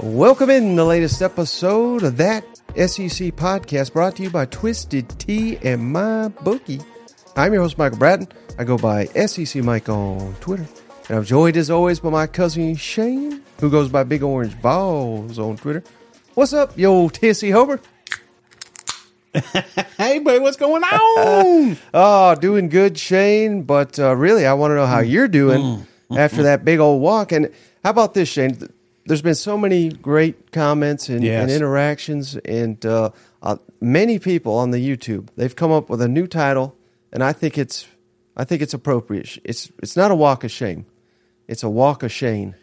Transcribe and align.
Welcome 0.00 0.50
in 0.50 0.76
the 0.76 0.84
latest 0.84 1.22
episode 1.22 2.02
of 2.02 2.16
that 2.18 2.44
SEC 2.76 3.34
podcast 3.34 3.92
brought 3.92 4.16
to 4.16 4.22
you 4.22 4.30
by 4.30 4.46
Twisted 4.46 5.08
Tea 5.18 5.58
and 5.62 5.92
My 5.92 6.28
Bookie. 6.28 6.80
I'm 7.36 7.52
your 7.52 7.62
host, 7.62 7.78
Michael 7.78 7.98
Bratton. 7.98 8.28
I 8.58 8.64
go 8.64 8.76
by 8.76 9.06
SEC 9.06 9.62
Mike 9.62 9.88
on 9.88 10.34
Twitter. 10.40 10.66
And 11.08 11.18
I'm 11.18 11.24
joined 11.24 11.56
as 11.56 11.70
always 11.70 12.00
by 12.00 12.10
my 12.10 12.26
cousin 12.26 12.76
Shane, 12.76 13.42
who 13.60 13.70
goes 13.70 13.88
by 13.88 14.04
Big 14.04 14.22
Orange 14.22 14.54
Vols 14.54 15.38
on 15.38 15.56
Twitter. 15.56 15.82
What's 16.34 16.52
up, 16.52 16.78
old 16.78 17.14
Tissy 17.14 17.52
Homer? 17.52 17.80
Hey, 19.98 20.20
buddy, 20.20 20.38
what's 20.38 20.56
going 20.56 20.82
on? 20.84 21.76
Oh, 21.94 22.34
doing 22.36 22.68
good, 22.68 22.96
Shane. 22.98 23.62
But 23.62 23.98
uh, 23.98 24.14
really, 24.14 24.46
I 24.46 24.52
want 24.54 24.70
to 24.70 24.76
know 24.76 24.86
how 24.86 25.00
you're 25.00 25.28
doing 25.28 25.86
after 26.16 26.44
that 26.44 26.64
big 26.64 26.78
old 26.78 27.02
walk. 27.02 27.32
And 27.32 27.52
how 27.84 27.90
about 27.90 28.14
this, 28.14 28.28
Shane? 28.28 28.56
There's 29.06 29.22
been 29.22 29.34
so 29.34 29.56
many 29.58 29.88
great 29.88 30.52
comments 30.52 31.08
and, 31.08 31.24
Yes. 31.24 31.42
and 31.42 31.50
interactions, 31.50 32.36
and 32.36 32.84
uh, 32.86 33.10
uh, 33.42 33.56
many 33.80 34.18
people 34.18 34.54
on 34.54 34.70
the 34.70 34.78
YouTube. 34.78 35.28
They've 35.36 35.54
come 35.56 35.72
up 35.72 35.88
with 35.88 36.00
a 36.02 36.08
new 36.08 36.26
title, 36.26 36.76
and 37.12 37.22
I 37.24 37.32
think 37.32 37.56
it's, 37.58 37.86
I 38.36 38.44
think 38.44 38.60
it's 38.62 38.74
appropriate. 38.74 39.38
It's, 39.44 39.72
it's 39.82 39.96
not 39.96 40.10
a 40.10 40.14
walk 40.14 40.44
of 40.44 40.50
shame. 40.50 40.84
It's 41.48 41.62
a 41.62 41.70
walk 41.70 42.02
of 42.02 42.12
shame, 42.12 42.54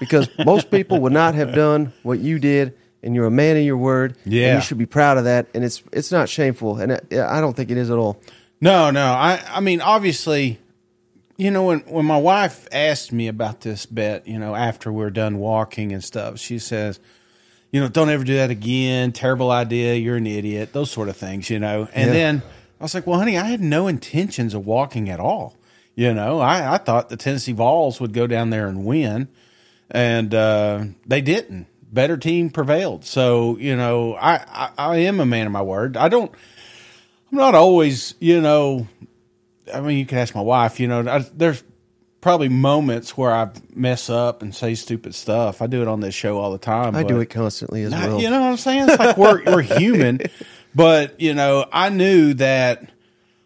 because 0.00 0.28
most 0.44 0.70
people 0.72 1.00
would 1.00 1.12
not 1.12 1.34
have 1.36 1.54
done 1.54 1.92
what 2.02 2.18
you 2.18 2.38
did, 2.40 2.74
and 3.06 3.14
you're 3.14 3.24
a 3.26 3.30
man 3.30 3.56
of 3.56 3.62
your 3.62 3.78
word. 3.78 4.16
and 4.24 4.32
Yeah. 4.34 4.56
you 4.56 4.60
should 4.60 4.76
be 4.78 4.84
proud 4.86 5.16
of 5.16 5.24
that, 5.24 5.46
and 5.54 5.64
it's, 5.64 5.82
it's 5.92 6.12
not 6.12 6.28
shameful, 6.28 6.76
and 6.78 6.92
I 6.92 6.98
I 7.38 7.40
don't 7.40 7.56
think 7.56 7.70
it 7.70 7.78
is 7.78 7.88
at 7.90 7.96
all. 7.96 8.20
no, 8.60 8.90
no. 8.90 9.06
I, 9.06 9.40
I 9.48 9.60
mean, 9.60 9.80
obviously, 9.80 10.58
you 11.38 11.50
know, 11.50 11.64
when, 11.64 11.80
when 11.80 12.04
my 12.04 12.18
wife 12.18 12.66
asked 12.72 13.12
me 13.12 13.28
about 13.28 13.60
this 13.62 13.86
bet, 13.86 14.26
you 14.26 14.38
know, 14.38 14.54
after 14.54 14.92
we're 14.92 15.10
done 15.10 15.38
walking 15.38 15.92
and 15.92 16.02
stuff, 16.04 16.38
she 16.38 16.58
says, 16.58 16.98
you 17.70 17.80
know, 17.80 17.88
don't 17.88 18.08
ever 18.08 18.24
do 18.24 18.34
that 18.36 18.50
again. 18.50 19.12
Terrible 19.12 19.50
idea. 19.50 19.94
You're 19.94 20.16
an 20.16 20.26
idiot. 20.26 20.72
Those 20.72 20.90
sort 20.90 21.08
of 21.08 21.16
things, 21.16 21.50
you 21.50 21.58
know. 21.58 21.88
And 21.94 22.08
Yeah. 22.08 22.12
then 22.12 22.42
I 22.80 22.84
was 22.84 22.94
like, 22.94 23.06
well, 23.06 23.18
honey, 23.18 23.36
I 23.36 23.44
had 23.44 23.60
no 23.60 23.86
intentions 23.88 24.54
of 24.54 24.64
walking 24.66 25.10
at 25.10 25.20
all. 25.20 25.54
You 25.94 26.12
know, 26.14 26.40
I, 26.40 26.74
I 26.74 26.78
thought 26.78 27.08
the 27.10 27.16
Tennessee 27.16 27.52
Vols 27.52 28.00
would 28.00 28.12
go 28.14 28.26
down 28.26 28.50
there 28.50 28.68
and 28.68 28.84
win, 28.84 29.28
and 29.90 30.34
uh, 30.34 30.84
they 31.06 31.20
didn't. 31.20 31.66
Better 31.96 32.18
team 32.18 32.50
prevailed. 32.50 33.06
So, 33.06 33.56
you 33.56 33.74
know, 33.74 34.14
I, 34.14 34.34
I, 34.36 34.70
I 34.76 34.96
am 34.98 35.18
a 35.18 35.24
man 35.24 35.46
of 35.46 35.52
my 35.52 35.62
word. 35.62 35.96
I 35.96 36.10
don't, 36.10 36.30
I'm 37.32 37.38
not 37.38 37.54
always, 37.54 38.14
you 38.20 38.42
know, 38.42 38.86
I 39.72 39.80
mean, 39.80 39.96
you 39.96 40.04
can 40.04 40.18
ask 40.18 40.34
my 40.34 40.42
wife, 40.42 40.78
you 40.78 40.88
know, 40.88 41.08
I, 41.08 41.24
there's 41.34 41.64
probably 42.20 42.50
moments 42.50 43.16
where 43.16 43.32
I 43.32 43.48
mess 43.74 44.10
up 44.10 44.42
and 44.42 44.54
say 44.54 44.74
stupid 44.74 45.14
stuff. 45.14 45.62
I 45.62 45.68
do 45.68 45.80
it 45.80 45.88
on 45.88 46.00
this 46.00 46.14
show 46.14 46.36
all 46.38 46.52
the 46.52 46.58
time. 46.58 46.94
I 46.96 47.02
do 47.02 47.18
it 47.20 47.30
constantly 47.30 47.82
as 47.84 47.94
I- 47.94 48.08
well. 48.08 48.20
You 48.20 48.28
know 48.28 48.40
what 48.40 48.50
I'm 48.50 48.56
saying? 48.58 48.90
It's 48.90 48.98
like 48.98 49.16
we're 49.16 49.42
we're 49.44 49.62
human, 49.78 50.20
but 50.74 51.18
you 51.18 51.32
know, 51.32 51.64
I 51.72 51.88
knew 51.88 52.34
that 52.34 52.90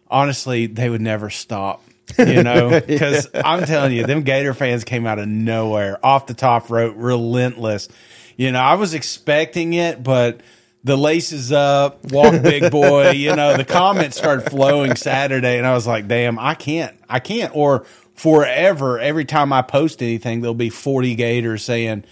honestly 0.09 0.67
they 0.67 0.89
would 0.89 0.99
never 0.99 1.29
stop. 1.29 1.85
You 2.17 2.43
know, 2.43 2.81
because 2.87 3.29
I'm 3.33 3.65
telling 3.65 3.93
you, 3.93 4.05
them 4.05 4.23
Gator 4.23 4.53
fans 4.53 4.83
came 4.83 5.07
out 5.07 5.19
of 5.19 5.29
nowhere, 5.29 5.97
off 6.05 6.27
the 6.27 6.33
top 6.33 6.69
rope, 6.69 6.95
relentless. 6.97 7.87
You 8.37 8.51
know, 8.51 8.59
I 8.59 8.75
was 8.75 8.93
expecting 8.93 9.73
it, 9.73 10.03
but 10.03 10.41
the 10.83 10.97
laces 10.97 11.51
up, 11.51 12.11
walk 12.11 12.41
big 12.41 12.71
boy. 12.71 13.11
you 13.11 13.35
know, 13.35 13.55
the 13.55 13.65
comments 13.65 14.17
started 14.17 14.49
flowing 14.49 14.95
Saturday, 14.95 15.57
and 15.57 15.67
I 15.67 15.73
was 15.73 15.85
like, 15.85 16.07
damn, 16.07 16.39
I 16.39 16.55
can't, 16.55 16.97
I 17.09 17.19
can't. 17.19 17.55
Or 17.55 17.85
forever, 18.15 18.99
every 18.99 19.25
time 19.25 19.53
I 19.53 19.61
post 19.61 20.01
anything, 20.01 20.41
there'll 20.41 20.53
be 20.53 20.69
40 20.69 21.15
Gators 21.15 21.63
saying 21.63 22.05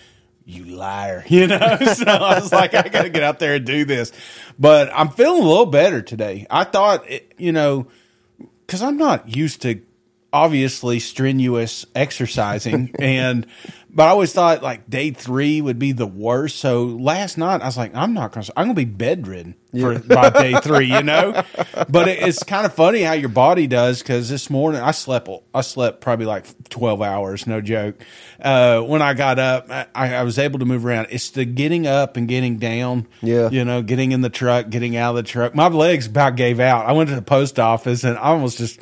you 0.46 0.66
liar, 0.66 1.24
you 1.30 1.48
know? 1.48 1.78
so 1.94 2.06
I 2.06 2.40
was 2.40 2.52
like, 2.52 2.74
I 2.74 2.90
got 2.90 3.04
to 3.04 3.10
get 3.10 3.24
out 3.24 3.40
there 3.40 3.56
and 3.56 3.66
do 3.66 3.86
this. 3.86 4.12
But 4.58 4.92
I'm 4.94 5.10
feeling 5.10 5.44
a 5.44 5.48
little 5.48 5.66
better 5.66 6.02
today. 6.02 6.46
I 6.50 6.64
thought, 6.64 7.10
it, 7.10 7.34
you 7.38 7.52
know, 7.52 7.88
because 8.66 8.82
I'm 8.82 8.98
not 8.98 9.36
used 9.36 9.62
to 9.64 9.82
obviously 10.32 11.00
strenuous 11.00 11.86
exercising 11.96 12.94
and 13.00 13.48
but 13.92 14.04
I 14.04 14.10
always 14.10 14.32
thought 14.34 14.62
like 14.62 14.90
day 14.90 15.12
three 15.12 15.62
would 15.62 15.80
be 15.80 15.92
the 15.92 16.06
worst. 16.06 16.60
So 16.60 16.84
last 16.84 17.38
night 17.38 17.62
I 17.62 17.66
was 17.66 17.78
like, 17.78 17.96
I'm 17.96 18.14
not 18.14 18.32
gonna 18.32 18.46
I'm 18.56 18.66
gonna 18.66 18.74
be 18.76 18.86
bedridden 18.86 19.56
for 19.72 19.98
by 20.00 20.30
day 20.30 20.54
three, 20.62 20.88
you 20.88 21.04
know? 21.04 21.44
But 21.90 22.08
it, 22.08 22.20
it's 22.22 22.44
kind 22.44 22.66
of 22.66 22.74
funny 22.74 23.02
how 23.02 23.14
your 23.14 23.30
body 23.30 23.68
does 23.68 24.00
because 24.02 24.30
this 24.30 24.50
morning 24.50 24.82
I 24.82 24.92
slept 24.92 25.30
I 25.54 25.62
slept 25.62 26.02
probably 26.02 26.26
like 26.26 26.46
twelve 26.70 27.02
hours, 27.02 27.48
no 27.48 27.62
joke. 27.62 27.96
Uh, 28.40 28.82
when 28.82 29.02
I 29.02 29.14
got 29.14 29.40
up, 29.40 29.70
I, 29.70 29.88
I 29.96 30.24
was 30.24 30.38
able 30.38 30.60
to 30.60 30.66
move 30.66 30.86
around. 30.86 31.08
It's 31.10 31.32
the 31.32 31.46
getting 31.46 31.88
up 31.88 32.16
and 32.16 32.28
getting 32.28 32.58
down. 32.58 33.08
Yeah. 33.22 33.50
You 33.50 33.66
know, 33.66 33.82
getting 33.82 34.12
in 34.12 34.22
the 34.22 34.30
truck, 34.30 34.70
getting 34.70 34.98
out 34.98 35.12
of 35.12 35.16
the 35.18 35.24
truck. 35.24 35.56
My 35.56 35.68
legs 35.68 36.06
about 36.08 36.36
gave 36.36 36.60
out. 36.60 36.86
I 36.86 36.92
went 36.92 37.10
to 37.10 37.16
the 37.16 37.22
post 37.22 37.60
office 37.60 38.04
and 38.04 38.18
I 38.18 38.22
almost 38.22 38.60
just 38.60 38.80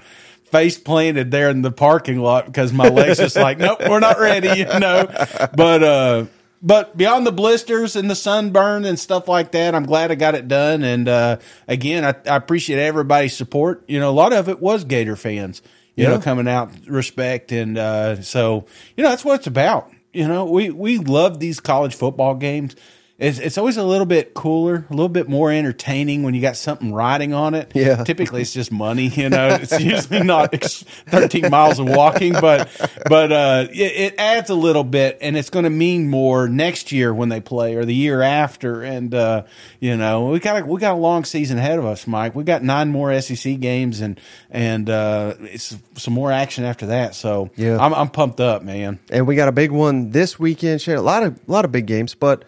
face 0.51 0.77
planted 0.77 1.31
there 1.31 1.49
in 1.49 1.61
the 1.61 1.71
parking 1.71 2.19
lot 2.19 2.45
because 2.45 2.71
my 2.73 2.87
legs 2.89 3.17
just 3.17 3.35
like, 3.35 3.57
nope, 3.57 3.79
we're 3.87 3.99
not 3.99 4.19
ready, 4.19 4.59
you 4.59 4.65
know. 4.79 5.07
But 5.55 5.83
uh 5.83 6.25
but 6.61 6.97
beyond 6.97 7.27
the 7.27 7.31
blisters 7.31 7.95
and 7.95 8.09
the 8.09 8.15
sunburn 8.15 8.83
and 8.85 8.97
stuff 8.97 9.27
like 9.27 9.51
that, 9.51 9.75
I'm 9.75 9.85
glad 9.85 10.11
I 10.11 10.15
got 10.15 10.33
it 10.35 10.47
done. 10.47 10.83
And 10.83 11.07
uh 11.07 11.37
again, 11.67 12.03
I, 12.03 12.15
I 12.29 12.35
appreciate 12.35 12.79
everybody's 12.79 13.35
support. 13.35 13.83
You 13.87 13.99
know, 13.99 14.09
a 14.09 14.11
lot 14.11 14.33
of 14.33 14.49
it 14.49 14.59
was 14.59 14.83
Gator 14.83 15.15
fans, 15.15 15.61
you 15.95 16.03
Yeah. 16.05 16.11
know, 16.11 16.19
coming 16.19 16.47
out 16.47 16.71
respect 16.87 17.51
and 17.51 17.77
uh 17.77 18.21
so 18.21 18.65
you 18.95 19.03
know, 19.03 19.09
that's 19.09 19.25
what 19.25 19.35
it's 19.39 19.47
about. 19.47 19.91
You 20.13 20.27
know, 20.27 20.45
we 20.45 20.69
we 20.71 20.97
love 20.97 21.39
these 21.39 21.59
college 21.59 21.93
football 21.95 22.33
games. 22.35 22.75
It's, 23.19 23.39
it's 23.39 23.57
always 23.57 23.77
a 23.77 23.83
little 23.83 24.05
bit 24.05 24.35
cooler, 24.35 24.85
a 24.91 24.93
little 24.93 25.09
bit 25.09 25.27
more 25.27 25.51
entertaining 25.51 26.21
when 26.21 26.35
you 26.35 26.41
got 26.41 26.55
something 26.55 26.93
riding 26.93 27.33
on 27.33 27.55
it. 27.55 27.71
Yeah. 27.73 28.03
Typically, 28.03 28.41
it's 28.43 28.53
just 28.53 28.71
money. 28.71 29.07
You 29.07 29.29
know, 29.29 29.47
it's 29.59 29.79
usually 29.79 30.21
not 30.21 30.53
ex- 30.53 30.83
13 31.07 31.49
miles 31.49 31.79
of 31.79 31.89
walking, 31.89 32.33
but 32.33 32.69
but 33.09 33.31
uh, 33.31 33.67
it, 33.71 34.13
it 34.13 34.15
adds 34.19 34.51
a 34.51 34.55
little 34.55 34.83
bit, 34.83 35.17
and 35.21 35.35
it's 35.35 35.49
going 35.49 35.63
to 35.63 35.71
mean 35.71 36.07
more 36.07 36.47
next 36.47 36.91
year 36.91 37.11
when 37.11 37.29
they 37.29 37.41
play 37.41 37.73
or 37.75 37.85
the 37.85 37.95
year 37.95 38.21
after. 38.21 38.83
And 38.83 39.11
uh, 39.15 39.45
you 39.79 39.97
know, 39.97 40.27
we 40.27 40.39
got 40.39 40.61
a, 40.61 40.65
we 40.65 40.79
got 40.79 40.93
a 40.93 40.97
long 40.99 41.25
season 41.25 41.57
ahead 41.57 41.79
of 41.79 41.85
us, 41.85 42.05
Mike. 42.05 42.35
We 42.35 42.43
got 42.43 42.61
nine 42.61 42.89
more 42.89 43.19
SEC 43.19 43.59
games, 43.59 43.99
and 44.01 44.19
and 44.51 44.87
uh, 44.91 45.33
it's 45.39 45.75
some 45.95 46.13
more 46.13 46.31
action 46.31 46.63
after 46.65 46.85
that. 46.87 47.15
So 47.15 47.49
Yeah. 47.55 47.79
I'm 47.79 47.95
I'm 47.95 48.09
pumped 48.09 48.39
up, 48.39 48.61
man. 48.61 48.99
and 49.09 49.25
we 49.25 49.35
got 49.35 49.47
a 49.47 49.51
big 49.53 49.71
one 49.71 50.11
this 50.11 50.37
weekend. 50.37 50.81
Shane. 50.83 50.97
A 50.97 51.01
lot 51.01 51.23
of 51.23 51.33
a 51.47 51.51
lot 51.51 51.65
of 51.65 51.71
big 51.71 51.87
games, 51.87 52.13
but 52.13 52.45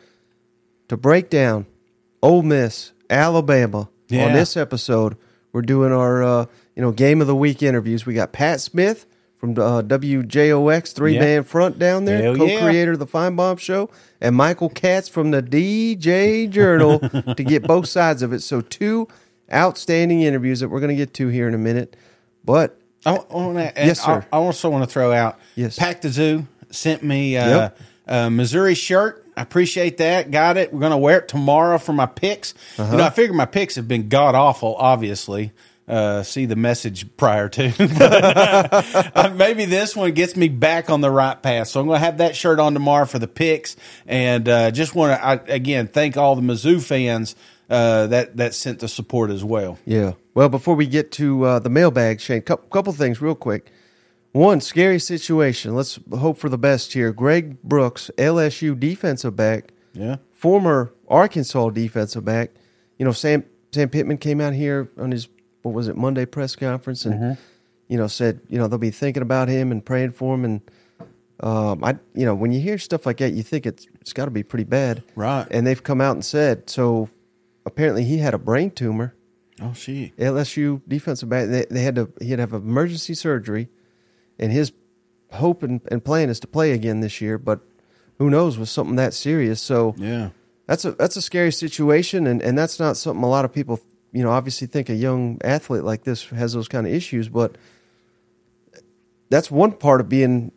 to 0.89 0.97
break 0.97 1.29
down 1.29 1.65
Ole 2.21 2.43
Miss, 2.43 2.91
Alabama 3.09 3.89
Yeah. 4.09 4.25
on 4.25 4.33
this 4.33 4.57
episode, 4.57 5.15
we're 5.53 5.61
doing 5.61 5.91
our 5.93 6.21
uh, 6.23 6.45
you 6.75 6.81
know 6.81 6.91
game 6.91 7.21
of 7.21 7.27
the 7.27 7.35
week 7.35 7.63
interviews. 7.63 8.05
We 8.05 8.13
got 8.13 8.31
Pat 8.33 8.59
Smith 8.61 9.05
from 9.35 9.51
uh, 9.51 9.81
WJOX 9.83 10.93
three 10.93 11.17
man 11.17 11.43
front 11.43 11.79
down 11.79 12.03
there, 12.05 12.21
Hell 12.21 12.35
co-creator 12.35 12.91
of 12.91 12.99
the 12.99 13.07
Fine 13.07 13.35
Bomb 13.37 13.57
Show, 13.57 13.89
and 14.19 14.35
Michael 14.35 14.69
Katz 14.69 15.07
from 15.07 15.31
the 15.31 15.41
DJ 15.41 16.49
Journal 16.49 16.99
to 17.35 17.43
get 17.43 17.63
both 17.63 17.87
sides 17.87 18.21
of 18.21 18.33
it. 18.33 18.41
So 18.41 18.59
two 18.61 19.07
outstanding 19.51 20.21
interviews 20.21 20.59
that 20.59 20.67
we're 20.69 20.81
going 20.81 20.89
to 20.89 20.95
get 20.95 21.13
to 21.15 21.29
here 21.29 21.47
in 21.47 21.53
a 21.53 21.59
minute, 21.59 21.95
but. 22.43 22.75
I, 23.05 23.13
want 23.13 23.55
to, 23.57 23.71
Yes, 23.77 24.01
sir. 24.03 24.27
I, 24.29 24.35
I 24.35 24.39
also 24.41 24.69
want 24.69 24.83
to 24.83 24.89
throw 24.93 25.13
out. 25.13 25.39
Yes. 25.55 25.79
Pack 25.79 26.01
the 26.01 26.09
Zoo 26.09 26.45
sent 26.69 27.01
me 27.01 27.37
uh, 27.37 27.47
Yep. 27.49 27.79
a 28.07 28.29
Missouri 28.29 28.75
shirt. 28.75 29.25
I 29.39 29.41
appreciate 29.41 29.99
that. 29.99 30.31
Got 30.31 30.57
it. 30.57 30.73
We're 30.73 30.81
going 30.81 30.91
to 30.91 30.97
wear 30.97 31.19
it 31.19 31.29
tomorrow 31.29 31.77
for 31.77 31.93
my 31.93 32.07
picks. 32.07 32.53
Uh-huh. 32.77 32.91
You 32.91 32.97
know, 32.97 33.05
I 33.05 33.09
figure 33.09 33.33
my 33.33 33.45
picks 33.45 33.75
have 33.75 33.87
been 33.87 34.09
god 34.09 34.35
awful. 34.35 34.75
Obviously, 34.75 35.53
uh, 35.87 36.23
see 36.23 36.45
the 36.45 36.57
message 36.57 37.15
prior 37.15 37.47
to. 37.47 37.71
but, 37.77 39.15
uh, 39.15 39.33
maybe 39.33 39.63
this 39.63 39.95
one 39.95 40.11
gets 40.11 40.35
me 40.35 40.49
back 40.49 40.89
on 40.89 40.99
the 40.99 41.09
right 41.09 41.41
path. 41.41 41.69
So 41.69 41.79
I'm 41.79 41.87
going 41.87 42.01
to 42.01 42.05
have 42.05 42.17
that 42.17 42.35
shirt 42.35 42.59
on 42.59 42.73
tomorrow 42.73 43.05
for 43.05 43.17
the 43.17 43.29
picks, 43.29 43.77
and 44.05 44.49
uh, 44.49 44.71
just 44.71 44.93
want 44.93 45.17
to 45.17 45.53
again 45.53 45.87
thank 45.87 46.17
all 46.17 46.35
the 46.35 46.41
Mizzou 46.41 46.83
fans 46.83 47.33
uh, 47.69 48.07
that 48.07 48.35
that 48.35 48.53
sent 48.53 48.79
the 48.79 48.89
support 48.89 49.29
as 49.29 49.41
well. 49.41 49.79
Yeah. 49.85 50.15
Well, 50.33 50.49
before 50.49 50.75
we 50.75 50.85
get 50.85 51.13
to 51.13 51.45
uh, 51.45 51.59
the 51.59 51.69
mailbag, 51.69 52.19
Shane, 52.19 52.41
couple, 52.41 52.67
couple 52.67 52.91
things 52.91 53.21
real 53.21 53.35
quick. 53.35 53.71
One 54.31 54.61
scary 54.61 54.99
situation. 54.99 55.75
Let's 55.75 55.99
hope 56.11 56.37
for 56.37 56.49
the 56.49 56.57
best 56.57 56.93
here. 56.93 57.11
Greg 57.11 57.61
Brooks, 57.63 58.11
LSU 58.17 58.79
defensive 58.79 59.35
back, 59.35 59.71
Yeah. 59.93 60.17
former 60.31 60.93
Arkansas 61.07 61.69
defensive 61.71 62.23
back. 62.25 62.51
You 62.99 63.05
know, 63.05 63.11
Sam 63.11 63.43
Sam 63.71 63.89
Pittman 63.89 64.17
came 64.17 64.39
out 64.39 64.53
here 64.53 64.89
on 64.97 65.11
his 65.11 65.27
what 65.63 65.73
was 65.73 65.87
it 65.87 65.97
Monday 65.97 66.25
press 66.25 66.55
conference 66.55 67.05
and 67.05 67.37
you 67.87 67.97
know 67.97 68.07
said 68.07 68.39
you 68.49 68.57
know 68.57 68.67
they'll 68.67 68.77
be 68.77 68.91
thinking 68.91 69.21
about 69.23 69.47
him 69.49 69.71
and 69.71 69.83
praying 69.83 70.11
for 70.11 70.35
him 70.35 70.45
and 70.45 70.61
um, 71.41 71.83
I 71.83 71.97
you 72.13 72.25
know 72.25 72.33
when 72.35 72.51
you 72.51 72.59
hear 72.61 72.77
stuff 72.77 73.05
like 73.05 73.17
that 73.17 73.33
you 73.33 73.43
think 73.43 73.65
it's 73.65 73.87
it's 74.01 74.13
got 74.13 74.25
to 74.25 74.31
be 74.31 74.43
pretty 74.43 74.63
bad 74.63 75.03
Right. 75.15 75.45
and 75.51 75.65
they've 75.67 75.81
come 75.83 76.01
out 76.01 76.13
and 76.15 76.23
said 76.23 76.69
so 76.69 77.09
apparently 77.65 78.03
he 78.05 78.17
had 78.19 78.33
a 78.33 78.37
brain 78.37 78.71
tumor 78.71 79.15
Oh, 79.61 79.73
she. 79.73 80.13
LSU 80.17 80.81
defensive 80.87 81.27
back. 81.27 81.49
They, 81.49 81.65
they 81.69 81.81
had 81.83 81.95
to 81.95 82.09
he 82.21 82.29
had 82.29 82.37
to 82.37 82.43
have 82.43 82.53
emergency 82.53 83.13
surgery, 83.13 83.67
and 84.39 84.51
his 84.51 84.71
hope 85.33 85.61
and, 85.63 85.81
and 85.91 86.03
plan 86.03 86.29
is 86.29 86.39
to 86.41 86.47
play 86.47 86.71
again 86.71 87.01
this 87.01 87.21
year. 87.21 87.37
But 87.37 87.59
who 88.17 88.29
knows 88.29 88.57
with 88.57 88.69
something 88.69 88.95
that 88.95 89.13
serious? 89.13 89.61
So 89.61 89.95
Yeah. 89.97 90.29
that's 90.67 90.85
a 90.85 90.91
that's 90.93 91.15
a 91.15 91.21
scary 91.21 91.51
situation, 91.51 92.27
and, 92.27 92.41
and 92.41 92.57
that's 92.57 92.79
not 92.79 92.97
something 92.97 93.23
a 93.23 93.29
lot 93.29 93.45
of 93.45 93.53
people 93.53 93.79
you 94.11 94.23
know 94.23 94.31
obviously 94.31 94.65
think 94.67 94.89
a 94.89 94.95
young 94.95 95.37
athlete 95.43 95.83
like 95.83 96.03
this 96.03 96.25
has 96.29 96.53
those 96.53 96.67
kind 96.67 96.87
of 96.87 96.93
issues, 96.93 97.29
but 97.29 97.57
that's 99.29 99.51
one 99.51 99.71
part 99.73 100.01
of 100.01 100.09
being 100.09 100.51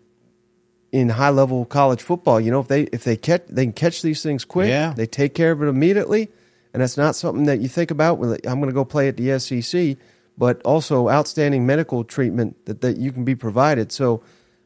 in 0.91 1.09
high 1.11 1.31
level 1.31 1.65
college 1.65 2.03
football. 2.03 2.41
You 2.41 2.51
know, 2.51 2.61
if 2.61 2.69
they 2.69 2.83
if 2.85 3.05
they 3.05 3.17
catch 3.17 3.43
they 3.49 3.65
can 3.67 3.73
catch 3.73 4.03
these 4.03 4.23
things 4.23 4.45
quick, 4.45 4.69
Yeah. 4.69 4.95
they 4.97 5.07
take 5.07 5.35
care 5.35 5.53
of 5.53 5.63
it 5.63 5.67
immediately, 5.67 6.31
and 6.73 6.83
that's 6.83 6.97
not 6.97 7.15
something 7.17 7.45
that 7.47 7.61
you 7.61 7.69
think 7.69 7.91
about. 7.91 8.19
When 8.19 8.31
I'm 8.47 8.59
going 8.61 8.69
to 8.71 8.75
go 8.75 8.85
play 8.85 9.09
at 9.09 9.17
the 9.17 9.39
SEC, 9.39 9.97
but 10.39 10.61
also 10.63 11.09
outstanding 11.09 11.67
medical 11.67 12.05
treatment 12.05 12.65
that, 12.67 12.81
that 12.81 12.97
you 12.97 13.13
can 13.13 13.25
be 13.25 13.35
provided. 13.35 13.93
So, 13.93 14.23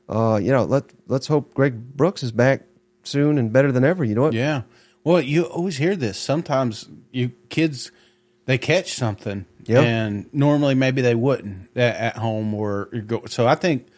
uh, 0.09 0.39
you 0.43 0.53
know, 0.53 0.65
let 0.65 0.85
let's 1.09 1.27
hope 1.27 1.55
Greg 1.55 1.75
Brooks 1.97 2.23
is 2.23 2.33
back 2.33 2.63
soon 3.03 3.39
and 3.39 3.53
better 3.53 3.73
than 3.73 3.85
ever. 3.85 4.05
You 4.05 4.15
know 4.15 4.23
what? 4.23 4.33
Yeah. 4.35 4.63
Well, 5.05 5.21
you 5.21 5.45
always 5.45 5.77
hear 5.77 5.95
this. 5.97 6.19
Sometimes 6.19 6.89
you 7.13 7.31
kids 7.49 7.93
they 8.47 8.59
catch 8.59 8.95
something, 8.95 9.45
Yep. 9.67 9.85
and 9.85 10.27
normally 10.33 10.75
maybe 10.77 11.03
they 11.03 11.15
wouldn't 11.17 11.77
at, 11.77 11.97
at 11.97 12.17
home 12.17 12.55
or 12.55 12.87
go. 13.07 13.25
So 13.27 13.47
I 13.47 13.57
think, 13.57 13.89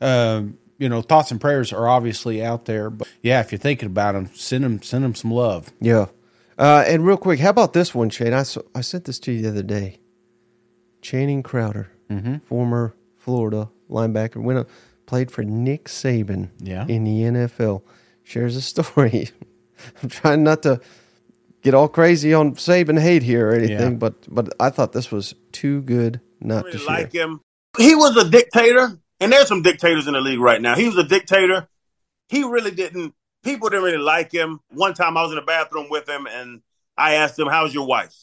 um, 0.00 0.56
you 0.78 0.88
know, 0.88 1.02
thoughts 1.02 1.30
and 1.30 1.38
prayers 1.40 1.72
are 1.72 1.86
obviously 1.86 2.42
out 2.42 2.64
there. 2.64 2.88
But 2.90 3.08
yeah, 3.22 3.40
if 3.40 3.52
you're 3.52 3.58
thinking 3.58 3.86
about 3.86 4.12
them, 4.12 4.30
send 4.34 4.64
them 4.64 4.82
send 4.82 5.04
them 5.04 5.14
some 5.14 5.30
love. 5.30 5.70
Yeah. 5.80 6.06
Uh, 6.58 6.84
and 6.86 7.06
real 7.06 7.16
quick, 7.16 7.40
how 7.40 7.50
about 7.50 7.72
this 7.72 7.94
one, 7.94 8.10
Shane? 8.10 8.34
I, 8.34 8.44
I 8.74 8.80
sent 8.82 9.04
this 9.06 9.18
to 9.20 9.32
you 9.32 9.40
the 9.42 9.48
other 9.48 9.62
day. 9.62 9.99
Channing 11.02 11.42
Crowder, 11.42 11.90
Mm-hmm. 12.10 12.38
former 12.38 12.94
Florida 13.16 13.70
linebacker, 13.88 14.42
went 14.42 14.58
up, 14.58 14.68
played 15.06 15.30
for 15.30 15.42
Nick 15.44 15.84
Saban 15.84 16.50
Yeah. 16.58 16.86
in 16.88 17.04
the 17.04 17.22
NFL, 17.22 17.82
shares 18.24 18.56
a 18.56 18.60
story. 18.60 19.28
I'm 20.02 20.08
trying 20.08 20.42
not 20.42 20.62
to 20.64 20.80
get 21.62 21.74
all 21.74 21.88
crazy 21.88 22.34
on 22.34 22.54
Saban 22.56 23.00
hate 23.00 23.22
here 23.22 23.48
or 23.50 23.52
anything, 23.54 23.92
Yeah. 23.92 23.98
but 23.98 24.14
but 24.28 24.52
I 24.58 24.70
thought 24.70 24.92
this 24.92 25.10
was 25.12 25.34
too 25.52 25.82
good 25.82 26.20
not 26.40 26.64
to 26.72 26.78
share. 26.78 26.86
like 26.86 27.12
him. 27.12 27.40
He 27.78 27.94
was 27.94 28.16
a 28.16 28.28
dictator, 28.28 28.98
and 29.20 29.32
there's 29.32 29.46
some 29.48 29.62
dictators 29.62 30.06
in 30.08 30.14
the 30.14 30.20
league 30.20 30.40
right 30.40 30.60
now. 30.60 30.74
He 30.74 30.86
was 30.86 30.96
a 30.96 31.04
dictator. 31.04 31.68
He 32.28 32.42
really 32.44 32.70
didn't. 32.72 33.14
People 33.44 33.68
didn't 33.70 33.84
really 33.84 33.98
like 33.98 34.32
him. 34.32 34.60
One 34.70 34.94
time, 34.94 35.16
I 35.16 35.22
was 35.22 35.30
in 35.32 35.36
the 35.36 35.42
bathroom 35.42 35.86
with 35.90 36.08
him, 36.08 36.26
and 36.26 36.60
I 36.96 37.14
asked 37.14 37.38
him, 37.38 37.46
"How's 37.48 37.72
your 37.72 37.86
wife?" 37.86 38.14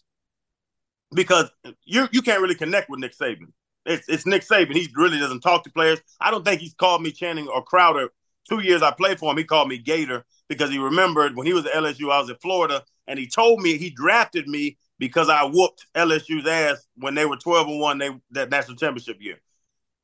Because 1.14 1.50
you 1.86 2.08
you 2.12 2.22
can't 2.22 2.42
really 2.42 2.56
connect 2.56 2.90
with 2.90 3.00
Nick 3.00 3.18
Saban. 3.18 3.52
It's 3.86 4.08
it's 4.10 4.26
Nick 4.26 4.44
Saban. 4.44 4.74
He 4.74 4.90
really 4.96 5.20
doesn't 5.20 5.42
talk 5.42 5.64
to 5.64 5.72
players. 5.72 6.00
I 6.20 6.32
don't 6.32 6.44
think 6.44 6.62
he's 6.62 6.74
called 6.74 7.02
me 7.02 7.12
Channing 7.12 7.48
or 7.48 7.64
Crowder. 7.64 8.10
Two 8.50 8.60
years 8.60 8.82
I 8.82 8.92
played 8.92 9.20
for 9.20 9.32
him, 9.32 9.38
he 9.38 9.44
called 9.44 9.68
me 9.68 9.78
Gator 9.78 10.26
because 10.48 10.70
he 10.70 10.78
remembered 10.78 11.36
when 11.36 11.46
he 11.48 11.54
was 11.54 11.66
at 11.66 11.74
LSU, 11.74 12.12
I 12.12 12.20
was 12.20 12.30
at 12.30 12.42
Florida, 12.42 12.84
and 13.08 13.20
he 13.20 13.28
told 13.28 13.62
me 13.62 13.78
he 13.78 13.90
drafted 13.90 14.48
me 14.48 14.78
because 15.00 15.30
I 15.30 15.44
whooped 15.44 15.86
LSU's 15.96 16.48
ass 16.48 16.86
when 16.96 17.16
they 17.16 17.26
were 17.26 17.38
12 17.38 17.68
and 17.68 17.80
1 17.80 17.98
they 17.98 18.10
that 18.32 18.50
national 18.50 18.78
championship 18.78 19.18
year. 19.20 19.40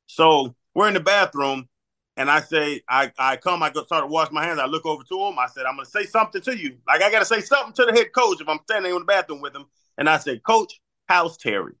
So 0.06 0.54
we're 0.74 0.88
in 0.88 0.94
the 0.94 1.00
bathroom 1.00 1.68
and 2.16 2.30
I 2.30 2.40
say, 2.40 2.82
I, 2.88 3.12
I 3.18 3.36
come, 3.36 3.62
I 3.62 3.70
go 3.70 3.84
start 3.84 4.04
to 4.04 4.06
wash 4.06 4.30
my 4.30 4.44
hands. 4.44 4.60
I 4.60 4.66
look 4.66 4.86
over 4.86 5.02
to 5.02 5.20
him. 5.20 5.38
I 5.38 5.46
said, 5.48 5.66
I'm 5.66 5.76
gonna 5.76 5.86
say 5.86 6.04
something 6.04 6.40
to 6.42 6.56
you. 6.56 6.76
Like 6.86 7.02
I 7.02 7.10
gotta 7.10 7.24
say 7.24 7.40
something 7.40 7.72
to 7.74 7.86
the 7.86 7.92
head 7.92 8.12
coach 8.12 8.40
if 8.40 8.48
I'm 8.48 8.60
standing 8.64 8.92
in 8.92 8.98
the 8.98 9.04
bathroom 9.04 9.40
with 9.40 9.54
him. 9.54 9.64
And 9.98 10.08
I 10.08 10.18
said, 10.18 10.42
Coach, 10.42 10.80
how's 11.06 11.36
Terry? 11.36 11.74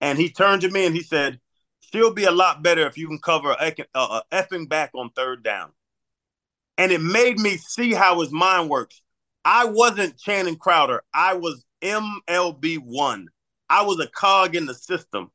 And 0.00 0.18
he 0.18 0.30
turned 0.30 0.62
to 0.62 0.70
me 0.70 0.86
and 0.86 0.94
he 0.94 1.02
said, 1.02 1.40
She'll 1.80 2.12
be 2.12 2.24
a 2.24 2.32
lot 2.32 2.62
better 2.62 2.86
if 2.86 2.98
you 2.98 3.06
can 3.06 3.18
cover 3.18 3.52
a, 3.52 3.72
effing 4.32 4.68
back 4.68 4.90
on 4.94 5.10
third 5.10 5.42
down. 5.42 5.70
And 6.78 6.90
it 6.90 7.00
made 7.00 7.38
me 7.38 7.56
see 7.56 7.92
how 7.92 8.20
his 8.20 8.32
mind 8.32 8.68
works. 8.68 9.00
I 9.44 9.66
wasn't 9.66 10.18
Channing 10.18 10.56
Crowder. 10.56 11.02
I 11.14 11.34
was 11.34 11.64
MLB 11.82 12.78
one. 12.78 13.28
I 13.70 13.82
was 13.82 14.00
a 14.00 14.08
cog 14.08 14.56
in 14.56 14.66
the 14.66 14.74
system. 14.74 15.30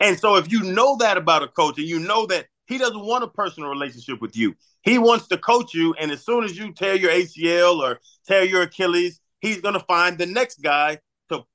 And 0.00 0.18
so 0.18 0.36
if 0.36 0.50
you 0.50 0.62
know 0.64 0.96
that 0.96 1.16
about 1.16 1.44
a 1.44 1.48
coach 1.48 1.78
and 1.78 1.86
you 1.86 2.00
know 2.00 2.26
that 2.26 2.46
he 2.66 2.78
doesn't 2.78 3.06
want 3.06 3.24
a 3.24 3.28
personal 3.28 3.70
relationship 3.70 4.20
with 4.20 4.36
you, 4.36 4.54
he 4.82 4.98
wants 4.98 5.28
to 5.28 5.38
coach 5.38 5.72
you. 5.72 5.94
And 5.94 6.10
as 6.10 6.24
soon 6.24 6.42
as 6.42 6.58
you 6.58 6.72
tear 6.72 6.96
your 6.96 7.12
ACL 7.12 7.78
or 7.78 8.00
tear 8.26 8.44
your 8.44 8.62
Achilles, 8.62 9.20
he's 9.40 9.60
going 9.60 9.74
to 9.74 9.84
find 9.86 10.18
the 10.18 10.26
next 10.26 10.60
guy 10.60 10.98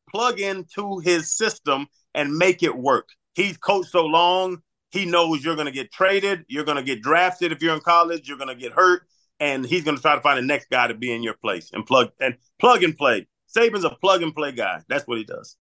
plug 0.09 0.39
into 0.39 0.99
his 0.99 1.31
system 1.35 1.87
and 2.13 2.37
make 2.37 2.63
it 2.63 2.75
work. 2.75 3.09
He's 3.35 3.57
coached 3.57 3.91
so 3.91 4.05
long, 4.05 4.61
he 4.91 5.05
knows 5.05 5.43
you're 5.43 5.55
going 5.55 5.67
to 5.67 5.71
get 5.71 5.91
traded, 5.91 6.45
you're 6.47 6.63
going 6.63 6.77
to 6.77 6.83
get 6.83 7.01
drafted 7.01 7.51
if 7.51 7.61
you're 7.61 7.75
in 7.75 7.81
college, 7.81 8.27
you're 8.27 8.37
going 8.37 8.55
to 8.55 8.55
get 8.55 8.73
hurt, 8.73 9.03
and 9.39 9.65
he's 9.65 9.83
going 9.83 9.97
to 9.97 10.01
try 10.01 10.15
to 10.15 10.21
find 10.21 10.37
the 10.37 10.41
next 10.41 10.69
guy 10.69 10.87
to 10.87 10.93
be 10.93 11.11
in 11.11 11.23
your 11.23 11.35
place 11.35 11.69
and 11.73 11.85
plug 11.85 12.09
and 12.19 12.35
plug 12.59 12.83
and 12.83 12.97
play. 12.97 13.27
Saban's 13.55 13.83
a 13.83 13.89
plug 13.89 14.23
and 14.23 14.35
play 14.35 14.51
guy. 14.51 14.81
That's 14.87 15.07
what 15.07 15.17
he 15.17 15.23
does. 15.23 15.55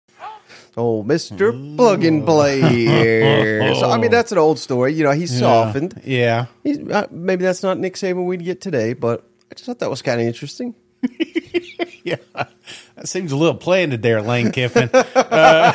Oh, 0.77 1.03
Mister 1.03 1.53
Plug 1.53 2.05
and 2.05 2.25
Play 2.25 2.61
here. 2.61 3.75
So 3.75 3.91
I 3.91 3.99
mean, 3.99 4.11
that's 4.11 4.33
an 4.33 4.39
old 4.39 4.59
story. 4.59 4.95
You 4.95 5.05
know, 5.05 5.13
he's 5.13 5.37
softened. 5.37 6.01
Yeah. 6.05 6.47
He's, 6.63 6.79
uh, 6.79 7.07
maybe 7.11 7.45
that's 7.45 7.63
not 7.63 7.79
Nick 7.79 7.95
Saban 7.95 8.25
we'd 8.27 8.45
get 8.45 8.61
today, 8.61 8.93
but 8.93 9.25
I 9.51 9.55
just 9.55 9.67
thought 9.67 9.81
that 9.81 9.91
was 9.91 10.03
kind 10.03 10.21
of 10.21 10.27
interesting. 10.27 10.75
Yeah, 12.05 12.17
that 13.05 13.09
seems 13.09 13.33
a 13.33 13.37
little 13.37 13.55
planted 13.55 14.01
there, 14.01 14.23
Lane 14.23 14.51
Kiffin, 14.51 14.89
uh, 14.95 15.75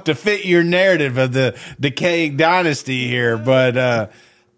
to 0.02 0.14
fit 0.14 0.44
your 0.44 0.62
narrative 0.62 1.18
of 1.18 1.32
the 1.32 1.58
decaying 1.80 2.36
dynasty 2.36 3.08
here. 3.08 3.36
But 3.36 3.76
uh, 3.76 4.06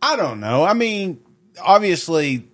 I 0.03 0.17
don't 0.17 0.41
know. 0.41 0.63
I 0.63 0.75
mean, 0.75 1.23
obviously, 1.59 2.47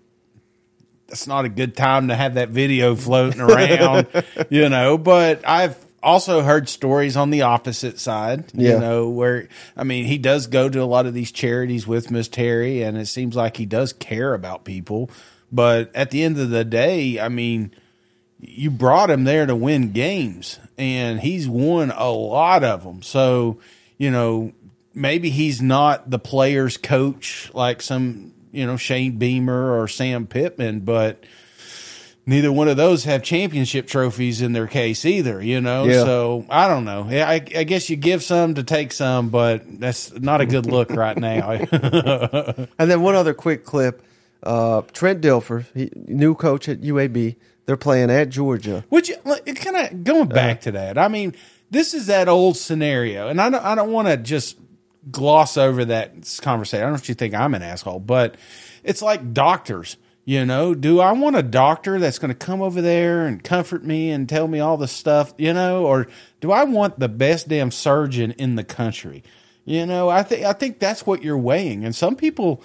that's 1.09 1.27
not 1.27 1.45
a 1.45 1.49
good 1.49 1.77
time 1.77 2.07
to 2.07 2.15
have 2.15 2.35
that 2.35 2.51
video 2.51 2.95
floating 2.95 3.41
around, 3.41 4.07
you 4.49 4.69
know. 4.69 4.97
But 4.97 5.43
I've 5.45 5.77
also 6.01 6.43
heard 6.43 6.69
stories 6.69 7.17
on 7.17 7.31
the 7.31 7.43
opposite 7.43 7.99
side, 7.99 8.45
Yeah. 8.55 8.75
you 8.75 8.79
know, 8.79 9.09
where 9.09 9.49
I 9.77 9.83
mean, 9.83 10.05
he 10.05 10.19
does 10.19 10.47
go 10.47 10.69
to 10.69 10.81
a 10.81 10.85
lot 10.87 11.05
of 11.07 11.15
these 11.15 11.33
charities 11.33 11.85
with 11.85 12.13
Miss 12.13 12.29
Terry, 12.29 12.83
and 12.85 12.97
it 12.97 13.07
seems 13.07 13.35
like 13.35 13.57
he 13.57 13.67
does 13.67 13.93
care 13.93 14.35
about 14.35 14.63
people. 14.65 15.11
But 15.51 15.91
at 15.97 16.13
the 16.13 16.23
end 16.23 16.39
of 16.39 16.51
the 16.51 16.65
day, 16.65 17.19
I 17.19 17.29
mean, 17.29 17.73
you 18.41 18.71
brought 18.71 19.11
him 19.11 19.25
there 19.25 19.47
to 19.47 19.57
win 19.57 19.93
games, 19.93 20.59
and 20.77 21.21
he's 21.21 21.49
won 21.49 21.91
a 21.91 22.11
lot 22.11 22.63
of 22.63 22.85
them. 22.85 23.03
So, 23.03 23.61
you 23.97 24.11
know, 24.11 24.53
maybe 24.95 25.31
he's 25.31 25.61
not 25.61 26.11
the 26.11 26.19
player's 26.19 26.77
coach 26.77 27.51
like 27.53 27.83
some, 27.83 28.33
you 28.53 28.67
know, 28.67 28.77
Shane 28.77 29.19
Beamer 29.19 29.81
or 29.81 29.89
Sam 29.89 30.27
Pittman, 30.27 30.81
but 30.81 31.25
neither 32.27 32.53
one 32.53 32.69
of 32.69 32.77
those 32.77 33.05
have 33.05 33.23
championship 33.23 33.89
trophies 33.89 34.41
in 34.43 34.53
their 34.53 34.67
case 34.67 35.05
either, 35.05 35.43
you 35.43 35.61
know? 35.61 35.85
Yeah. 35.85 36.05
So 36.05 36.47
I 36.49 36.69
don't 36.69 36.85
know. 36.85 37.09
Yeah, 37.11 37.29
I, 37.29 37.35
I 37.35 37.65
guess 37.65 37.91
you 37.91 37.97
give 37.97 38.23
some 38.23 38.55
to 38.55 38.63
take 38.63 38.93
some, 38.93 39.31
but 39.31 39.81
that's 39.81 40.13
not 40.13 40.41
a 40.41 40.47
good 40.47 40.67
look 40.67 40.91
right 40.91 41.17
now. 41.19 41.51
And 42.79 42.91
then 42.91 43.03
one 43.03 43.15
other 43.15 43.35
quick 43.35 43.65
clip: 43.65 44.03
uh, 44.43 44.83
Trent 44.93 45.23
Dilfer, 45.23 45.65
he, 45.75 45.91
new 45.95 46.35
coach 46.35 46.69
at 46.69 46.83
UAB. 46.83 47.37
They're 47.69 47.77
playing 47.77 48.11
at 48.11 48.31
Georgia. 48.31 48.83
Which 48.89 49.11
it 49.11 49.57
kind 49.57 49.77
of 49.77 50.03
going 50.03 50.29
back 50.29 50.57
uh, 50.57 50.61
to 50.63 50.73
that. 50.73 50.97
I 50.97 51.09
mean, 51.09 51.35
this 51.71 51.93
is 51.93 52.07
that 52.07 52.27
old 52.27 52.57
scenario, 52.57 53.29
and 53.29 53.39
I 53.39 53.51
don't. 53.51 53.63
I 53.63 53.75
don't 53.75 53.93
want 53.93 54.09
to 54.09 54.17
just 54.17 54.57
gloss 55.11 55.59
over 55.59 55.85
that 55.85 56.15
conversation. 56.41 56.81
I 56.81 56.87
don't 56.87 56.93
know 56.93 56.99
if 56.99 57.11
you 57.11 57.15
think 57.15 57.35
I'm 57.35 57.55
an 57.55 57.61
asshole, 57.61 58.01
but 58.01 58.37
it's 58.83 59.03
like 59.03 59.35
doctors. 59.35 59.99
You 60.25 60.47
know, 60.47 60.75
do 60.75 61.01
I 61.01 61.13
want 61.13 61.37
a 61.37 61.43
doctor 61.43 61.99
that's 61.99 62.19
going 62.19 62.31
to 62.31 62.35
come 62.35 62.63
over 62.63 62.81
there 62.81 63.27
and 63.27 63.45
comfort 63.45 63.85
me 63.85 64.13
and 64.13 64.27
tell 64.27 64.49
me 64.49 64.61
all 64.61 64.79
the 64.79 64.89
stuff? 64.89 65.35
You 65.37 65.53
know, 65.53 65.85
or 65.85 66.07
do 66.41 66.51
I 66.51 66.65
want 66.65 66.99
the 66.99 67.09
best 67.11 67.49
damn 67.49 67.71
surgeon 67.71 68.31
in 68.39 68.55
the 68.55 68.65
country? 68.65 69.23
You 69.67 69.85
know, 69.85 70.09
I 70.09 70.23
think 70.23 70.47
I 70.47 70.55
think 70.55 70.79
that's 70.79 71.05
what 71.05 71.23
you're 71.23 71.37
weighing, 71.37 71.85
and 71.85 71.95
some 71.95 72.17
people. 72.17 72.63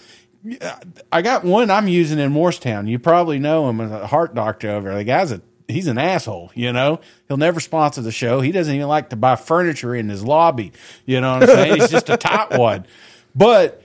I 1.11 1.21
got 1.21 1.43
one 1.43 1.71
I'm 1.71 1.87
using 1.87 2.19
in 2.19 2.31
Morristown. 2.31 2.87
You 2.87 2.99
probably 2.99 3.39
know 3.39 3.69
him 3.69 3.79
as 3.79 3.91
a 3.91 4.07
heart 4.07 4.35
doctor 4.35 4.71
over 4.71 4.89
there. 4.89 4.97
The 4.97 5.03
guy's 5.03 5.31
a 5.31 5.41
he's 5.67 5.87
an 5.87 5.97
asshole, 5.97 6.51
you 6.53 6.73
know. 6.73 6.99
He'll 7.27 7.37
never 7.37 7.59
sponsor 7.59 8.01
the 8.01 8.11
show. 8.11 8.41
He 8.41 8.51
doesn't 8.51 8.73
even 8.73 8.87
like 8.87 9.09
to 9.09 9.15
buy 9.15 9.35
furniture 9.35 9.95
in 9.95 10.09
his 10.09 10.23
lobby. 10.23 10.73
You 11.05 11.21
know 11.21 11.35
what 11.35 11.49
I'm 11.49 11.55
saying? 11.55 11.79
he's 11.79 11.91
just 11.91 12.09
a 12.09 12.17
tight 12.17 12.57
one. 12.57 12.85
But 13.35 13.82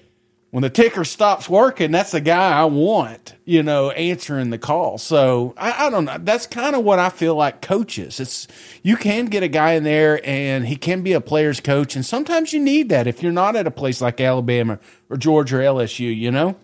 when 0.50 0.62
the 0.62 0.71
ticker 0.71 1.05
stops 1.05 1.49
working, 1.49 1.90
that's 1.90 2.12
the 2.12 2.23
guy 2.23 2.59
I 2.59 2.64
want, 2.64 3.35
you 3.45 3.62
know, 3.62 3.90
answering 3.90 4.49
the 4.49 4.59
call. 4.59 4.97
So 4.97 5.55
I, 5.59 5.87
I 5.87 5.90
don't 5.90 6.07
know. 6.07 6.17
That's 6.19 6.47
kind 6.47 6.75
of 6.75 6.85
what 6.85 6.99
I 6.99 7.11
feel 7.11 7.35
like 7.35 7.61
coaches. 7.61 8.19
It's 8.19 8.49
you 8.83 8.97
can 8.97 9.26
get 9.26 9.43
a 9.43 9.49
guy 9.49 9.73
in 9.73 9.85
there 9.85 10.25
and 10.25 10.67
he 10.67 10.76
can 10.76 11.02
be 11.02 11.12
a 11.12 11.21
player's 11.21 11.61
coach, 11.61 11.95
and 11.97 12.05
sometimes 12.05 12.55
you 12.55 12.61
need 12.61 12.88
that 12.88 13.07
if 13.07 13.23
you're 13.23 13.31
not 13.31 13.57
at 13.57 13.67
a 13.67 13.71
place 13.71 14.00
like 14.00 14.21
Alabama 14.21 14.78
or 15.11 15.19
Georgia 15.19 15.59
or 15.59 15.61
LSU, 15.61 16.17
you 16.17 16.31
know. 16.31 16.57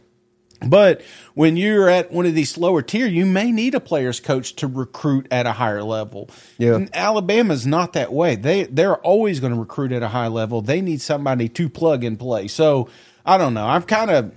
But 0.67 1.03
when 1.35 1.59
you're 1.59 1.91
at 1.91 2.11
one 2.11 2.25
of 2.25 2.35
these 2.35 2.50
slower 2.50 2.81
tier, 2.81 3.07
you 3.07 3.26
may 3.26 3.53
need 3.53 3.75
a 3.75 3.81
players 3.81 4.19
coach 4.19 4.55
to 4.57 4.67
recruit 4.67 5.26
at 5.31 5.47
a 5.47 5.53
higher 5.53 5.83
level. 5.83 6.31
Yeah. 6.57 6.76
And 6.76 6.88
Alabama's 6.95 7.67
not 7.67 7.93
that 7.95 8.14
way. 8.14 8.37
They 8.37 8.64
they're 8.64 8.97
always 8.97 9.41
going 9.41 9.53
to 9.53 9.59
recruit 9.59 9.93
at 9.93 10.03
a 10.03 10.09
high 10.09 10.29
level. 10.29 10.62
They 10.62 10.81
need 10.81 11.03
somebody 11.03 11.50
to 11.50 11.69
plug 11.69 12.03
and 12.03 12.19
play. 12.19 12.49
So 12.49 12.88
I 13.25 13.38
don't 13.38 13.54
know. 13.54 13.66
I'm 13.66 13.83
kind 13.83 14.11
of 14.11 14.33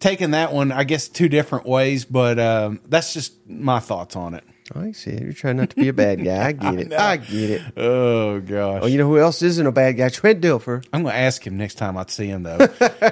taking 0.00 0.32
that 0.32 0.52
one, 0.52 0.72
I 0.72 0.84
guess, 0.84 1.08
two 1.08 1.28
different 1.28 1.66
ways, 1.66 2.04
but 2.04 2.38
um, 2.38 2.80
that's 2.88 3.12
just 3.14 3.48
my 3.48 3.78
thoughts 3.80 4.16
on 4.16 4.34
it. 4.34 4.44
I 4.72 4.92
see. 4.92 5.18
You're 5.20 5.32
trying 5.32 5.56
not 5.56 5.70
to 5.70 5.76
be 5.76 5.88
a 5.88 5.92
bad 5.92 6.22
guy. 6.24 6.46
I 6.46 6.52
get 6.52 6.74
it. 6.78 6.92
I 6.92 7.16
get 7.16 7.50
it. 7.50 7.62
Oh 7.76 8.38
gosh. 8.40 8.82
Oh, 8.84 8.86
you 8.86 8.98
know 8.98 9.06
who 9.08 9.18
else 9.18 9.42
isn't 9.42 9.66
a 9.66 9.72
bad 9.72 9.96
guy? 9.96 10.08
Trent 10.10 10.40
Dilfer. 10.40 10.84
I'm 10.92 11.02
going 11.02 11.12
to 11.12 11.18
ask 11.18 11.44
him 11.44 11.56
next 11.56 11.74
time 11.74 11.96
I 11.98 12.04
see 12.06 12.28
him, 12.28 12.44
though. 12.44 12.68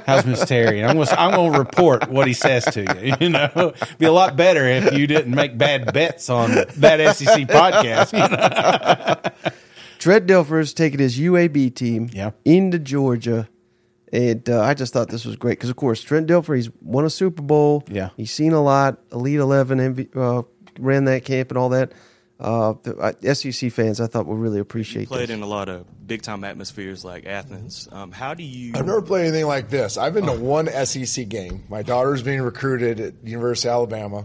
How's 0.07 0.25
Miss 0.25 0.45
Terry? 0.45 0.79
And 0.81 0.89
I'm 0.89 0.95
going 0.95 1.09
to 1.09 1.21
I'm 1.21 1.35
going 1.35 1.53
to 1.55 1.59
report 1.59 2.09
what 2.11 2.29
he 2.29 2.33
says 2.33 2.65
to 2.67 2.83
you. 2.83 3.15
You 3.21 3.31
know, 3.31 3.51
It'd 3.83 3.99
be 3.99 4.07
a 4.07 4.13
lot 4.13 4.37
better 4.37 4.67
if 4.69 4.93
you 4.97 5.09
didn't 5.09 5.35
make 5.35 5.59
bad 5.59 5.93
bets 5.93 6.31
on 6.31 6.53
that 6.53 7.17
SEC 7.17 7.49
podcast. 7.49 8.13
You 8.13 9.43
know? 9.45 9.51
Trent 9.99 10.29
Dilfer 10.29 10.61
is 10.61 10.73
taking 10.73 11.01
his 11.01 11.19
UAB 11.19 11.75
team 11.75 12.09
Yeah. 12.13 12.31
into 12.45 12.79
Georgia. 12.79 13.49
And 14.13 14.49
uh, 14.49 14.63
I 14.63 14.75
just 14.75 14.93
thought 14.93 15.09
this 15.09 15.25
was 15.25 15.37
great 15.37 15.59
because, 15.59 15.71
of 15.71 15.77
course, 15.77 16.03
Trent 16.03 16.29
Dilfer, 16.29 16.57
he's 16.57 16.71
won 16.81 17.05
a 17.05 17.11
Super 17.11 17.43
Bowl. 17.43 17.85
Yeah. 17.91 18.11
He's 18.17 18.31
seen 18.31 18.53
a 18.53 18.63
lot. 18.63 18.99
Elite 19.13 19.39
11, 19.39 19.79
MV, 19.79 20.17
uh, 20.17 20.43
ran 20.79 21.05
that 21.05 21.25
camp 21.25 21.51
and 21.51 21.59
all 21.59 21.69
that. 21.71 21.93
Uh, 22.41 22.75
the 22.85 22.97
uh, 22.97 23.35
SEC 23.35 23.73
fans, 23.73 24.01
I 24.01 24.07
thought, 24.07 24.27
will 24.27 24.37
really 24.37 24.61
appreciate 24.61 25.09
played 25.09 25.29
this. 25.29 25.35
in 25.35 25.43
a 25.43 25.47
lot 25.47 25.69
of 25.69 26.07
big 26.07 26.23
time 26.23 26.45
atmospheres 26.45 27.05
like 27.05 27.27
Athens. 27.27 27.89
Um, 27.91 28.13
how 28.13 28.35
do 28.35 28.45
you? 28.45 28.73
I've 28.77 28.87
never 28.87 29.03
played 29.03 29.23
anything 29.27 29.47
like 29.47 29.71
this. 29.71 29.99
I've 29.99 30.15
been 30.15 30.27
to 30.27 30.35
one 30.39 30.69
SEC 30.69 31.29
game. 31.29 31.65
My 31.69 31.83
daughter's 31.83 32.23
being 32.23 32.41
recruited 32.41 33.01
at 33.01 33.15
University 33.25 33.69
of 33.69 33.75
Alabama, 33.75 34.25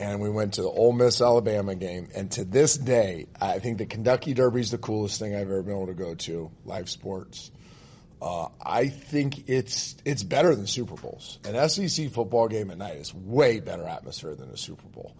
and 0.00 0.22
we 0.22 0.30
went 0.30 0.54
to 0.54 0.62
the 0.62 0.70
Ole 0.70 0.94
Miss 0.94 1.20
Alabama 1.20 1.74
game. 1.74 2.08
And 2.14 2.30
to 2.32 2.46
this 2.46 2.78
day, 2.78 3.26
I 3.38 3.58
think 3.58 3.76
the 3.76 3.86
Kentucky 3.86 4.32
Derby 4.32 4.60
is 4.60 4.70
the 4.70 4.78
coolest 4.78 5.18
thing 5.20 5.34
I've 5.34 5.42
ever 5.42 5.62
been 5.62 5.74
able 5.74 5.88
to 5.88 5.94
go 5.94 6.14
to. 6.14 6.50
Live 6.64 6.88
sports. 6.88 7.50
Uh, 8.24 8.48
I 8.64 8.88
think 8.88 9.50
it's 9.50 9.96
it's 10.06 10.22
better 10.22 10.54
than 10.54 10.66
Super 10.66 10.94
Bowls. 10.94 11.38
An 11.44 11.68
SEC 11.68 12.10
football 12.10 12.48
game 12.48 12.70
at 12.70 12.78
night 12.78 12.96
is 12.96 13.12
way 13.14 13.60
better 13.60 13.86
atmosphere 13.86 14.34
than 14.34 14.48
a 14.48 14.56
Super 14.56 14.88
Bowl. 14.88 15.14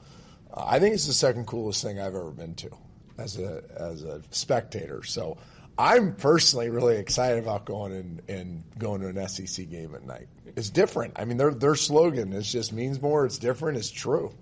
Uh, 0.51 0.65
I 0.67 0.79
think 0.79 0.95
it's 0.95 1.07
the 1.07 1.13
second 1.13 1.47
coolest 1.47 1.83
thing 1.83 2.01
I've 2.01 2.15
ever 2.15 2.31
been 2.31 2.55
to 2.55 2.71
as 3.19 3.39
a 3.39 3.63
as 3.79 4.05
a 4.05 4.23
spectator. 4.31 5.03
So 5.03 5.37
I'm 5.77 6.15
personally 6.15 6.71
really 6.71 6.97
excited 6.97 7.43
about 7.43 7.67
going 7.67 7.93
and, 7.93 8.23
and 8.29 8.65
going 8.79 9.03
to 9.03 9.09
an 9.09 9.29
SEC 9.29 9.69
game 9.69 9.95
at 9.95 10.07
night. 10.07 10.29
It's 10.57 10.71
different. 10.71 11.13
I 11.17 11.27
mean, 11.27 11.37
their 11.37 11.53
their 11.53 11.75
slogan 11.75 12.33
is 12.33 12.51
just 12.51 12.73
means 12.73 13.03
more. 13.03 13.27
It's 13.27 13.37
different. 13.37 13.77
It's 13.77 13.91
true. 13.91 14.33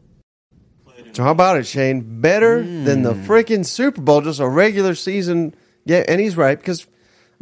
So, 1.14 1.24
how 1.24 1.32
about 1.32 1.56
it, 1.56 1.66
Shane? 1.66 2.20
Better 2.20 2.62
than 2.62 3.02
the 3.02 3.14
freaking 3.14 3.66
Super 3.66 4.00
Bowl, 4.00 4.20
just 4.20 4.38
a 4.38 4.48
regular 4.48 4.94
season. 4.94 5.54
Yeah, 5.84 6.04
and 6.06 6.20
he's 6.20 6.36
right 6.36 6.56
because, 6.56 6.86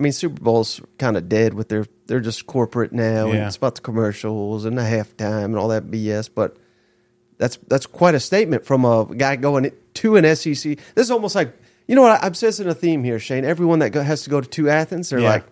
I 0.01 0.03
mean, 0.03 0.13
Super 0.13 0.41
Bowl's 0.41 0.81
kind 0.99 1.19
of 1.19 1.29
dead 1.29 1.53
with 1.53 1.69
their, 1.69 1.85
they're 2.07 2.21
just 2.21 2.47
corporate 2.47 2.91
now. 2.91 3.27
And 3.27 3.35
it's 3.47 3.57
about 3.57 3.75
the 3.75 3.83
commercials 3.83 4.65
and 4.65 4.79
the 4.79 4.83
halftime 4.83 5.45
and 5.45 5.57
all 5.59 5.69
that 5.69 5.91
BS. 5.91 6.31
But 6.35 6.57
that's 7.37 7.59
that's 7.69 7.85
quite 7.85 8.15
a 8.15 8.21
statement 8.21 8.65
from 8.65 8.87
a 8.87 9.05
guy 9.15 9.37
going 9.37 9.71
to 9.95 10.17
an 10.17 10.25
SEC. 10.37 10.79
This 10.95 11.05
is 11.05 11.11
almost 11.11 11.35
like 11.35 11.55
you 11.87 11.95
know 11.95 12.03
what 12.03 12.23
I'm 12.25 12.33
sensing 12.33 12.67
a 12.67 12.75
theme 12.75 13.05
here, 13.05 13.19
Shane. 13.19 13.45
Everyone 13.45 13.81
that 13.81 13.91
go, 13.91 14.03
has 14.03 14.23
to 14.25 14.31
go 14.31 14.41
to 14.41 14.49
two 14.49 14.71
Athens, 14.71 15.11
they're 15.11 15.21
Yeah. 15.21 15.29
like, 15.29 15.45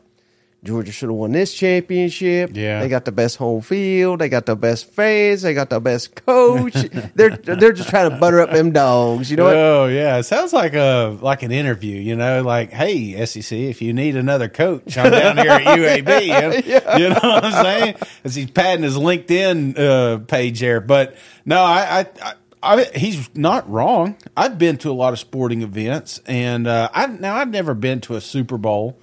Georgia 0.64 0.90
should 0.90 1.08
have 1.08 1.16
won 1.16 1.30
this 1.30 1.54
championship. 1.54 2.50
Yeah. 2.52 2.80
they 2.80 2.88
got 2.88 3.04
the 3.04 3.12
best 3.12 3.36
home 3.36 3.60
field. 3.60 4.18
They 4.18 4.28
got 4.28 4.44
the 4.44 4.56
best 4.56 4.90
fans. 4.90 5.42
They 5.42 5.54
got 5.54 5.70
the 5.70 5.78
best 5.78 6.16
coach. 6.26 6.74
they're 7.14 7.30
they're 7.36 7.72
just 7.72 7.88
trying 7.88 8.10
to 8.10 8.16
butter 8.16 8.40
up 8.40 8.50
them 8.50 8.72
dogs. 8.72 9.30
You 9.30 9.36
know 9.36 9.44
what? 9.44 9.56
Oh 9.56 9.86
yeah, 9.86 10.16
it 10.18 10.24
sounds 10.24 10.52
like 10.52 10.74
a 10.74 11.16
like 11.20 11.44
an 11.44 11.52
interview. 11.52 11.96
You 12.00 12.16
know, 12.16 12.42
like 12.42 12.72
hey 12.72 13.24
SEC, 13.24 13.56
if 13.56 13.80
you 13.80 13.92
need 13.92 14.16
another 14.16 14.48
coach, 14.48 14.98
I'm 14.98 15.12
down 15.12 15.36
here 15.36 15.50
at 15.50 15.62
UAB. 15.62 16.18
You 16.28 16.74
know, 16.80 16.96
you 16.98 17.08
know 17.08 17.14
what 17.22 17.44
I'm 17.44 17.64
saying? 17.64 17.94
As 18.24 18.34
he's 18.34 18.50
patting 18.50 18.82
his 18.82 18.96
LinkedIn 18.96 19.78
uh, 19.78 20.18
page 20.18 20.60
there, 20.60 20.80
but 20.80 21.16
no, 21.44 21.62
I, 21.62 22.00
I, 22.00 22.06
I, 22.22 22.34
I 22.62 22.84
he's 22.96 23.30
not 23.34 23.68
wrong. 23.70 24.16
I've 24.36 24.58
been 24.58 24.76
to 24.78 24.90
a 24.90 24.92
lot 24.92 25.12
of 25.12 25.18
sporting 25.18 25.62
events, 25.62 26.20
and 26.26 26.66
uh, 26.66 26.88
I 26.92 27.06
now 27.06 27.36
I've 27.36 27.50
never 27.50 27.74
been 27.74 28.00
to 28.02 28.16
a 28.16 28.20
Super 28.20 28.58
Bowl. 28.58 28.98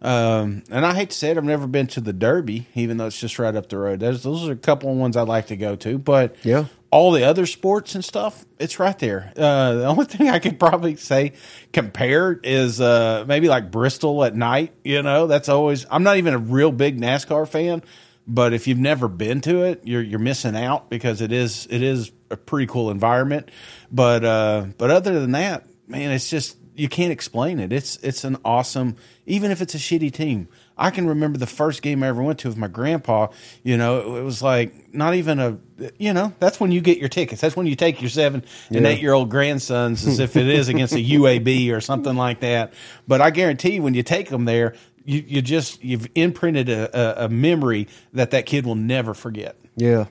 Um, 0.00 0.62
and 0.70 0.86
I 0.86 0.94
hate 0.94 1.10
to 1.10 1.16
say 1.16 1.30
it, 1.30 1.36
I've 1.36 1.44
never 1.44 1.66
been 1.66 1.88
to 1.88 2.00
the 2.00 2.12
Derby, 2.12 2.68
even 2.74 2.98
though 2.98 3.06
it's 3.06 3.18
just 3.20 3.38
right 3.38 3.54
up 3.54 3.68
the 3.68 3.78
road. 3.78 4.00
Those, 4.00 4.22
those 4.22 4.48
are 4.48 4.52
a 4.52 4.56
couple 4.56 4.90
of 4.92 4.96
ones 4.96 5.16
I'd 5.16 5.26
like 5.28 5.48
to 5.48 5.56
go 5.56 5.74
to, 5.76 5.98
but 5.98 6.36
Yeah. 6.44 6.66
all 6.92 7.10
the 7.10 7.24
other 7.24 7.46
sports 7.46 7.96
and 7.96 8.04
stuff, 8.04 8.44
it's 8.60 8.78
right 8.78 8.96
there. 9.00 9.32
Uh, 9.36 9.74
the 9.74 9.86
only 9.86 10.04
thing 10.06 10.30
I 10.30 10.38
could 10.38 10.60
probably 10.60 10.94
say 10.96 11.32
compare 11.72 12.38
is 12.44 12.80
uh, 12.80 13.24
maybe 13.26 13.48
like 13.48 13.70
Bristol 13.72 14.24
at 14.24 14.36
night. 14.36 14.72
You 14.84 15.02
know, 15.02 15.26
that's 15.26 15.48
always. 15.48 15.84
I'm 15.90 16.04
not 16.04 16.16
even 16.16 16.32
a 16.34 16.38
real 16.38 16.70
big 16.70 17.00
NASCAR 17.00 17.48
fan, 17.48 17.82
but 18.26 18.52
if 18.52 18.68
you've 18.68 18.78
never 18.78 19.08
been 19.08 19.40
to 19.42 19.64
it, 19.64 19.80
you're 19.84 20.02
you're 20.02 20.18
missing 20.20 20.54
out 20.56 20.90
because 20.90 21.20
it 21.20 21.32
is 21.32 21.66
it 21.70 21.82
is 21.82 22.12
a 22.30 22.36
pretty 22.36 22.66
cool 22.66 22.90
environment. 22.90 23.50
But 23.90 24.24
uh, 24.24 24.66
but 24.78 24.90
other 24.90 25.18
than 25.18 25.32
that, 25.32 25.66
man, 25.88 26.12
it's 26.12 26.30
just 26.30 26.56
you 26.78 26.88
can't 26.88 27.12
explain 27.12 27.58
it. 27.58 27.72
It's 27.72 27.96
it's 28.02 28.24
an 28.24 28.36
awesome, 28.44 28.96
even 29.26 29.50
if 29.50 29.60
it's 29.60 29.74
a 29.74 29.78
shitty 29.78 30.12
team. 30.12 30.48
I 30.76 30.90
can 30.90 31.08
remember 31.08 31.38
the 31.38 31.46
first 31.46 31.82
game 31.82 32.02
I 32.04 32.08
ever 32.08 32.22
went 32.22 32.38
to 32.40 32.48
with 32.48 32.56
my 32.56 32.68
grandpa. 32.68 33.28
You 33.64 33.76
know, 33.76 34.16
it 34.16 34.22
was 34.22 34.42
like 34.42 34.94
not 34.94 35.14
even 35.14 35.40
a, 35.40 35.58
you 35.98 36.12
know, 36.12 36.32
that's 36.38 36.60
when 36.60 36.70
you 36.70 36.80
get 36.80 36.98
your 36.98 37.08
tickets. 37.08 37.40
That's 37.40 37.56
when 37.56 37.66
you 37.66 37.74
take 37.74 38.00
your 38.00 38.10
seven 38.10 38.44
and 38.70 38.82
Yeah. 38.84 38.90
eight 38.90 39.00
year 39.02 39.12
old 39.12 39.28
grandsons 39.28 40.06
as 40.06 40.20
if 40.20 40.36
it 40.36 40.46
is 40.46 40.68
against 40.68 40.94
a 40.94 40.98
UAB 40.98 41.72
or 41.72 41.80
something 41.80 42.14
like 42.14 42.40
that. 42.40 42.72
But 43.08 43.20
I 43.20 43.30
guarantee 43.30 43.74
you, 43.74 43.82
when 43.82 43.94
you 43.94 44.04
take 44.04 44.28
them 44.28 44.44
there, 44.44 44.74
you, 45.04 45.24
you 45.26 45.42
just 45.42 45.82
you've 45.82 46.06
imprinted 46.14 46.68
a, 46.68 47.22
a, 47.22 47.24
a 47.24 47.28
memory 47.28 47.88
that 48.12 48.30
that 48.30 48.46
kid 48.46 48.64
will 48.64 48.76
never 48.76 49.14
forget. 49.14 49.56
Yeah. 49.74 50.04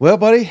Well, 0.00 0.16
buddy, 0.16 0.50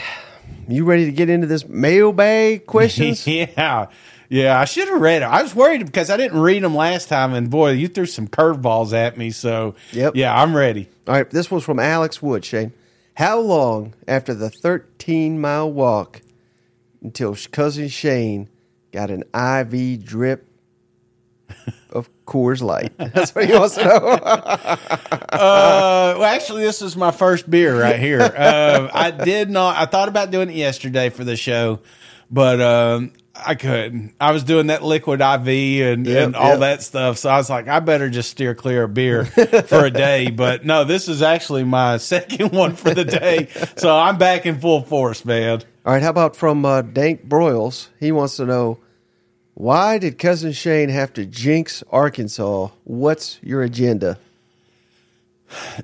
you 0.68 0.86
ready 0.86 1.06
to 1.06 1.12
get 1.12 1.30
into 1.30 1.48
this 1.48 1.68
mailbag 1.68 2.66
questions? 2.68 3.26
yeah. 3.28 3.88
Yeah, 4.30 4.60
I 4.60 4.66
should 4.66 4.88
have 4.90 5.00
read 5.00 5.22
it. 5.22 5.26
I 5.26 5.42
was 5.42 5.56
worried 5.56 5.86
because 5.86 6.10
I 6.10 6.18
didn't 6.18 6.40
read 6.42 6.64
them 6.64 6.76
last 6.76 7.08
time, 7.10 7.34
and 7.34 7.50
boy, 7.50 7.72
you 7.72 7.88
threw 7.88 8.06
some 8.06 8.28
curveballs 8.28 8.92
at 8.94 9.18
me. 9.18 9.32
So, 9.32 9.76
Yep. 9.94 10.16
yeah, 10.16 10.36
I'm 10.40 10.56
ready. 10.56 10.90
All 11.08 11.14
right, 11.16 11.30
this 11.30 11.50
one's 11.50 11.64
from 11.64 11.80
Alex 11.80 12.22
Wood, 12.22 12.44
Shane. 12.44 12.74
How 13.16 13.40
long 13.40 13.94
after 14.08 14.34
the 14.34 14.50
13 14.50 15.40
mile 15.40 15.72
walk 15.72 16.22
until 17.02 17.36
cousin 17.52 17.88
Shane 17.88 18.50
got 18.92 19.10
an 19.10 19.24
IV 19.34 20.04
drip 20.04 20.46
of 21.90 22.10
Coors 22.26 22.62
Light? 22.62 22.92
That's 22.98 23.34
what 23.34 23.46
he 23.46 23.54
wants 23.54 23.76
to 23.76 23.86
know. 23.86 24.78
Uh, 25.30 26.16
well, 26.18 26.24
actually, 26.24 26.64
this 26.64 26.82
is 26.82 26.96
my 26.96 27.12
first 27.12 27.48
beer 27.50 27.80
right 27.80 28.00
here. 28.00 28.22
Um, 28.22 28.90
I 28.94 29.12
did 29.12 29.50
not. 29.52 29.76
I 29.78 29.86
thought 29.86 30.08
about 30.08 30.32
doing 30.32 30.50
it 30.50 30.56
yesterday 30.56 31.10
for 31.10 31.24
the 31.24 31.36
show, 31.36 31.80
but 32.32 32.60
um, 32.60 33.12
I 33.46 33.56
couldn't. 33.56 34.14
I 34.20 34.32
was 34.32 34.44
doing 34.44 34.68
that 34.68 34.84
liquid 34.84 35.22
IV 35.22 35.48
and, 35.48 36.06
Yep, 36.08 36.26
and 36.26 36.36
all 36.36 36.52
yep. 36.52 36.60
that 36.60 36.84
stuff, 36.84 37.18
so 37.18 37.30
I 37.30 37.38
was 37.38 37.50
like, 37.50 37.68
I 37.68 37.80
better 37.80 38.10
just 38.10 38.32
steer 38.32 38.56
clear 38.56 38.84
of 38.84 38.94
beer 38.94 39.26
for 39.68 39.86
a 39.86 39.92
day. 39.92 40.30
But 40.30 40.66
no, 40.66 40.84
this 40.84 41.08
is 41.08 41.22
actually 41.22 41.64
my 41.64 41.98
second 41.98 42.52
one 42.52 42.76
for 42.76 42.94
the 42.94 43.06
day, 43.06 43.50
so 43.78 43.96
I'm 43.96 44.18
back 44.18 44.46
in 44.46 44.60
full 44.60 44.82
force, 44.82 45.24
man. 45.26 45.62
All 45.86 45.94
right, 45.94 46.02
how 46.02 46.10
about 46.10 46.36
from 46.36 46.66
uh, 46.66 46.82
Dank 46.82 47.28
Broyles? 47.28 47.88
He 48.00 48.12
wants 48.12 48.36
to 48.38 48.46
know 48.46 48.80
why 49.54 49.98
did 49.98 50.20
cousin 50.20 50.52
Shane 50.52 50.90
have 50.90 51.14
to 51.14 51.26
jinx 51.26 51.84
Arkansas? 51.92 52.70
What's 52.84 53.40
your 53.42 53.64
agenda? 53.64 54.20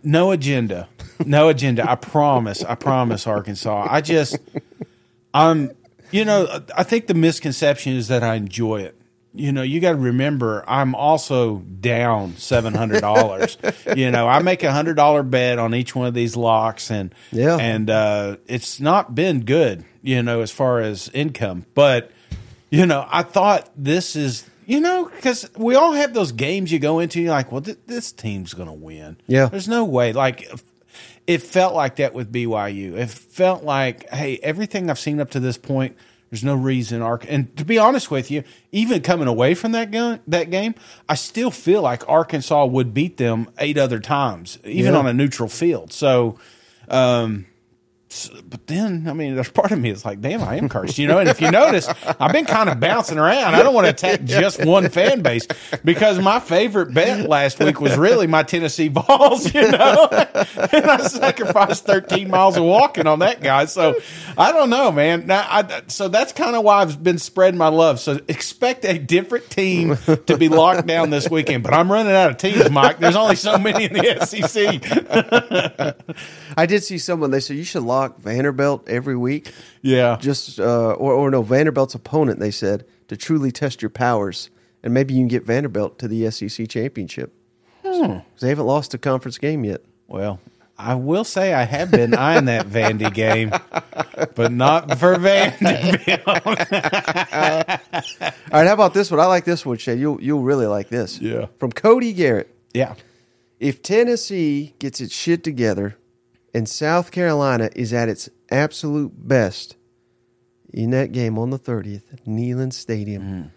No 0.04 0.32
agenda. 0.32 0.90
No 1.26 1.50
agenda. 1.50 1.90
I 1.90 1.96
promise. 1.96 2.64
I 2.64 2.76
promise, 2.76 3.26
Arkansas. 3.26 3.88
I 3.90 4.02
just, 4.02 4.38
I'm, 5.34 5.72
you 6.14 6.24
know, 6.26 6.62
I 6.76 6.84
think 6.84 7.08
the 7.08 7.14
misconception 7.14 7.94
is 7.94 8.08
that 8.08 8.24
I 8.24 8.36
enjoy 8.36 8.82
it. 8.82 8.96
You 9.36 9.52
know, 9.52 9.64
you 9.64 9.80
got 9.80 9.94
to 9.94 9.98
remember, 9.98 10.64
I'm 10.68 10.94
also 10.94 11.58
down 11.58 12.38
seven 12.38 12.76
hundred 12.76 13.02
dollars. 13.02 13.58
you 13.96 14.12
know, 14.12 14.28
I 14.28 14.40
make 14.44 14.62
a 14.64 14.72
hundred 14.72 14.94
dollar 14.94 15.24
bet 15.24 15.58
on 15.58 15.74
each 15.74 15.96
one 15.96 16.06
of 16.08 16.14
these 16.14 16.38
locks, 16.38 16.92
and 16.92 17.14
Yeah. 17.32 17.58
and 17.58 17.90
uh, 17.90 18.38
it's 18.46 18.80
not 18.80 19.16
been 19.16 19.44
good. 19.44 19.86
You 20.04 20.22
know, 20.22 20.42
as 20.42 20.52
far 20.52 20.82
as 20.82 21.10
income, 21.16 21.66
but 21.74 22.12
you 22.70 22.86
know, 22.86 23.08
I 23.10 23.24
thought 23.24 23.70
this 23.76 24.16
is, 24.16 24.48
you 24.68 24.80
know, 24.82 25.06
because 25.06 25.50
we 25.58 25.76
all 25.76 25.94
have 25.94 26.14
those 26.14 26.32
games 26.32 26.72
you 26.72 26.78
go 26.80 27.00
into, 27.00 27.22
you're 27.22 27.32
like, 27.32 27.52
well, 27.52 27.62
th- 27.62 27.78
this 27.88 28.12
team's 28.12 28.54
going 28.54 28.68
to 28.68 28.74
win. 28.74 29.18
Yeah. 29.28 29.46
There's 29.48 29.68
no 29.68 29.86
way. 29.86 30.12
Like, 30.12 30.48
it 31.28 31.42
felt 31.42 31.74
like 31.74 31.98
that 31.98 32.14
with 32.14 32.32
BYU. 32.32 32.94
It 32.98 33.10
felt 33.10 33.64
like, 33.64 34.10
hey, 34.10 34.40
everything 34.44 34.90
I've 34.90 35.00
seen 35.00 35.20
up 35.20 35.30
to 35.32 35.40
this 35.40 35.58
point, 35.58 35.96
there's 36.30 36.44
no 36.44 36.56
reason. 36.56 37.02
Ark- 37.02 37.26
and 37.30 37.56
to 37.58 37.64
be 37.66 37.78
honest 37.78 38.10
with 38.12 38.32
you, 38.32 38.44
even 38.72 39.02
coming 39.02 39.28
away 39.28 39.54
from 39.54 39.72
that, 39.74 39.92
gun- 39.92 40.20
that 40.28 40.50
game, 40.50 40.74
I 41.08 41.16
still 41.16 41.52
feel 41.52 41.82
like 41.82 42.08
Arkansas 42.10 42.66
would 42.66 42.94
beat 42.94 43.18
them 43.18 43.50
eight 43.60 43.78
other 43.78 44.00
times, 44.00 44.58
even 44.66 44.94
Yeah. 44.94 45.00
on 45.00 45.08
a 45.08 45.14
neutral 45.14 45.50
field. 45.50 45.94
So, 45.94 46.38
Um, 46.90 47.46
but 48.50 48.68
then, 48.68 49.08
I 49.08 49.14
mean, 49.14 49.36
there's 49.36 49.50
part 49.50 49.72
of 49.72 49.80
me 49.80 49.92
that's 49.92 50.06
like, 50.06 50.22
damn, 50.22 50.42
I 50.44 50.56
am 50.56 50.70
cursed, 50.70 50.98
you 50.98 51.08
know. 51.08 51.20
And 51.20 51.30
if 51.30 51.42
you 51.42 51.50
notice, 51.50 51.88
I've 52.20 52.32
been 52.32 52.46
kind 52.46 52.70
of 52.70 52.80
bouncing 52.80 53.18
around. 53.18 53.56
I 53.56 53.64
don't 53.64 53.74
want 53.74 53.86
to 53.86 53.92
attack 53.92 54.24
just 54.26 54.64
one 54.64 54.90
fan 54.90 55.22
base 55.22 55.48
because 55.84 56.20
my 56.20 56.40
favorite 56.40 56.94
bet 56.94 57.28
last 57.28 57.60
week 57.60 57.82
was 57.82 57.98
really 57.98 58.28
my 58.28 58.44
Tennessee 58.44 58.88
Vols, 58.88 59.54
you 59.54 59.70
know. 59.72 60.08
and 60.12 60.86
I 60.86 60.98
sacrificed 61.08 61.86
13 61.86 62.30
miles 62.30 62.58
of 62.58 62.64
walking 62.64 63.08
on 63.08 63.20
that 63.20 63.42
guy. 63.42 63.66
So 63.66 63.96
I 64.38 64.52
don't 64.52 64.70
know, 64.70 64.92
man. 64.92 65.26
Now, 65.26 65.46
I, 65.50 65.82
so 65.88 66.08
that's 66.08 66.34
kind 66.34 66.56
of 66.56 66.64
why 66.64 66.82
I've 66.82 67.02
been 67.04 67.18
spreading 67.18 67.58
my 67.58 67.70
love. 67.70 68.00
So 68.00 68.20
expect 68.28 68.86
a 68.86 69.00
different 69.00 69.50
team 69.50 69.98
to 70.28 70.38
be 70.38 70.50
locked 70.50 70.88
down 70.88 71.10
this 71.10 71.30
weekend. 71.30 71.64
But 71.64 71.74
I'm 71.74 71.92
running 71.92 72.14
out 72.14 72.32
of 72.32 72.38
teams, 72.38 72.70
Mike. 72.70 73.00
There's 73.00 73.16
only 73.16 73.36
so 73.36 73.58
many 73.58 73.86
in 73.86 73.94
the 73.94 74.26
SEC. 74.26 75.96
I 76.58 76.66
did 76.66 76.84
see 76.84 76.98
someone. 76.98 77.32
They 77.32 77.40
said 77.40 77.58
you 77.58 77.64
should 77.64 77.84
lock 77.84 78.03
Vanderbilt 78.20 78.88
every 78.88 79.18
week. 79.18 79.52
Yeah. 79.82 80.18
Just 80.20 80.60
uh, 80.60 80.94
or 80.94 81.14
or 81.14 81.32
no 81.32 81.42
Vanderbilt's 81.42 81.96
opponent. 81.96 82.40
They 82.40 82.52
said 82.52 82.86
to 83.08 83.18
truly 83.18 83.52
test 83.52 83.82
your 83.82 83.90
powers, 83.90 84.50
and 84.84 84.94
maybe 84.94 85.14
you 85.14 85.22
can 85.22 85.28
get 85.28 85.44
Vanderbilt 85.44 86.00
to 86.00 86.08
the 86.08 86.30
SEC 86.32 86.68
championship. 86.70 87.34
Hmm. 87.86 88.20
They 88.40 88.50
haven't 88.50 88.66
lost 88.66 88.94
a 88.94 88.98
conference 88.98 89.38
game 89.38 89.64
yet. 89.66 89.82
Well, 90.08 90.40
I 90.78 90.96
will 90.96 91.24
say 91.24 91.54
I 91.54 91.64
have 91.64 91.92
been 91.92 92.14
eyeing 92.16 92.46
that 92.46 92.68
Vandy 92.68 93.14
game, 93.14 93.52
but 94.36 94.52
not 94.52 94.98
for 95.00 95.18
Vanderbilt. 95.18 96.44
All 96.46 98.60
right, 98.60 98.68
how 98.68 98.74
about 98.74 98.94
this 98.94 99.12
one? 99.12 99.20
I 99.20 99.26
like 99.26 99.46
this 99.46 99.66
one, 99.66 99.78
Shay. 99.78 99.96
You'll 99.96 100.22
you'll 100.22 100.44
really 100.44 100.66
like 100.66 100.90
this. 100.90 101.20
Yeah. 101.20 101.48
From 101.58 101.72
Cody 101.72 102.14
Garrett. 102.14 102.54
yeah. 102.74 102.96
If 103.60 103.82
Tennessee 103.82 104.74
gets 104.80 105.00
its 105.00 105.16
shit 105.16 105.44
together 105.44 105.96
and 106.54 106.68
South 106.70 107.12
Carolina 107.12 107.70
is 107.76 107.94
at 107.94 108.10
its 108.10 108.30
absolute 108.52 109.28
best 109.28 109.76
in 110.72 110.92
that 110.92 111.12
game 111.12 111.38
on 111.38 111.50
the 111.50 111.60
30th 111.60 112.14
at 112.14 112.26
Neyland 112.26 112.74
Stadium, 112.74 113.24
mm. 113.24 113.52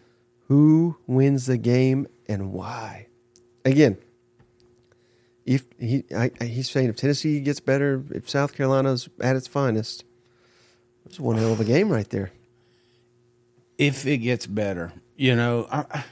who 0.48 0.96
wins 1.06 1.46
the 1.46 1.58
game 1.58 2.06
and 2.28 2.52
why? 2.52 3.06
Again, 3.64 3.96
if 5.44 5.64
he 5.78 6.04
I, 6.14 6.30
he's 6.40 6.70
saying 6.70 6.88
if 6.88 6.96
Tennessee 6.96 7.40
gets 7.40 7.60
better, 7.60 8.02
if 8.10 8.28
South 8.28 8.54
Carolina's 8.54 9.08
at 9.20 9.36
its 9.36 9.46
finest, 9.46 10.04
it's 11.04 11.20
one 11.20 11.36
hell 11.36 11.52
of 11.52 11.60
a 11.60 11.64
game 11.76 11.90
right 11.90 12.08
there. 12.10 12.32
If 13.78 14.06
it 14.06 14.18
gets 14.18 14.46
better, 14.46 14.92
you 15.16 15.36
know, 15.36 15.66
I- 15.70 16.04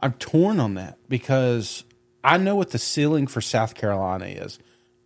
I'm 0.00 0.12
torn 0.14 0.60
on 0.60 0.74
that 0.74 0.98
because 1.08 1.84
I 2.22 2.36
know 2.36 2.54
what 2.54 2.70
the 2.70 2.78
ceiling 2.78 3.26
for 3.26 3.40
South 3.40 3.74
Carolina 3.74 4.26
is. 4.26 4.58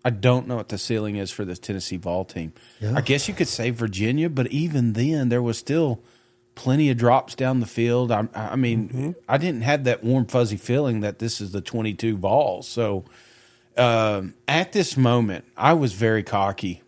I 0.04 0.10
don't 0.10 0.48
know 0.48 0.56
what 0.56 0.68
the 0.70 0.78
ceiling 0.78 1.16
is 1.16 1.30
for 1.30 1.44
the 1.44 1.56
Tennessee 1.56 1.96
Vol 1.96 2.24
team. 2.24 2.52
I 2.96 3.00
guess 3.02 3.28
you 3.28 3.34
could 3.34 3.48
say 3.48 3.70
Virginia, 3.70 4.30
but 4.30 4.46
even 4.48 4.94
then, 4.94 5.28
there 5.28 5.42
was 5.42 5.58
still 5.58 6.02
plenty 6.54 6.90
of 6.90 6.96
drops 6.96 7.34
down 7.34 7.60
the 7.60 7.66
field. 7.66 8.10
I, 8.10 8.26
I 8.34 8.56
mean, 8.56 9.14
I 9.28 9.38
didn't 9.38 9.62
have 9.62 9.84
that 9.84 10.02
warm 10.02 10.26
fuzzy 10.26 10.56
feeling 10.56 11.00
that 11.00 11.18
this 11.18 11.40
is 11.40 11.52
the 11.52 11.60
22 11.60 12.16
Vols. 12.16 12.66
So 12.68 13.04
um, 13.76 14.34
at 14.48 14.72
this 14.72 14.96
moment, 14.96 15.44
I 15.56 15.72
was 15.74 15.92
very 15.92 16.22
cocky, 16.22 16.82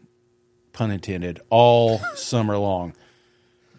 pun 0.73 0.90
intended, 0.90 1.40
all 1.50 1.99
summer 2.14 2.57
long. 2.59 2.95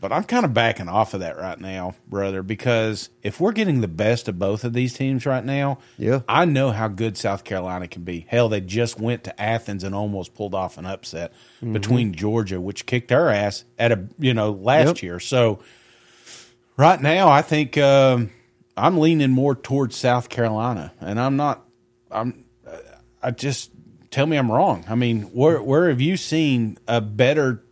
But 0.04 0.12
I'm 0.12 0.26
kind 0.26 0.44
of 0.44 0.54
backing 0.54 0.90
off 0.90 1.14
of 1.14 1.22
that 1.22 1.38
right 1.38 1.58
now, 1.58 1.96
brother, 2.10 2.44
because 2.44 3.10
if 3.22 3.40
we're 3.40 3.54
getting 3.54 3.80
the 3.80 3.88
best 3.88 4.28
of 4.28 4.38
both 4.38 4.66
of 4.66 4.74
these 4.74 4.94
teams 4.94 5.26
right 5.26 5.46
now, 5.46 5.78
Yeah. 5.98 6.24
I 6.28 6.44
know 6.44 6.72
how 6.72 6.90
good 6.90 7.16
South 7.18 7.46
Carolina 7.46 7.88
can 7.88 8.04
be. 8.04 8.26
Hell, 8.28 8.50
they 8.50 8.60
just 8.60 9.00
went 9.00 9.24
to 9.24 9.42
Athens 9.42 9.82
and 9.82 9.96
almost 9.96 10.34
pulled 10.34 10.54
off 10.54 10.78
an 10.78 10.86
upset 10.86 11.32
between 11.62 12.12
Georgia, 12.14 12.60
which 12.60 12.86
kicked 12.86 13.14
our 13.14 13.30
ass 13.30 13.64
at 13.80 13.94
a 13.94 14.06
you 14.20 14.34
know 14.34 14.52
last 14.52 14.88
Yep. 14.88 15.04
year. 15.04 15.20
So 15.22 15.60
right 16.76 17.02
now, 17.02 17.30
I 17.30 17.42
think 17.42 17.78
um, 17.78 18.30
I'm 18.76 18.98
leaning 18.98 19.32
more 19.32 19.56
towards 19.56 19.96
South 19.96 20.28
Carolina, 20.28 20.92
and 21.00 21.18
I'm 21.18 21.38
not. 21.38 21.64
I'm. 22.12 22.44
I 23.22 23.32
just 23.32 23.72
tell 24.12 24.26
me 24.26 24.36
I'm 24.36 24.52
wrong. 24.52 24.84
I 24.90 24.96
mean, 24.96 25.22
where 25.32 25.64
where 25.64 25.88
have 25.88 26.02
you 26.02 26.18
seen 26.18 26.78
a 26.90 27.00
better, 27.00 27.63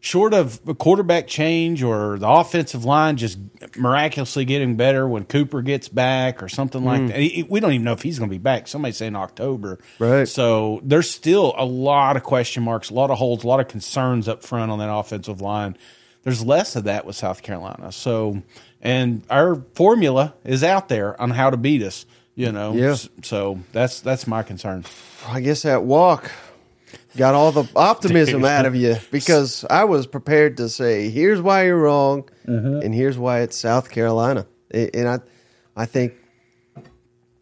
short 0.00 0.32
of 0.32 0.60
a 0.66 0.74
quarterback 0.74 1.26
change 1.26 1.82
or 1.82 2.18
the 2.18 2.28
offensive 2.28 2.84
line 2.84 3.18
just 3.18 3.38
miraculously 3.76 4.46
getting 4.46 4.76
better 4.76 5.06
when 5.06 5.24
Cooper 5.24 5.60
gets 5.60 5.88
back 5.88 6.42
or 6.42 6.48
something 6.48 6.84
like 6.84 7.02
mm. 7.02 7.08
that? 7.08 7.18
He- 7.18 7.42
We 7.42 7.60
don't 7.60 7.72
even 7.72 7.84
know 7.84 7.92
if 7.92 8.02
he's 8.02 8.18
going 8.18 8.30
to 8.30 8.34
be 8.34 8.38
back. 8.38 8.66
Somebody's 8.66 8.96
saying 8.96 9.14
October, 9.14 9.78
Right. 9.98 10.26
So 10.26 10.80
there's 10.82 11.10
still 11.10 11.54
a 11.56 11.64
lot 11.64 12.16
of 12.16 12.22
question 12.22 12.62
marks, 12.62 12.90
a 12.90 12.94
lot 12.94 13.10
of 13.10 13.18
holes, 13.18 13.44
a 13.44 13.46
lot 13.46 13.60
of 13.60 13.68
concerns 13.68 14.26
up 14.26 14.42
front 14.42 14.70
on 14.72 14.78
that 14.78 14.92
offensive 14.92 15.40
line. 15.40 15.76
There's 16.22 16.44
less 16.44 16.76
of 16.76 16.84
that 16.84 17.04
with 17.04 17.16
South 17.16 17.42
Carolina. 17.42 17.92
So, 17.92 18.42
and 18.80 19.22
our 19.30 19.62
formula 19.74 20.34
is 20.44 20.64
out 20.64 20.88
there 20.88 21.20
on 21.20 21.30
how 21.30 21.50
to 21.50 21.56
beat 21.56 21.82
us. 21.82 22.06
You 22.34 22.52
know, 22.52 22.72
Yeah. 22.72 22.96
So 23.22 23.60
that's 23.72 24.00
that's 24.00 24.26
my 24.26 24.42
concern. 24.42 24.84
I 25.26 25.40
guess 25.40 25.62
that 25.62 25.82
walk 25.82 26.30
got 27.16 27.34
all 27.34 27.52
the 27.52 27.68
optimism 27.76 28.44
out 28.44 28.66
of 28.66 28.74
you 28.74 28.96
because 29.10 29.64
I 29.68 29.84
was 29.84 30.06
prepared 30.06 30.56
to 30.58 30.68
say, 30.68 31.10
"Here's 31.10 31.40
why 31.40 31.64
you're 31.66 31.78
wrong," 31.78 32.28
mm-hmm. 32.46 32.80
and 32.82 32.94
here's 32.94 33.18
why 33.18 33.40
it's 33.40 33.56
South 33.56 33.90
Carolina. 33.90 34.46
And 34.70 35.08
I, 35.08 35.18
I 35.76 35.86
think, 35.86 36.14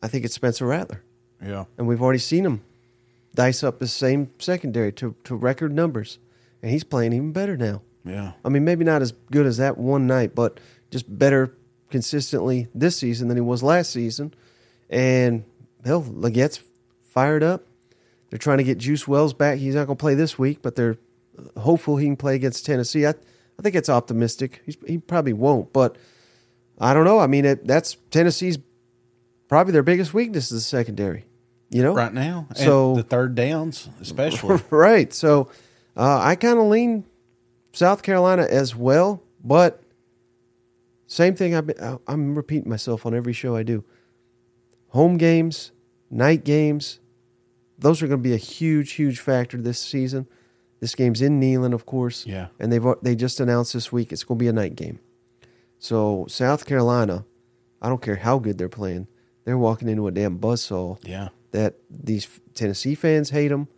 I 0.02 0.09
think 0.09 0.24
it's 0.24 0.35
Spencer 0.35 0.66
Rattler, 0.66 1.02
Yeah. 1.44 1.66
and 1.76 1.87
we've 1.87 2.00
already 2.00 2.18
seen 2.20 2.46
him 2.46 2.62
dice 3.35 3.62
up 3.62 3.78
the 3.78 3.87
same 3.87 4.31
secondary 4.38 4.92
to 4.92 5.14
to 5.24 5.37
record 5.37 5.72
numbers, 5.72 6.18
and 6.62 6.70
he's 6.70 6.85
playing 6.85 7.12
even 7.12 7.33
better 7.33 7.57
now. 7.57 7.83
Yeah. 8.04 8.33
I 8.44 8.48
mean, 8.48 8.64
maybe 8.64 8.85
not 8.85 9.02
as 9.02 9.12
good 9.31 9.46
as 9.46 9.59
that 9.59 9.76
one 9.76 10.07
night, 10.07 10.35
but 10.35 10.59
just 10.90 11.18
better 11.18 11.54
consistently 11.90 12.68
this 12.74 12.96
season 12.96 13.28
than 13.28 13.37
he 13.37 13.40
was 13.42 13.62
last 13.62 13.90
season. 13.90 14.33
And 14.88 15.44
hell, 15.85 16.02
Legette's 16.02 16.61
fired 17.11 17.42
up. 17.42 17.66
They're 18.30 18.38
trying 18.38 18.58
to 18.58 18.64
get 18.64 18.78
Juice 18.78 19.08
Wells 19.08 19.32
back. 19.32 19.58
He's 19.58 19.74
not 19.74 19.86
going 19.86 19.96
to 19.96 20.00
play 20.00 20.14
this 20.14 20.38
week, 20.38 20.60
but 20.62 20.76
they're 20.76 20.96
hopeful 21.56 21.96
he 21.96 22.06
can 22.06 22.16
play 22.16 22.34
against 22.34 22.66
Tennessee. 22.66 23.06
I, 23.06 23.10
I 23.10 23.62
think 23.62 23.74
it's 23.74 23.88
optimistic. 23.88 24.62
He's, 24.66 24.76
he 24.86 24.98
probably 24.98 25.32
won't, 25.32 25.72
but 25.72 25.96
I 26.78 26.94
don't 26.94 27.04
know. 27.04 27.18
I 27.18 27.26
mean, 27.26 27.44
it, 27.44 27.66
that's 27.66 27.96
Tennessee's 28.10 28.58
probably 29.48 29.72
their 29.72 29.82
biggest 29.82 30.12
weakness 30.14 30.52
is 30.52 30.62
the 30.62 30.68
secondary. 30.68 31.24
You 31.70 31.82
know, 31.82 31.94
Right 31.94 32.12
now. 32.14 32.46
And 32.50 32.58
So- 32.58 32.96
the 32.96 33.02
third 33.02 33.34
downs, 33.34 33.88
especially. 34.00 34.60
right. 34.70 35.12
So 35.12 35.50
uh, 35.96 36.18
I 36.22 36.34
kind 36.34 36.58
of 36.58 36.66
lean 36.66 37.04
South 37.72 38.02
Carolina 38.02 38.46
as 38.48 38.74
well, 38.76 39.22
but 39.44 39.82
same 41.06 41.34
thing. 41.34 41.54
I've 41.54 41.66
been, 41.66 41.80
I- 41.82 41.98
I'm 42.06 42.34
repeating 42.34 42.68
myself 42.70 43.04
on 43.06 43.14
every 43.14 43.32
show 43.32 43.54
I 43.56 43.62
do. 43.62 43.84
Home 44.88 45.16
games, 45.18 45.72
night 46.10 46.44
games, 46.44 47.00
those 47.78 48.02
are 48.02 48.06
going 48.06 48.20
to 48.20 48.28
be 48.28 48.34
a 48.34 48.38
huge, 48.38 48.92
huge 48.92 49.20
factor 49.20 49.56
this 49.56 49.78
season. 49.78 50.26
This 50.80 50.94
game's 50.94 51.22
in 51.22 51.40
Neyland, 51.40 51.74
of 51.74 51.86
course. 51.86 52.26
Yeah. 52.26 52.48
and 52.58 52.72
they've 52.72 52.84
they 53.02 53.14
just 53.14 53.40
announced 53.40 53.72
this 53.72 53.90
week 53.92 54.12
it's 54.12 54.24
going 54.24 54.38
to 54.38 54.42
be 54.42 54.48
a 54.48 54.52
night 54.52 54.76
game. 54.76 55.00
So 55.78 56.26
South 56.28 56.66
Carolina, 56.66 57.24
I 57.80 57.88
don't 57.88 58.02
care 58.02 58.16
how 58.16 58.38
good 58.38 58.58
they're 58.58 58.68
playing, 58.68 59.06
they're 59.44 59.58
walking 59.58 59.88
into 59.88 60.06
a 60.06 60.10
damn 60.10 60.38
buzzsaw 60.38 60.98
yeah. 61.02 61.28
that 61.52 61.74
these 61.90 62.28
Tennessee 62.54 62.94
fans 62.94 63.30
hate 63.30 63.48
them. 63.48 63.68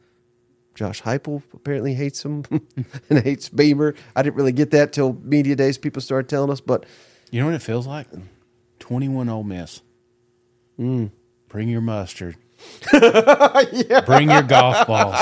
Josh 0.74 1.02
Heupel 1.02 1.42
apparently 1.52 1.94
hates 1.94 2.24
him 2.24 2.44
and 3.10 3.18
hates 3.22 3.48
Beamer. 3.48 3.94
I 4.16 4.22
didn't 4.22 4.36
really 4.36 4.52
get 4.52 4.70
that 4.70 4.92
till 4.92 5.12
media 5.22 5.56
days. 5.56 5.76
People 5.78 6.00
started 6.00 6.28
telling 6.28 6.50
us, 6.50 6.60
but 6.60 6.86
You 7.30 7.40
know 7.40 7.46
what 7.46 7.54
it 7.54 7.62
feels 7.62 7.86
like? 7.86 8.06
21 8.78 9.28
Ole 9.28 9.42
Miss. 9.42 9.82
Mm. 10.78 11.10
Bring 11.48 11.68
your 11.68 11.80
mustard. 11.82 12.36
Bring 14.06 14.30
your 14.30 14.42
golf 14.42 14.86
balls. 14.86 15.16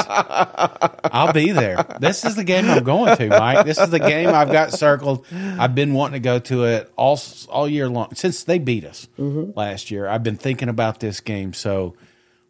I'll 1.05 1.33
be 1.33 1.53
there. 1.53 1.85
This 2.01 2.25
is 2.25 2.37
the 2.37 2.45
game 2.45 2.69
I'm 2.71 2.85
going 2.85 3.17
to, 3.17 3.29
Mike. 3.29 3.67
This 3.67 3.79
is 3.79 3.91
the 3.91 3.99
game 3.99 4.29
I've 4.29 4.53
got 4.53 4.73
circled. 4.73 5.27
I've 5.33 5.75
been 5.75 5.93
wanting 5.95 6.21
to 6.23 6.25
go 6.25 6.39
to 6.39 6.65
it 6.65 6.93
all 6.97 7.19
all 7.49 7.69
year 7.69 7.89
long 7.89 8.15
since 8.15 8.45
they 8.45 8.59
beat 8.59 8.85
us 8.85 9.09
Mm-hmm. 9.19 9.59
last 9.59 9.91
year. 9.91 10.07
I've 10.09 10.23
been 10.23 10.37
thinking 10.37 10.69
about 10.69 11.01
this 11.01 11.21
game. 11.21 11.53
So, 11.53 11.95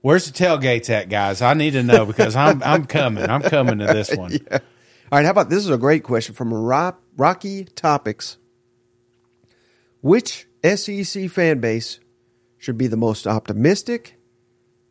where's 0.03 0.31
the 0.31 0.33
tailgates 0.45 0.91
at, 0.91 1.09
guys? 1.09 1.41
I 1.43 1.55
need 1.55 1.73
to 1.73 1.83
know 1.83 2.05
because 2.05 2.37
I'm 2.37 2.63
I'm 2.63 2.85
coming. 2.85 3.29
I'm 3.29 3.43
coming 3.43 3.79
to 3.79 3.87
this 3.87 4.15
one. 4.15 4.33
all 4.53 4.59
right. 5.13 5.25
How 5.25 5.31
about 5.31 5.49
this? 5.51 5.61
Is 5.61 5.71
a 5.71 5.79
great 5.79 6.03
question 6.05 6.35
from 6.35 6.53
Rock, 6.53 7.01
Rocky 7.17 7.65
Topics. 7.65 8.37
Which 10.01 10.47
SEC 10.65 11.29
fan 11.31 11.61
base 11.61 11.99
should 12.59 12.79
be 12.79 12.87
the 12.87 12.97
most 12.97 13.27
optimistic, 13.27 14.18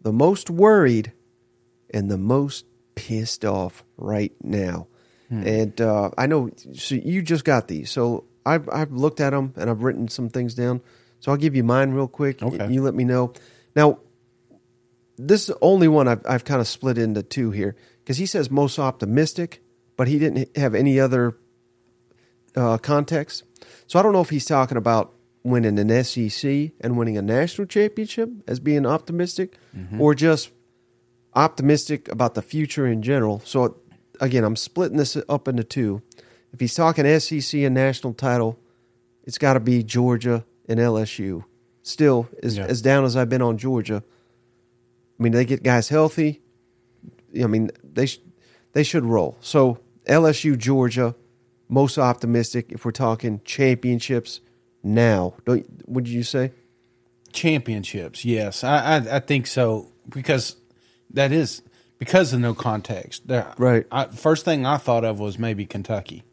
the 0.07 0.13
most 0.13 0.49
worried, 0.49 1.11
and 1.93 2.09
the 2.09 2.17
most 2.17 2.65
pissed 2.95 3.43
off 3.43 3.83
right 3.97 4.31
now? 4.41 4.87
And 5.29 5.81
uh, 5.81 6.11
I 6.17 6.27
know 6.27 6.49
so 6.71 6.95
you 6.95 7.21
just 7.21 7.43
got 7.43 7.67
these, 7.67 7.91
so 7.91 8.23
I've 8.45 8.69
I've 8.69 8.93
looked 8.93 9.19
at 9.19 9.31
them 9.31 9.53
and 9.57 9.69
I've 9.69 9.83
written 9.83 10.07
some 10.07 10.29
things 10.29 10.55
down. 10.55 10.79
So 11.19 11.31
I'll 11.31 11.37
give 11.37 11.57
you 11.57 11.63
mine 11.65 11.91
real 11.91 12.07
quick. 12.07 12.41
Okay. 12.41 12.71
You 12.71 12.81
let 12.81 12.95
me 12.95 13.03
know. 13.03 13.33
Now, 13.75 13.99
this 15.17 15.41
is 15.41 15.47
the 15.47 15.57
only 15.61 15.89
one 15.89 16.07
I've, 16.07 16.25
I've 16.25 16.45
kind 16.45 16.61
of 16.61 16.67
split 16.69 16.97
into 16.97 17.21
two 17.21 17.51
here 17.51 17.75
because 17.99 18.15
he 18.15 18.25
says 18.25 18.49
most 18.49 18.79
optimistic, 18.79 19.61
but 19.97 20.07
he 20.07 20.19
didn't 20.19 20.55
have 20.55 20.73
any 20.73 21.01
other 21.01 21.35
uh, 22.55 22.77
context. 22.77 23.43
So 23.87 23.99
I 23.99 24.03
don't 24.03 24.13
know 24.13 24.21
if 24.21 24.29
he's 24.29 24.45
talking 24.45 24.77
about 24.77 25.13
winning 25.49 25.79
an 25.79 26.03
SEC 26.03 26.71
and 26.81 26.97
winning 26.97 27.17
a 27.17 27.21
national 27.21 27.67
championship 27.67 28.29
as 28.47 28.59
being 28.59 28.85
optimistic, 28.85 29.57
mm-hmm. 29.75 29.99
or 30.01 30.13
just 30.13 30.51
optimistic 31.33 32.07
about 32.09 32.33
the 32.35 32.41
future 32.41 32.87
in 32.87 33.01
general. 33.01 33.41
So 33.45 33.77
again, 34.19 34.43
I'm 34.43 34.55
splitting 34.55 34.97
this 34.97 35.17
up 35.29 35.47
into 35.47 35.63
two. 35.63 36.01
If 36.53 36.59
he's 36.59 36.73
talking 36.73 37.19
SEC 37.19 37.59
and 37.61 37.75
national 37.75 38.13
title, 38.13 38.59
it's 39.23 39.37
got 39.37 39.53
to 39.53 39.59
be 39.59 39.83
Georgia 39.83 40.45
and 40.67 40.79
LSU. 40.79 41.43
Still, 41.83 42.27
as, 42.43 42.57
Yeah. 42.57 42.65
as 42.65 42.81
down 42.81 43.05
as 43.05 43.15
I've 43.15 43.29
been 43.29 43.41
on 43.41 43.57
Georgia, 43.57 44.03
I 45.19 45.23
mean, 45.23 45.33
they 45.33 45.45
get 45.45 45.63
guys 45.63 45.89
healthy. 45.89 46.41
I 47.41 47.47
mean, 47.47 47.71
they 47.83 48.07
sh- 48.07 48.21
they 48.73 48.83
should 48.83 49.05
roll. 49.05 49.37
So 49.41 49.79
LSU, 50.07 50.57
Georgia, 50.57 51.15
most 51.69 51.97
optimistic 51.97 52.71
if 52.71 52.85
we're 52.85 52.91
talking 52.91 53.41
championships 53.43 54.41
now. 54.83 55.35
Don't 55.45 55.65
would 55.87 56.07
you 56.07 56.23
say? 56.23 56.51
Championships, 57.33 58.25
yes, 58.25 58.63
I, 58.63 58.97
I 58.97 59.15
I 59.17 59.19
think 59.19 59.47
so 59.47 59.91
because 60.09 60.55
that 61.11 61.31
is 61.31 61.61
because 61.99 62.33
of 62.33 62.39
no 62.39 62.53
context. 62.53 63.27
There, 63.27 63.53
Right. 63.57 63.85
I, 63.91 64.05
first 64.05 64.45
thing 64.45 64.65
I 64.65 64.77
thought 64.77 65.03
of 65.03 65.19
was 65.19 65.37
maybe 65.37 65.65
Kentucky. 65.65 66.23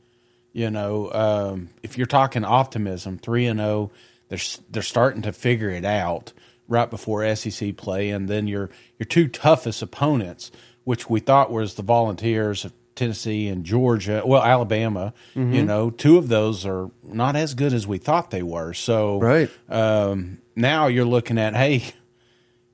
You 0.53 0.71
know, 0.71 1.11
um, 1.13 1.71
if 1.83 1.99
you're 1.99 2.07
talking 2.07 2.45
optimism, 2.45 3.19
three 3.19 3.47
and 3.47 3.59
zero, 3.59 3.91
they're 4.29 4.39
they're 4.71 4.83
starting 4.83 5.23
to 5.23 5.33
figure 5.33 5.71
it 5.71 5.85
out 5.85 6.33
right 6.69 6.89
before 6.89 7.35
SEC 7.35 7.77
play, 7.77 8.11
and 8.11 8.29
then 8.29 8.47
your 8.47 8.71
your 8.99 9.07
two 9.07 9.29
toughest 9.29 9.83
opponents, 9.83 10.53
which 10.85 11.11
we 11.11 11.19
thought 11.21 11.51
was 11.51 11.75
the 11.75 11.83
Volunteers 11.83 12.65
Tennessee 12.95 13.49
and 13.49 13.65
Georgia, 13.65 14.23
well 14.25 14.43
Alabama. 14.43 15.13
You 15.35 15.65
know, 15.65 15.91
two 15.91 16.17
of 16.19 16.29
those 16.29 16.65
are 16.67 16.91
not 17.03 17.35
as 17.37 17.55
good 17.55 17.73
as 17.73 17.87
we 17.87 17.99
thought 17.99 18.31
they 18.31 18.43
were. 18.43 18.73
So 18.75 19.19
Right. 19.21 19.51
um, 19.69 20.39
now 20.57 20.87
you're 20.87 21.05
looking 21.05 21.39
at 21.39 21.55
hey 21.57 21.85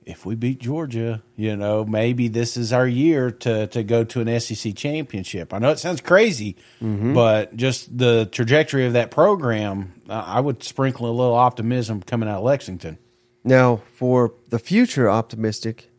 if 0.06 0.26
we 0.26 0.34
beat 0.34 0.58
Georgia, 0.58 1.22
you 1.36 1.54
know, 1.56 1.84
maybe 1.84 2.26
this 2.26 2.56
is 2.56 2.72
our 2.72 2.86
year 2.86 3.30
to 3.30 3.66
to 3.68 3.82
go 3.82 4.02
to 4.04 4.20
an 4.20 4.40
SEC 4.40 4.74
championship. 4.74 5.54
I 5.54 5.58
know 5.58 5.70
it 5.70 5.78
sounds 5.78 6.00
crazy, 6.00 6.56
but 6.80 7.54
just 7.56 7.96
the 7.96 8.26
trajectory 8.26 8.86
of 8.86 8.94
that 8.94 9.10
program, 9.10 9.94
I 10.08 10.40
would 10.40 10.62
sprinkle 10.62 11.06
a 11.08 11.12
little 11.12 11.34
optimism 11.34 12.02
coming 12.02 12.28
out 12.28 12.38
of 12.38 12.44
Lexington. 12.44 12.98
Now 13.44 13.82
for 13.94 14.34
the 14.48 14.58
future, 14.58 15.08
optimistic, 15.08 15.90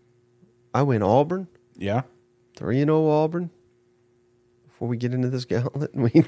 I 0.74 0.84
win 0.84 1.02
Auburn 1.02 1.48
Yeah, 1.78 2.02
three 2.56 2.82
and 2.82 2.90
zero 2.90 3.08
Auburn. 3.10 3.50
Before 4.82 4.90
we 4.90 4.98
get 4.98 5.14
into 5.14 5.30
this 5.30 5.46
gauntlet, 5.46 5.94
we 5.94 6.26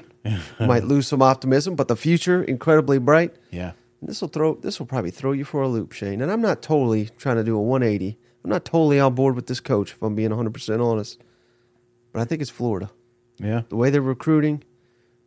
might 0.60 0.84
lose 0.84 1.08
some 1.08 1.20
optimism, 1.20 1.74
but 1.74 1.88
the 1.88 1.96
future 1.96 2.40
incredibly 2.40 2.98
bright. 2.98 3.34
yeah, 3.50 3.72
This 4.00 4.20
will 4.20 4.28
throw 4.28 4.54
this 4.54 4.78
will 4.78 4.86
probably 4.86 5.10
throw 5.10 5.32
you 5.32 5.44
for 5.44 5.60
a 5.60 5.66
loop, 5.66 5.90
Shane. 5.90 6.22
And 6.22 6.30
I'm 6.30 6.40
not 6.40 6.62
totally 6.62 7.06
trying 7.16 7.34
to 7.34 7.42
do 7.42 7.56
a 7.56 7.60
180. 7.60 8.16
I'm 8.44 8.50
not 8.50 8.64
totally 8.64 9.00
on 9.00 9.16
board 9.16 9.34
with 9.34 9.48
this 9.48 9.58
coach, 9.58 9.90
if 9.90 10.02
I'm 10.02 10.14
being 10.14 10.30
100 10.30 10.54
percent 10.54 10.80
honest. 10.80 11.20
But 12.12 12.22
I 12.22 12.26
think 12.26 12.42
it's 12.42 12.50
Florida. 12.52 12.92
yeah, 13.38 13.62
The 13.70 13.74
way 13.74 13.90
they're 13.90 14.00
recruiting, 14.00 14.62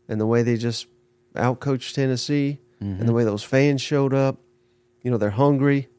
and 0.07 0.21
the 0.21 0.25
way 0.25 0.41
they 0.41 0.55
just 0.55 0.87
outcoached 1.35 1.95
Tennessee, 1.95 2.59
and 2.79 2.97
the 2.97 3.03
mm-hmm. 3.03 3.13
way 3.13 3.23
those 3.25 3.43
fans 3.43 3.81
showed 3.81 4.13
up. 4.13 4.39
You 5.01 5.11
know 5.11 5.17
they're 5.17 5.31
hungry. 5.31 5.89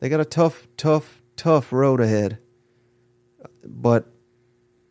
They 0.00 0.08
got 0.08 0.18
a 0.18 0.24
tough, 0.24 0.66
tough, 0.76 1.22
tough 1.36 1.72
road 1.72 2.00
ahead. 2.00 2.38
But 3.64 4.10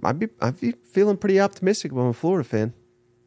I'd 0.04 0.20
be 0.20 0.28
I'd 0.42 0.60
be 0.60 0.74
feeling 0.84 1.18
pretty 1.18 1.40
optimistic 1.40 1.92
about 1.92 2.02
I'm 2.04 2.08
a 2.10 2.14
Florida 2.14 2.44
fan. 2.48 2.74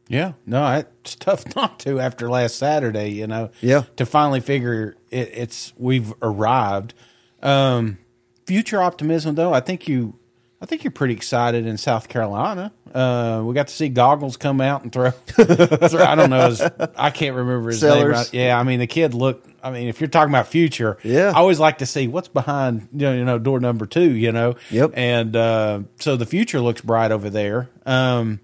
yeah. 0.07 0.33
No, 0.45 0.65
it's 0.77 1.15
tough 1.15 1.55
not 1.55 1.79
to 1.81 1.99
after 1.99 2.29
last 2.29 2.55
Saturday. 2.57 3.09
You 3.09 3.27
know, 3.27 3.49
Yeah. 3.61 3.83
to 3.97 4.05
finally 4.05 4.39
figure 4.39 4.95
it, 5.09 5.29
it's 5.33 5.73
we've 5.77 6.13
arrived. 6.21 6.93
Um, 7.41 7.97
future 8.45 8.81
optimism, 8.81 9.35
though, 9.35 9.53
I 9.53 9.59
think 9.61 9.87
you, 9.87 10.17
I 10.61 10.67
think 10.67 10.83
you're 10.83 10.91
pretty 10.91 11.15
excited 11.15 11.65
in 11.65 11.77
South 11.77 12.07
Carolina. 12.07 12.71
Uh, 12.93 13.41
we 13.43 13.55
got 13.55 13.67
to 13.69 13.73
see 13.73 13.89
goggles 13.89 14.37
come 14.37 14.61
out 14.61 14.83
and 14.83 14.91
throw. 14.91 15.09
throw 15.25 16.03
I 16.03 16.13
don't 16.15 16.29
know. 16.29 16.49
His, 16.49 16.61
I 16.95 17.09
can't 17.09 17.35
remember 17.35 17.69
his 17.69 17.81
name. 17.81 17.91
Sellers. 17.91 18.11
Right. 18.11 18.33
Yeah, 18.33 18.59
I 18.59 18.63
mean 18.63 18.79
the 18.79 18.87
kid 18.87 19.13
looked. 19.15 19.47
I 19.63 19.71
mean, 19.71 19.87
if 19.89 19.99
you're 20.01 20.09
talking 20.09 20.31
about 20.31 20.47
future, 20.47 20.97
Yeah. 21.03 21.31
I 21.35 21.39
always 21.39 21.59
like 21.59 21.79
to 21.79 21.85
see 21.85 22.07
what's 22.07 22.27
behind 22.27 22.89
you 22.93 22.99
know, 22.99 23.13
you 23.13 23.25
know 23.25 23.39
door 23.39 23.59
number 23.59 23.85
two. 23.87 24.11
You 24.11 24.31
know, 24.31 24.55
Yep. 24.69 24.91
And 24.93 25.35
uh, 25.35 25.81
so 25.99 26.15
the 26.15 26.25
future 26.27 26.59
looks 26.61 26.81
bright 26.81 27.11
over 27.11 27.29
there. 27.29 27.69
Um, 27.85 28.39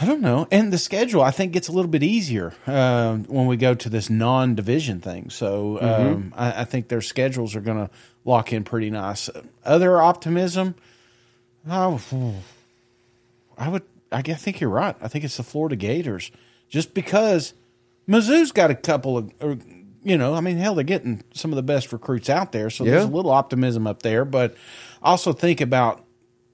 I 0.00 0.06
don't 0.06 0.20
know. 0.20 0.46
And 0.52 0.72
the 0.72 0.78
schedule, 0.78 1.22
I 1.22 1.32
think, 1.32 1.52
gets 1.52 1.66
a 1.66 1.72
little 1.72 1.90
bit 1.90 2.04
easier 2.04 2.54
um, 2.68 3.24
when 3.24 3.46
we 3.48 3.56
go 3.56 3.74
to 3.74 3.88
this 3.88 4.08
non-division 4.08 5.00
thing. 5.00 5.30
So 5.30 5.80
um, 5.80 6.32
I, 6.36 6.60
I 6.60 6.64
think 6.64 6.86
their 6.86 7.00
schedules 7.00 7.56
are 7.56 7.60
going 7.60 7.78
to 7.88 7.90
lock 8.24 8.52
in 8.52 8.62
pretty 8.62 8.90
nice. 8.90 9.28
Other 9.64 10.00
optimism, 10.00 10.76
oh, 11.68 12.00
I 13.56 13.68
would. 13.68 13.82
I 14.10 14.22
think 14.22 14.60
you're 14.60 14.70
right. 14.70 14.96
I 15.00 15.08
think 15.08 15.24
it's 15.24 15.36
the 15.36 15.42
Florida 15.42 15.76
Gators, 15.76 16.30
just 16.68 16.94
because 16.94 17.54
Mizzou's 18.08 18.52
got 18.52 18.70
a 18.70 18.74
couple 18.74 19.18
of. 19.18 19.32
Or, 19.40 19.58
you 20.02 20.16
know, 20.16 20.34
I 20.34 20.40
mean, 20.40 20.56
hell, 20.58 20.74
they're 20.74 20.84
getting 20.84 21.22
some 21.34 21.52
of 21.52 21.56
the 21.56 21.62
best 21.62 21.92
recruits 21.92 22.30
out 22.30 22.52
there, 22.52 22.70
so 22.70 22.84
there's 22.84 23.04
a 23.04 23.08
little 23.08 23.30
optimism 23.32 23.86
up 23.86 24.02
there. 24.02 24.24
But 24.24 24.54
also 25.02 25.32
think 25.32 25.60
about 25.60 26.04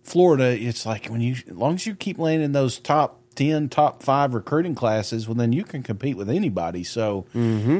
Florida, 0.02 0.56
it's 0.58 0.84
like 0.86 1.06
when 1.06 1.20
you, 1.20 1.34
as 1.48 1.54
long 1.54 1.74
as 1.74 1.86
you 1.86 1.94
keep 1.94 2.18
landing 2.18 2.52
those 2.52 2.78
top 2.78 3.20
ten, 3.34 3.68
top 3.68 4.02
five 4.02 4.34
recruiting 4.34 4.74
classes, 4.74 5.28
well, 5.28 5.34
then 5.34 5.52
you 5.52 5.62
can 5.64 5.82
compete 5.82 6.16
with 6.16 6.30
anybody. 6.30 6.82
So, 6.84 7.26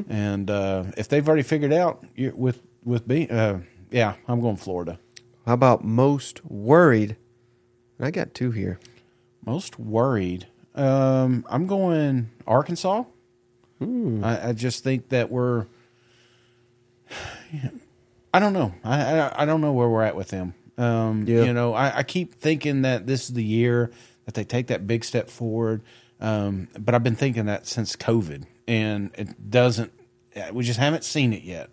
and 0.09 0.51
uh, 0.51 0.85
if 0.97 1.09
they've 1.09 1.27
already 1.27 1.43
figured 1.43 1.73
out 1.73 2.05
you 2.15 2.33
with 2.37 2.61
with 2.85 3.09
me, 3.09 3.29
uh, 3.29 3.59
yeah, 3.91 4.15
I'm 4.29 4.41
going 4.41 4.57
Florida. 4.57 4.99
How 5.47 5.53
about 5.55 5.85
most 5.85 6.45
worried? 6.45 7.17
And 7.99 8.07
I 8.07 8.11
got 8.11 8.35
two 8.35 8.51
here. 8.51 8.79
Most 9.45 9.79
worried, 9.79 10.47
um, 10.75 11.45
I'm 11.49 11.67
going 11.67 12.31
Arkansas. 12.47 13.05
I, 13.81 14.49
I 14.49 14.53
just 14.55 14.83
think 14.83 15.11
that 15.11 15.31
we're. 15.31 15.67
I 18.33 18.41
don't 18.41 18.53
know. 18.53 18.75
I, 18.83 19.19
I 19.21 19.43
I 19.43 19.45
don't 19.45 19.61
know 19.61 19.73
where 19.73 19.89
we're 19.89 20.03
at 20.03 20.17
with 20.17 20.29
them. 20.29 20.55
Um, 20.79 21.25
Yeah. 21.27 21.45
You 21.45 21.53
know, 21.53 21.75
I, 21.75 21.99
I 21.99 22.03
keep 22.03 22.35
thinking 22.35 22.83
that 22.83 23.07
this 23.07 23.25
is 23.25 23.35
the 23.35 23.45
year 23.45 23.91
that 24.25 24.35
they 24.35 24.45
take 24.45 24.69
that 24.69 24.87
big 24.87 25.05
step 25.05 25.29
forward. 25.29 25.83
Um, 26.21 26.69
but 26.79 26.95
I've 26.95 27.05
been 27.05 27.17
thinking 27.17 27.47
that 27.47 27.67
since 27.67 27.95
COVID, 27.97 28.45
and 28.67 29.11
it 29.15 29.51
doesn't. 29.51 29.93
We 30.53 30.65
just 30.65 30.81
haven't 30.81 31.05
seen 31.05 31.33
it 31.33 31.43
yet. 31.43 31.71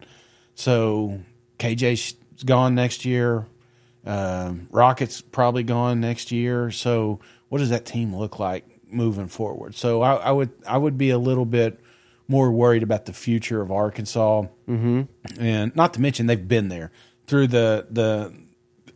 So 0.54 1.22
KJ's 1.58 2.16
gone 2.46 2.76
next 2.76 3.06
year. 3.06 3.48
Um, 4.06 4.68
Rockets 4.72 5.22
probably 5.22 5.64
gone 5.64 6.02
next 6.02 6.32
year. 6.32 6.72
So 6.72 7.20
what 7.50 7.60
does 7.60 7.70
that 7.70 7.86
team 7.86 8.16
look 8.16 8.40
like 8.40 8.66
moving 8.90 9.28
forward? 9.28 9.76
So 9.76 10.02
I, 10.02 10.16
I 10.16 10.32
would 10.32 10.50
I 10.68 10.78
would 10.78 10.98
be 10.98 11.12
a 11.12 11.18
little 11.18 11.46
bit 11.46 11.80
more 12.28 12.52
worried 12.52 12.82
about 12.82 13.06
the 13.06 13.14
future 13.14 13.62
of 13.62 13.72
Arkansas, 13.72 14.44
mm-hmm. 14.68 15.02
and 15.40 15.76
not 15.76 15.94
to 15.96 16.02
mention 16.02 16.28
they've 16.28 16.48
been 16.48 16.70
there 16.70 16.92
through 17.28 17.48
the 17.48 17.88
the. 17.90 18.34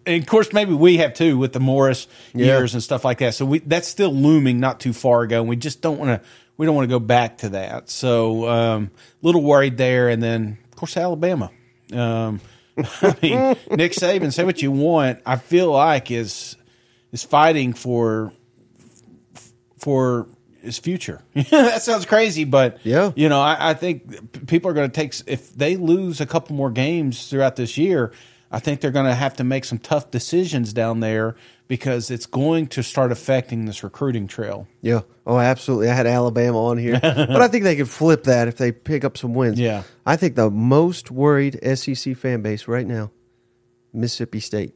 And 0.07 0.21
of 0.21 0.27
course, 0.29 0.53
maybe 0.53 0.73
we 0.73 0.97
have 0.97 1.15
too 1.15 1.37
with 1.37 1.53
the 1.53 1.59
Morris 1.59 2.07
Yeah. 2.33 2.45
years 2.45 2.75
and 2.75 2.83
stuff 2.83 3.03
like 3.03 3.17
that. 3.19 3.33
So 3.33 3.45
we 3.45 3.59
that's 3.59 3.87
still 3.87 4.13
looming 4.13 4.59
not 4.59 4.79
too 4.79 4.93
far 4.93 5.23
ago. 5.23 5.39
And 5.39 5.49
we 5.49 5.55
just 5.55 5.81
don't 5.81 5.97
want 5.97 6.21
to 6.21 6.27
we 6.57 6.65
don't 6.65 6.75
want 6.75 6.87
to 6.87 6.93
go 6.93 6.99
back 6.99 7.39
to 7.39 7.49
that. 7.49 7.89
So 7.89 8.47
um, 8.47 8.91
a 9.21 9.25
little 9.25 9.41
worried 9.41 9.77
there, 9.77 10.09
and 10.09 10.21
then 10.21 10.57
of 10.71 10.75
course 10.77 10.95
Alabama. 10.95 11.51
Um, 11.91 12.39
I 13.01 13.15
mean, 13.21 13.55
Nick 13.77 13.93
Saban, 13.93 14.33
say 14.33 14.43
what 14.43 14.61
you 14.61 14.71
want. 14.71 15.19
I 15.25 15.37
feel 15.37 15.71
like 15.71 16.11
is 16.11 16.55
is 17.11 17.23
fighting 17.23 17.73
for 17.73 18.33
for 19.77 20.27
his 20.61 20.77
future. 20.79 21.21
that 21.51 21.81
sounds 21.83 22.05
crazy, 22.05 22.43
but 22.43 22.79
Yeah. 22.83 23.11
you 23.15 23.29
know, 23.29 23.39
I, 23.39 23.71
I 23.71 23.73
think 23.75 24.47
people 24.47 24.71
are 24.71 24.73
going 24.73 24.89
to 24.89 24.95
take 24.95 25.13
if 25.27 25.53
they 25.53 25.75
lose 25.77 26.19
a 26.19 26.25
couple 26.25 26.55
more 26.55 26.71
games 26.71 27.29
throughout 27.29 27.55
this 27.55 27.77
year. 27.77 28.11
I 28.51 28.59
think 28.59 28.81
they're 28.81 28.91
going 28.91 29.05
to 29.05 29.13
have 29.15 29.35
to 29.37 29.43
make 29.43 29.65
some 29.65 29.79
tough 29.79 30.11
decisions 30.11 30.71
down 30.73 30.99
there 31.01 31.35
because 31.67 32.11
it's 32.11 32.25
going 32.25 32.67
to 32.67 32.83
start 32.83 33.11
affecting 33.11 33.65
this 33.65 33.83
recruiting 33.83 34.27
trail. 34.27 34.67
Yeah. 34.81 35.01
Oh, 35.25 35.39
absolutely. 35.39 35.89
I 35.89 35.93
had 35.93 36.05
Alabama 36.07 36.65
on 36.65 36.77
here, 36.77 36.99
but 37.01 37.41
I 37.41 37.47
think 37.47 37.63
they 37.63 37.75
could 37.75 37.89
flip 37.89 38.25
that 38.25 38.47
if 38.47 38.57
they 38.57 38.71
pick 38.71 39.03
up 39.03 39.17
some 39.17 39.33
wins. 39.33 39.59
Yeah. 39.59 39.83
I 40.05 40.15
think 40.15 40.35
the 40.35 40.49
most 40.51 41.09
worried 41.09 41.59
SEC 41.77 42.15
fan 42.15 42.41
base 42.43 42.67
right 42.67 42.85
now, 42.85 43.11
Mississippi 43.93 44.39
State, 44.39 44.73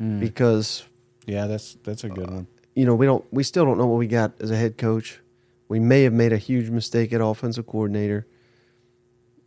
Mm. 0.00 0.20
because 0.20 0.84
Yeah, 1.26 1.46
that's 1.46 1.76
that's 1.84 2.02
a 2.02 2.08
good 2.08 2.30
one. 2.30 2.46
you 2.74 2.86
know 2.86 2.94
we 2.94 3.04
don't 3.04 3.24
we 3.30 3.42
still 3.42 3.66
don't 3.66 3.76
know 3.76 3.86
what 3.86 3.98
we 3.98 4.06
got 4.06 4.32
as 4.40 4.50
a 4.50 4.56
head 4.56 4.78
coach. 4.78 5.20
We 5.68 5.78
may 5.80 6.02
have 6.04 6.14
made 6.14 6.32
a 6.32 6.38
huge 6.38 6.70
mistake 6.70 7.12
at 7.12 7.20
offensive 7.20 7.66
coordinator. 7.66 8.26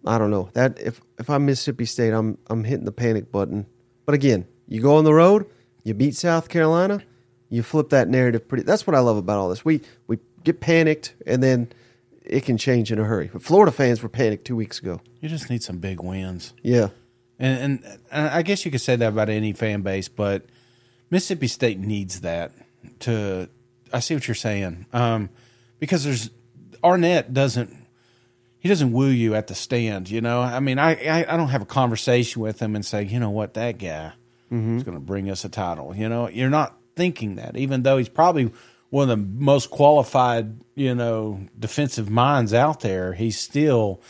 I 0.05 0.17
don't 0.19 0.29
know 0.29 0.49
that 0.53 0.79
if 0.79 1.01
if 1.17 1.29
I'm 1.31 1.45
Mississippi 1.47 1.85
State, 1.85 2.11
I'm 2.13 2.37
I'm 2.47 2.63
hitting 2.63 2.85
the 2.85 2.91
panic 2.91 3.31
button. 3.31 3.65
But 4.05 4.13
again, 4.13 4.45
you 4.67 4.81
go 4.81 4.97
on 4.97 5.03
the 5.03 5.13
road, 5.15 5.47
You 5.85 5.93
beat 5.93 6.15
South 6.15 6.49
Carolina, 6.49 7.01
you 7.49 7.63
flip 7.63 7.89
that 7.89 8.09
narrative 8.09 8.47
pretty. 8.47 8.63
That's 8.63 8.85
what 8.85 8.95
I 8.95 8.99
love 8.99 9.17
about 9.17 9.37
all 9.37 9.49
this. 9.49 9.63
We 9.63 9.81
we 10.07 10.17
get 10.43 10.59
panicked 10.59 11.13
and 11.25 11.41
then 11.41 11.71
it 12.23 12.43
can 12.43 12.57
change 12.57 12.91
in 12.91 12.99
a 12.99 13.03
hurry. 13.03 13.29
But 13.31 13.43
Florida 13.43 13.71
fans 13.71 14.01
were 14.01 14.09
panicked 14.09 14.45
two 14.45 14.55
weeks 14.55 14.79
ago. 14.79 14.99
You 15.21 15.29
just 15.29 15.49
need 15.49 15.61
some 15.61 15.77
big 15.77 16.01
wins. 16.01 16.53
Yeah, 16.63 16.89
And, 17.37 17.81
and, 17.83 17.99
and 18.11 18.27
I 18.29 18.41
guess 18.41 18.65
you 18.65 18.71
could 18.71 18.81
say 18.81 18.95
that 18.95 19.07
about 19.07 19.29
any 19.29 19.53
fan 19.53 19.83
base, 19.83 20.07
but 20.07 20.47
Mississippi 21.11 21.47
State 21.47 21.79
needs 21.79 22.21
that 22.21 22.51
to. 23.01 23.47
I 23.93 23.99
see 23.99 24.15
what 24.15 24.27
you're 24.27 24.35
saying, 24.35 24.87
um, 24.91 25.29
because 25.79 26.03
there's 26.03 26.31
Arnett 26.83 27.31
doesn't 27.31 27.75
he 28.57 28.69
doesn't 28.69 28.91
woo 28.91 29.09
you 29.09 29.35
at 29.35 29.45
the 29.45 29.55
stand. 29.55 30.09
You 30.09 30.21
know, 30.21 30.41
I 30.41 30.59
mean, 30.59 30.79
I 30.79 30.95
I, 30.95 31.33
I 31.33 31.37
don't 31.37 31.49
have 31.49 31.61
a 31.61 31.67
conversation 31.67 32.41
with 32.41 32.59
him 32.59 32.75
and 32.75 32.83
say, 32.83 33.03
you 33.03 33.19
know 33.19 33.29
what, 33.29 33.53
that 33.53 33.77
guy 33.77 34.13
is 34.51 34.83
going 34.83 34.95
to 34.97 34.99
bring 35.03 35.29
us 35.29 35.43
a 35.45 35.49
title. 35.49 35.95
You 35.95 36.07
know, 36.09 36.29
you're 36.29 36.49
not 36.49 36.77
thinking 36.95 37.35
that, 37.35 37.57
even 37.57 37.83
though 37.83 37.97
he's 37.97 38.09
probably 38.09 38.51
one 38.89 39.09
of 39.09 39.17
the 39.19 39.25
most 39.43 39.69
qualified, 39.71 40.61
you 40.75 40.95
know, 40.95 41.41
defensive 41.59 42.09
minds 42.09 42.53
out 42.53 42.79
there. 42.81 43.13
He's 43.13 43.39
still 43.39 44.01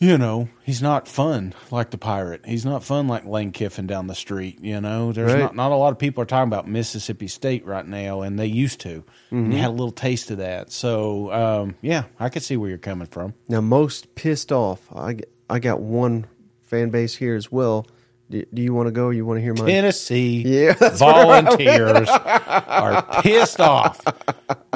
you 0.00 0.16
know, 0.16 0.48
he's 0.62 0.80
not 0.80 1.08
fun 1.08 1.52
like 1.72 1.90
the 1.90 1.98
pirate. 1.98 2.42
He's 2.46 2.64
not 2.64 2.84
fun 2.84 3.08
like 3.08 3.24
Lane 3.24 3.50
Kiffin 3.50 3.88
down 3.88 4.06
the 4.06 4.14
street. 4.14 4.60
You 4.62 4.80
know, 4.80 5.10
there's 5.10 5.32
Right. 5.32 5.40
not 5.40 5.56
not 5.56 5.72
a 5.72 5.74
lot 5.74 5.90
of 5.92 5.98
people 5.98 6.22
are 6.22 6.26
talking 6.26 6.46
about 6.46 6.68
Mississippi 6.68 7.26
State 7.26 7.66
right 7.66 7.84
now, 7.86 8.20
and 8.20 8.38
they 8.38 8.46
used 8.46 8.78
to. 8.82 9.02
And 9.30 9.52
you 9.52 9.58
had 9.58 9.70
a 9.70 9.72
little 9.72 9.90
taste 9.90 10.30
of 10.30 10.38
that. 10.38 10.70
So 10.70 11.32
um, 11.32 11.74
yeah, 11.82 12.04
I 12.20 12.28
could 12.28 12.44
see 12.44 12.56
where 12.56 12.68
you're 12.68 12.78
coming 12.78 13.08
from. 13.08 13.34
Now, 13.48 13.60
most 13.60 14.14
pissed 14.14 14.52
off. 14.52 14.82
I, 14.94 15.16
I 15.50 15.58
got 15.58 15.80
one 15.80 16.26
fan 16.62 16.90
base 16.90 17.16
here 17.16 17.34
as 17.34 17.50
well. 17.50 17.84
Do, 18.30 18.44
do 18.52 18.60
you 18.60 18.74
want 18.74 18.88
to 18.88 18.92
go? 18.92 19.08
You 19.08 19.24
want 19.24 19.38
to 19.38 19.42
hear 19.42 19.54
my 19.54 19.64
Tennessee 19.64 20.42
Yeah, 20.46 20.74
that's 20.74 21.00
where 21.00 21.14
I'm 21.14 21.46
volunteers 21.46 22.08
are 22.12 23.22
pissed 23.22 23.58
off. 23.58 24.02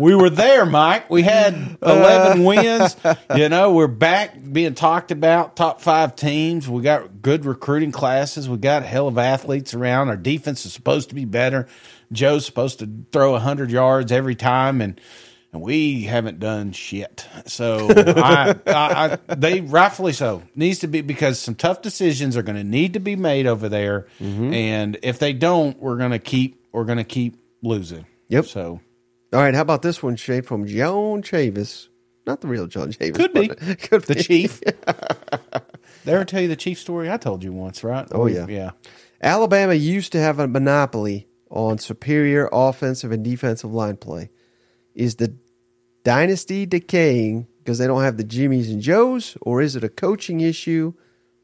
We 0.01 0.15
were 0.15 0.31
there, 0.31 0.65
Mike. 0.65 1.11
We 1.11 1.23
had 1.23 1.77
11 1.83 2.41
uh. 2.41 2.45
wins. 2.45 2.97
You 3.37 3.49
know, 3.49 3.73
we're 3.73 3.89
back 3.89 4.37
being 4.53 4.75
talked 4.75 5.11
about, 5.11 5.57
top 5.57 5.81
five 5.81 6.17
teams. 6.17 6.69
We 6.69 6.83
got 6.83 7.23
good 7.23 7.45
recruiting 7.45 7.93
classes. 7.93 8.49
We 8.49 8.59
got 8.59 8.83
a 8.83 8.87
hell 8.87 9.09
of 9.09 9.17
athletes 9.17 9.75
around. 9.75 10.09
Our 10.09 10.17
defense 10.17 10.67
is 10.67 10.73
supposed 10.73 11.09
to 11.11 11.15
be 11.15 11.25
better. 11.25 11.67
Joe's 12.11 12.45
supposed 12.45 12.79
to 12.81 12.91
throw 13.11 13.33
100 13.33 13.71
yards 13.71 14.13
every 14.13 14.35
time, 14.35 14.81
and 14.81 15.01
and 15.53 15.61
we 15.63 16.03
haven't 16.03 16.41
done 16.41 16.73
shit. 16.73 17.27
So 17.47 17.89
I, 17.97 18.55
I, 18.67 19.19
I, 19.29 19.35
they 19.35 19.61
rightfully 19.61 20.13
so 20.13 20.43
needs 20.55 20.81
to 20.81 20.87
be 20.87 21.01
because 21.03 21.39
some 21.39 21.55
tough 21.55 21.83
decisions 21.83 22.37
are 22.37 22.43
going 22.43 22.57
to 22.57 22.65
need 22.65 22.95
to 22.95 23.01
be 23.01 23.17
made 23.17 23.47
over 23.47 23.69
there, 23.69 24.07
mm-hmm. 24.21 24.53
and 24.53 24.99
if 25.03 25.19
they 25.19 25.33
don't, 25.33 25.79
we're 25.79 25.99
going 25.99 26.13
to 26.13 26.19
keep 26.19 26.65
we're 26.73 26.85
going 26.85 26.99
to 26.99 27.05
keep 27.05 27.37
losing. 27.63 28.07
Yep. 28.29 28.47
So 28.47 28.81
All 29.33 29.41
right, 29.41 29.55
how 29.55 29.61
about 29.61 29.83
this 29.83 30.03
one, 30.03 30.17
Shay, 30.17 30.41
from 30.41 30.67
John 30.67 31.23
Chavis? 31.23 31.89
Not 32.27 32.41
the 32.41 32.49
real 32.49 32.67
John 32.67 32.93
Chavis. 32.93 33.15
could 33.15 33.33
be 33.33 33.49
Could 33.77 34.03
the 34.05 34.15
be. 34.15 34.23
chief. 34.23 34.61
I 34.87 36.11
ever 36.11 36.25
tell 36.25 36.41
you 36.41 36.49
the 36.49 36.57
chief 36.57 36.79
story? 36.79 37.11
I 37.11 37.17
told 37.17 37.45
you 37.45 37.53
once, 37.53 37.85
right? 37.85 38.07
Oh, 38.11 38.27
yeah. 38.27 38.47
yeah. 38.49 38.71
Alabama 39.21 39.75
used 39.75 40.13
to 40.13 40.19
have 40.19 40.39
a 40.39 40.49
monopoly 40.49 41.29
on 41.51 41.79
superior 41.79 42.49
offensive 42.53 43.13
and 43.13 43.25
defensive 43.25 43.73
line 43.73 43.97
play. 43.97 44.31
Is 44.95 45.17
the 45.17 45.35
dynasty 46.05 46.67
decaying 46.67 47.47
because 47.59 47.79
they 47.79 47.87
don't 47.87 48.03
have 48.03 48.17
the 48.17 48.25
Jimmies 48.25 48.71
and 48.71 48.83
Joes, 48.83 49.37
or 49.41 49.63
is 49.63 49.77
it 49.77 49.85
a 49.85 49.89
coaching 49.89 50.41
issue 50.41 50.95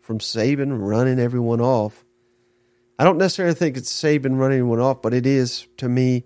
from 0.01 0.19
Saban 0.19 0.77
running 0.81 1.19
everyone 1.19 1.61
off? 1.61 2.05
I 2.99 3.05
don't 3.05 3.19
necessarily 3.19 3.55
think 3.55 3.77
it's 3.77 3.93
Saban 3.93 4.39
running 4.39 4.59
everyone 4.59 4.81
off, 4.81 5.01
but 5.01 5.15
it 5.15 5.27
is 5.27 5.69
to 5.77 5.89
me. 5.89 6.25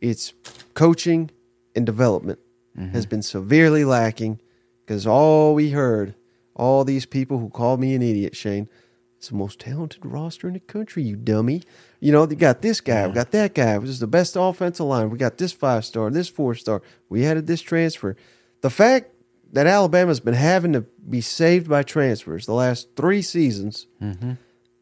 It's 0.00 0.32
coaching 0.74 1.30
and 1.74 1.84
development 1.84 2.38
mm-hmm. 2.78 2.92
has 2.92 3.04
been 3.04 3.22
severely 3.22 3.84
lacking 3.84 4.40
because 4.86 5.06
all 5.06 5.54
we 5.54 5.70
heard, 5.70 6.14
all 6.54 6.84
these 6.84 7.04
people 7.04 7.38
who 7.38 7.50
called 7.50 7.80
me 7.80 7.94
an 7.94 8.02
idiot, 8.02 8.36
Shane, 8.36 8.68
it's 9.16 9.28
the 9.28 9.34
most 9.34 9.58
talented 9.58 10.06
roster 10.06 10.46
in 10.46 10.54
the 10.54 10.60
country, 10.60 11.02
you 11.02 11.16
dummy. 11.16 11.62
You 12.00 12.12
know, 12.12 12.26
they 12.26 12.36
got 12.36 12.62
this 12.62 12.80
guy, 12.80 13.06
we 13.06 13.12
got 13.12 13.32
that 13.32 13.54
guy. 13.54 13.76
This 13.78 13.90
is 13.90 13.98
the 13.98 14.06
best 14.06 14.36
offensive 14.38 14.86
line. 14.86 15.10
We 15.10 15.18
got 15.18 15.36
this 15.36 15.52
five 15.52 15.84
star, 15.84 16.10
this 16.10 16.28
four 16.28 16.54
star. 16.54 16.82
We 17.08 17.26
added 17.26 17.46
this 17.46 17.60
transfer. 17.60 18.16
The 18.60 18.70
fact 18.70 19.10
that 19.52 19.66
Alabama's 19.66 20.20
been 20.20 20.34
having 20.34 20.74
to 20.74 20.82
be 20.82 21.20
saved 21.20 21.68
by 21.68 21.82
transfers 21.82 22.46
the 22.46 22.52
last 22.52 22.94
three 22.96 23.22
seasons, 23.22 23.86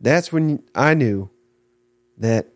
that's 0.00 0.32
when 0.32 0.62
I 0.74 0.94
knew 0.94 1.30
that 2.18 2.48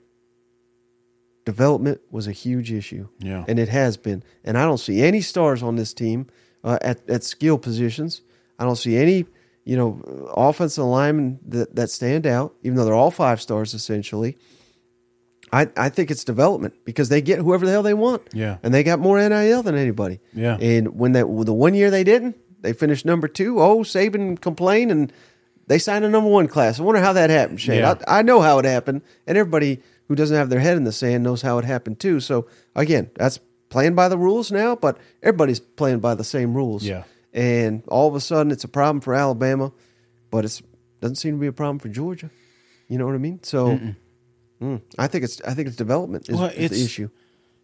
development 1.45 2.01
was 2.11 2.27
a 2.27 2.33
huge 2.33 2.71
issue. 2.73 3.09
Yeah. 3.19 3.45
And 3.49 3.59
it 3.59 3.69
has 3.69 3.97
been. 3.97 4.23
And 4.45 4.59
I 4.59 4.65
don't 4.65 4.79
see 4.79 5.03
any 5.03 5.21
stars 5.21 5.63
on 5.63 5.77
this 5.77 5.95
team 5.95 6.27
uh, 6.63 6.79
at, 6.83 7.09
at 7.09 7.25
skill 7.25 7.59
positions. 7.59 8.23
I 8.59 8.65
don't 8.65 8.77
see 8.77 8.97
any, 8.97 9.25
you 9.65 9.77
know, 9.77 10.33
offensive 10.37 10.85
linemen 10.85 11.39
that, 11.49 11.75
that 11.77 11.91
stand 11.91 12.27
out, 12.27 12.55
even 12.63 12.77
though 12.77 12.85
they're 12.85 12.95
all 12.95 13.11
five 13.11 13.41
stars 13.41 13.75
essentially. 13.75 14.39
I, 15.53 15.69
I 15.77 15.89
think 15.89 16.11
it's 16.11 16.23
development 16.23 16.75
because 16.85 17.09
they 17.09 17.21
get 17.21 17.41
whoever 17.41 17.67
the 17.67 17.73
hell 17.73 17.83
they 17.83 17.95
want. 17.95 18.23
Yeah. 18.33 18.59
And 18.63 18.73
they 18.73 18.85
got 18.85 19.01
more 19.01 19.19
NIL 19.19 19.63
than 19.63 19.75
anybody. 19.75 20.21
Yeah. 20.33 20.57
And 20.57 20.97
when 20.97 21.13
that 21.13 21.23
the 21.23 21.53
one 21.53 21.75
year 21.75 21.91
they 21.91 22.05
didn't, 22.05 22.37
they 22.61 22.73
finished 22.73 23.05
number 23.05 23.27
two. 23.27 23.61
Oh, 23.61 23.79
Saban 23.79 24.41
complained 24.41 24.91
and 24.91 25.13
they 25.67 25.79
signed 25.79 26.05
a 26.05 26.09
number 26.09 26.29
one 26.29 26.49
class. 26.49 26.79
I 26.79 26.83
wonder 26.83 27.01
how 27.01 27.13
that 27.13 27.31
happened, 27.31 27.61
Shane. 27.61 27.79
Yeah. 27.79 27.95
I, 28.07 28.19
I 28.19 28.23
know 28.23 28.41
how 28.41 28.59
it 28.59 28.65
happened, 28.65 29.03
and 29.27 29.39
everybody 29.39 29.81
who 30.09 30.17
doesn't 30.17 30.37
have 30.37 30.51
their 30.51 30.59
head 30.59 30.77
in 30.77 30.83
the 30.83 30.91
sand 30.91 31.23
knows 31.23 31.43
how 31.43 31.59
it 31.59 31.65
happened 31.65 32.01
too. 32.01 32.19
So 32.19 32.49
again, 32.75 33.09
that's 33.15 33.39
playing 33.69 33.95
by 33.95 34.09
the 34.09 34.19
rules 34.19 34.51
now, 34.51 34.75
but 34.75 34.99
everybody's 35.23 35.61
playing 35.61 36.01
by 36.01 36.17
the 36.17 36.25
same 36.25 36.55
rules. 36.55 36.85
Yeah. 36.85 37.05
And 37.33 37.85
all 37.89 38.09
of 38.09 38.15
a 38.15 38.21
sudden, 38.21 38.51
it's 38.51 38.65
a 38.65 38.69
problem 38.69 39.01
for 39.01 39.15
Alabama, 39.15 39.73
but 40.31 40.45
it's 40.45 40.63
doesn't 41.01 41.17
seem 41.17 41.37
to 41.37 41.41
be 41.41 41.47
a 41.47 41.53
problem 41.53 41.79
for 41.79 41.89
Georgia. 41.89 42.31
You 42.89 42.99
know 42.99 43.07
what 43.07 43.15
I 43.15 43.19
mean? 43.19 43.41
So, 43.43 43.79
mm, 44.61 44.83
I 44.99 45.07
think 45.07 45.25
it's 45.25 45.41
I 45.43 45.55
think 45.55 45.69
it's 45.69 45.77
development 45.77 46.29
is, 46.29 46.37
Well, 46.37 46.51
is 46.55 46.71
the 46.71 46.85
issue. 46.85 47.11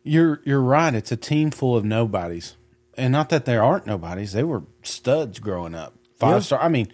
You're 0.05 0.41
you're 0.45 0.61
right. 0.61 0.95
It's 0.95 1.11
a 1.11 1.17
team 1.17 1.51
full 1.51 1.77
of 1.77 1.85
nobodies, 1.85 2.57
and 2.95 3.11
not 3.13 3.29
that 3.31 3.45
there 3.45 3.63
aren't 3.63 3.87
nobodies. 3.87 4.33
They 4.33 4.45
were 4.45 4.63
studs 4.83 5.41
growing 5.41 5.75
up. 5.75 5.95
Five 6.17 6.35
Yeah. 6.37 6.39
star. 6.41 6.63
I 6.63 6.69
mean, 6.69 6.93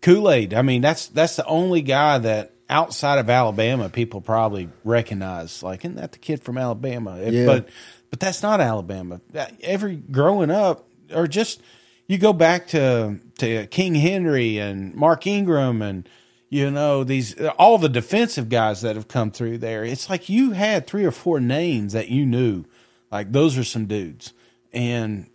Kool 0.00 0.30
Aid. 0.30 0.54
I 0.54 0.62
mean, 0.62 0.82
that's 0.82 1.08
that's 1.08 1.34
the 1.34 1.44
only 1.46 1.82
guy 1.82 2.18
that 2.18 2.52
outside 2.70 3.18
of 3.18 3.28
Alabama 3.28 3.88
people 3.88 4.20
probably 4.20 4.68
recognize. 4.84 5.62
Like, 5.64 5.84
isn't 5.84 5.96
that 5.96 6.12
the 6.12 6.18
kid 6.18 6.42
from 6.44 6.56
Alabama? 6.58 7.18
Yeah. 7.20 7.44
But 7.44 7.68
but 8.10 8.20
that's 8.20 8.42
not 8.42 8.60
Alabama. 8.60 9.20
Every 9.62 9.96
growing 9.96 10.52
up, 10.52 10.88
or 11.12 11.26
just 11.26 11.60
you 12.06 12.18
go 12.18 12.32
back 12.32 12.68
to 12.68 13.18
to 13.38 13.66
King 13.66 13.94
Henry 13.94 14.58
and 14.58 14.94
Mark 14.94 15.26
Ingram 15.26 15.82
and 15.82 16.08
you 16.50 16.70
know 16.70 17.02
these 17.04 17.34
all 17.58 17.78
the 17.78 17.88
defensive 17.88 18.48
guys 18.48 18.82
that 18.82 18.96
have 18.96 19.08
come 19.08 19.30
through 19.30 19.58
there. 19.58 19.84
It's 19.84 20.08
like 20.10 20.28
you 20.28 20.52
had 20.52 20.86
three 20.86 21.04
or 21.04 21.10
four 21.10 21.40
names 21.40 21.92
that 21.94 22.08
you 22.08 22.24
knew, 22.26 22.64
like 23.10 23.32
those 23.32 23.56
are 23.58 23.64
some 23.64 23.86
dudes, 23.86 24.32
and 24.72 25.28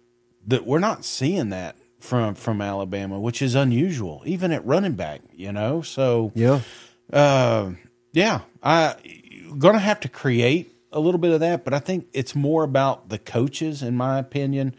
that 0.48 0.66
we're 0.66 0.80
not 0.80 1.04
seeing 1.04 1.50
that 1.50 1.76
from 2.00 2.36
from 2.36 2.62
Alabama, 2.62 3.20
which 3.20 3.42
is 3.42 3.56
unusual, 3.56 4.22
even 4.26 4.52
at 4.52 4.66
running 4.66 4.94
back. 4.94 5.22
You 5.36 5.52
know, 5.52 5.82
so 5.82 6.32
Yeah. 6.36 6.62
uh, 7.12 7.72
yeah, 8.14 8.42
I 8.64 8.96
gonna 9.58 9.80
have 9.80 10.00
to 10.02 10.10
create 10.10 10.74
a 10.92 11.00
little 11.00 11.20
bit 11.20 11.32
of 11.32 11.40
that, 11.42 11.64
but 11.66 11.74
I 11.74 11.80
think 11.80 12.08
it's 12.14 12.36
more 12.36 12.64
about 12.64 13.10
the 13.10 13.18
coaches, 13.20 13.84
in 13.84 13.96
my 13.98 14.18
opinion. 14.20 14.76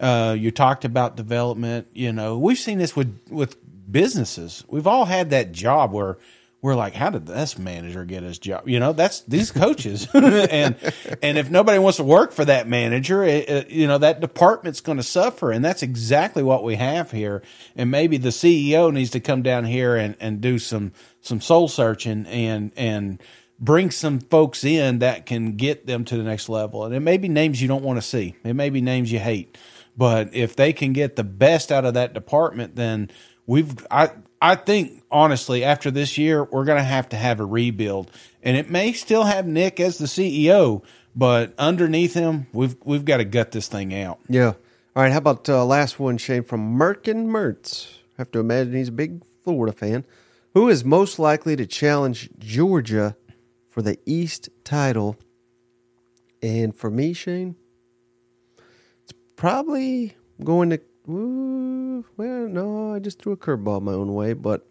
Uh, 0.00 0.34
you 0.38 0.50
talked 0.50 0.84
about 0.84 1.16
development. 1.16 1.86
You 1.92 2.12
know, 2.12 2.38
we've 2.38 2.58
seen 2.58 2.78
this 2.78 2.96
with 2.96 3.20
with 3.28 3.56
businesses. 3.90 4.64
We've 4.68 4.86
all 4.86 5.04
had 5.04 5.30
that 5.30 5.52
job 5.52 5.92
where 5.92 6.16
we're 6.62 6.74
like, 6.74 6.94
how 6.94 7.08
did 7.08 7.24
this 7.26 7.58
manager 7.58 8.04
get 8.04 8.22
his 8.22 8.38
job? 8.38 8.68
You 8.68 8.78
know, 8.80 8.92
that's 8.92 9.20
these 9.22 9.50
coaches, 9.50 10.06
and 10.14 10.76
and 11.22 11.38
if 11.38 11.50
nobody 11.50 11.78
wants 11.78 11.96
to 11.96 12.04
work 12.04 12.32
for 12.32 12.44
that 12.44 12.68
manager, 12.68 13.22
it, 13.24 13.48
it- 13.48 13.70
you 13.70 13.86
know 13.86 13.98
that 13.98 14.20
department's 14.20 14.80
going 14.80 14.98
to 14.98 15.02
suffer, 15.04 15.50
and 15.52 15.64
that's 15.64 15.82
exactly 15.82 16.42
what 16.42 16.62
we 16.64 16.76
have 16.76 17.10
here. 17.10 17.42
And 17.76 17.90
maybe 17.90 18.16
the 18.16 18.28
CEO 18.30 18.92
needs 18.92 19.10
to 19.10 19.20
come 19.20 19.42
down 19.42 19.64
here 19.64 19.96
and 19.96 20.16
and 20.20 20.40
do 20.40 20.58
some 20.58 20.92
some 21.20 21.40
soul 21.40 21.68
searching 21.68 22.26
and 22.26 22.72
and 22.76 23.22
bring 23.58 23.90
some 23.90 24.20
folks 24.20 24.64
in 24.64 25.00
that 25.00 25.26
can 25.26 25.56
get 25.56 25.86
them 25.86 26.04
to 26.06 26.16
the 26.16 26.22
next 26.22 26.48
level. 26.48 26.84
And 26.84 26.94
it 26.94 27.00
may 27.00 27.18
be 27.18 27.28
names 27.28 27.60
you 27.60 27.68
don't 27.68 27.84
want 27.84 27.98
to 27.98 28.02
see. 28.02 28.34
It 28.42 28.54
may 28.54 28.70
be 28.70 28.80
names 28.80 29.12
you 29.12 29.18
hate. 29.18 29.58
But 29.96 30.34
if 30.34 30.56
they 30.56 30.72
can 30.72 30.92
get 30.92 31.16
the 31.16 31.24
best 31.24 31.70
out 31.70 31.84
of 31.84 31.94
that 31.94 32.14
department, 32.14 32.76
then 32.76 33.10
we've 33.46 33.86
I 33.90 34.10
I 34.40 34.54
think 34.54 35.02
honestly 35.10 35.64
after 35.64 35.90
this 35.90 36.16
year 36.16 36.44
we're 36.44 36.64
going 36.64 36.78
to 36.78 36.84
have 36.84 37.08
to 37.10 37.16
have 37.16 37.40
a 37.40 37.44
rebuild. 37.44 38.10
And 38.42 38.56
it 38.56 38.70
may 38.70 38.92
still 38.92 39.24
have 39.24 39.46
Nick 39.46 39.80
as 39.80 39.98
the 39.98 40.06
CEO, 40.06 40.82
but 41.14 41.54
underneath 41.58 42.14
him, 42.14 42.46
we've 42.52 42.76
we've 42.84 43.04
got 43.04 43.18
to 43.18 43.24
gut 43.24 43.52
this 43.52 43.68
thing 43.68 43.94
out. 43.94 44.20
Yeah. 44.28 44.54
All 44.96 45.02
right. 45.02 45.12
How 45.12 45.18
about 45.18 45.48
uh, 45.48 45.64
last 45.64 45.98
one, 45.98 46.18
Shane, 46.18 46.44
from 46.44 46.78
Merkin 46.78 47.26
Mertz? 47.26 47.88
I 48.18 48.22
have 48.22 48.30
to 48.32 48.38
imagine 48.38 48.74
he's 48.74 48.88
a 48.88 48.92
big 48.92 49.22
Florida 49.42 49.76
fan. 49.76 50.04
Who 50.54 50.68
is 50.68 50.84
most 50.84 51.18
likely 51.18 51.54
to 51.56 51.66
challenge 51.66 52.28
Georgia 52.38 53.16
for 53.70 53.82
the 53.82 53.98
East 54.04 54.50
title. 54.64 55.16
And 56.42 56.76
for 56.76 56.90
me, 56.90 57.12
Shane, 57.12 57.56
probably 59.40 60.14
going 60.44 60.70
to. 60.70 60.80
Well, 61.06 62.48
no, 62.48 62.94
I 62.94 62.98
just 62.98 63.20
threw 63.20 63.32
a 63.32 63.36
curveball 63.36 63.80
my 63.80 63.92
own 63.92 64.14
way, 64.14 64.34
but 64.34 64.66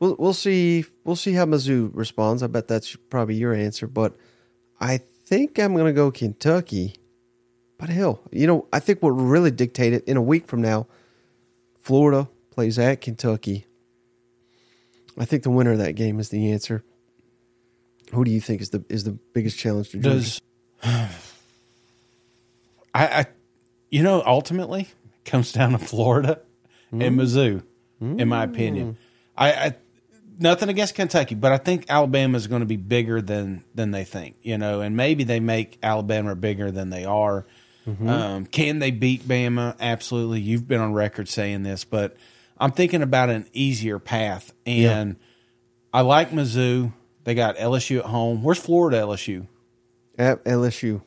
we'll 0.00 0.16
we'll 0.18 0.34
see. 0.34 0.84
We'll 1.04 1.16
see 1.16 1.32
how 1.32 1.46
Mizzou 1.46 1.90
responds. 1.94 2.42
I 2.42 2.48
bet 2.48 2.68
that's 2.68 2.96
probably 3.08 3.36
your 3.36 3.54
answer, 3.54 3.86
but 3.86 4.16
I 4.80 4.98
think 4.98 5.58
I'm 5.58 5.74
going 5.74 5.86
to 5.86 5.92
go 5.92 6.10
Kentucky. 6.10 6.96
But 7.78 7.88
hell, 7.88 8.20
you 8.30 8.46
know, 8.46 8.66
I 8.72 8.80
think 8.80 9.02
what 9.02 9.14
will 9.14 9.24
really 9.24 9.50
dictate 9.50 9.92
it 9.92 10.04
in 10.04 10.16
a 10.16 10.22
week 10.22 10.46
from 10.46 10.60
now, 10.60 10.86
Florida 11.78 12.28
plays 12.50 12.78
at 12.78 13.00
Kentucky. 13.00 13.66
I 15.16 15.24
think 15.24 15.44
the 15.44 15.50
winner 15.50 15.72
of 15.72 15.78
that 15.78 15.94
game 15.94 16.18
is 16.18 16.30
the 16.30 16.50
answer. 16.50 16.84
Who 18.12 18.24
do 18.24 18.30
you 18.30 18.40
think 18.40 18.60
is 18.60 18.70
the 18.70 18.84
is 18.88 19.04
the 19.04 19.12
biggest 19.12 19.56
challenge 19.56 19.90
to 19.90 19.98
Georgia? 19.98 20.40
Does 20.82 21.22
I, 22.94 23.06
I, 23.06 23.26
you 23.90 24.02
know, 24.02 24.22
ultimately 24.24 24.82
it 24.82 25.24
comes 25.24 25.52
down 25.52 25.72
to 25.72 25.78
Florida 25.78 26.40
and 26.90 27.18
Mizzou, 27.18 27.62
in 28.00 28.28
my 28.28 28.44
opinion. 28.44 28.98
I, 29.36 29.52
I 29.52 29.76
nothing 30.38 30.68
against 30.68 30.94
Kentucky, 30.94 31.34
but 31.34 31.52
I 31.52 31.58
think 31.58 31.86
Alabama 31.88 32.36
is 32.36 32.46
going 32.46 32.60
to 32.60 32.66
be 32.66 32.76
bigger 32.76 33.22
than 33.22 33.64
than 33.74 33.90
they 33.92 34.04
think. 34.04 34.36
You 34.42 34.58
know, 34.58 34.80
and 34.80 34.96
maybe 34.96 35.24
they 35.24 35.40
make 35.40 35.78
Alabama 35.82 36.34
bigger 36.34 36.70
than 36.70 36.90
they 36.90 37.04
are. 37.04 37.46
Um, 38.06 38.46
can 38.46 38.78
they 38.78 38.92
beat 38.92 39.22
Bama? 39.26 39.74
Absolutely. 39.80 40.40
You've 40.40 40.68
been 40.68 40.80
on 40.80 40.92
record 40.92 41.28
saying 41.28 41.64
this, 41.64 41.84
but 41.84 42.16
I'm 42.56 42.70
thinking 42.70 43.02
about 43.02 43.28
an 43.28 43.48
easier 43.52 43.98
path, 43.98 44.52
and 44.64 45.16
I 45.92 46.02
like 46.02 46.30
Mizzou. 46.30 46.92
They 47.24 47.34
got 47.34 47.56
LSU 47.56 47.98
at 47.98 48.04
home. 48.04 48.42
Where's 48.42 48.58
Florida 48.58 48.98
LSU? 48.98 49.46
at 50.18 50.44
LSU. 50.44 51.02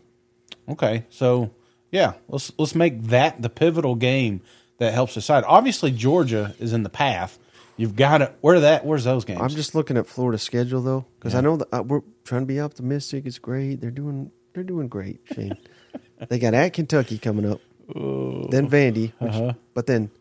Okay, 0.67 1.06
so 1.10 1.52
yeah, 1.95 2.13
let's 2.27 2.51
let's 2.58 2.75
make 2.75 3.03
that 3.03 3.41
the 3.41 3.49
pivotal 3.49 3.95
game 3.95 4.41
that 4.79 4.93
helps 4.93 5.13
decide. 5.13 5.45
Obviously, 5.47 5.91
Georgia 5.91 6.53
is 6.60 6.73
in 6.73 6.84
the 6.84 6.89
path. 6.89 7.39
You've 7.77 7.95
got 7.95 8.17
to 8.17 8.34
where 8.41 8.60
that 8.60 8.86
where's 8.86 9.05
those 9.05 9.23
games? 9.23 9.39
I'm 9.41 9.49
just 9.49 9.75
looking 9.75 9.95
at 9.95 10.05
Florida's 10.05 10.41
schedule 10.41 10.81
though, 10.81 11.05
because 11.17 11.36
I 11.36 11.41
know 11.41 11.55
that 11.55 11.67
uh, 11.71 11.84
we're 11.84 12.01
trying 12.25 12.41
to 12.41 12.45
be 12.45 12.60
optimistic. 12.60 13.25
It's 13.25 13.39
great. 13.39 13.79
They're 13.79 13.91
doing 13.91 14.31
they're 14.53 14.65
doing 14.65 14.89
great. 14.89 15.21
Shane. 15.34 15.58
they 16.27 16.38
got 16.38 16.53
at 16.53 16.73
Kentucky 16.73 17.17
coming 17.17 17.49
up, 17.49 17.62
then 17.88 18.69
Vandy, 18.69 19.13
which, 19.19 19.55
but 19.73 19.88
then 19.88 20.12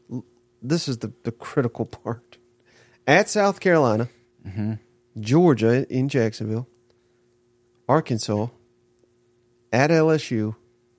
this 0.63 0.87
is 0.87 0.99
the 0.99 1.13
the 1.25 1.33
critical 1.33 1.85
part. 2.05 2.39
At 3.07 3.29
South 3.29 3.59
Carolina, 3.59 4.09
Georgia 5.19 5.87
in 5.93 6.09
Jacksonville, 6.09 6.69
Arkansas, 7.89 8.47
at 9.73 9.91
LSU, 9.91 10.55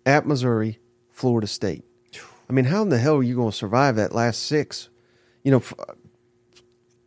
at 0.06 0.26
Missouri, 0.26 0.80
Florida 1.10 1.48
State. 1.48 1.84
I 2.50 2.54
mean, 2.54 2.66
how 2.66 2.82
in 2.84 2.90
the 2.90 3.00
hell 3.00 3.16
are 3.18 3.24
you 3.24 3.36
going 3.36 3.52
to 3.52 3.58
survive 3.58 3.96
that 3.96 4.14
last 4.14 4.44
six? 4.44 4.90
You 5.44 5.52
know, 5.52 5.64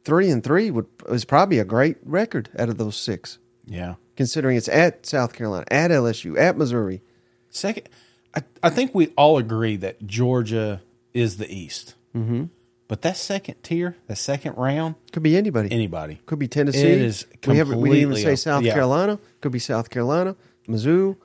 three 0.05 0.31
and 0.31 0.43
three 0.43 0.71
would 0.71 0.87
is 1.09 1.25
probably 1.25 1.59
a 1.59 1.65
great 1.65 1.97
record 2.03 2.49
out 2.59 2.69
of 2.69 2.79
those 2.79 2.97
six, 2.97 3.39
yeah. 3.67 3.95
considering 4.17 4.57
it's 4.57 4.69
at 4.69 5.07
South 5.07 5.33
Carolina, 5.33 5.65
at 5.71 5.91
LSU, 5.91 6.37
at 6.39 6.57
Missouri. 6.57 7.03
Second, 7.51 7.89
I, 8.35 8.43
I 8.63 8.71
think 8.71 8.95
we 8.95 9.09
all 9.17 9.39
agree 9.39 9.77
that 9.77 10.07
Georgia 10.07 10.83
is 11.15 11.37
the 11.37 11.53
East. 11.53 11.95
Mm-hmm. 12.17 12.45
But 12.89 13.03
that 13.03 13.19
second 13.19 13.63
tier, 13.63 13.97
that 14.07 14.17
second 14.17 14.57
round, 14.57 14.95
Could 15.13 15.23
be 15.23 15.37
anybody. 15.37 15.71
anybody. 15.71 16.21
Could 16.25 16.39
be 16.39 16.49
Tennessee. 16.49 16.81
It 16.81 17.03
is 17.03 17.27
we, 17.47 17.59
have, 17.59 17.69
we 17.69 17.91
didn't 17.91 18.13
even 18.13 18.17
say 18.17 18.35
South 18.35 18.65
yeah. 18.65 18.73
Carolina. 18.73 19.19
Could 19.43 19.53
be 19.53 19.59
South 19.59 19.91
Carolina, 19.91 20.37
Mizzou, 20.67 21.17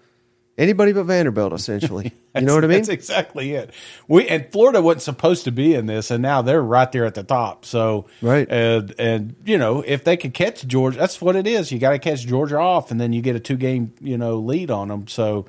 anybody 0.57 0.93
but 0.93 1.03
Vanderbilt. 1.03 1.53
Essentially, 1.53 2.13
you 2.35 2.41
know 2.41 2.55
what 2.55 2.63
I 2.63 2.67
mean? 2.67 2.77
That's 2.77 2.89
exactly 2.89 3.53
it. 3.53 3.71
We 4.07 4.27
and 4.27 4.51
Florida 4.51 4.81
wasn't 4.81 5.03
supposed 5.03 5.43
to 5.45 5.51
be 5.51 5.73
in 5.75 5.85
this, 5.85 6.11
and 6.11 6.21
now 6.21 6.41
they're 6.41 6.61
right 6.61 6.91
there 6.91 7.05
at 7.05 7.15
the 7.15 7.23
top. 7.23 7.65
So 7.65 8.05
Right. 8.21 8.47
and 8.49 8.93
and 8.99 9.35
you 9.45 9.57
know 9.57 9.83
if 9.85 10.03
they 10.03 10.17
could 10.17 10.33
catch 10.33 10.65
Georgia, 10.67 10.97
that's 10.99 11.21
what 11.21 11.35
it 11.35 11.47
is. 11.47 11.71
You 11.71 11.79
got 11.79 11.91
to 11.91 11.99
catch 11.99 12.25
Georgia 12.25 12.57
off, 12.59 12.91
and 12.91 12.99
then 12.99 13.13
you 13.13 13.21
get 13.21 13.35
a 13.35 13.39
two 13.39 13.57
game 13.57 13.93
you 14.01 14.17
know 14.17 14.37
lead 14.39 14.71
on 14.71 14.87
them. 14.89 15.07
So 15.07 15.45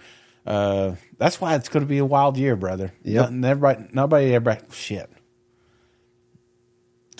uh, 0.46 0.96
that's 1.18 1.40
why 1.40 1.54
it's 1.54 1.68
going 1.68 1.82
to 1.84 1.88
be 1.88 1.98
a 1.98 2.04
wild 2.04 2.36
year, 2.36 2.54
brother. 2.56 2.92
Nothing- 3.22 3.44
everybody, 3.44 3.84
nobody, 3.92 4.34
everybody, 4.34 4.60
shit. 4.72 5.10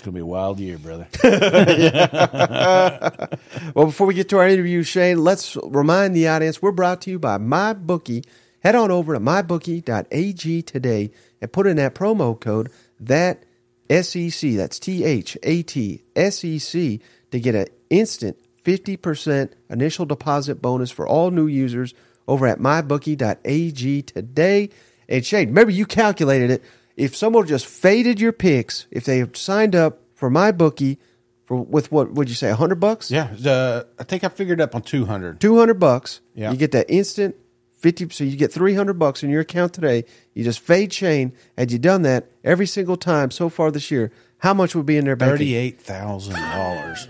It's 0.05 0.13
going 0.13 0.17
to 0.17 0.19
be 0.19 0.23
a 0.23 0.27
wild 0.27 0.61
year, 0.61 0.77
brother. 0.77 1.09
Well, 3.75 3.87
before 3.87 4.07
we 4.07 4.13
get 4.13 4.29
to 4.29 4.39
our 4.39 4.47
interview, 4.47 4.83
Shane, 4.83 5.25
let's 5.25 5.57
remind 5.65 6.15
the 6.15 6.29
audience 6.29 6.61
we're 6.61 6.73
brought 6.73 7.01
to 7.03 7.11
you 7.11 7.19
by 7.19 7.39
MyBookie. 7.39 8.27
Head 8.61 8.75
on 8.75 8.91
over 8.91 9.15
to 9.15 9.21
mybookie.ag 9.21 10.63
today 10.63 11.11
and 11.41 11.51
put 11.51 11.67
in 11.67 11.79
that 11.79 11.95
promo 11.95 12.39
code 12.39 12.71
that 13.01 13.45
SEC, 13.89 14.53
that's 14.53 14.79
T 14.79 15.05
H 15.05 15.39
A 15.43 15.63
T 15.63 16.05
S 16.15 16.45
E 16.45 16.59
C, 16.59 17.01
to 17.31 17.41
get 17.41 17.55
an 17.55 17.69
instant 17.89 18.37
50% 18.63 19.53
initial 19.71 20.05
deposit 20.05 20.61
bonus 20.61 20.91
for 20.91 21.09
all 21.09 21.31
new 21.31 21.47
users 21.47 21.95
over 22.29 22.47
at 22.47 22.59
mybookie.ag 22.59 24.03
today. 24.03 24.69
And 25.09 25.25
Shane, 25.25 25.49
remember 25.49 25.73
you 25.73 25.87
calculated 25.87 26.51
it. 26.51 26.63
If 26.97 27.17
someone 27.17 27.47
just 27.47 27.67
faded 27.67 28.21
your 28.21 28.33
picks, 28.33 28.87
if 28.91 29.05
they 29.05 29.19
have 29.19 29.37
signed 29.37 29.75
up 29.75 30.01
for 30.15 30.31
my 30.31 30.53
bookie 30.53 30.99
for 31.45 31.61
with 31.61 31.91
what 31.93 32.13
would 32.13 32.29
you 32.29 32.35
say, 32.35 32.51
hundred 32.51 32.81
bucks? 32.81 33.11
yeah, 33.11 33.29
the, 33.37 33.87
I 33.99 34.05
think 34.05 34.25
I 34.25 34.29
figured 34.29 34.61
up 34.61 34.75
on 34.75 34.83
two 34.83 35.05
hundred. 35.07 35.41
two 35.41 35.59
hundred 35.59 35.81
bucks. 35.81 36.21
Yeah. 36.35 36.51
You 36.53 36.57
get 36.57 36.73
that 36.73 36.89
instant 36.89 37.37
fifty. 37.79 38.09
So 38.11 38.25
you 38.25 38.37
get 38.37 38.53
three 38.53 38.75
hundred 38.75 38.99
bucks 38.99 39.23
in 39.23 39.31
your 39.31 39.41
account 39.41 39.75
today. 39.75 40.05
You 40.35 40.45
just 40.45 40.61
fade 40.61 40.93
Shane. 40.93 41.33
Had 41.59 41.73
you 41.73 41.79
done 41.79 42.03
that 42.03 42.31
every 42.43 42.67
single 42.67 42.97
time 42.97 43.31
so 43.31 43.49
far 43.49 43.71
this 43.71 43.91
year, 43.91 44.13
how 44.39 44.55
much 44.55 44.75
would 44.75 44.87
be 44.87 44.97
in 44.97 45.05
their 45.05 45.17
bank? 45.17 45.33
Thirty-eight 45.33 45.81
thousand 45.81 46.37
dollars. 46.37 47.09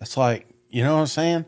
That's 0.00 0.16
like 0.16 0.46
you 0.68 0.82
know 0.82 0.94
what 0.94 1.00
I'm 1.00 1.06
saying. 1.06 1.44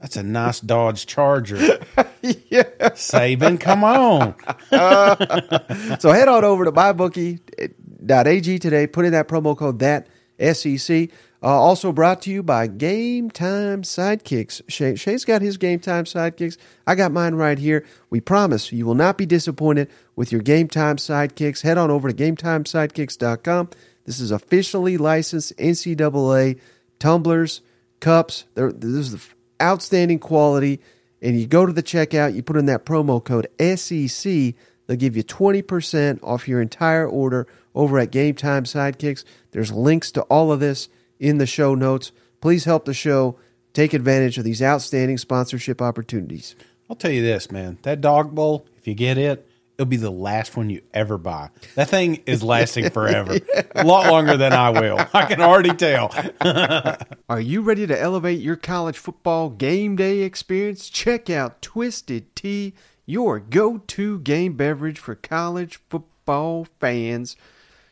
That's 0.00 0.16
a 0.16 0.22
nice 0.22 0.60
Dodge 0.60 1.06
Charger. 1.06 1.56
yeah. 2.22 2.64
Saban, 2.94 3.60
come 3.60 3.84
on. 3.84 4.34
So 6.00 6.12
head 6.12 6.28
on 6.28 6.44
over 6.44 6.64
to 6.64 6.72
mybookie.ag 6.72 8.58
today. 8.58 8.86
Put 8.86 9.04
in 9.04 9.12
that 9.12 9.28
promo 9.28 9.56
code 9.56 9.78
that 9.80 10.06
SEC. 10.38 11.10
Uh, 11.42 11.48
also 11.48 11.92
brought 11.92 12.22
to 12.22 12.30
you 12.30 12.42
by 12.42 12.66
Game 12.66 13.30
Time 13.30 13.82
Sidekicks. 13.82 14.62
Shay, 14.68 14.96
Shay's 14.96 15.24
got 15.24 15.42
his 15.42 15.58
Game 15.58 15.78
Time 15.78 16.04
Sidekicks. 16.04 16.56
I 16.86 16.94
got 16.94 17.12
mine 17.12 17.34
right 17.34 17.58
here. 17.58 17.84
We 18.10 18.20
promise 18.20 18.72
you 18.72 18.86
will 18.86 18.94
not 18.94 19.18
be 19.18 19.26
disappointed 19.26 19.88
with 20.16 20.32
your 20.32 20.40
Game 20.40 20.68
Time 20.68 20.96
Sidekicks. 20.96 21.62
Head 21.62 21.78
on 21.78 21.90
over 21.90 22.10
to 22.10 22.14
GameTimeSidekicks.com. 22.14 23.70
This 24.04 24.18
is 24.18 24.30
officially 24.30 24.96
licensed 24.96 25.56
NCAA 25.56 26.58
tumblers, 26.98 27.60
cups. 28.00 28.44
They're, 28.54 28.72
this 28.72 28.90
is 28.90 29.12
the 29.12 29.35
outstanding 29.60 30.18
quality. 30.18 30.80
And 31.22 31.38
you 31.40 31.46
go 31.46 31.66
to 31.66 31.72
the 31.72 31.82
checkout, 31.82 32.34
you 32.34 32.42
put 32.42 32.56
in 32.56 32.66
that 32.66 32.84
promo 32.84 33.22
code 33.22 33.48
SEC. 33.58 34.54
They'll 34.86 34.96
give 34.96 35.16
you 35.16 35.24
20% 35.24 36.20
off 36.22 36.46
your 36.46 36.60
entire 36.60 37.08
order 37.08 37.46
over 37.74 37.98
at 37.98 38.10
Game 38.10 38.34
Time 38.34 38.64
Sidekicks. 38.64 39.24
There's 39.50 39.72
links 39.72 40.10
to 40.12 40.22
all 40.22 40.52
of 40.52 40.60
this 40.60 40.88
in 41.18 41.38
the 41.38 41.46
show 41.46 41.74
notes. 41.74 42.12
Please 42.40 42.64
help 42.64 42.84
the 42.84 42.94
show 42.94 43.38
take 43.72 43.92
advantage 43.92 44.38
of 44.38 44.44
these 44.44 44.62
outstanding 44.62 45.18
sponsorship 45.18 45.82
opportunities. 45.82 46.54
I'll 46.88 46.96
tell 46.96 47.10
you 47.10 47.22
this, 47.22 47.50
man. 47.50 47.78
That 47.82 48.00
dog 48.00 48.34
bowl, 48.34 48.66
if 48.78 48.86
you 48.86 48.94
get 48.94 49.18
it, 49.18 49.45
it'll 49.76 49.88
be 49.88 49.96
the 49.96 50.10
last 50.10 50.56
one 50.56 50.70
you 50.70 50.82
ever 50.94 51.18
buy. 51.18 51.50
That 51.74 51.88
thing 51.88 52.22
is 52.26 52.42
lasting 52.42 52.90
forever. 52.90 53.38
A 53.74 53.84
lot 53.84 54.10
longer 54.10 54.36
than 54.36 54.52
I 54.52 54.70
will. 54.70 54.98
I 55.12 55.26
can 55.26 55.40
already 55.40 55.74
tell. 55.74 56.12
Are 57.28 57.40
you 57.40 57.60
ready 57.62 57.86
to 57.86 58.00
elevate 58.00 58.40
your 58.40 58.56
college 58.56 58.98
football 58.98 59.50
game 59.50 59.96
day 59.96 60.20
experience? 60.20 60.88
Check 60.88 61.28
out 61.28 61.60
Twisted 61.60 62.34
Tea, 62.34 62.74
your 63.04 63.38
go 63.38 63.78
to 63.78 64.18
game 64.20 64.54
beverage 64.54 64.98
for 64.98 65.14
college 65.14 65.80
football 65.90 66.66
fans. 66.80 67.36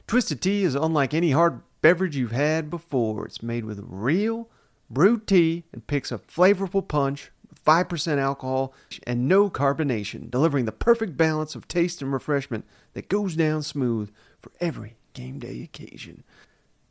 Twisted 0.07 0.41
Tea 0.41 0.65
is 0.65 0.75
unlike 0.75 1.13
any 1.15 1.33
hard 1.33 1.61
beverage 1.83 2.17
you've 2.17 2.33
had 2.33 2.71
before. 2.71 3.27
It's 3.27 3.43
made 3.43 3.65
with 3.65 3.85
real 3.87 4.49
brewed 4.91 5.27
tea 5.27 5.65
and 5.73 5.87
picks 5.87 6.13
a 6.13 6.19
flavorful 6.19 6.87
punch 6.87 7.31
5% 7.65 8.19
alcohol 8.19 8.75
and 9.07 9.29
no 9.29 9.51
carbonation, 9.51 10.31
delivering 10.31 10.65
the 10.65 10.73
perfect 10.73 11.17
balance 11.17 11.55
of 11.55 11.69
taste 11.69 12.03
and 12.03 12.13
refreshment 12.13 12.65
that 12.93 13.09
goes 13.09 13.37
down 13.37 13.63
smooth 13.63 14.11
for 14.39 14.53
every 14.61 14.97
game 15.13 15.39
day 15.39 15.63
occasion. 15.63 16.25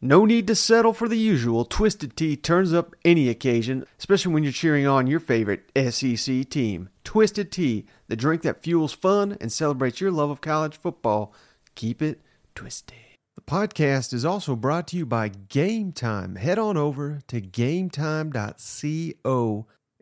No 0.01 0.25
need 0.25 0.47
to 0.47 0.55
settle 0.55 0.91
for 0.91 1.07
the 1.07 1.17
usual. 1.17 1.63
Twisted 1.63 2.17
Tea 2.17 2.35
turns 2.35 2.73
up 2.73 2.93
any 3.05 3.29
occasion, 3.29 3.85
especially 3.97 4.33
when 4.33 4.43
you're 4.43 4.51
cheering 4.51 4.85
on 4.85 5.07
your 5.07 5.21
favorite 5.21 5.71
SEC 5.77 6.49
team. 6.49 6.89
Twisted 7.05 7.53
Tea, 7.53 7.85
the 8.09 8.17
drink 8.17 8.41
that 8.41 8.61
fuels 8.61 8.91
fun 8.91 9.37
and 9.39 9.49
celebrates 9.49 10.01
your 10.01 10.11
love 10.11 10.29
of 10.29 10.41
college 10.41 10.75
football. 10.75 11.33
Keep 11.75 12.01
it 12.01 12.19
twisted. 12.53 12.97
The 13.35 13.41
podcast 13.41 14.13
is 14.13 14.25
also 14.25 14.57
brought 14.57 14.87
to 14.89 14.97
you 14.97 15.05
by 15.05 15.29
Game 15.29 15.93
Time. 15.93 16.35
Head 16.35 16.59
on 16.59 16.75
over 16.75 17.21
to 17.27 17.39
gametime.co 17.39 18.33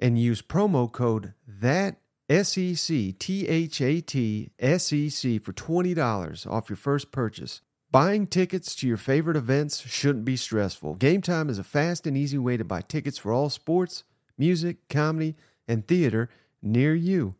and 0.01 0.19
use 0.19 0.41
promo 0.41 0.91
code 0.91 1.33
that 1.47 1.97
SEC 2.29 3.17
T 3.19 3.47
H 3.47 3.81
A 3.81 4.01
T 4.01 4.51
S 4.59 4.93
E 4.93 5.09
C 5.09 5.37
for 5.37 5.53
$20 5.53 6.47
off 6.47 6.69
your 6.69 6.77
first 6.77 7.11
purchase. 7.11 7.61
Buying 7.91 8.25
tickets 8.25 8.73
to 8.75 8.87
your 8.87 8.95
favorite 8.95 9.35
events 9.35 9.81
shouldn't 9.81 10.23
be 10.23 10.37
stressful. 10.37 10.95
Game 10.95 11.21
Time 11.21 11.49
is 11.49 11.59
a 11.59 11.63
fast 11.63 12.07
and 12.07 12.17
easy 12.17 12.37
way 12.37 12.55
to 12.55 12.63
buy 12.63 12.81
tickets 12.81 13.17
for 13.17 13.33
all 13.33 13.49
sports, 13.49 14.05
music, 14.37 14.87
comedy, 14.87 15.35
and 15.67 15.85
theater 15.85 16.29
near 16.61 16.95
you. 16.95 17.35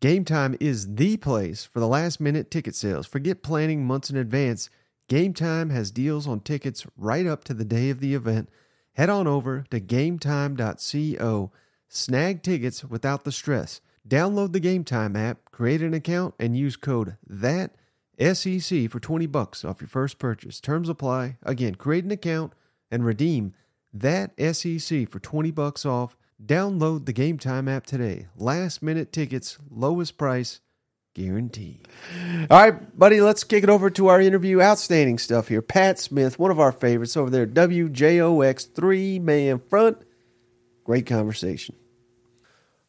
Game 0.00 0.24
Time 0.24 0.56
is 0.58 0.96
the 0.96 1.16
place 1.18 1.64
for 1.64 1.78
the 1.78 1.86
last 1.86 2.20
minute 2.20 2.50
ticket 2.50 2.74
sales. 2.74 3.06
Forget 3.06 3.44
planning 3.44 3.86
months 3.86 4.10
in 4.10 4.16
advance. 4.16 4.68
Game 5.08 5.34
Time 5.34 5.70
has 5.70 5.92
deals 5.92 6.26
on 6.26 6.40
tickets 6.40 6.84
right 6.96 7.24
up 7.28 7.44
to 7.44 7.54
the 7.54 7.64
day 7.64 7.88
of 7.88 8.00
the 8.00 8.14
event. 8.14 8.48
Head 8.94 9.08
on 9.08 9.28
over 9.28 9.64
to 9.70 9.80
gametime.co. 9.80 11.52
Snag 11.94 12.42
tickets 12.42 12.82
without 12.82 13.24
the 13.24 13.30
stress. 13.30 13.82
Download 14.08 14.52
the 14.52 14.60
Game 14.60 14.82
Time 14.82 15.14
app, 15.14 15.44
create 15.52 15.82
an 15.82 15.92
account, 15.92 16.34
and 16.38 16.56
use 16.56 16.74
code 16.74 17.18
THAT 17.26 17.74
SEC 18.18 18.90
for 18.90 18.98
20 18.98 19.26
bucks 19.26 19.62
off 19.62 19.82
your 19.82 19.88
first 19.88 20.18
purchase. 20.18 20.58
Terms 20.58 20.88
apply. 20.88 21.36
Again, 21.42 21.74
create 21.74 22.04
an 22.04 22.10
account 22.10 22.54
and 22.90 23.04
redeem 23.04 23.52
that 23.92 24.30
SEC 24.38 25.06
for 25.06 25.18
20 25.18 25.50
bucks 25.50 25.84
off. 25.84 26.16
Download 26.42 27.04
the 27.04 27.12
Game 27.12 27.36
Time 27.36 27.68
app 27.68 27.84
today. 27.84 28.26
Last 28.38 28.82
minute 28.82 29.12
tickets, 29.12 29.58
lowest 29.70 30.16
price, 30.16 30.60
guaranteed. 31.12 31.86
All 32.50 32.58
right, 32.58 32.98
buddy, 32.98 33.20
let's 33.20 33.44
kick 33.44 33.64
it 33.64 33.70
over 33.70 33.90
to 33.90 34.08
our 34.08 34.18
interview. 34.18 34.62
Outstanding 34.62 35.18
stuff 35.18 35.48
here. 35.48 35.60
Pat 35.60 35.98
Smith, 35.98 36.38
one 36.38 36.50
of 36.50 36.58
our 36.58 36.72
favorites 36.72 37.18
over 37.18 37.28
there, 37.28 37.46
WJOX, 37.46 38.74
three 38.74 39.18
man 39.18 39.60
front. 39.68 39.98
Great 40.84 41.04
conversation. 41.04 41.76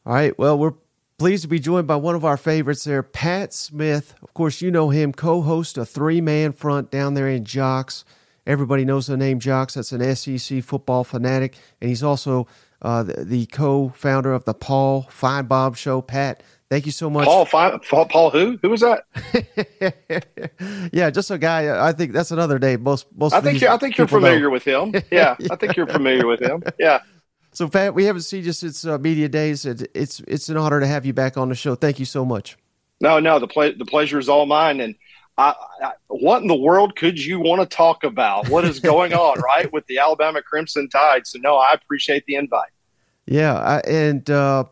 All 0.06 0.12
right, 0.12 0.38
well, 0.38 0.58
we're 0.58 0.74
pleased 1.18 1.44
to 1.44 1.48
be 1.48 1.58
joined 1.58 1.86
by 1.86 1.96
one 1.96 2.14
of 2.14 2.26
our 2.26 2.36
favorites 2.36 2.84
there, 2.84 3.02
Pat 3.02 3.54
Smith. 3.54 4.14
Of 4.22 4.34
course, 4.34 4.60
you 4.60 4.70
know 4.70 4.90
him, 4.90 5.12
co 5.12 5.40
host 5.40 5.78
a 5.78 5.86
three 5.86 6.20
man 6.20 6.52
front 6.52 6.90
down 6.90 7.14
there 7.14 7.28
in 7.28 7.44
JOX. 7.44 8.04
Everybody 8.46 8.84
knows 8.84 9.06
the 9.06 9.16
name 9.16 9.40
JOX. 9.40 9.74
That's 9.74 9.92
an 9.92 10.14
SEC 10.14 10.62
football 10.62 11.04
fanatic. 11.04 11.56
And 11.80 11.88
he's 11.88 12.02
also 12.02 12.46
uh, 12.82 13.04
the, 13.04 13.24
the 13.24 13.46
co 13.46 13.94
founder 13.96 14.34
of 14.34 14.44
the 14.44 14.52
Paul 14.52 15.04
Finebaum 15.04 15.74
Show. 15.74 16.02
Pat, 16.02 16.42
thank 16.68 16.84
you 16.84 16.92
so 16.92 17.08
much. 17.08 17.24
Paul, 17.24 17.46
Fine, 17.46 17.78
Paul, 17.88 18.04
Paul 18.04 18.30
who? 18.30 18.58
Who 18.60 18.68
was 18.68 18.82
that? 18.82 19.06
yeah, 20.92 21.08
just 21.08 21.30
a 21.30 21.38
guy. 21.38 21.88
I 21.88 21.92
think 21.92 22.12
that's 22.12 22.30
another 22.30 22.58
day. 22.58 22.76
Most, 22.76 23.06
most. 23.16 23.32
I 23.32 23.40
think, 23.40 23.62
I 23.62 23.78
think 23.78 23.96
you're 23.96 24.06
familiar 24.06 24.40
know. 24.40 24.50
with 24.50 24.64
him. 24.64 24.92
Yeah, 25.10 25.36
yeah, 25.38 25.48
I 25.50 25.56
think 25.56 25.76
you're 25.76 25.86
familiar 25.98 26.26
with 26.26 26.40
him. 26.40 26.62
Yeah. 26.78 27.00
So, 27.54 27.68
Pat, 27.68 27.94
we 27.94 28.04
haven't 28.04 28.22
seen 28.22 28.44
you 28.44 28.52
since 28.52 28.84
uh, 28.84 28.98
media 28.98 29.28
days. 29.28 29.64
It, 29.64 29.88
it's 29.94 30.20
it's 30.26 30.48
an 30.48 30.56
honor 30.56 30.80
to 30.80 30.86
have 30.88 31.06
you 31.06 31.12
back 31.12 31.36
on 31.36 31.48
the 31.48 31.54
show. 31.54 31.76
Thank 31.76 32.00
you 32.00 32.04
so 32.04 32.24
much. 32.24 32.58
No, 33.00 33.20
no, 33.20 33.38
the 33.38 33.46
ple- 33.46 33.76
the 33.78 33.84
pleasure 33.84 34.18
is 34.18 34.28
all 34.28 34.44
mine. 34.44 34.80
And 34.80 34.96
I, 35.38 35.54
I, 35.80 35.92
what 36.08 36.42
in 36.42 36.48
the 36.48 36.56
world 36.56 36.96
could 36.96 37.18
you 37.18 37.38
want 37.38 37.60
to 37.60 37.76
talk 37.76 38.02
about? 38.02 38.48
What 38.48 38.64
is 38.64 38.80
going 38.80 39.14
on, 39.14 39.40
right, 39.40 39.72
with 39.72 39.86
the 39.86 39.98
Alabama 39.98 40.42
Crimson 40.42 40.88
Tide? 40.88 41.28
So, 41.28 41.38
no, 41.38 41.56
I 41.56 41.72
appreciate 41.72 42.26
the 42.26 42.34
invite. 42.34 42.70
Yeah, 43.26 43.54
I, 43.54 43.78
and 43.86 44.28
uh, 44.28 44.64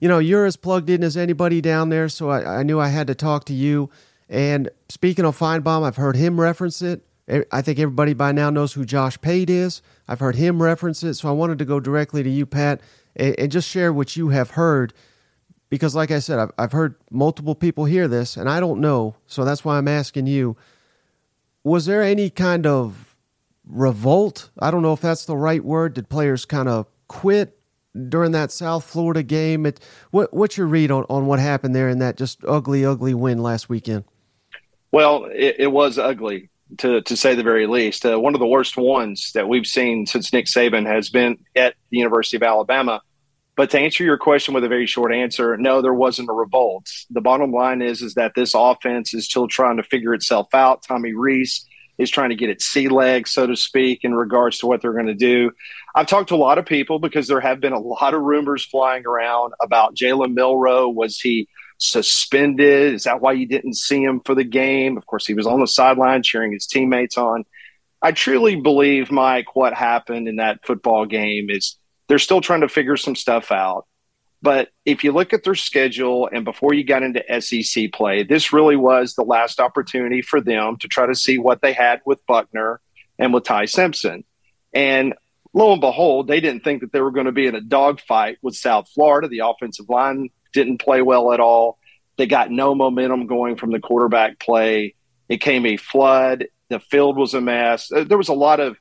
you 0.00 0.08
know 0.08 0.18
you're 0.18 0.44
as 0.44 0.56
plugged 0.56 0.90
in 0.90 1.04
as 1.04 1.16
anybody 1.16 1.60
down 1.60 1.88
there, 1.88 2.08
so 2.08 2.30
I, 2.30 2.58
I 2.58 2.62
knew 2.64 2.80
I 2.80 2.88
had 2.88 3.06
to 3.06 3.14
talk 3.14 3.44
to 3.44 3.54
you. 3.54 3.90
And 4.28 4.70
speaking 4.88 5.24
of 5.24 5.38
Finebaum, 5.38 5.84
I've 5.84 5.96
heard 5.96 6.16
him 6.16 6.40
reference 6.40 6.82
it. 6.82 7.06
I 7.26 7.62
think 7.62 7.78
everybody 7.78 8.12
by 8.12 8.32
now 8.32 8.50
knows 8.50 8.74
who 8.74 8.84
Josh 8.84 9.18
Pate 9.20 9.48
is. 9.48 9.80
I've 10.06 10.20
heard 10.20 10.36
him 10.36 10.62
reference 10.62 11.02
it, 11.02 11.14
so 11.14 11.28
I 11.28 11.32
wanted 11.32 11.58
to 11.58 11.64
go 11.64 11.80
directly 11.80 12.22
to 12.22 12.28
you, 12.28 12.44
Pat, 12.44 12.82
and, 13.16 13.34
and 13.38 13.52
just 13.52 13.68
share 13.68 13.92
what 13.92 14.14
you 14.14 14.28
have 14.28 14.50
heard. 14.50 14.92
Because, 15.70 15.94
like 15.94 16.10
I 16.10 16.18
said, 16.18 16.38
I've, 16.38 16.50
I've 16.58 16.72
heard 16.72 16.96
multiple 17.10 17.54
people 17.54 17.86
hear 17.86 18.08
this, 18.08 18.36
and 18.36 18.48
I 18.48 18.60
don't 18.60 18.80
know, 18.80 19.16
so 19.26 19.44
that's 19.44 19.64
why 19.64 19.78
I'm 19.78 19.88
asking 19.88 20.26
you. 20.26 20.56
Was 21.62 21.86
there 21.86 22.02
any 22.02 22.28
kind 22.28 22.66
of 22.66 23.16
revolt? 23.66 24.50
I 24.58 24.70
don't 24.70 24.82
know 24.82 24.92
if 24.92 25.00
that's 25.00 25.24
the 25.24 25.36
right 25.36 25.64
word. 25.64 25.94
Did 25.94 26.10
players 26.10 26.44
kind 26.44 26.68
of 26.68 26.86
quit 27.08 27.58
during 28.10 28.32
that 28.32 28.52
South 28.52 28.84
Florida 28.84 29.22
game? 29.22 29.64
It, 29.64 29.80
what, 30.10 30.34
what's 30.34 30.58
your 30.58 30.66
read 30.66 30.90
on, 30.90 31.06
on 31.08 31.24
what 31.24 31.38
happened 31.38 31.74
there 31.74 31.88
in 31.88 32.00
that 32.00 32.18
just 32.18 32.44
ugly, 32.46 32.84
ugly 32.84 33.14
win 33.14 33.38
last 33.38 33.70
weekend? 33.70 34.04
Well, 34.92 35.24
it, 35.32 35.56
it 35.58 35.72
was 35.72 35.98
ugly 35.98 36.50
to 36.78 37.02
to 37.02 37.16
say 37.16 37.34
the 37.34 37.42
very 37.42 37.66
least. 37.66 38.04
Uh, 38.04 38.18
one 38.18 38.34
of 38.34 38.40
the 38.40 38.46
worst 38.46 38.76
ones 38.76 39.32
that 39.34 39.48
we've 39.48 39.66
seen 39.66 40.06
since 40.06 40.32
Nick 40.32 40.46
Saban 40.46 40.86
has 40.86 41.08
been 41.08 41.38
at 41.56 41.74
the 41.90 41.98
University 41.98 42.36
of 42.36 42.42
Alabama. 42.42 43.00
But 43.56 43.70
to 43.70 43.78
answer 43.78 44.02
your 44.02 44.18
question 44.18 44.52
with 44.52 44.64
a 44.64 44.68
very 44.68 44.86
short 44.86 45.12
answer, 45.14 45.56
no, 45.56 45.80
there 45.80 45.94
wasn't 45.94 46.28
a 46.28 46.32
revolt. 46.32 46.88
The 47.10 47.20
bottom 47.20 47.52
line 47.52 47.82
is 47.82 48.02
is 48.02 48.14
that 48.14 48.32
this 48.34 48.52
offense 48.54 49.14
is 49.14 49.26
still 49.26 49.46
trying 49.46 49.76
to 49.76 49.84
figure 49.84 50.12
itself 50.12 50.52
out. 50.54 50.82
Tommy 50.82 51.12
Rees 51.12 51.64
is 51.98 52.10
trying 52.10 52.30
to 52.30 52.36
get 52.36 52.50
its 52.50 52.64
sea 52.64 52.88
legs, 52.88 53.30
so 53.30 53.46
to 53.46 53.54
speak, 53.54 54.00
in 54.02 54.14
regards 54.14 54.58
to 54.58 54.66
what 54.66 54.82
they're 54.82 54.92
going 54.92 55.06
to 55.06 55.14
do. 55.14 55.52
I've 55.94 56.08
talked 56.08 56.30
to 56.30 56.34
a 56.34 56.36
lot 56.36 56.58
of 56.58 56.66
people 56.66 56.98
because 56.98 57.28
there 57.28 57.40
have 57.40 57.60
been 57.60 57.72
a 57.72 57.78
lot 57.78 58.14
of 58.14 58.22
rumors 58.22 58.64
flying 58.64 59.06
around 59.06 59.54
about 59.62 59.94
Jalen 59.94 60.34
Milroe. 60.34 60.88
Was 60.88 61.20
he 61.20 61.48
suspended? 61.84 62.94
Is 62.94 63.04
that 63.04 63.20
why 63.20 63.32
you 63.32 63.46
didn't 63.46 63.74
see 63.74 64.02
him 64.02 64.20
for 64.24 64.34
the 64.34 64.44
game? 64.44 64.96
Of 64.96 65.06
course, 65.06 65.26
he 65.26 65.34
was 65.34 65.46
on 65.46 65.60
the 65.60 65.66
sideline 65.66 66.22
cheering 66.22 66.52
his 66.52 66.66
teammates 66.66 67.16
on. 67.16 67.44
I 68.02 68.12
truly 68.12 68.56
believe, 68.56 69.10
Mike, 69.10 69.56
what 69.56 69.74
happened 69.74 70.28
in 70.28 70.36
that 70.36 70.64
football 70.64 71.06
game 71.06 71.48
is 71.48 71.76
they're 72.08 72.18
still 72.18 72.40
trying 72.40 72.60
to 72.60 72.68
figure 72.68 72.96
some 72.96 73.16
stuff 73.16 73.50
out. 73.50 73.86
But 74.42 74.68
if 74.84 75.04
you 75.04 75.12
look 75.12 75.32
at 75.32 75.42
their 75.42 75.54
schedule 75.54 76.28
and 76.30 76.44
before 76.44 76.74
you 76.74 76.84
got 76.84 77.02
into 77.02 77.24
SEC 77.40 77.92
play, 77.92 78.24
this 78.24 78.52
really 78.52 78.76
was 78.76 79.14
the 79.14 79.24
last 79.24 79.58
opportunity 79.58 80.20
for 80.20 80.38
them 80.38 80.76
to 80.80 80.88
try 80.88 81.06
to 81.06 81.14
see 81.14 81.38
what 81.38 81.62
they 81.62 81.72
had 81.72 82.02
with 82.04 82.24
Buchner 82.26 82.80
and 83.18 83.32
with 83.32 83.44
Ty 83.44 83.64
Simpson. 83.64 84.22
And 84.74 85.14
lo 85.54 85.72
and 85.72 85.80
behold, 85.80 86.28
they 86.28 86.40
didn't 86.40 86.62
think 86.62 86.82
that 86.82 86.92
they 86.92 87.00
were 87.00 87.10
going 87.10 87.24
to 87.24 87.32
be 87.32 87.46
in 87.46 87.54
a 87.54 87.60
dogfight 87.62 88.36
with 88.42 88.54
South 88.54 88.90
Florida. 88.90 89.28
The 89.28 89.46
offensive 89.46 89.88
line 89.88 90.28
didn't 90.54 90.78
play 90.78 91.02
well 91.02 91.32
at 91.32 91.40
all. 91.40 91.78
They 92.16 92.26
got 92.26 92.50
no 92.50 92.74
momentum 92.74 93.26
going 93.26 93.56
from 93.56 93.72
the 93.72 93.80
quarterback 93.80 94.38
play. 94.38 94.94
It 95.28 95.38
came 95.38 95.66
a 95.66 95.76
flood. 95.76 96.46
The 96.70 96.80
field 96.80 97.16
was 97.16 97.34
a 97.34 97.40
mess. 97.40 97.92
Uh, 97.92 98.04
there 98.04 98.18
was 98.18 98.28
a 98.28 98.34
lot 98.34 98.60
of, 98.60 98.76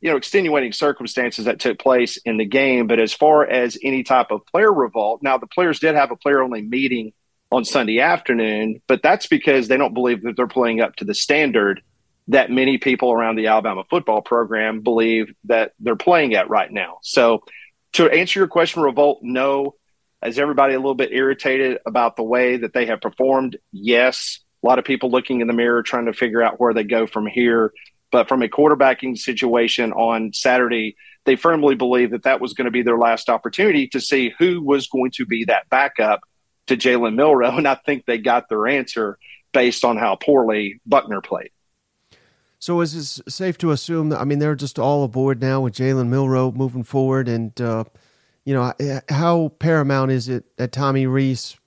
you 0.00 0.10
know, 0.10 0.16
extenuating 0.16 0.72
circumstances 0.72 1.46
that 1.46 1.58
took 1.58 1.78
place 1.78 2.18
in 2.18 2.36
the 2.36 2.44
game. 2.44 2.86
But 2.86 3.00
as 3.00 3.12
far 3.12 3.44
as 3.44 3.78
any 3.82 4.02
type 4.02 4.30
of 4.30 4.46
player 4.46 4.72
revolt, 4.72 5.22
now 5.22 5.38
the 5.38 5.46
players 5.46 5.80
did 5.80 5.94
have 5.94 6.10
a 6.10 6.16
player 6.16 6.42
only 6.42 6.62
meeting 6.62 7.12
on 7.50 7.64
Sunday 7.64 8.00
afternoon, 8.00 8.82
but 8.86 9.02
that's 9.02 9.26
because 9.26 9.68
they 9.68 9.76
don't 9.76 9.94
believe 9.94 10.22
that 10.22 10.36
they're 10.36 10.46
playing 10.46 10.80
up 10.80 10.96
to 10.96 11.04
the 11.04 11.14
standard 11.14 11.80
that 12.28 12.50
many 12.50 12.76
people 12.76 13.12
around 13.12 13.36
the 13.36 13.46
Alabama 13.46 13.84
football 13.88 14.20
program 14.20 14.80
believe 14.80 15.32
that 15.44 15.72
they're 15.78 15.94
playing 15.96 16.34
at 16.34 16.50
right 16.50 16.70
now. 16.70 16.98
So, 17.02 17.44
to 17.92 18.10
answer 18.10 18.40
your 18.40 18.48
question, 18.48 18.82
revolt, 18.82 19.20
no. 19.22 19.76
Is 20.24 20.38
everybody 20.38 20.74
a 20.74 20.78
little 20.78 20.94
bit 20.94 21.12
irritated 21.12 21.78
about 21.86 22.16
the 22.16 22.22
way 22.22 22.56
that 22.56 22.72
they 22.72 22.86
have 22.86 23.00
performed? 23.00 23.56
Yes. 23.72 24.40
A 24.62 24.66
lot 24.66 24.78
of 24.78 24.84
people 24.84 25.10
looking 25.10 25.40
in 25.40 25.46
the 25.46 25.52
mirror 25.52 25.82
trying 25.82 26.06
to 26.06 26.12
figure 26.12 26.42
out 26.42 26.58
where 26.58 26.74
they 26.74 26.84
go 26.84 27.06
from 27.06 27.26
here. 27.26 27.72
But 28.10 28.28
from 28.28 28.42
a 28.42 28.48
quarterbacking 28.48 29.18
situation 29.18 29.92
on 29.92 30.32
Saturday, 30.32 30.96
they 31.24 31.36
firmly 31.36 31.74
believe 31.74 32.12
that 32.12 32.22
that 32.22 32.40
was 32.40 32.54
going 32.54 32.64
to 32.64 32.70
be 32.70 32.82
their 32.82 32.96
last 32.96 33.28
opportunity 33.28 33.88
to 33.88 34.00
see 34.00 34.32
who 34.38 34.62
was 34.62 34.86
going 34.88 35.10
to 35.12 35.26
be 35.26 35.44
that 35.44 35.68
backup 35.68 36.20
to 36.68 36.76
Jalen 36.76 37.14
Milroe. 37.14 37.56
And 37.56 37.68
I 37.68 37.74
think 37.74 38.06
they 38.06 38.18
got 38.18 38.48
their 38.48 38.66
answer 38.66 39.18
based 39.52 39.84
on 39.84 39.96
how 39.96 40.16
poorly 40.16 40.80
Buchner 40.86 41.20
played. 41.20 41.50
So 42.58 42.80
is 42.80 42.94
it 43.18 43.30
safe 43.30 43.58
to 43.58 43.70
assume 43.70 44.08
that, 44.08 44.20
I 44.20 44.24
mean, 44.24 44.38
they're 44.38 44.54
just 44.54 44.78
all 44.78 45.04
aboard 45.04 45.40
now 45.40 45.60
with 45.60 45.74
Jalen 45.74 46.08
Milroe 46.08 46.52
moving 46.52 46.84
forward 46.84 47.28
and, 47.28 47.60
uh, 47.60 47.84
you 48.46 48.54
know, 48.54 48.72
how 49.08 49.48
paramount 49.58 50.12
is 50.12 50.28
it 50.28 50.56
that 50.56 50.70
Tommy 50.70 51.06
Rees 51.06 51.58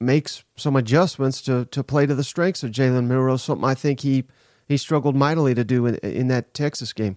makes 0.00 0.44
some 0.56 0.76
adjustments 0.76 1.40
to 1.42 1.64
to 1.66 1.82
play 1.82 2.04
to 2.04 2.14
the 2.14 2.24
strengths 2.24 2.64
of 2.64 2.72
Jalen 2.72 3.06
Milroe? 3.06 3.36
Something 3.36 3.64
I 3.64 3.74
think 3.74 4.00
he 4.00 4.24
he 4.68 4.76
struggled 4.76 5.14
mightily 5.14 5.54
to 5.54 5.64
do 5.64 5.86
in, 5.86 5.94
in 5.98 6.26
that 6.28 6.52
Texas 6.52 6.92
game. 6.92 7.16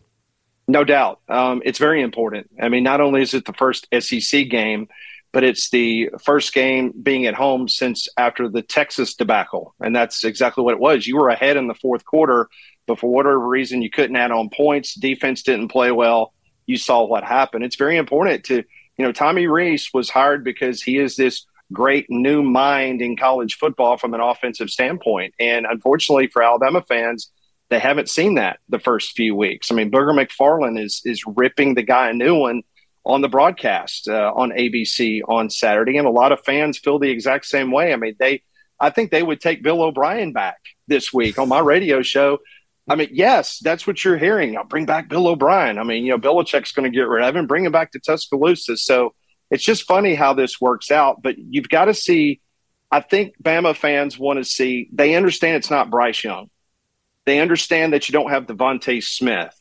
No 0.68 0.84
doubt, 0.84 1.20
um, 1.28 1.64
it's 1.66 1.80
very 1.80 2.04
important. 2.04 2.52
I 2.62 2.70
mean, 2.70 2.84
not 2.84 3.02
only 3.02 3.24
is 3.24 3.34
it 3.34 3.46
the 3.46 3.54
first 3.54 3.88
SEC 4.00 4.48
game, 4.48 4.88
but 5.32 5.44
it's 5.44 5.72
the 5.72 6.12
first 6.24 6.54
game 6.54 6.94
being 7.02 7.26
at 7.26 7.34
home 7.34 7.68
since 7.68 8.08
after 8.16 8.48
the 8.48 8.62
Texas 8.62 9.16
debacle, 9.16 9.74
and 9.80 9.96
that's 9.96 10.24
exactly 10.24 10.64
what 10.64 10.76
it 10.76 10.80
was. 10.80 11.08
You 11.08 11.18
were 11.18 11.30
ahead 11.30 11.58
in 11.58 11.68
the 11.68 11.74
fourth 11.74 12.06
quarter, 12.06 12.48
but 12.86 13.00
for 13.00 13.12
whatever 13.12 13.40
reason, 13.40 13.82
you 13.82 13.90
couldn't 13.90 14.16
add 14.16 14.30
on 14.30 14.52
points. 14.52 14.94
Defense 14.94 15.42
didn't 15.42 15.70
play 15.70 15.92
well. 15.92 16.34
You 16.68 16.78
saw 16.78 17.04
what 17.04 17.24
happened. 17.24 17.64
It's 17.64 17.76
very 17.76 17.98
important 17.98 18.44
to 18.44 18.64
you 19.00 19.06
know, 19.06 19.14
Tommy 19.14 19.48
Rees 19.48 19.90
was 19.94 20.10
hired 20.10 20.44
because 20.44 20.84
he 20.84 20.98
is 20.98 21.16
this 21.16 21.48
great 21.72 22.06
new 22.10 22.44
mind 22.44 23.02
in 23.02 23.16
college 23.16 23.56
football 23.56 23.98
from 23.98 24.14
an 24.14 24.20
offensive 24.20 24.70
standpoint. 24.70 25.34
And 25.40 25.66
unfortunately 25.66 26.28
for 26.28 26.44
Alabama 26.44 26.84
fans, 26.88 27.32
They 27.70 27.80
haven't 27.80 28.10
seen 28.10 28.36
that 28.36 28.60
the 28.68 28.80
first 28.80 29.16
few 29.16 29.36
weeks. 29.36 29.72
I 29.72 29.76
mean, 29.76 29.92
Booger 29.92 30.14
McFarland 30.14 30.84
is 30.84 31.02
is 31.06 31.24
ripping 31.26 31.76
the 31.76 31.84
guy 31.84 32.10
a 32.10 32.14
new 32.14 32.36
one 32.36 32.64
on 33.06 33.22
the 33.22 33.30
broadcast 33.30 34.08
uh, 34.08 34.34
on 34.36 34.52
ABC 34.52 35.22
on 35.28 35.50
Saturday, 35.50 35.98
and 35.98 36.08
a 36.08 36.12
lot 36.12 36.32
of 36.32 36.44
fans 36.44 36.80
feel 36.80 37.00
the 37.00 37.10
exact 37.12 37.46
same 37.46 37.72
way. 37.72 37.94
I 37.94 37.96
mean, 37.96 38.16
they, 38.20 38.42
I 38.80 38.90
think 38.90 39.12
they 39.12 39.24
would 39.24 39.40
take 39.40 39.64
Bill 39.64 39.82
O'Brien 39.82 40.34
back 40.34 40.58
this 40.88 41.14
week 41.14 41.38
on 41.40 41.48
my 41.48 41.60
radio 41.60 42.02
show. 42.02 42.40
I 42.90 42.96
mean, 42.96 43.10
yes, 43.12 43.60
that's 43.60 43.86
what 43.86 44.04
you're 44.04 44.18
hearing. 44.18 44.58
I'll 44.58 44.64
bring 44.64 44.86
back 44.86 45.08
Bill 45.10 45.28
O'Brien. 45.28 45.78
I 45.78 45.84
mean, 45.84 46.04
you 46.04 46.12
know, 46.12 46.18
Belichick's 46.18 46.72
going 46.72 46.92
to 46.92 46.96
get 46.96 47.08
rid 47.08 47.24
of 47.24 47.36
him, 47.36 47.48
bring 47.48 47.66
him 47.66 47.72
back 47.72 47.92
to 47.92 48.00
Tuscaloosa. 48.00 48.78
So 48.78 49.14
it's 49.52 49.64
just 49.64 49.84
funny 49.84 50.16
how 50.16 50.34
this 50.34 50.60
works 50.60 50.92
out. 50.92 51.22
But 51.22 51.36
you've 51.38 51.70
got 51.70 51.86
to 51.86 51.94
see. 51.94 52.42
I 52.92 53.02
think 53.02 53.36
Bama 53.42 53.76
fans 53.76 54.18
want 54.18 54.40
to 54.40 54.44
see. 54.44 54.90
They 54.92 55.16
understand 55.16 55.58
it's 55.58 55.70
not 55.70 55.92
Bryce 55.92 56.24
Young. 56.24 56.50
They 57.26 57.40
understand 57.40 57.94
that 57.94 58.10
you 58.10 58.14
don't 58.14 58.32
have 58.32 58.48
DeVonta 58.48 59.04
Smith 59.04 59.56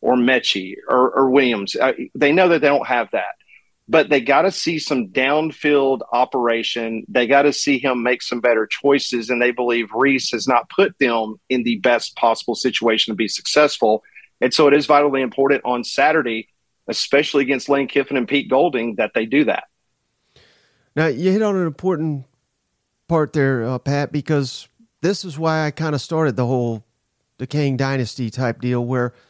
or 0.00 0.14
Metchie 0.14 0.76
or, 0.88 1.10
or 1.10 1.30
Williams. 1.30 1.76
They 2.14 2.32
know 2.32 2.48
that 2.48 2.62
they 2.62 2.68
don't 2.68 2.86
have 2.86 3.08
that, 3.12 3.34
but 3.90 4.08
they 4.08 4.20
got 4.20 4.42
to 4.42 4.52
see 4.52 4.78
some 4.78 5.08
downfield 5.08 6.00
operation. 6.12 7.04
They 7.08 7.26
got 7.26 7.42
to 7.42 7.52
see 7.52 7.78
him 7.78 8.02
make 8.02 8.22
some 8.22 8.40
better 8.40 8.66
choices, 8.66 9.28
and 9.28 9.42
they 9.42 9.50
believe 9.50 9.88
Rees 9.92 10.30
has 10.30 10.46
not 10.46 10.70
put 10.70 10.98
them 10.98 11.36
in 11.48 11.64
the 11.64 11.78
best 11.80 12.14
possible 12.16 12.54
situation 12.54 13.12
to 13.12 13.16
be 13.16 13.28
successful. 13.28 14.02
And 14.40 14.54
so 14.54 14.68
it 14.68 14.74
is 14.74 14.86
vitally 14.86 15.22
important 15.22 15.62
on 15.64 15.82
Saturday, 15.84 16.48
especially 16.86 17.42
against 17.42 17.68
Lane 17.68 17.88
Kiffin 17.88 18.16
and 18.16 18.28
Pete 18.28 18.48
Golding, 18.48 18.94
that 18.94 19.10
they 19.14 19.26
do 19.26 19.44
that. 19.44 19.64
Now 20.94 21.08
you 21.08 21.32
hit 21.32 21.42
on 21.42 21.56
an 21.56 21.66
important 21.66 22.26
part 23.08 23.32
there, 23.32 23.64
uh, 23.64 23.78
Pat, 23.78 24.12
because 24.12 24.68
this 25.02 25.24
is 25.24 25.38
why 25.38 25.66
I 25.66 25.72
kind 25.72 25.94
of 25.94 26.00
started 26.00 26.36
the 26.36 26.46
whole 26.46 26.84
decaying 27.38 27.76
dynasty 27.76 28.30
type 28.30 28.60
deal 28.60 28.84
where– 28.86 29.12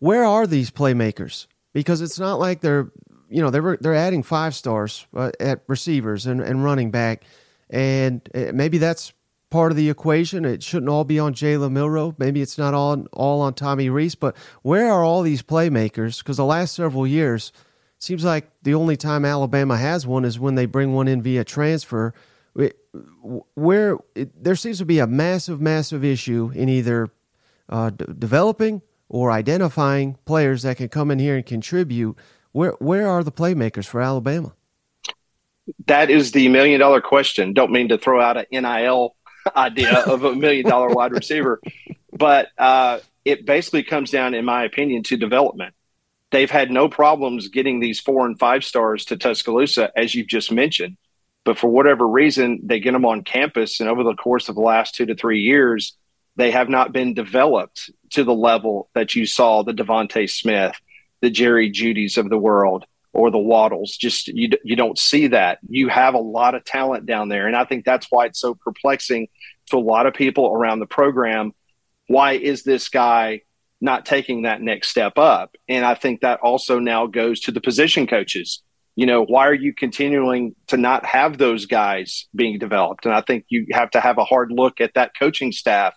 where 0.00 0.24
are 0.24 0.46
these 0.46 0.70
playmakers? 0.70 1.46
Because 1.74 2.00
it's 2.00 2.18
not 2.18 2.38
like 2.38 2.62
they're, 2.62 2.90
you 3.30 3.40
know, 3.40 3.50
they're 3.50 3.78
they're 3.80 3.94
adding 3.94 4.22
five 4.22 4.54
stars 4.54 5.06
uh, 5.14 5.30
at 5.38 5.62
receivers 5.68 6.26
and, 6.26 6.40
and 6.40 6.64
running 6.64 6.90
back, 6.90 7.24
and 7.70 8.28
uh, 8.34 8.50
maybe 8.52 8.78
that's 8.78 9.12
part 9.50 9.70
of 9.70 9.76
the 9.76 9.88
equation. 9.88 10.44
It 10.44 10.62
shouldn't 10.62 10.88
all 10.88 11.04
be 11.04 11.18
on 11.18 11.34
Jalen 11.34 11.72
Milroe. 11.72 12.14
Maybe 12.18 12.42
it's 12.42 12.58
not 12.58 12.74
all 12.74 13.06
all 13.12 13.40
on 13.40 13.54
Tommy 13.54 13.88
Rees. 13.88 14.14
But 14.16 14.36
where 14.62 14.90
are 14.90 15.04
all 15.04 15.22
these 15.22 15.42
playmakers? 15.42 16.18
Because 16.18 16.36
the 16.36 16.44
last 16.44 16.74
several 16.74 17.06
years 17.06 17.52
seems 17.98 18.24
like 18.24 18.50
the 18.62 18.74
only 18.74 18.96
time 18.96 19.24
Alabama 19.24 19.76
has 19.76 20.06
one 20.06 20.24
is 20.24 20.38
when 20.38 20.56
they 20.56 20.66
bring 20.66 20.92
one 20.92 21.08
in 21.08 21.22
via 21.22 21.44
transfer. 21.44 22.12
Where 23.54 23.98
it, 24.16 24.42
there 24.42 24.56
seems 24.56 24.78
to 24.78 24.84
be 24.84 24.98
a 24.98 25.06
massive, 25.06 25.60
massive 25.60 26.04
issue 26.04 26.50
in 26.52 26.68
either 26.68 27.08
uh, 27.68 27.90
d- 27.90 28.06
developing 28.18 28.82
or 29.08 29.30
identifying 29.30 30.16
players 30.24 30.62
that 30.62 30.76
can 30.76 30.88
come 30.88 31.12
in 31.12 31.20
here 31.20 31.36
and 31.36 31.46
contribute. 31.46 32.16
Where 32.52 32.72
where 32.72 33.08
are 33.08 33.22
the 33.22 33.32
playmakers 33.32 33.86
for 33.86 34.00
Alabama? 34.00 34.52
That 35.86 36.10
is 36.10 36.32
the 36.32 36.48
million 36.48 36.80
dollar 36.80 37.00
question. 37.00 37.52
Don't 37.52 37.70
mean 37.70 37.88
to 37.88 37.98
throw 37.98 38.20
out 38.20 38.36
an 38.36 38.46
NIL 38.50 39.14
idea 39.54 39.98
of 40.00 40.24
a 40.24 40.34
million 40.34 40.66
dollar 40.66 40.88
wide 40.94 41.12
receiver, 41.12 41.60
but 42.12 42.48
uh, 42.58 42.98
it 43.24 43.46
basically 43.46 43.82
comes 43.82 44.10
down, 44.10 44.34
in 44.34 44.44
my 44.44 44.64
opinion, 44.64 45.02
to 45.04 45.16
development. 45.16 45.74
They've 46.32 46.50
had 46.50 46.70
no 46.70 46.88
problems 46.88 47.48
getting 47.48 47.80
these 47.80 48.00
four 48.00 48.26
and 48.26 48.38
five 48.38 48.64
stars 48.64 49.04
to 49.06 49.16
Tuscaloosa, 49.16 49.90
as 49.96 50.14
you've 50.14 50.28
just 50.28 50.52
mentioned. 50.52 50.96
But 51.44 51.58
for 51.58 51.68
whatever 51.68 52.06
reason, 52.06 52.60
they 52.62 52.80
get 52.80 52.92
them 52.92 53.06
on 53.06 53.24
campus, 53.24 53.80
and 53.80 53.88
over 53.88 54.04
the 54.04 54.14
course 54.14 54.48
of 54.48 54.54
the 54.54 54.60
last 54.60 54.94
two 54.94 55.06
to 55.06 55.14
three 55.14 55.40
years, 55.40 55.96
they 56.36 56.50
have 56.50 56.68
not 56.68 56.92
been 56.92 57.14
developed 57.14 57.90
to 58.10 58.24
the 58.24 58.34
level 58.34 58.90
that 58.94 59.14
you 59.14 59.26
saw 59.26 59.62
the 59.62 59.72
DeVonta 59.72 60.28
Smith, 60.28 60.74
the 61.20 61.30
Jerry 61.30 61.70
Jeudy's 61.70 62.16
of 62.16 62.30
the 62.30 62.38
world, 62.38 62.84
or 63.12 63.30
the 63.30 63.38
Waddles. 63.38 63.96
Just 63.96 64.28
you, 64.28 64.50
you 64.64 64.76
don't 64.76 64.98
see 64.98 65.28
that. 65.28 65.58
You 65.68 65.88
have 65.88 66.14
a 66.14 66.18
lot 66.18 66.54
of 66.54 66.64
talent 66.64 67.06
down 67.06 67.28
there, 67.28 67.46
and 67.46 67.56
I 67.56 67.64
think 67.64 67.84
that's 67.84 68.06
why 68.10 68.26
it's 68.26 68.40
so 68.40 68.54
perplexing 68.54 69.28
to 69.66 69.76
a 69.76 69.78
lot 69.78 70.06
of 70.06 70.14
people 70.14 70.52
around 70.52 70.80
the 70.80 70.86
program. 70.86 71.52
Why 72.06 72.32
is 72.32 72.62
this 72.62 72.88
guy 72.88 73.42
not 73.80 74.04
taking 74.04 74.42
that 74.42 74.60
next 74.60 74.88
step 74.88 75.16
up? 75.16 75.56
And 75.68 75.84
I 75.84 75.94
think 75.94 76.20
that 76.20 76.40
also 76.40 76.78
now 76.78 77.06
goes 77.06 77.40
to 77.40 77.52
the 77.52 77.60
position 77.60 78.06
coaches. 78.06 78.62
You 78.96 79.06
know, 79.06 79.24
why 79.24 79.46
are 79.46 79.54
you 79.54 79.72
continuing 79.72 80.54
to 80.66 80.76
not 80.76 81.06
have 81.06 81.38
those 81.38 81.66
guys 81.66 82.26
being 82.34 82.58
developed? 82.58 83.06
And 83.06 83.14
I 83.14 83.22
think 83.22 83.46
you 83.48 83.66
have 83.70 83.90
to 83.92 84.00
have 84.00 84.18
a 84.18 84.24
hard 84.24 84.50
look 84.52 84.80
at 84.80 84.94
that 84.94 85.12
coaching 85.18 85.52
staff 85.52 85.94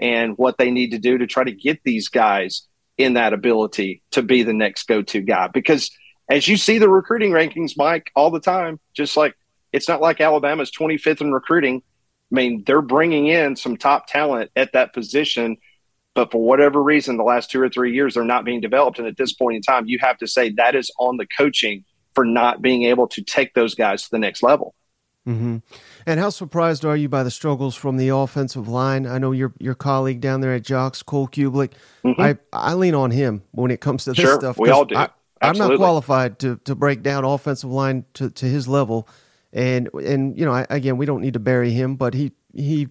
and 0.00 0.36
what 0.36 0.58
they 0.58 0.70
need 0.70 0.90
to 0.90 0.98
do 0.98 1.18
to 1.18 1.26
try 1.26 1.44
to 1.44 1.52
get 1.52 1.80
these 1.84 2.08
guys 2.08 2.66
in 2.98 3.14
that 3.14 3.32
ability 3.32 4.02
to 4.12 4.22
be 4.22 4.42
the 4.42 4.52
next 4.52 4.86
go-to 4.86 5.20
guy. 5.20 5.48
Because 5.48 5.90
as 6.28 6.46
you 6.46 6.56
see 6.56 6.78
the 6.78 6.88
recruiting 6.88 7.30
rankings, 7.30 7.72
Mike, 7.76 8.10
all 8.14 8.30
the 8.30 8.40
time, 8.40 8.78
just 8.94 9.16
like 9.16 9.34
it's 9.72 9.88
not 9.88 10.00
like 10.00 10.20
Alabama's 10.20 10.70
25th 10.70 11.20
in 11.20 11.32
recruiting. 11.32 11.82
I 12.30 12.34
mean, 12.34 12.62
they're 12.66 12.82
bringing 12.82 13.26
in 13.26 13.56
some 13.56 13.76
top 13.76 14.06
talent 14.06 14.50
at 14.56 14.72
that 14.72 14.94
position, 14.94 15.56
but 16.14 16.30
for 16.30 16.42
whatever 16.42 16.82
reason, 16.82 17.16
the 17.16 17.24
last 17.24 17.50
two 17.50 17.60
or 17.60 17.68
three 17.68 17.94
years, 17.94 18.14
they're 18.14 18.24
not 18.24 18.44
being 18.44 18.60
developed. 18.60 18.98
And 18.98 19.08
at 19.08 19.16
this 19.16 19.32
point 19.32 19.56
in 19.56 19.62
time, 19.62 19.86
you 19.86 19.98
have 20.00 20.18
to 20.18 20.26
say 20.26 20.50
that 20.50 20.74
is 20.74 20.90
on 20.98 21.16
the 21.16 21.26
coaching 21.26 21.84
for 22.14 22.24
not 22.24 22.60
being 22.60 22.84
able 22.84 23.08
to 23.08 23.22
take 23.22 23.54
those 23.54 23.74
guys 23.74 24.04
to 24.04 24.10
the 24.10 24.18
next 24.18 24.42
level. 24.42 24.74
Mm-hmm. 25.26 25.58
And 26.06 26.18
how 26.18 26.30
surprised 26.30 26.84
are 26.84 26.96
you 26.96 27.08
by 27.08 27.22
the 27.22 27.30
struggles 27.30 27.74
from 27.74 27.96
the 27.96 28.08
offensive 28.08 28.68
line? 28.68 29.06
I 29.06 29.18
know 29.18 29.32
your 29.32 29.52
your 29.58 29.74
colleague 29.74 30.20
down 30.20 30.40
there 30.40 30.54
at 30.54 30.62
JOX, 30.62 31.02
Cole 31.02 31.28
Cubelic. 31.28 31.72
Mm-hmm. 32.04 32.20
I 32.20 32.38
I 32.52 32.74
lean 32.74 32.94
on 32.94 33.10
him 33.10 33.42
when 33.52 33.70
it 33.70 33.80
comes 33.80 34.04
to 34.04 34.10
this 34.10 34.18
sure, 34.18 34.38
stuff. 34.38 34.58
We 34.58 34.70
all 34.70 34.84
do. 34.84 34.96
I, 34.96 35.08
am 35.40 35.56
not 35.58 35.76
qualified 35.76 36.38
to 36.40 36.56
to 36.64 36.74
break 36.74 37.02
down 37.02 37.24
offensive 37.24 37.70
line 37.70 38.04
to, 38.14 38.30
to 38.30 38.46
his 38.46 38.68
level, 38.68 39.08
and 39.52 39.88
and 39.94 40.38
you 40.38 40.44
know 40.44 40.52
I, 40.52 40.66
again 40.70 40.96
we 40.96 41.06
don't 41.06 41.20
need 41.20 41.34
to 41.34 41.40
bury 41.40 41.72
him, 41.72 41.96
but 41.96 42.14
he 42.14 42.32
he 42.54 42.88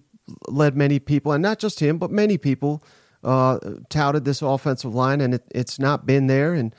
led 0.48 0.76
many 0.76 0.98
people, 0.98 1.32
and 1.32 1.42
not 1.42 1.58
just 1.58 1.80
him, 1.80 1.98
but 1.98 2.10
many 2.10 2.38
people 2.38 2.82
uh, 3.24 3.58
touted 3.88 4.24
this 4.24 4.42
offensive 4.42 4.94
line, 4.94 5.20
and 5.20 5.34
it, 5.34 5.44
it's 5.54 5.78
not 5.78 6.06
been 6.06 6.26
there. 6.26 6.54
And 6.54 6.74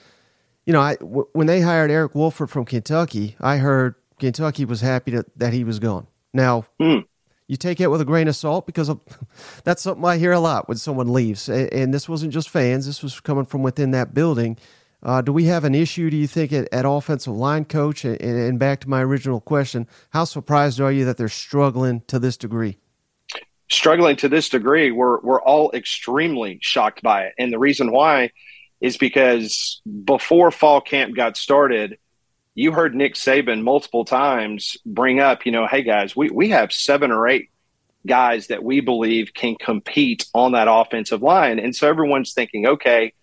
you 0.66 0.74
know, 0.74 0.82
I 0.82 0.96
w- 0.96 1.28
when 1.34 1.48
they 1.48 1.62
hired 1.62 1.92
Eric 1.92 2.16
Wolford 2.16 2.50
from 2.50 2.66
Kentucky, 2.66 3.36
I 3.40 3.58
heard 3.58 3.96
Kentucky 4.20 4.66
was 4.66 4.82
happy 4.82 5.12
to, 5.12 5.26
that 5.36 5.54
he 5.54 5.64
was 5.64 5.80
gone. 5.80 6.08
Now, 6.34 6.66
mm. 6.80 7.06
you 7.48 7.58
take 7.58 7.80
it 7.80 7.88
with 7.88 8.02
a 8.02 8.06
grain 8.06 8.28
of 8.28 8.36
salt 8.36 8.66
because 8.66 8.90
of, 8.90 9.00
that's 9.64 9.82
something 9.82 10.04
I 10.04 10.18
hear 10.18 10.32
a 10.32 10.40
lot 10.40 10.68
when 10.68 10.78
someone 10.78 11.12
leaves. 11.12 11.50
And, 11.50 11.94
this 11.94 12.10
wasn't 12.10 12.34
just 12.34 12.50
fans, 12.50 12.86
this 12.86 13.04
was 13.04 13.20
coming 13.20 13.46
from 13.46 13.64
within 13.64 13.92
that 13.92 14.14
building. 14.14 14.58
Uh, 15.02 15.22
do 15.22 15.34
we 15.34 15.46
have 15.46 15.66
an 15.66 15.76
issue, 15.76 16.10
do 16.10 16.16
you 16.16 16.28
think, 16.28 16.54
at, 16.54 16.74
at 16.74 16.86
offensive 16.86 17.34
line 17.34 17.66
coach? 17.66 18.06
And, 18.06 18.20
and 18.22 18.58
back 18.58 18.80
to 18.82 18.90
my 18.90 19.04
original 19.04 19.42
question, 19.42 19.88
how 20.12 20.24
surprised 20.24 20.80
are 20.80 20.92
you 20.92 21.04
that 21.06 21.18
they're 21.18 21.28
struggling 21.28 22.02
to 22.08 22.20
this 22.20 22.38
degree? 22.38 22.78
Struggling 23.70 24.16
to 24.18 24.30
this 24.30 24.50
degree, 24.50 24.92
we're, 24.92 25.20
we're 25.20 25.42
all 25.42 25.72
extremely 25.74 26.60
shocked 26.62 27.02
by 27.02 27.24
it. 27.26 27.34
And 27.38 27.52
the 27.52 27.60
reason 27.60 27.92
why 27.92 28.32
is 28.80 28.98
because 28.98 29.82
before 30.06 30.52
fall 30.52 30.80
camp 30.80 31.16
got 31.16 31.38
started, 31.38 31.98
you 32.56 32.72
heard 32.72 32.95
Nick 32.95 33.16
Saban 33.16 33.64
multiple 33.64 34.06
times 34.06 34.78
bring 34.86 35.20
up, 35.20 35.45
you 35.45 35.51
know, 35.51 35.68
hey 35.68 35.82
guys, 35.82 36.16
we, 36.16 36.30
we 36.30 36.49
have 36.49 36.72
seven 36.72 37.12
or 37.12 37.28
eight 37.28 37.49
guys 38.06 38.47
that 38.47 38.64
we 38.64 38.80
believe 38.80 39.34
can 39.34 39.56
compete 39.56 40.28
on 40.34 40.51
that 40.51 40.68
offensive 40.70 41.22
line. 41.22 41.60
And 41.60 41.76
so 41.76 41.88
everyone's 41.88 42.34
thinking, 42.34 42.68
okay, 42.68 43.14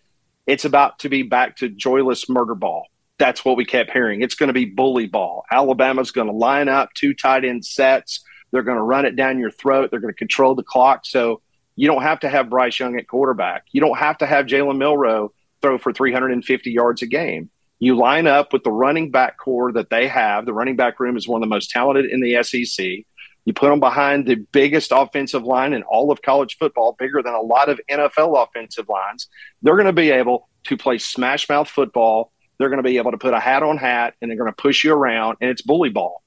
it's 0.46 0.64
about 0.64 0.98
to 1.00 1.08
be 1.08 1.22
back 1.22 1.56
to 1.56 1.68
joyless 1.68 2.28
murder 2.28 2.54
ball. 2.54 2.86
That's 3.18 3.44
what 3.44 3.56
we 3.56 3.64
kept 3.64 3.90
hearing. 3.92 4.22
It's 4.22 4.34
going 4.34 4.48
to 4.48 4.54
be 4.54 4.64
bully 4.64 5.06
ball. 5.06 5.44
Alabama's 5.50 6.10
going 6.10 6.26
to 6.26 6.32
line 6.32 6.68
up 6.68 6.88
two 6.94 7.14
tight 7.14 7.44
end 7.44 7.64
sets. 7.64 8.24
They're 8.50 8.62
going 8.62 8.78
to 8.78 8.82
run 8.82 9.04
it 9.04 9.14
down 9.14 9.38
your 9.38 9.50
throat. 9.50 9.90
They're 9.90 10.00
going 10.00 10.12
to 10.12 10.18
control 10.18 10.54
the 10.54 10.62
clock. 10.62 11.04
So 11.04 11.40
you 11.76 11.86
don't 11.86 12.02
have 12.02 12.20
to 12.20 12.28
have 12.28 12.50
Bryce 12.50 12.80
Young 12.80 12.98
at 12.98 13.06
quarterback. 13.06 13.66
You 13.70 13.80
don't 13.80 13.98
have 13.98 14.18
to 14.18 14.26
have 14.26 14.46
Jalen 14.46 14.78
Milroe 14.78 15.32
throw 15.62 15.78
for 15.78 15.92
350 15.92 16.70
yards 16.70 17.02
a 17.02 17.06
game. 17.06 17.50
You 17.80 17.96
line 17.96 18.26
up 18.26 18.52
with 18.52 18.62
the 18.62 18.70
running 18.70 19.10
back 19.10 19.38
core 19.38 19.72
that 19.72 19.88
they 19.88 20.06
have. 20.06 20.44
The 20.44 20.52
running 20.52 20.76
back 20.76 21.00
room 21.00 21.16
is 21.16 21.26
one 21.26 21.42
of 21.42 21.48
the 21.48 21.54
most 21.54 21.70
talented 21.70 22.04
in 22.04 22.20
the 22.20 22.42
SEC. 22.42 23.04
You 23.46 23.54
put 23.54 23.70
them 23.70 23.80
behind 23.80 24.26
the 24.26 24.34
biggest 24.34 24.92
offensive 24.94 25.44
line 25.44 25.72
in 25.72 25.82
all 25.84 26.12
of 26.12 26.20
college 26.20 26.58
football, 26.58 26.94
bigger 26.98 27.22
than 27.22 27.32
a 27.32 27.40
lot 27.40 27.70
of 27.70 27.80
NFL 27.90 28.46
offensive 28.46 28.88
lines. 28.88 29.28
They're 29.62 29.76
going 29.76 29.86
to 29.86 29.94
be 29.94 30.10
able 30.10 30.48
to 30.64 30.76
play 30.76 30.98
smash 30.98 31.48
mouth 31.48 31.68
football. 31.68 32.32
They're 32.58 32.68
going 32.68 32.82
to 32.82 32.88
be 32.88 32.98
able 32.98 33.12
to 33.12 33.18
put 33.18 33.32
a 33.32 33.40
hat 33.40 33.62
on 33.62 33.78
hat 33.78 34.14
and 34.20 34.30
they're 34.30 34.36
going 34.36 34.52
to 34.52 34.62
push 34.62 34.84
you 34.84 34.92
around, 34.92 35.38
and 35.40 35.50
it's 35.50 35.62
bully 35.62 35.88
ball. 35.88 36.22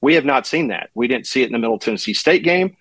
We 0.00 0.14
have 0.14 0.24
not 0.24 0.48
seen 0.48 0.68
that. 0.68 0.90
We 0.94 1.06
didn't 1.06 1.28
see 1.28 1.42
it 1.42 1.46
in 1.46 1.52
the 1.52 1.58
Middle 1.58 1.78
Tennessee 1.78 2.14
State 2.14 2.42
game. 2.42 2.76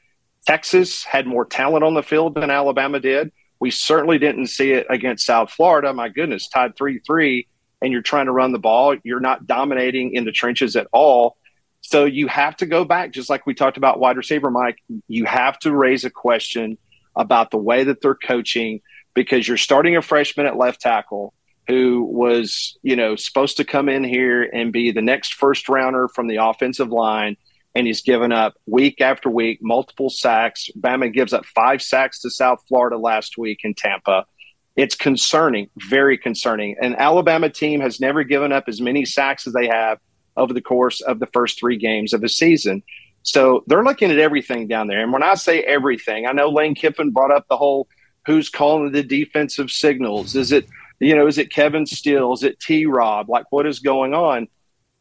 Texas 0.47 1.03
had 1.03 1.27
more 1.27 1.45
talent 1.45 1.83
on 1.83 1.93
the 1.93 2.01
field 2.01 2.33
than 2.33 2.49
Alabama 2.49 2.99
did. 2.99 3.31
We 3.59 3.69
certainly 3.69 4.17
didn't 4.17 4.47
see 4.47 4.71
it 4.71 4.87
against 4.89 5.25
South 5.25 5.51
Florida. 5.51 5.93
My 5.93 6.09
goodness, 6.09 6.47
tied 6.47 6.75
3 6.75 6.99
3 6.99 7.47
and 7.81 7.91
you're 7.91 8.01
trying 8.01 8.25
to 8.25 8.31
run 8.31 8.51
the 8.51 8.59
ball, 8.59 8.95
you're 9.03 9.19
not 9.19 9.45
dominating 9.47 10.13
in 10.13 10.25
the 10.25 10.31
trenches 10.31 10.75
at 10.75 10.87
all. 10.91 11.37
So 11.81 12.05
you 12.05 12.27
have 12.27 12.57
to 12.57 12.65
go 12.65 12.85
back, 12.85 13.11
just 13.11 13.29
like 13.29 13.45
we 13.45 13.53
talked 13.53 13.77
about 13.77 13.99
wide 13.99 14.17
receiver, 14.17 14.49
Mike. 14.49 14.77
You 15.07 15.25
have 15.25 15.57
to 15.59 15.73
raise 15.73 16.05
a 16.05 16.09
question 16.09 16.77
about 17.15 17.51
the 17.51 17.57
way 17.57 17.83
that 17.83 18.01
they're 18.01 18.15
coaching 18.15 18.81
because 19.13 19.47
you're 19.47 19.57
starting 19.57 19.95
a 19.95 20.01
freshman 20.01 20.45
at 20.45 20.57
left 20.57 20.81
tackle 20.81 21.33
who 21.67 22.03
was, 22.03 22.77
you 22.81 22.95
know, 22.95 23.15
supposed 23.15 23.57
to 23.57 23.65
come 23.65 23.89
in 23.89 24.03
here 24.03 24.43
and 24.43 24.71
be 24.71 24.91
the 24.91 25.01
next 25.01 25.33
first 25.33 25.67
rounder 25.67 26.07
from 26.07 26.27
the 26.27 26.37
offensive 26.37 26.89
line. 26.89 27.35
And 27.75 27.85
he's 27.85 28.01
given 28.01 28.31
up 28.31 28.55
week 28.65 29.01
after 29.01 29.29
week, 29.29 29.59
multiple 29.61 30.09
sacks. 30.09 30.69
Bama 30.79 31.13
gives 31.13 31.33
up 31.33 31.45
five 31.45 31.81
sacks 31.81 32.21
to 32.21 32.29
South 32.29 32.63
Florida 32.67 32.97
last 32.97 33.37
week 33.37 33.59
in 33.63 33.73
Tampa. 33.73 34.25
It's 34.77 34.95
concerning, 34.95 35.69
very 35.89 36.17
concerning. 36.17 36.77
An 36.79 36.95
Alabama 36.95 37.49
team 37.49 37.81
has 37.81 37.99
never 37.99 38.23
given 38.23 38.51
up 38.51 38.65
as 38.67 38.79
many 38.79 39.05
sacks 39.05 39.47
as 39.47 39.53
they 39.53 39.67
have 39.67 39.99
over 40.37 40.53
the 40.53 40.61
course 40.61 41.01
of 41.01 41.19
the 41.19 41.25
first 41.27 41.59
three 41.59 41.77
games 41.77 42.13
of 42.13 42.21
the 42.21 42.29
season. 42.29 42.83
So 43.23 43.63
they're 43.67 43.83
looking 43.83 44.11
at 44.11 44.19
everything 44.19 44.67
down 44.67 44.87
there. 44.87 45.01
And 45.01 45.11
when 45.11 45.23
I 45.23 45.33
say 45.33 45.61
everything, 45.63 46.27
I 46.27 46.31
know 46.31 46.49
Lane 46.49 46.75
Kiffin 46.75 47.11
brought 47.11 47.31
up 47.31 47.47
the 47.49 47.57
whole 47.57 47.87
who's 48.25 48.49
calling 48.49 48.91
the 48.91 49.03
defensive 49.03 49.71
signals. 49.71 50.35
Is 50.35 50.51
it 50.51 50.67
you 50.99 51.15
know, 51.15 51.27
is 51.27 51.37
it 51.37 51.51
Kevin 51.51 51.85
Steele? 51.85 52.33
Is 52.33 52.43
it 52.43 52.59
T 52.59 52.85
Rob? 52.85 53.29
Like, 53.29 53.51
what 53.51 53.65
is 53.67 53.79
going 53.79 54.13
on? 54.13 54.47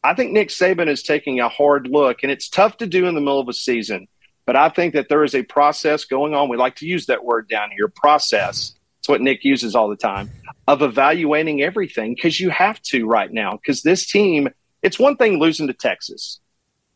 I 0.03 0.13
think 0.13 0.31
Nick 0.31 0.49
Saban 0.49 0.87
is 0.87 1.03
taking 1.03 1.39
a 1.39 1.49
hard 1.49 1.87
look, 1.87 2.19
and 2.23 2.31
it's 2.31 2.49
tough 2.49 2.77
to 2.77 2.87
do 2.87 3.07
in 3.07 3.15
the 3.15 3.21
middle 3.21 3.39
of 3.39 3.49
a 3.49 3.53
season. 3.53 4.07
But 4.45 4.55
I 4.55 4.69
think 4.69 4.93
that 4.93 5.09
there 5.09 5.23
is 5.23 5.35
a 5.35 5.43
process 5.43 6.05
going 6.05 6.33
on. 6.33 6.49
We 6.49 6.57
like 6.57 6.75
to 6.77 6.85
use 6.85 7.07
that 7.07 7.25
word 7.25 7.49
down 7.49 7.71
here 7.75 7.87
process. 7.87 8.73
It's 9.07 9.09
what 9.09 9.21
Nick 9.21 9.45
uses 9.45 9.73
all 9.73 9.87
the 9.87 9.95
time 9.95 10.29
of 10.67 10.81
evaluating 10.81 11.61
everything 11.61 12.13
because 12.13 12.41
you 12.41 12.49
have 12.49 12.81
to 12.81 13.07
right 13.07 13.31
now. 13.31 13.53
Because 13.53 13.81
this 13.81 14.05
team, 14.05 14.49
it's 14.81 14.99
one 14.99 15.15
thing 15.15 15.39
losing 15.39 15.67
to 15.67 15.73
Texas, 15.73 16.41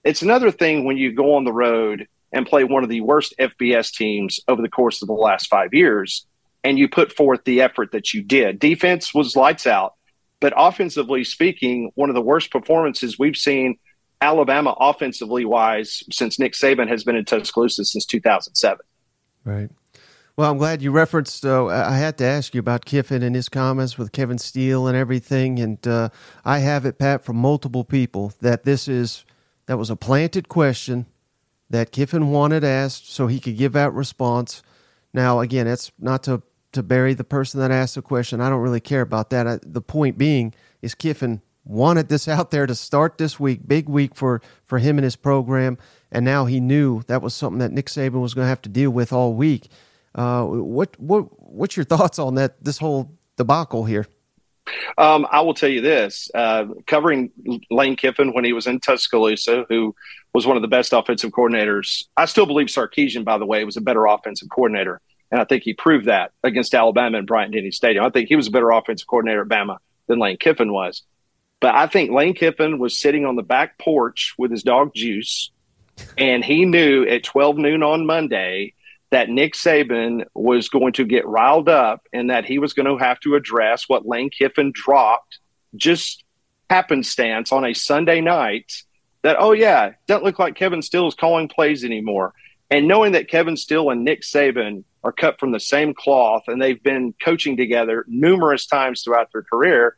it's 0.03 0.21
another 0.21 0.51
thing 0.51 0.83
when 0.83 0.97
you 0.97 1.13
go 1.13 1.35
on 1.35 1.45
the 1.45 1.53
road 1.53 2.09
and 2.33 2.45
play 2.45 2.65
one 2.65 2.83
of 2.83 2.89
the 2.89 2.99
worst 2.99 3.33
FBS 3.39 3.93
teams 3.93 4.41
over 4.49 4.61
the 4.61 4.67
course 4.67 5.01
of 5.01 5.07
the 5.07 5.13
last 5.13 5.47
five 5.47 5.73
years 5.73 6.27
and 6.65 6.77
you 6.77 6.89
put 6.89 7.13
forth 7.13 7.45
the 7.45 7.61
effort 7.61 7.93
that 7.93 8.13
you 8.13 8.21
did. 8.21 8.59
Defense 8.59 9.13
was 9.13 9.37
lights 9.37 9.65
out, 9.65 9.93
but 10.41 10.51
offensively 10.57 11.23
speaking, 11.23 11.91
one 11.95 12.09
of 12.09 12.15
the 12.15 12.21
worst 12.21 12.51
performances 12.51 13.17
we've 13.17 13.37
seen 13.37 13.79
Alabama 14.19 14.75
offensively 14.77 15.45
wise 15.45 16.03
since 16.11 16.39
Nick 16.39 16.55
Saban 16.55 16.89
has 16.89 17.05
been 17.05 17.15
in 17.15 17.23
Tuscaloosa 17.23 17.85
since 17.85 18.05
2007. 18.05 18.79
Right. 19.45 19.69
Well, 20.37 20.49
I'm 20.49 20.57
glad 20.57 20.81
you 20.81 20.91
referenced. 20.91 21.45
Uh, 21.45 21.65
I 21.65 21.97
had 21.97 22.17
to 22.19 22.23
ask 22.23 22.53
you 22.53 22.59
about 22.59 22.85
Kiffin 22.85 23.21
and 23.21 23.35
his 23.35 23.49
comments 23.49 23.97
with 23.97 24.13
Kevin 24.13 24.37
Steele 24.37 24.87
and 24.87 24.95
everything, 24.95 25.59
and 25.59 25.85
uh, 25.85 26.09
I 26.45 26.59
have 26.59 26.85
it, 26.85 26.97
Pat, 26.97 27.23
from 27.23 27.35
multiple 27.35 27.83
people 27.83 28.33
that 28.39 28.63
this 28.63 28.87
is 28.87 29.25
that 29.65 29.77
was 29.77 29.89
a 29.89 29.95
planted 29.95 30.47
question 30.47 31.05
that 31.69 31.91
Kiffin 31.91 32.31
wanted 32.31 32.63
asked 32.63 33.11
so 33.11 33.27
he 33.27 33.39
could 33.39 33.57
give 33.57 33.73
that 33.73 33.93
response. 33.93 34.63
Now, 35.13 35.41
again, 35.41 35.67
it's 35.67 35.91
not 35.99 36.23
to 36.23 36.41
to 36.71 36.81
bury 36.81 37.13
the 37.13 37.25
person 37.25 37.59
that 37.59 37.71
asked 37.71 37.95
the 37.95 38.01
question. 38.01 38.39
I 38.39 38.49
don't 38.49 38.61
really 38.61 38.79
care 38.79 39.01
about 39.01 39.29
that. 39.31 39.45
I, 39.45 39.59
the 39.61 39.81
point 39.81 40.17
being 40.17 40.53
is 40.81 40.95
Kiffin 40.95 41.41
wanted 41.65 42.07
this 42.07 42.29
out 42.29 42.51
there 42.51 42.65
to 42.65 42.73
start 42.73 43.17
this 43.17 43.37
week, 43.37 43.67
big 43.67 43.89
week 43.89 44.15
for 44.15 44.41
for 44.63 44.79
him 44.79 44.97
and 44.97 45.03
his 45.03 45.17
program, 45.17 45.77
and 46.09 46.23
now 46.23 46.45
he 46.45 46.61
knew 46.61 47.01
that 47.07 47.21
was 47.21 47.33
something 47.33 47.59
that 47.59 47.73
Nick 47.73 47.87
Saban 47.87 48.21
was 48.21 48.33
going 48.33 48.45
to 48.45 48.49
have 48.49 48.61
to 48.61 48.69
deal 48.69 48.91
with 48.91 49.11
all 49.11 49.33
week. 49.33 49.67
Uh, 50.13 50.45
what 50.45 50.99
what 50.99 51.21
what's 51.39 51.75
your 51.75 51.85
thoughts 51.85 52.19
on 52.19 52.35
that? 52.35 52.63
This 52.63 52.77
whole 52.77 53.17
debacle 53.37 53.85
here. 53.85 54.07
Um, 54.97 55.25
I 55.31 55.41
will 55.41 55.53
tell 55.53 55.69
you 55.69 55.81
this: 55.81 56.29
uh, 56.35 56.65
covering 56.87 57.31
Lane 57.69 57.95
Kiffin 57.95 58.33
when 58.33 58.43
he 58.43 58.53
was 58.53 58.67
in 58.67 58.79
Tuscaloosa, 58.79 59.65
who 59.69 59.95
was 60.33 60.45
one 60.45 60.55
of 60.55 60.61
the 60.61 60.67
best 60.67 60.93
offensive 60.93 61.31
coordinators. 61.31 62.05
I 62.17 62.25
still 62.25 62.45
believe 62.45 62.67
Sarkisian, 62.67 63.25
by 63.25 63.37
the 63.37 63.45
way, 63.45 63.63
was 63.63 63.77
a 63.77 63.81
better 63.81 64.05
offensive 64.05 64.49
coordinator 64.49 65.01
and 65.31 65.39
I 65.39 65.45
think 65.45 65.63
he 65.63 65.73
proved 65.73 66.05
that 66.05 66.31
against 66.43 66.75
Alabama 66.75 67.17
in 67.17 67.25
Bryant 67.25 67.53
Denny 67.53 67.71
Stadium. 67.71 68.03
I 68.03 68.09
think 68.09 68.27
he 68.27 68.35
was 68.35 68.47
a 68.47 68.51
better 68.51 68.69
offensive 68.69 69.07
coordinator 69.07 69.41
at 69.41 69.47
Bama 69.47 69.77
than 70.07 70.19
Lane 70.19 70.37
Kiffin 70.37 70.73
was. 70.73 71.03
But 71.61 71.73
I 71.73 71.87
think 71.87 72.11
Lane 72.11 72.33
Kiffin 72.33 72.79
was 72.79 72.99
sitting 72.99 73.25
on 73.25 73.35
the 73.35 73.43
back 73.43 73.77
porch 73.77 74.35
with 74.37 74.51
his 74.51 74.63
dog 74.63 74.93
Juice, 74.93 75.51
and 76.17 76.43
he 76.43 76.65
knew 76.65 77.05
at 77.07 77.23
12 77.23 77.57
noon 77.57 77.81
on 77.81 78.05
Monday 78.05 78.73
that 79.11 79.29
Nick 79.29 79.53
Saban 79.53 80.25
was 80.33 80.69
going 80.69 80.93
to 80.93 81.05
get 81.05 81.27
riled 81.27 81.69
up 81.69 82.07
and 82.13 82.29
that 82.29 82.45
he 82.45 82.59
was 82.59 82.73
going 82.73 82.85
to 82.85 82.97
have 82.97 83.19
to 83.21 83.35
address 83.35 83.87
what 83.87 84.07
Lane 84.07 84.29
Kiffin 84.29 84.71
dropped 84.73 85.39
just 85.75 86.23
happenstance 86.69 87.51
on 87.51 87.65
a 87.65 87.73
Sunday 87.73 88.21
night 88.21 88.83
that, 89.21 89.35
oh, 89.37 89.51
yeah, 89.51 89.91
doesn't 90.07 90.23
look 90.23 90.39
like 90.39 90.55
Kevin 90.55 90.81
Steele 90.81 91.07
is 91.07 91.13
calling 91.13 91.49
plays 91.49 91.83
anymore. 91.83 92.33
And 92.69 92.87
knowing 92.87 93.11
that 93.11 93.27
Kevin 93.27 93.57
Steele 93.57 93.89
and 93.89 94.05
Nick 94.05 94.21
Saban 94.21 94.85
are 95.03 95.11
cut 95.11 95.39
from 95.39 95.51
the 95.51 95.59
same 95.59 95.93
cloth 95.93 96.43
and 96.47 96.61
they've 96.61 96.81
been 96.81 97.13
coaching 97.23 97.57
together 97.57 98.05
numerous 98.07 98.65
times 98.65 99.03
throughout 99.03 99.29
their 99.33 99.43
career, 99.43 99.97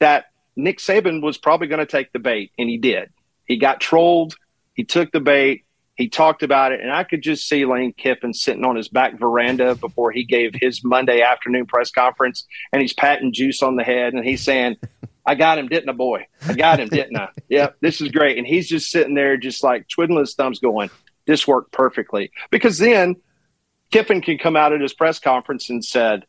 that 0.00 0.26
Nick 0.56 0.78
Saban 0.78 1.22
was 1.22 1.38
probably 1.38 1.68
going 1.68 1.78
to 1.78 1.86
take 1.86 2.12
the 2.12 2.18
bait, 2.18 2.50
and 2.58 2.68
he 2.68 2.78
did. 2.78 3.10
He 3.46 3.56
got 3.56 3.80
trolled. 3.80 4.34
He 4.74 4.84
took 4.84 5.12
the 5.12 5.20
bait. 5.20 5.64
He 6.00 6.08
talked 6.08 6.42
about 6.42 6.72
it, 6.72 6.80
and 6.80 6.90
I 6.90 7.04
could 7.04 7.20
just 7.20 7.46
see 7.46 7.66
Lane 7.66 7.92
Kiffin 7.92 8.32
sitting 8.32 8.64
on 8.64 8.74
his 8.74 8.88
back 8.88 9.18
veranda 9.18 9.74
before 9.74 10.10
he 10.10 10.24
gave 10.24 10.54
his 10.54 10.82
Monday 10.82 11.20
afternoon 11.20 11.66
press 11.66 11.90
conference, 11.90 12.46
and 12.72 12.80
he's 12.80 12.94
patting 12.94 13.34
Juice 13.34 13.62
on 13.62 13.76
the 13.76 13.84
head, 13.84 14.14
and 14.14 14.24
he's 14.24 14.42
saying, 14.42 14.76
I 15.26 15.34
got 15.34 15.58
him, 15.58 15.68
didn't 15.68 15.90
I, 15.90 15.92
boy? 15.92 16.26
I 16.48 16.54
got 16.54 16.80
him, 16.80 16.88
didn't 16.88 17.18
I? 17.18 17.28
Yep, 17.50 17.76
this 17.82 18.00
is 18.00 18.08
great. 18.08 18.38
And 18.38 18.46
he's 18.46 18.66
just 18.66 18.90
sitting 18.90 19.12
there, 19.12 19.36
just 19.36 19.62
like 19.62 19.88
twiddling 19.88 20.20
his 20.20 20.32
thumbs, 20.34 20.58
going, 20.58 20.88
This 21.26 21.46
worked 21.46 21.70
perfectly. 21.70 22.32
Because 22.50 22.78
then 22.78 23.16
Kiffin 23.90 24.22
can 24.22 24.38
come 24.38 24.56
out 24.56 24.72
at 24.72 24.80
his 24.80 24.94
press 24.94 25.18
conference 25.18 25.68
and 25.68 25.84
said, 25.84 26.24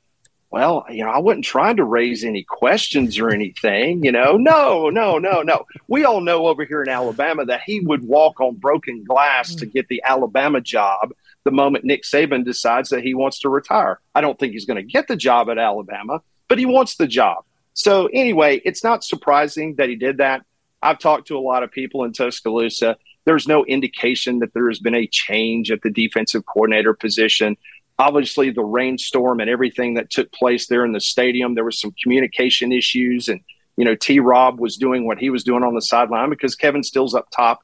well, 0.51 0.85
you 0.89 1.03
know, 1.03 1.09
I 1.09 1.19
wasn't 1.19 1.45
trying 1.45 1.77
to 1.77 1.85
raise 1.85 2.25
any 2.25 2.43
questions 2.43 3.17
or 3.17 3.29
anything, 3.29 4.03
you 4.03 4.11
know. 4.11 4.35
No, 4.35 4.89
no, 4.89 5.17
no, 5.17 5.41
no. 5.41 5.65
We 5.87 6.03
all 6.03 6.19
know 6.19 6.47
over 6.47 6.65
here 6.65 6.83
in 6.83 6.89
Alabama 6.89 7.45
that 7.45 7.61
he 7.65 7.79
would 7.79 8.03
walk 8.03 8.41
on 8.41 8.55
broken 8.55 9.05
glass 9.05 9.55
to 9.55 9.65
mm. 9.65 9.73
get 9.73 9.87
the 9.87 10.03
Alabama 10.05 10.59
job 10.59 11.13
the 11.45 11.51
moment 11.51 11.85
Nick 11.85 12.03
Saban 12.03 12.43
decides 12.43 12.89
that 12.89 13.03
he 13.03 13.13
wants 13.13 13.39
to 13.39 13.49
retire. 13.49 13.99
I 14.13 14.19
don't 14.21 14.37
think 14.37 14.51
he's 14.51 14.65
going 14.65 14.75
to 14.75 14.83
get 14.83 15.07
the 15.07 15.15
job 15.15 15.49
at 15.49 15.57
Alabama, 15.57 16.21
but 16.49 16.59
he 16.59 16.65
wants 16.65 16.95
the 16.95 17.07
job. 17.07 17.45
So, 17.73 18.07
anyway, 18.07 18.61
it's 18.65 18.83
not 18.83 19.05
surprising 19.05 19.75
that 19.75 19.87
he 19.87 19.95
did 19.95 20.17
that. 20.17 20.43
I've 20.81 20.99
talked 20.99 21.27
to 21.29 21.37
a 21.37 21.39
lot 21.39 21.63
of 21.63 21.71
people 21.71 22.03
in 22.03 22.11
Tuscaloosa 22.11 22.97
there's 23.25 23.47
no 23.47 23.65
indication 23.65 24.39
that 24.39 24.53
there 24.53 24.67
has 24.67 24.79
been 24.79 24.95
a 24.95 25.07
change 25.07 25.71
at 25.71 25.81
the 25.81 25.89
defensive 25.89 26.45
coordinator 26.45 26.93
position. 26.93 27.57
Obviously, 28.01 28.49
the 28.49 28.63
rainstorm 28.63 29.39
and 29.39 29.47
everything 29.47 29.93
that 29.93 30.09
took 30.09 30.31
place 30.31 30.65
there 30.65 30.83
in 30.83 30.91
the 30.91 30.99
stadium, 30.99 31.53
there 31.53 31.63
was 31.63 31.79
some 31.79 31.93
communication 32.01 32.71
issues, 32.71 33.29
and 33.29 33.41
you 33.77 33.85
know, 33.85 33.93
T. 33.93 34.19
Rob 34.19 34.59
was 34.59 34.75
doing 34.75 35.05
what 35.05 35.19
he 35.19 35.29
was 35.29 35.43
doing 35.43 35.61
on 35.61 35.75
the 35.75 35.83
sideline 35.83 36.31
because 36.31 36.55
Kevin 36.55 36.81
Steele's 36.81 37.13
up 37.13 37.29
top 37.29 37.59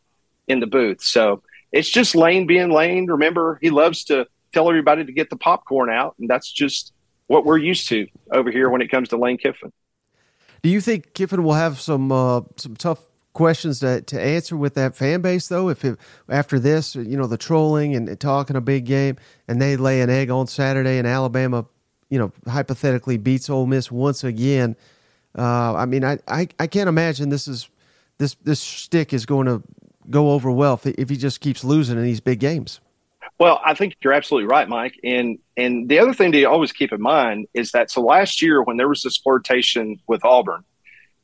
in 0.48 0.60
the 0.60 0.68
booth. 0.68 1.02
So 1.02 1.42
it's 1.72 1.90
just 1.90 2.14
Lane 2.14 2.46
being 2.46 2.70
Lane. 2.70 3.08
Remember, 3.08 3.58
he 3.64 3.72
loves 3.72 4.04
to 4.06 4.28
tell 4.54 4.70
everybody 4.70 5.06
to 5.06 5.12
get 5.12 5.32
the 5.32 5.38
popcorn 5.38 5.90
out, 5.90 6.14
and 6.20 6.30
that's 6.30 6.52
just 6.52 6.94
what 7.26 7.44
we're 7.44 7.58
used 7.58 7.90
to 7.90 8.06
over 8.32 8.52
here 8.52 8.70
when 8.70 8.82
it 8.82 8.92
comes 8.92 9.10
to 9.10 9.18
Lane 9.18 9.40
Kiffin. 9.40 9.74
Do 10.62 10.70
you 10.70 10.82
think 10.82 11.16
Kiffin 11.16 11.44
will 11.44 11.54
have 11.54 11.80
some 11.80 12.12
uh, 12.12 12.42
some 12.58 12.76
tough 12.76 13.02
questions 13.38 13.82
to, 13.82 14.02
to 14.02 14.20
answer 14.20 14.58
with 14.58 14.74
that 14.74 14.96
fan 14.96 15.22
base 15.22 15.48
though 15.48 15.70
if 15.70 15.86
it, 15.86 15.96
after 16.28 16.58
this 16.58 16.96
you 16.96 17.16
know 17.16 17.28
the 17.28 17.38
trolling 17.38 17.96
and 17.96 18.20
talking 18.20 18.56
a 18.56 18.62
big 18.62 18.84
game 18.84 19.16
and 19.48 19.62
they 19.62 19.78
lay 19.78 20.02
an 20.02 20.10
egg 20.10 20.32
on 20.32 20.48
saturday 20.48 20.98
and 20.98 21.06
alabama 21.06 21.64
you 22.10 22.18
know 22.18 22.32
hypothetically 22.48 23.16
beats 23.16 23.48
Ole 23.48 23.68
miss 23.68 23.92
once 23.92 24.24
again 24.24 24.76
uh, 25.38 25.76
i 25.76 25.86
mean 25.86 26.04
I, 26.04 26.18
I, 26.28 26.48
I 26.60 26.66
can't 26.66 26.90
imagine 26.90 27.30
this 27.30 27.48
is 27.48 27.70
this 28.18 28.34
this 28.44 28.60
stick 28.60 29.14
is 29.14 29.28
going 29.28 29.46
to 29.46 29.62
go 30.10 30.32
over 30.32 30.50
well 30.50 30.74
if, 30.74 30.88
if 30.88 31.08
he 31.08 31.16
just 31.16 31.40
keeps 31.40 31.64
losing 31.64 31.96
in 31.96 32.04
these 32.04 32.20
big 32.20 32.40
games 32.40 32.80
well, 33.40 33.62
I 33.64 33.76
think 33.76 33.96
you're 34.02 34.14
absolutely 34.14 34.48
right, 34.48 34.68
Mike. 34.68 34.96
And 35.04 35.38
and 35.56 35.90
the 35.90 36.00
other 36.00 36.14
thing 36.14 36.32
to 36.32 36.44
always 36.46 36.72
keep 36.72 36.92
in 36.92 37.02
mind 37.02 37.46
is 37.54 37.70
that 37.72 37.92
so 37.92 38.02
last 38.02 38.42
year 38.42 38.64
when 38.64 38.78
there 38.78 38.88
was 38.88 39.04
this 39.04 39.18
flirtation 39.18 40.00
with 40.08 40.26
Auburn, 40.26 40.64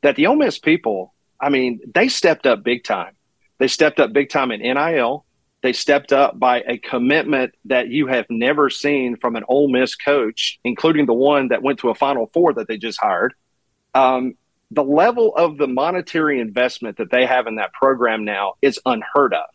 that 0.02 0.14
the 0.14 0.28
Ole 0.28 0.36
Miss 0.36 0.56
people 0.56 1.13
I 1.40 1.48
mean, 1.48 1.80
they 1.94 2.08
stepped 2.08 2.46
up 2.46 2.62
big 2.62 2.84
time. 2.84 3.14
They 3.58 3.68
stepped 3.68 4.00
up 4.00 4.12
big 4.12 4.30
time 4.30 4.50
in 4.50 4.60
NIL. 4.60 5.24
They 5.62 5.72
stepped 5.72 6.12
up 6.12 6.38
by 6.38 6.60
a 6.60 6.76
commitment 6.76 7.54
that 7.64 7.88
you 7.88 8.06
have 8.06 8.26
never 8.28 8.68
seen 8.68 9.16
from 9.16 9.36
an 9.36 9.44
Ole 9.48 9.68
Miss 9.68 9.94
coach, 9.94 10.58
including 10.64 11.06
the 11.06 11.14
one 11.14 11.48
that 11.48 11.62
went 11.62 11.78
to 11.80 11.88
a 11.88 11.94
Final 11.94 12.30
Four 12.34 12.52
that 12.54 12.68
they 12.68 12.76
just 12.76 13.00
hired. 13.00 13.32
Um, 13.94 14.34
the 14.70 14.84
level 14.84 15.34
of 15.36 15.56
the 15.56 15.66
monetary 15.66 16.40
investment 16.40 16.98
that 16.98 17.10
they 17.10 17.24
have 17.24 17.46
in 17.46 17.56
that 17.56 17.72
program 17.72 18.24
now 18.24 18.54
is 18.60 18.78
unheard 18.84 19.32
of 19.32 19.46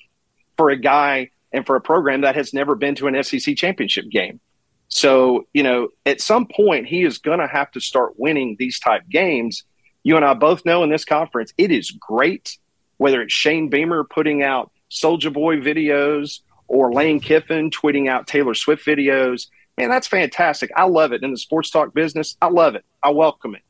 for 0.57 0.69
a 0.69 0.77
guy 0.77 1.29
and 1.51 1.65
for 1.65 1.75
a 1.75 1.81
program 1.81 2.21
that 2.21 2.35
has 2.35 2.53
never 2.53 2.75
been 2.75 2.95
to 2.95 3.07
an 3.07 3.21
SEC 3.23 3.55
championship 3.55 4.09
game. 4.09 4.39
So, 4.87 5.47
you 5.53 5.61
know, 5.61 5.89
at 6.05 6.21
some 6.21 6.47
point, 6.47 6.87
he 6.87 7.03
is 7.03 7.19
going 7.19 7.39
to 7.39 7.47
have 7.47 7.69
to 7.71 7.79
start 7.79 8.13
winning 8.17 8.55
these 8.57 8.79
type 8.79 9.03
games 9.09 9.63
you 10.03 10.15
and 10.15 10.25
I 10.25 10.33
both 10.33 10.65
know 10.65 10.83
in 10.83 10.89
this 10.89 11.05
conference, 11.05 11.53
it 11.57 11.71
is 11.71 11.91
great, 11.91 12.57
whether 12.97 13.21
it's 13.21 13.33
Shane 13.33 13.69
Beamer 13.69 14.03
putting 14.03 14.43
out 14.43 14.71
Soldier 14.89 15.29
Boy 15.29 15.57
videos 15.57 16.39
or 16.67 16.93
Lane 16.93 17.19
Kiffin 17.19 17.71
tweeting 17.71 18.09
out 18.09 18.27
Taylor 18.27 18.53
Swift 18.53 18.85
videos. 18.85 19.47
man, 19.77 19.89
that's 19.89 20.07
fantastic. 20.07 20.71
I 20.75 20.85
love 20.85 21.11
it 21.13 21.23
in 21.23 21.31
the 21.31 21.37
sports 21.37 21.69
talk 21.69 21.93
business. 21.93 22.37
I 22.41 22.47
love 22.47 22.75
it. 22.75 22.85
I 23.01 23.11
welcome 23.11 23.55
it. 23.55 23.63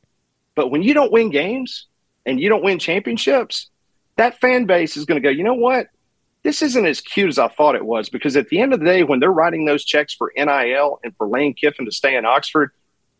But 0.55 0.69
when 0.69 0.83
you 0.83 0.93
don't 0.93 1.11
win 1.11 1.29
games 1.29 1.87
and 2.25 2.39
you 2.39 2.49
don't 2.49 2.63
win 2.63 2.79
championships, 2.79 3.69
that 4.17 4.39
fan 4.39 4.65
base 4.65 4.97
is 4.97 5.05
going 5.05 5.21
to 5.21 5.25
go, 5.25 5.31
you 5.31 5.43
know 5.43 5.53
what? 5.53 5.87
This 6.43 6.61
isn't 6.61 6.85
as 6.85 7.01
cute 7.01 7.29
as 7.29 7.39
I 7.39 7.47
thought 7.47 7.75
it 7.75 7.85
was 7.85 8.09
because 8.09 8.35
at 8.35 8.49
the 8.49 8.59
end 8.59 8.73
of 8.73 8.79
the 8.79 8.85
day, 8.85 9.03
when 9.03 9.19
they're 9.19 9.31
writing 9.31 9.65
those 9.65 9.83
checks 9.83 10.13
for 10.13 10.31
NIL 10.35 10.99
and 11.03 11.15
for 11.17 11.27
Lane 11.27 11.53
Kiffin 11.53 11.85
to 11.85 11.91
stay 11.91 12.15
in 12.15 12.25
Oxford, 12.25 12.71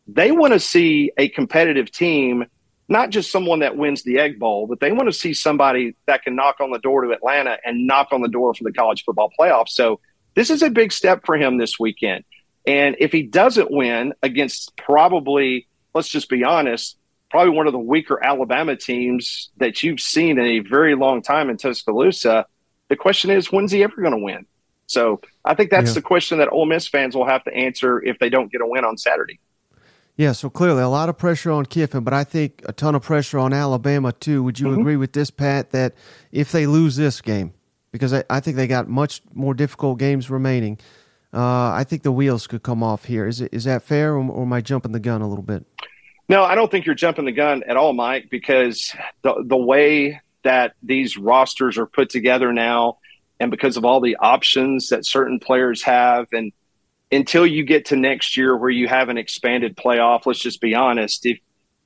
they 0.08 0.32
want 0.32 0.54
to 0.54 0.60
see 0.60 1.12
a 1.18 1.30
competitive 1.30 1.92
team, 1.92 2.46
not 2.90 3.12
just 3.12 3.32
someone 3.32 3.60
that 3.60 3.78
wins 3.78 4.04
the 4.04 4.18
Egg 4.18 4.40
Bowl, 4.40 4.66
but 4.66 4.80
they 4.80 4.92
want 4.92 5.08
to 5.08 5.14
see 5.14 5.34
somebody 5.34 5.96
that 6.08 6.24
can 6.24 6.36
knock 6.36 6.58
on 6.60 6.72
the 6.72 6.80
door 6.80 7.04
to 7.04 7.12
Atlanta 7.12 7.58
and 7.64 7.86
knock 7.86 8.08
on 8.12 8.22
the 8.22 8.28
door 8.28 8.54
for 8.54 8.64
the 8.64 8.74
college 8.74 9.04
football 9.04 9.32
playoffs. 9.40 9.70
So 9.70 10.00
this 10.34 10.50
is 10.50 10.64
a 10.64 10.70
big 10.70 10.92
step 10.92 11.26
for 11.26 11.38
him 11.38 11.58
this 11.58 11.80
weekend. 11.80 12.24
And 12.66 12.96
if 13.00 13.12
he 13.12 13.24
doesn't 13.24 13.72
win 13.72 14.14
against 14.24 14.76
probably, 14.76 15.68
let's 15.94 16.10
just 16.10 16.30
be 16.30 16.44
honest, 16.44 16.98
probably 17.30 17.56
one 17.56 17.68
of 17.68 17.74
the 17.74 17.80
weaker 17.80 18.24
Alabama 18.24 18.76
teams 18.76 19.50
that 19.58 19.84
you've 19.84 20.00
seen 20.00 20.40
in 20.40 20.46
a 20.46 20.60
very 20.60 20.96
long 20.96 21.22
time 21.22 21.50
in 21.50 21.58
Tuscaloosa, 21.58 22.48
the 22.90 22.96
question 22.96 23.30
is, 23.30 23.52
when's 23.52 23.72
he 23.72 23.84
ever 23.84 24.02
going 24.02 24.18
to 24.18 24.24
win? 24.24 24.48
So 24.88 25.22
I 25.46 25.54
think 25.54 25.70
that's 25.70 25.92
yeah. 25.92 25.94
the 25.96 26.02
question 26.02 26.40
that 26.40 26.52
Ole 26.52 26.66
Miss 26.66 26.88
fans 26.88 27.16
will 27.16 27.28
have 27.28 27.44
to 27.44 27.54
answer 27.54 28.04
if 28.04 28.18
they 28.18 28.30
don't 28.30 28.52
get 28.52 28.62
a 28.62 28.68
win 28.68 28.84
on 28.84 28.98
Saturday. 28.98 29.40
Yeah, 30.20 30.34
so 30.34 30.50
clearly 30.50 30.82
a 30.82 30.90
lot 30.90 31.08
of 31.08 31.18
pressure 31.18 31.50
on 31.50 31.66
Kiffin, 31.66 32.04
but 32.04 32.14
I 32.14 32.26
think 32.26 32.62
a 32.66 32.74
ton 32.74 32.94
of 32.94 33.02
pressure 33.04 33.40
on 33.40 33.54
Alabama 33.54 34.12
too. 34.12 34.44
Would 34.44 34.60
you 34.60 34.68
mm-hmm. 34.68 34.82
agree 34.82 34.96
with 34.98 35.14
this, 35.14 35.32
Pat, 35.32 35.72
that 35.72 35.96
if 36.34 36.52
they 36.52 36.68
lose 36.68 36.98
this 36.98 37.22
game, 37.22 37.54
because 37.94 38.14
I, 38.14 38.26
I 38.30 38.42
think 38.42 38.58
they 38.58 38.68
got 38.68 38.90
much 38.90 39.22
more 39.34 39.54
difficult 39.54 39.98
games 39.98 40.30
remaining, 40.30 40.78
uh, 41.34 41.72
I 41.72 41.86
think 41.88 42.04
the 42.04 42.12
wheels 42.12 42.48
could 42.48 42.64
come 42.64 42.84
off 42.84 43.06
here. 43.06 43.28
Is 43.28 43.40
it 43.40 43.54
is 43.54 43.64
that 43.64 43.82
fair, 43.82 44.14
or, 44.14 44.30
or 44.30 44.42
am 44.42 44.52
I 44.52 44.60
jumping 44.60 44.92
the 44.92 45.00
gun 45.00 45.22
a 45.22 45.28
little 45.30 45.42
bit? 45.42 45.66
No, 46.28 46.44
I 46.44 46.54
don't 46.54 46.70
think 46.70 46.86
you're 46.86 46.96
jumping 46.96 47.24
the 47.24 47.32
gun 47.32 47.64
at 47.66 47.78
all, 47.78 47.94
Mike, 47.94 48.28
because 48.30 48.94
the 49.22 49.42
the 49.48 49.56
way 49.56 50.20
that 50.44 50.74
these 50.84 51.18
rosters 51.18 51.78
are 51.78 51.86
put 51.86 52.10
together 52.10 52.52
now, 52.52 52.98
and 53.40 53.50
because 53.50 53.78
of 53.78 53.86
all 53.86 54.02
the 54.02 54.18
options 54.18 54.90
that 54.90 55.06
certain 55.06 55.40
players 55.40 55.82
have, 55.84 56.28
and 56.34 56.52
until 57.12 57.46
you 57.46 57.64
get 57.64 57.86
to 57.86 57.96
next 57.96 58.38
year 58.38 58.56
where 58.56 58.70
you 58.70 58.88
have 58.88 59.10
an 59.10 59.18
expanded 59.18 59.76
playoff, 59.76 60.26
let's 60.26 60.40
just 60.40 60.62
be 60.62 60.76
honest, 60.76 61.26
if 61.26 61.40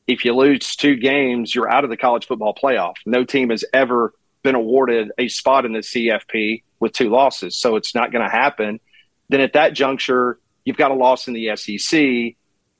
if 0.05 0.25
you 0.25 0.35
lose 0.35 0.75
two 0.75 0.97
games, 0.97 1.55
you're 1.55 1.69
out 1.69 1.85
of 1.85 1.89
the 1.89 1.95
college 1.95 2.27
football 2.27 2.53
playoff. 2.53 2.95
No 3.05 3.23
team 3.23 3.51
has 3.51 3.63
ever 3.73 4.13
been 4.43 4.55
awarded 4.55 5.11
a 5.17 5.29
spot 5.29 5.65
in 5.65 5.71
the 5.71 5.79
CFP 5.79 6.63
with 6.81 6.91
two 6.91 7.09
losses, 7.09 7.57
so 7.57 7.77
it's 7.77 7.95
not 7.95 8.11
going 8.11 8.23
to 8.23 8.29
happen. 8.29 8.81
Then 9.29 9.39
at 9.39 9.53
that 9.53 9.73
juncture, 9.73 10.39
you've 10.65 10.75
got 10.75 10.91
a 10.91 10.95
loss 10.95 11.29
in 11.29 11.33
the 11.33 11.55
SEC. 11.55 12.35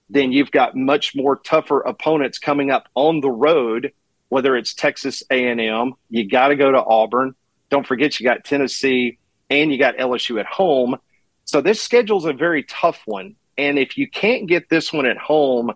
Then 0.10 0.34
you've 0.34 0.52
got 0.52 0.76
much 0.76 1.16
more 1.16 1.38
tougher 1.38 1.80
opponents 1.80 2.40
coming 2.40 2.72
up 2.72 2.90
on 2.94 3.22
the 3.22 3.32
road, 3.32 3.94
whether 4.28 4.58
it's 4.58 4.74
Texas 4.74 5.24
A&M, 5.32 5.94
you 6.10 6.30
got 6.30 6.50
to 6.50 6.58
go 6.58 6.72
to 6.72 6.84
Auburn. 6.84 7.36
Don't 7.70 7.88
forget 7.88 8.20
you 8.20 8.26
got 8.26 8.44
Tennessee 8.44 9.18
and 9.50 9.72
you 9.72 9.78
got 9.78 9.96
LSU 9.96 10.42
at 10.42 10.46
home 10.46 10.98
so 11.54 11.62
this 11.62 11.80
schedule 11.80 12.18
is 12.18 12.26
a 12.26 12.34
very 12.34 12.64
tough 12.64 13.04
one. 13.06 13.36
And 13.60 13.78
if 13.78 13.96
you 13.96 14.10
can't 14.10 14.48
get 14.48 14.70
this 14.70 14.92
one 14.92 15.06
at 15.06 15.20
home 15.20 15.72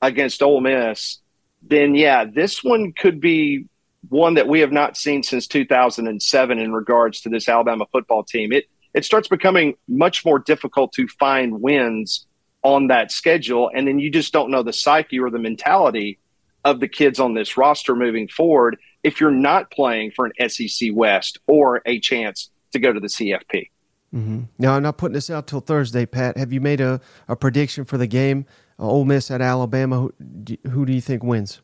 against 0.00 0.42
Ole 0.42 0.60
Miss, 0.60 1.18
then 1.62 1.94
yeah, 1.94 2.24
this 2.24 2.64
one 2.64 2.92
could 2.92 3.20
be 3.20 3.66
one 4.08 4.34
that 4.34 4.48
we 4.48 4.58
have 4.58 4.72
not 4.72 4.96
seen 4.96 5.22
since 5.22 5.46
2007 5.46 6.58
in 6.58 6.72
regards 6.72 7.20
to 7.20 7.28
this 7.28 7.48
Alabama 7.48 7.86
football 7.92 8.24
team. 8.24 8.52
It 8.52 8.64
it 8.94 9.04
starts 9.04 9.28
becoming 9.28 9.76
much 9.86 10.24
more 10.24 10.40
difficult 10.40 10.92
to 10.94 11.06
find 11.06 11.62
wins 11.62 12.26
on 12.64 12.88
that 12.88 13.12
schedule, 13.12 13.70
and 13.72 13.86
then 13.86 14.00
you 14.00 14.10
just 14.10 14.32
don't 14.32 14.50
know 14.50 14.64
the 14.64 14.72
psyche 14.72 15.20
or 15.20 15.30
the 15.30 15.38
mentality 15.38 16.18
of 16.64 16.80
the 16.80 16.88
kids 16.88 17.20
on 17.20 17.34
this 17.34 17.56
roster 17.56 17.94
moving 17.94 18.26
forward 18.26 18.76
if 19.04 19.20
you're 19.20 19.30
not 19.30 19.70
playing 19.70 20.10
for 20.16 20.26
an 20.26 20.48
SEC 20.48 20.90
West 20.92 21.38
or 21.46 21.80
a 21.86 22.00
chance 22.00 22.50
to 22.72 22.80
go 22.80 22.92
to 22.92 22.98
the 22.98 23.06
CFP. 23.06 23.68
Mm-hmm. 24.14 24.42
Now, 24.58 24.74
I'm 24.74 24.82
not 24.82 24.98
putting 24.98 25.14
this 25.14 25.30
out 25.30 25.46
till 25.46 25.60
Thursday, 25.60 26.04
Pat. 26.04 26.36
Have 26.36 26.52
you 26.52 26.60
made 26.60 26.80
a, 26.80 27.00
a 27.28 27.36
prediction 27.36 27.84
for 27.84 27.96
the 27.96 28.06
game? 28.06 28.44
Uh, 28.78 28.88
Ole 28.88 29.04
Miss 29.04 29.30
at 29.30 29.40
Alabama. 29.40 30.00
Who 30.00 30.14
do, 30.42 30.56
who 30.70 30.86
do 30.86 30.92
you 30.92 31.00
think 31.00 31.22
wins? 31.22 31.62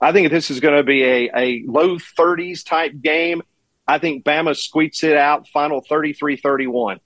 I 0.00 0.12
think 0.12 0.30
this 0.30 0.50
is 0.50 0.60
going 0.60 0.76
to 0.76 0.84
be 0.84 1.02
a, 1.02 1.30
a 1.34 1.64
low 1.66 1.96
30s 1.96 2.64
type 2.64 2.92
game. 3.00 3.42
I 3.88 3.98
think 3.98 4.24
Bama 4.24 4.56
squeaks 4.56 5.02
it 5.02 5.16
out, 5.16 5.48
final 5.48 5.80
33 5.80 6.36
31. 6.36 7.00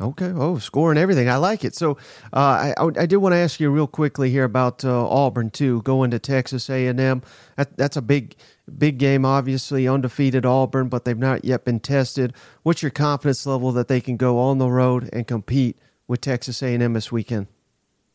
Okay. 0.00 0.32
Oh, 0.32 0.58
scoring 0.58 0.96
everything. 0.96 1.28
I 1.28 1.36
like 1.36 1.64
it. 1.64 1.74
So, 1.74 1.98
uh, 2.32 2.72
I, 2.78 2.84
I 2.96 3.06
did 3.06 3.16
want 3.16 3.32
to 3.32 3.36
ask 3.38 3.58
you 3.58 3.68
real 3.68 3.88
quickly 3.88 4.30
here 4.30 4.44
about 4.44 4.84
uh, 4.84 5.08
Auburn 5.08 5.50
too, 5.50 5.82
going 5.82 6.12
to 6.12 6.20
Texas 6.20 6.70
A 6.70 6.86
and 6.86 7.00
M. 7.00 7.22
That, 7.56 7.76
that's 7.76 7.96
a 7.96 8.02
big, 8.02 8.36
big 8.68 8.98
game. 8.98 9.24
Obviously, 9.24 9.88
undefeated 9.88 10.44
Auburn, 10.44 10.88
but 10.88 11.04
they've 11.04 11.18
not 11.18 11.44
yet 11.44 11.64
been 11.64 11.80
tested. 11.80 12.34
What's 12.62 12.82
your 12.82 12.90
confidence 12.90 13.46
level 13.46 13.72
that 13.72 13.88
they 13.88 14.00
can 14.00 14.16
go 14.16 14.38
on 14.38 14.58
the 14.58 14.70
road 14.70 15.08
and 15.12 15.26
compete 15.26 15.76
with 16.06 16.20
Texas 16.20 16.62
A 16.62 16.74
and 16.74 16.82
M 16.82 16.92
this 16.92 17.12
weekend? 17.12 17.46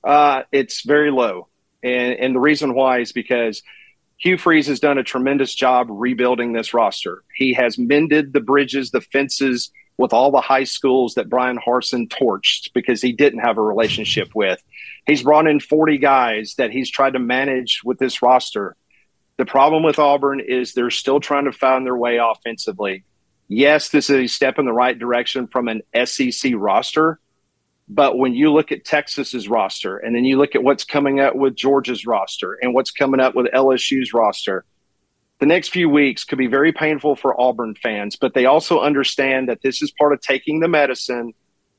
Uh, 0.04 0.44
it's 0.52 0.82
very 0.82 1.12
low, 1.12 1.48
and 1.82 2.14
and 2.14 2.36
the 2.36 2.40
reason 2.40 2.74
why 2.74 3.00
is 3.00 3.12
because 3.12 3.64
Hugh 4.18 4.38
Freeze 4.38 4.68
has 4.68 4.80
done 4.80 4.98
a 4.98 5.04
tremendous 5.04 5.54
job 5.54 5.88
rebuilding 5.90 6.54
this 6.54 6.74
roster. 6.74 7.24
He 7.36 7.54
has 7.54 7.78
mended 7.78 8.34
the 8.34 8.40
bridges, 8.40 8.92
the 8.92 9.02
fences 9.02 9.72
with 9.98 10.14
all 10.14 10.32
the 10.32 10.42
high 10.42 10.64
schools 10.64 11.16
that 11.16 11.30
Bryan 11.30 11.60
Harsin 11.60 12.08
torched 12.08 12.74
because 12.74 13.02
he 13.02 13.12
didn't 13.12 13.40
have 13.40 13.58
a 13.58 13.62
relationship 13.62 14.34
with. 14.34 14.64
He's 15.06 15.24
brought 15.24 15.48
in 15.48 15.60
40 15.60 15.98
guys 15.98 16.56
that 16.58 16.72
he's 16.72 16.90
tried 16.90 17.14
to 17.14 17.20
manage 17.20 17.82
with 17.84 18.00
this 18.00 18.22
roster. 18.22 18.76
The 19.38 19.46
problem 19.46 19.84
with 19.84 20.00
Auburn 20.00 20.40
is 20.40 20.74
they're 20.74 20.92
still 20.92 21.20
trying 21.20 21.46
to 21.46 21.52
find 21.52 21.86
their 21.86 21.98
way 21.98 22.18
offensively. 22.18 23.04
Yes, 23.48 23.90
this 23.90 24.10
is 24.10 24.18
a 24.18 24.28
step 24.28 24.60
in 24.60 24.66
the 24.66 24.74
right 24.74 24.98
direction 24.98 25.48
from 25.48 25.68
an 25.68 25.82
SEC 26.06 26.54
roster, 26.56 27.20
but 27.90 28.18
when 28.18 28.34
you 28.34 28.52
look 28.52 28.72
at 28.72 28.86
Texas's 28.86 29.50
roster 29.50 29.98
and 29.98 30.16
then 30.16 30.24
you 30.24 30.38
look 30.38 30.56
at 30.56 30.64
what's 30.64 30.86
coming 30.86 31.20
up 31.20 31.36
with 31.36 31.56
Georgia's 31.56 32.06
roster 32.06 32.58
and 32.62 32.74
what's 32.74 32.92
coming 32.92 33.20
up 33.20 33.36
with 33.36 33.48
LSU's 33.48 34.14
roster, 34.14 34.66
the 35.40 35.46
next 35.46 35.70
few 35.70 35.90
weeks 35.90 36.24
could 36.24 36.38
be 36.38 36.48
very 36.48 36.72
painful 36.72 37.16
for 37.16 37.40
Auburn 37.40 37.76
fans, 37.76 38.16
but 38.16 38.34
they 38.34 38.46
also 38.46 38.80
understand 38.80 39.50
that 39.50 39.62
this 39.62 39.82
is 39.82 39.92
part 39.92 40.14
of 40.14 40.22
taking 40.22 40.60
the 40.60 40.68
medicine 40.68 41.34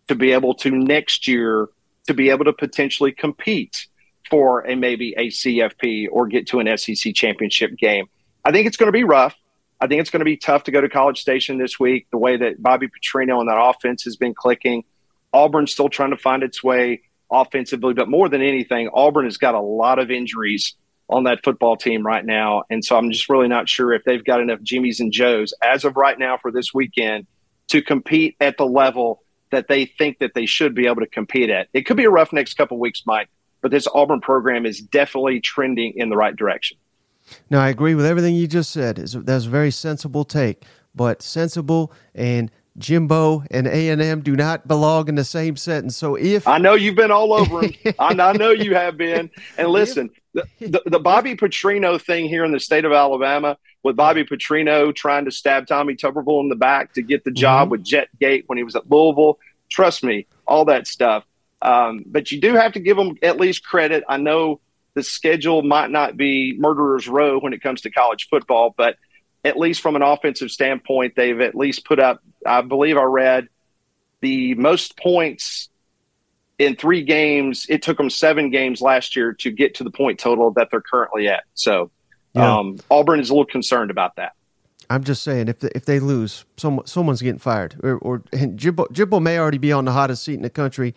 to 0.08 0.14
be 0.14 0.32
able 0.32 0.54
to 0.54 0.70
next 0.70 1.26
year 1.26 1.68
to 2.06 2.14
be 2.14 2.28
able 2.28 2.44
to 2.44 2.52
potentially 2.52 3.12
compete 3.12 3.86
for 4.30 4.60
a 4.60 4.74
maybe 4.74 5.14
a 5.16 5.28
CFP 5.28 6.08
or 6.10 6.26
get 6.26 6.46
to 6.48 6.60
an 6.60 6.76
SEC 6.76 7.14
championship 7.14 7.76
game. 7.76 8.06
I 8.44 8.52
think 8.52 8.66
it's 8.66 8.76
going 8.76 8.88
to 8.88 8.92
be 8.92 9.04
rough. 9.04 9.34
I 9.80 9.86
think 9.86 10.00
it's 10.00 10.10
going 10.10 10.20
to 10.20 10.24
be 10.24 10.36
tough 10.36 10.64
to 10.64 10.70
go 10.70 10.80
to 10.80 10.88
College 10.88 11.20
Station 11.20 11.58
this 11.58 11.78
week. 11.78 12.06
The 12.10 12.18
way 12.18 12.36
that 12.36 12.62
Bobby 12.62 12.88
Petrino 12.88 13.40
and 13.40 13.48
that 13.48 13.60
offense 13.60 14.04
has 14.04 14.16
been 14.16 14.34
clicking, 14.34 14.84
Auburn's 15.32 15.72
still 15.72 15.88
trying 15.88 16.10
to 16.10 16.16
find 16.16 16.42
its 16.42 16.62
way 16.62 17.02
offensively, 17.30 17.94
but 17.94 18.08
more 18.08 18.28
than 18.28 18.42
anything, 18.42 18.88
Auburn 18.92 19.24
has 19.24 19.36
got 19.36 19.54
a 19.54 19.60
lot 19.60 19.98
of 19.98 20.10
injuries 20.10 20.74
on 21.08 21.24
that 21.24 21.44
football 21.44 21.76
team 21.76 22.06
right 22.06 22.24
now. 22.24 22.62
And 22.70 22.84
so 22.84 22.96
I'm 22.96 23.10
just 23.10 23.28
really 23.28 23.48
not 23.48 23.68
sure 23.68 23.92
if 23.92 24.04
they've 24.04 24.24
got 24.24 24.40
enough 24.40 24.60
Jimmys 24.60 25.00
and 25.00 25.12
Joes 25.12 25.52
as 25.62 25.84
of 25.84 25.96
right 25.96 26.18
now 26.18 26.38
for 26.38 26.50
this 26.50 26.72
weekend 26.72 27.26
to 27.68 27.82
compete 27.82 28.36
at 28.40 28.56
the 28.56 28.66
level 28.66 29.22
that 29.50 29.68
they 29.68 29.84
think 29.84 30.18
that 30.18 30.32
they 30.34 30.46
should 30.46 30.74
be 30.74 30.86
able 30.86 31.00
to 31.00 31.06
compete 31.06 31.50
at. 31.50 31.68
It 31.72 31.82
could 31.82 31.96
be 31.96 32.04
a 32.04 32.10
rough 32.10 32.32
next 32.32 32.54
couple 32.54 32.78
weeks, 32.78 33.02
Mike, 33.06 33.28
but 33.64 33.70
this 33.70 33.88
Auburn 33.94 34.20
program 34.20 34.66
is 34.66 34.78
definitely 34.78 35.40
trending 35.40 35.94
in 35.96 36.10
the 36.10 36.18
right 36.18 36.36
direction. 36.36 36.76
No, 37.48 37.58
I 37.58 37.70
agree 37.70 37.94
with 37.94 38.04
everything 38.04 38.34
you 38.34 38.46
just 38.46 38.70
said. 38.70 38.96
That's 38.96 39.46
a 39.46 39.48
very 39.48 39.70
sensible 39.70 40.26
take, 40.26 40.64
but 40.94 41.22
sensible 41.22 41.90
and 42.14 42.50
Jimbo 42.76 43.42
and 43.50 43.66
A 43.66 43.88
and 43.88 44.02
M 44.02 44.20
do 44.20 44.36
not 44.36 44.68
belong 44.68 45.08
in 45.08 45.14
the 45.14 45.24
same 45.24 45.56
sentence. 45.56 45.96
So 45.96 46.14
if 46.14 46.46
I 46.46 46.58
know 46.58 46.74
you've 46.74 46.94
been 46.94 47.10
all 47.10 47.32
over 47.32 47.62
them, 47.62 47.72
I, 47.98 48.08
I 48.08 48.32
know 48.34 48.50
you 48.50 48.74
have 48.74 48.98
been. 48.98 49.30
And 49.56 49.68
listen, 49.68 50.10
the, 50.34 50.44
the, 50.60 50.82
the, 50.84 51.00
Bobby 51.00 51.34
Petrino 51.34 51.98
thing 51.98 52.28
here 52.28 52.44
in 52.44 52.52
the 52.52 52.60
state 52.60 52.84
of 52.84 52.92
Alabama, 52.92 53.56
with 53.82 53.96
Bobby 53.96 54.24
Petrino 54.24 54.94
trying 54.94 55.24
to 55.24 55.30
stab 55.30 55.66
Tommy 55.66 55.94
Tuberville 55.94 56.42
in 56.42 56.50
the 56.50 56.54
back 56.54 56.92
to 56.92 57.02
get 57.02 57.24
the 57.24 57.30
job 57.30 57.70
mm-hmm. 57.70 57.70
with 57.70 57.84
Jetgate 57.84 58.44
when 58.46 58.58
he 58.58 58.64
was 58.64 58.76
at 58.76 58.90
Louisville. 58.90 59.38
Trust 59.70 60.04
me, 60.04 60.26
all 60.46 60.66
that 60.66 60.86
stuff. 60.86 61.24
Um, 61.64 62.04
but 62.06 62.30
you 62.30 62.40
do 62.40 62.54
have 62.54 62.72
to 62.72 62.80
give 62.80 62.96
them 62.96 63.16
at 63.22 63.40
least 63.40 63.64
credit. 63.64 64.04
I 64.08 64.18
know 64.18 64.60
the 64.92 65.02
schedule 65.02 65.62
might 65.62 65.90
not 65.90 66.16
be 66.16 66.54
murderer's 66.58 67.08
row 67.08 67.38
when 67.40 67.54
it 67.54 67.62
comes 67.62 67.80
to 67.80 67.90
college 67.90 68.28
football, 68.28 68.74
but 68.76 68.96
at 69.44 69.58
least 69.58 69.80
from 69.80 69.96
an 69.96 70.02
offensive 70.02 70.50
standpoint, 70.50 71.14
they've 71.16 71.40
at 71.40 71.54
least 71.54 71.84
put 71.84 71.98
up, 71.98 72.22
I 72.46 72.60
believe 72.60 72.96
I 72.96 73.02
read, 73.02 73.48
the 74.20 74.54
most 74.54 74.96
points 74.98 75.70
in 76.58 76.76
three 76.76 77.02
games. 77.02 77.66
It 77.68 77.82
took 77.82 77.96
them 77.96 78.10
seven 78.10 78.50
games 78.50 78.80
last 78.80 79.16
year 79.16 79.32
to 79.34 79.50
get 79.50 79.74
to 79.76 79.84
the 79.84 79.90
point 79.90 80.18
total 80.18 80.50
that 80.52 80.68
they're 80.70 80.80
currently 80.80 81.28
at. 81.28 81.44
So 81.54 81.90
yeah. 82.34 82.58
um, 82.58 82.78
Auburn 82.90 83.20
is 83.20 83.30
a 83.30 83.32
little 83.32 83.46
concerned 83.46 83.90
about 83.90 84.16
that. 84.16 84.32
I'm 84.90 85.02
just 85.02 85.22
saying, 85.22 85.48
if 85.48 85.64
if 85.64 85.86
they 85.86 85.98
lose, 85.98 86.44
some, 86.58 86.82
someone's 86.84 87.22
getting 87.22 87.38
fired, 87.38 87.80
or, 87.82 87.96
or 87.96 88.22
Jimbo, 88.54 88.86
Jimbo 88.92 89.18
may 89.18 89.38
already 89.38 89.56
be 89.56 89.72
on 89.72 89.86
the 89.86 89.92
hottest 89.92 90.22
seat 90.24 90.34
in 90.34 90.42
the 90.42 90.50
country 90.50 90.94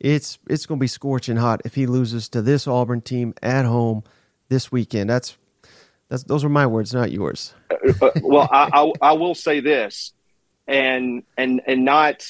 it's 0.00 0.38
it's 0.48 0.66
going 0.66 0.78
to 0.78 0.82
be 0.82 0.88
scorching 0.88 1.36
hot 1.36 1.60
if 1.64 1.74
he 1.74 1.86
loses 1.86 2.28
to 2.30 2.42
this 2.42 2.66
Auburn 2.66 3.02
team 3.02 3.34
at 3.42 3.66
home 3.66 4.02
this 4.48 4.72
weekend. 4.72 5.10
That's 5.10 5.36
that's 6.08 6.24
those 6.24 6.42
are 6.42 6.48
my 6.48 6.66
words, 6.66 6.92
not 6.92 7.12
yours. 7.12 7.54
Uh, 7.70 8.10
well, 8.22 8.48
I, 8.50 8.68
I, 8.72 8.92
I 9.10 9.12
will 9.12 9.34
say 9.34 9.60
this, 9.60 10.12
and 10.66 11.22
and 11.36 11.60
and 11.66 11.84
not. 11.84 12.26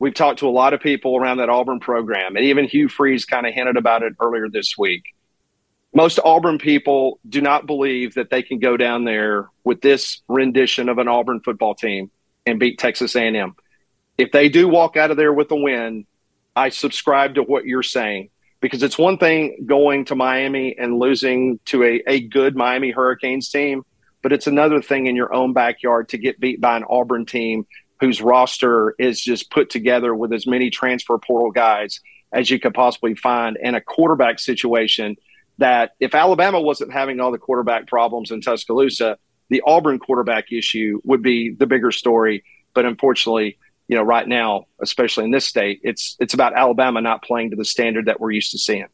We've 0.00 0.14
talked 0.14 0.38
to 0.40 0.48
a 0.48 0.50
lot 0.50 0.74
of 0.74 0.80
people 0.80 1.16
around 1.16 1.38
that 1.38 1.48
Auburn 1.48 1.80
program, 1.80 2.36
and 2.36 2.44
even 2.44 2.66
Hugh 2.66 2.88
Freeze 2.88 3.24
kind 3.24 3.46
of 3.48 3.52
hinted 3.52 3.76
about 3.76 4.04
it 4.04 4.14
earlier 4.20 4.48
this 4.48 4.78
week. 4.78 5.02
Most 5.92 6.20
Auburn 6.24 6.58
people 6.58 7.18
do 7.28 7.40
not 7.40 7.66
believe 7.66 8.14
that 8.14 8.30
they 8.30 8.42
can 8.42 8.60
go 8.60 8.76
down 8.76 9.04
there 9.04 9.48
with 9.64 9.80
this 9.80 10.22
rendition 10.28 10.88
of 10.88 10.98
an 10.98 11.08
Auburn 11.08 11.40
football 11.40 11.74
team 11.74 12.12
and 12.46 12.60
beat 12.60 12.78
Texas 12.78 13.16
A&M. 13.16 13.56
If 14.16 14.30
they 14.30 14.48
do 14.48 14.68
walk 14.68 14.96
out 14.96 15.10
of 15.10 15.16
there 15.16 15.32
with 15.32 15.50
a 15.50 15.56
win, 15.56 16.06
I 16.58 16.70
subscribe 16.70 17.36
to 17.36 17.42
what 17.44 17.66
you're 17.66 17.84
saying 17.84 18.30
because 18.60 18.82
it's 18.82 18.98
one 18.98 19.16
thing 19.16 19.64
going 19.66 20.06
to 20.06 20.16
Miami 20.16 20.76
and 20.76 20.98
losing 20.98 21.60
to 21.66 21.84
a, 21.84 22.02
a 22.04 22.20
good 22.20 22.56
Miami 22.56 22.90
Hurricanes 22.90 23.48
team, 23.48 23.84
but 24.22 24.32
it's 24.32 24.48
another 24.48 24.82
thing 24.82 25.06
in 25.06 25.14
your 25.14 25.32
own 25.32 25.52
backyard 25.52 26.08
to 26.08 26.18
get 26.18 26.40
beat 26.40 26.60
by 26.60 26.76
an 26.76 26.84
Auburn 26.90 27.26
team 27.26 27.64
whose 28.00 28.20
roster 28.20 28.96
is 28.98 29.20
just 29.20 29.52
put 29.52 29.70
together 29.70 30.12
with 30.12 30.32
as 30.32 30.48
many 30.48 30.68
transfer 30.68 31.16
portal 31.16 31.52
guys 31.52 32.00
as 32.32 32.50
you 32.50 32.58
could 32.58 32.74
possibly 32.74 33.14
find 33.14 33.56
and 33.62 33.76
a 33.76 33.80
quarterback 33.80 34.40
situation 34.40 35.16
that 35.58 35.92
if 36.00 36.12
Alabama 36.12 36.60
wasn't 36.60 36.92
having 36.92 37.20
all 37.20 37.30
the 37.30 37.38
quarterback 37.38 37.86
problems 37.86 38.32
in 38.32 38.40
Tuscaloosa, 38.40 39.16
the 39.48 39.62
Auburn 39.64 40.00
quarterback 40.00 40.50
issue 40.50 41.00
would 41.04 41.22
be 41.22 41.50
the 41.50 41.66
bigger 41.66 41.92
story. 41.92 42.42
But 42.74 42.84
unfortunately, 42.84 43.58
you 43.88 43.96
know, 43.96 44.02
right 44.02 44.28
now, 44.28 44.66
especially 44.80 45.24
in 45.24 45.30
this 45.30 45.46
state, 45.46 45.80
it's 45.82 46.16
it's 46.20 46.34
about 46.34 46.54
Alabama 46.54 47.00
not 47.00 47.22
playing 47.22 47.50
to 47.50 47.56
the 47.56 47.64
standard 47.64 48.06
that 48.06 48.20
we're 48.20 48.30
used 48.30 48.52
to 48.52 48.58
seeing. 48.58 48.86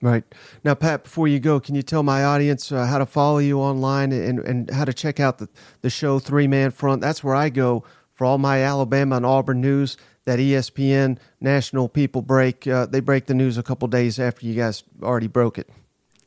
Right. 0.00 0.24
Now, 0.62 0.74
Pat, 0.74 1.04
before 1.04 1.26
you 1.26 1.40
go, 1.40 1.58
can 1.58 1.74
you 1.74 1.82
tell 1.82 2.04
my 2.04 2.24
audience 2.24 2.70
uh, 2.70 2.86
how 2.86 2.98
to 2.98 3.06
follow 3.06 3.38
you 3.38 3.58
online 3.58 4.12
and, 4.12 4.38
and 4.38 4.70
how 4.70 4.84
to 4.84 4.92
check 4.92 5.18
out 5.18 5.38
the, 5.38 5.48
the 5.82 5.90
show 5.90 6.20
Three 6.20 6.46
Man 6.46 6.70
Front? 6.70 7.00
That's 7.00 7.24
where 7.24 7.34
I 7.34 7.48
go 7.48 7.84
for 8.14 8.24
all 8.24 8.38
my 8.38 8.62
Alabama 8.62 9.16
and 9.16 9.26
Auburn 9.26 9.60
news. 9.60 9.96
That 10.24 10.38
ESPN 10.38 11.18
national 11.40 11.88
people 11.88 12.20
break, 12.20 12.66
uh, 12.66 12.84
they 12.84 13.00
break 13.00 13.26
the 13.26 13.34
news 13.34 13.56
a 13.56 13.62
couple 13.62 13.88
days 13.88 14.20
after 14.20 14.44
you 14.44 14.54
guys 14.54 14.84
already 15.02 15.26
broke 15.26 15.56
it. 15.56 15.70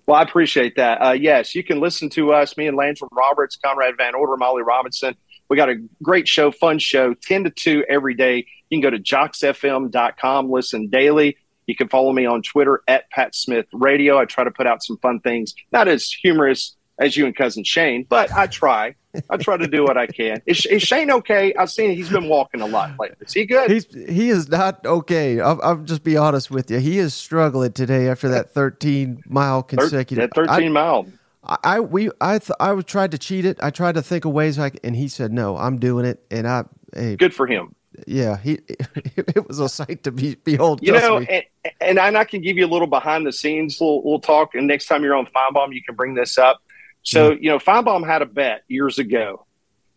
Well, 0.08 0.20
I 0.20 0.24
appreciate 0.24 0.76
that. 0.78 0.98
Uh, 0.98 1.12
yes, 1.12 1.54
you 1.54 1.64
can 1.64 1.80
listen 1.80 2.10
to 2.10 2.34
us, 2.34 2.58
me 2.58 2.66
and 2.66 2.76
Landrum 2.76 3.12
Roberts, 3.14 3.58
Conrad 3.64 3.96
Van 3.98 4.16
Order, 4.16 4.38
Molly 4.38 4.64
Robinson. 4.64 5.16
We 5.52 5.58
got 5.58 5.68
a 5.68 5.76
great 6.02 6.30
show, 6.30 6.50
fun 6.50 6.80
show, 6.80 7.14
10 7.14 7.44
to 7.44 7.50
2 7.50 7.84
every 7.90 8.14
day. 8.14 8.46
You 8.70 8.78
can 8.78 8.80
go 8.80 8.90
to 8.90 8.98
joxfm.com, 8.98 10.50
listen 10.50 10.88
daily. 10.88 11.36
You 11.68 11.76
can 11.76 11.90
follow 11.90 12.14
me 12.14 12.26
on 12.26 12.42
Twitter 12.42 12.82
at 12.88 13.10
Pat 13.10 13.36
Smith 13.36 13.66
Radio. 13.74 14.18
I 14.18 14.24
try 14.24 14.46
to 14.46 14.52
put 14.52 14.66
out 14.66 14.82
some 14.82 14.96
fun 15.00 15.20
things, 15.20 15.54
not 15.74 15.90
as 15.90 16.10
humorous 16.10 16.78
as 17.00 17.18
you 17.18 17.26
and 17.26 17.36
cousin 17.36 17.66
Shane, 17.66 18.06
but 18.08 18.32
I 18.32 18.48
try. 18.48 18.96
I 19.30 19.36
try 19.36 19.58
to 19.58 19.68
do 19.68 19.84
what 19.84 19.98
I 19.98 20.08
can. 20.08 20.42
Is, 20.46 20.66
is 20.68 20.84
Shane 20.84 21.12
okay? 21.12 21.54
I've 21.56 21.70
seen 21.70 21.98
he's 21.98 22.08
been 22.08 22.30
walking 22.30 22.62
a 22.62 22.66
lot 22.66 22.92
lately. 22.98 23.18
Is 23.20 23.34
he 23.34 23.46
good? 23.46 23.70
He's 23.70 23.86
he 23.94 24.30
is 24.30 24.48
not 24.48 24.86
okay. 24.86 25.42
I'll, 25.42 25.60
I'll 25.62 25.84
just 25.84 26.06
be 26.06 26.16
honest 26.16 26.50
with 26.50 26.72
you. 26.72 26.80
He 26.80 26.98
is 26.98 27.14
struggling 27.14 27.74
today 27.74 28.08
after 28.08 28.30
that 28.30 28.54
13 28.54 29.24
mile 29.28 29.64
consecutive. 29.64 30.30
That 30.30 30.34
13 30.34 30.50
I, 30.50 30.70
mile. 30.70 31.08
I, 31.44 31.58
I 31.64 31.80
we 31.80 32.10
I 32.20 32.40
th- 32.40 32.58
I 32.60 32.80
tried 32.82 33.12
to 33.12 33.18
cheat 33.18 33.46
it. 33.46 33.58
I 33.62 33.70
tried 33.70 33.96
to 33.96 34.02
think 34.02 34.26
of 34.26 34.32
ways 34.32 34.56
c- 34.56 34.72
and 34.84 34.96
he 34.96 35.08
said 35.08 35.32
no. 35.32 35.58
I'm 35.58 35.80
doing 35.80 36.06
it, 36.06 36.24
and 36.30 36.48
I 36.48 36.66
hey, 36.94 37.16
Good 37.16 37.34
for 37.34 37.48
him. 37.48 37.76
yeah. 38.06 38.38
He 38.38 38.60
it 38.70 39.48
was 39.48 39.60
a 39.60 39.70
sight 39.70 40.04
to 40.04 40.12
be 40.12 40.36
behold. 40.36 40.82
You 40.84 40.94
know, 40.94 41.18
and, 41.18 41.44
and 41.80 42.00
I, 42.00 42.08
and 42.08 42.18
I 42.18 42.24
can 42.24 42.42
give 42.42 42.58
you 42.58 42.66
a 42.66 42.70
little 42.70 42.88
behind 42.88 43.26
the 43.26 43.32
scenes 43.32 43.82
little, 43.82 43.98
little 43.98 44.20
talk. 44.20 44.56
And 44.56 44.68
next 44.68 44.86
time 44.86 45.04
you're 45.04 45.16
on 45.16 45.28
Finebaum, 45.28 45.74
you 45.74 45.84
can 45.84 45.96
bring 45.96 46.14
this 46.14 46.38
up. 46.38 46.62
So, 47.04 47.32
mm-hmm. 47.32 47.44
you 47.44 47.50
know, 47.50 47.58
Finebaum 47.58 48.06
had 48.06 48.22
a 48.22 48.28
bet 48.28 48.64
years 48.68 49.00
ago, 49.00 49.46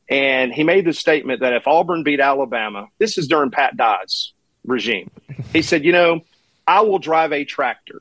and 0.08 0.52
he 0.52 0.64
made 0.64 0.86
the 0.86 0.92
statement 0.92 1.40
that 1.40 1.52
if 1.52 1.66
Auburn 1.66 2.02
beat 2.02 2.20
Alabama, 2.20 2.88
this 2.98 3.18
is 3.18 3.28
during 3.28 3.50
Pat 3.50 3.76
Dye's 3.76 4.32
regime. 4.64 5.10
He 5.52 5.62
said, 5.62 5.84
you 5.84 5.92
know, 5.92 6.22
I 6.66 6.80
will 6.80 6.98
drive 6.98 7.32
a 7.32 7.44
tractor 7.44 8.00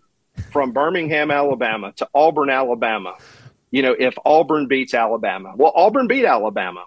from 0.54 0.72
Birmingham, 0.72 1.32
Alabama 1.32 1.92
to 1.98 2.08
Auburn, 2.14 2.50
Alabama, 2.50 3.16
you 3.72 3.82
know, 3.82 3.96
if 3.98 4.16
Auburn 4.24 4.68
beats 4.68 4.94
Alabama. 4.94 5.54
Well, 5.58 5.74
Auburn 5.76 6.08
beat 6.08 6.26
Alabama. 6.26 6.86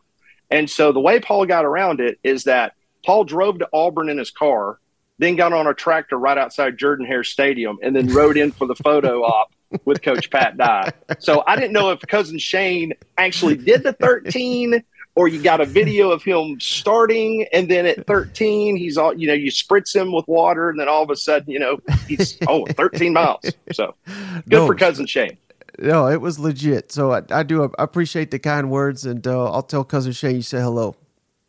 And 0.51 0.71
so 0.71 0.93
the 0.93 1.01
way 1.01 1.19
Paul 1.19 1.45
got 1.47 1.65
around 1.65 2.01
it 2.01 2.21
is 2.23 2.45
that 2.45 2.75
Paul 3.05 3.25
drove 3.25 3.59
to 3.59 3.69
Auburn 3.73 4.09
in 4.09 4.19
his 4.19 4.31
car, 4.31 4.79
then 5.19 5.35
got 5.35 5.53
on 5.53 5.67
a 5.67 5.75
tractor 5.75 6.17
right 6.17 6.39
outside 6.39 6.79
Jordan 6.79 7.05
Hare 7.05 7.25
Stadium, 7.25 7.79
and 7.83 7.95
then 7.95 8.07
rode 8.07 8.37
in 8.37 8.53
for 8.53 8.69
the 8.69 8.77
photo 8.77 9.23
op 9.25 9.53
with 9.85 10.01
Coach 10.01 10.31
Pat 10.31 10.57
Dye. 10.57 10.93
So 11.19 11.43
I 11.45 11.57
didn't 11.57 11.73
know 11.73 11.91
if 11.91 12.01
cousin 12.03 12.39
Shane 12.39 12.93
actually 13.19 13.57
did 13.57 13.83
the 13.83 13.93
13 13.93 14.85
or 15.17 15.27
you 15.29 15.43
got 15.43 15.61
a 15.61 15.65
video 15.65 16.11
of 16.13 16.23
him 16.23 16.61
starting 16.61 17.47
and 17.53 17.69
then 17.71 17.87
at 17.87 18.07
13 18.07 18.77
he's 18.77 18.97
all 18.97 19.13
you 19.19 19.27
know 19.27 19.35
you 19.35 19.51
spritz 19.51 19.95
him 19.95 20.13
with 20.13 20.27
water 20.29 20.71
and 20.71 20.79
then 20.79 20.89
all 20.89 21.03
of 21.03 21.11
a 21.11 21.17
sudden 21.17 21.51
you 21.51 21.59
know 21.59 21.79
he's 22.07 22.39
oh 22.49 22.65
13 22.67 23.13
miles 23.13 23.41
so 23.73 23.95
good 24.07 24.59
No. 24.59 24.67
for 24.67 24.75
cousin 24.75 25.07
shane 25.07 25.37
no, 25.79 26.09
it 26.09 26.23
was 26.23 26.39
legit. 26.39 26.91
So 26.91 27.13
I, 27.13 27.21
I 27.31 27.43
do 27.43 27.63
appreciate 27.79 28.31
the 28.31 28.39
kind 28.39 28.71
words, 28.71 29.05
and 29.05 29.27
uh, 29.27 29.51
I'll 29.53 29.63
tell 29.63 29.85
cousin 29.85 30.13
Shane 30.13 30.37
you 30.37 30.41
say 30.43 30.59
hello. 30.59 30.97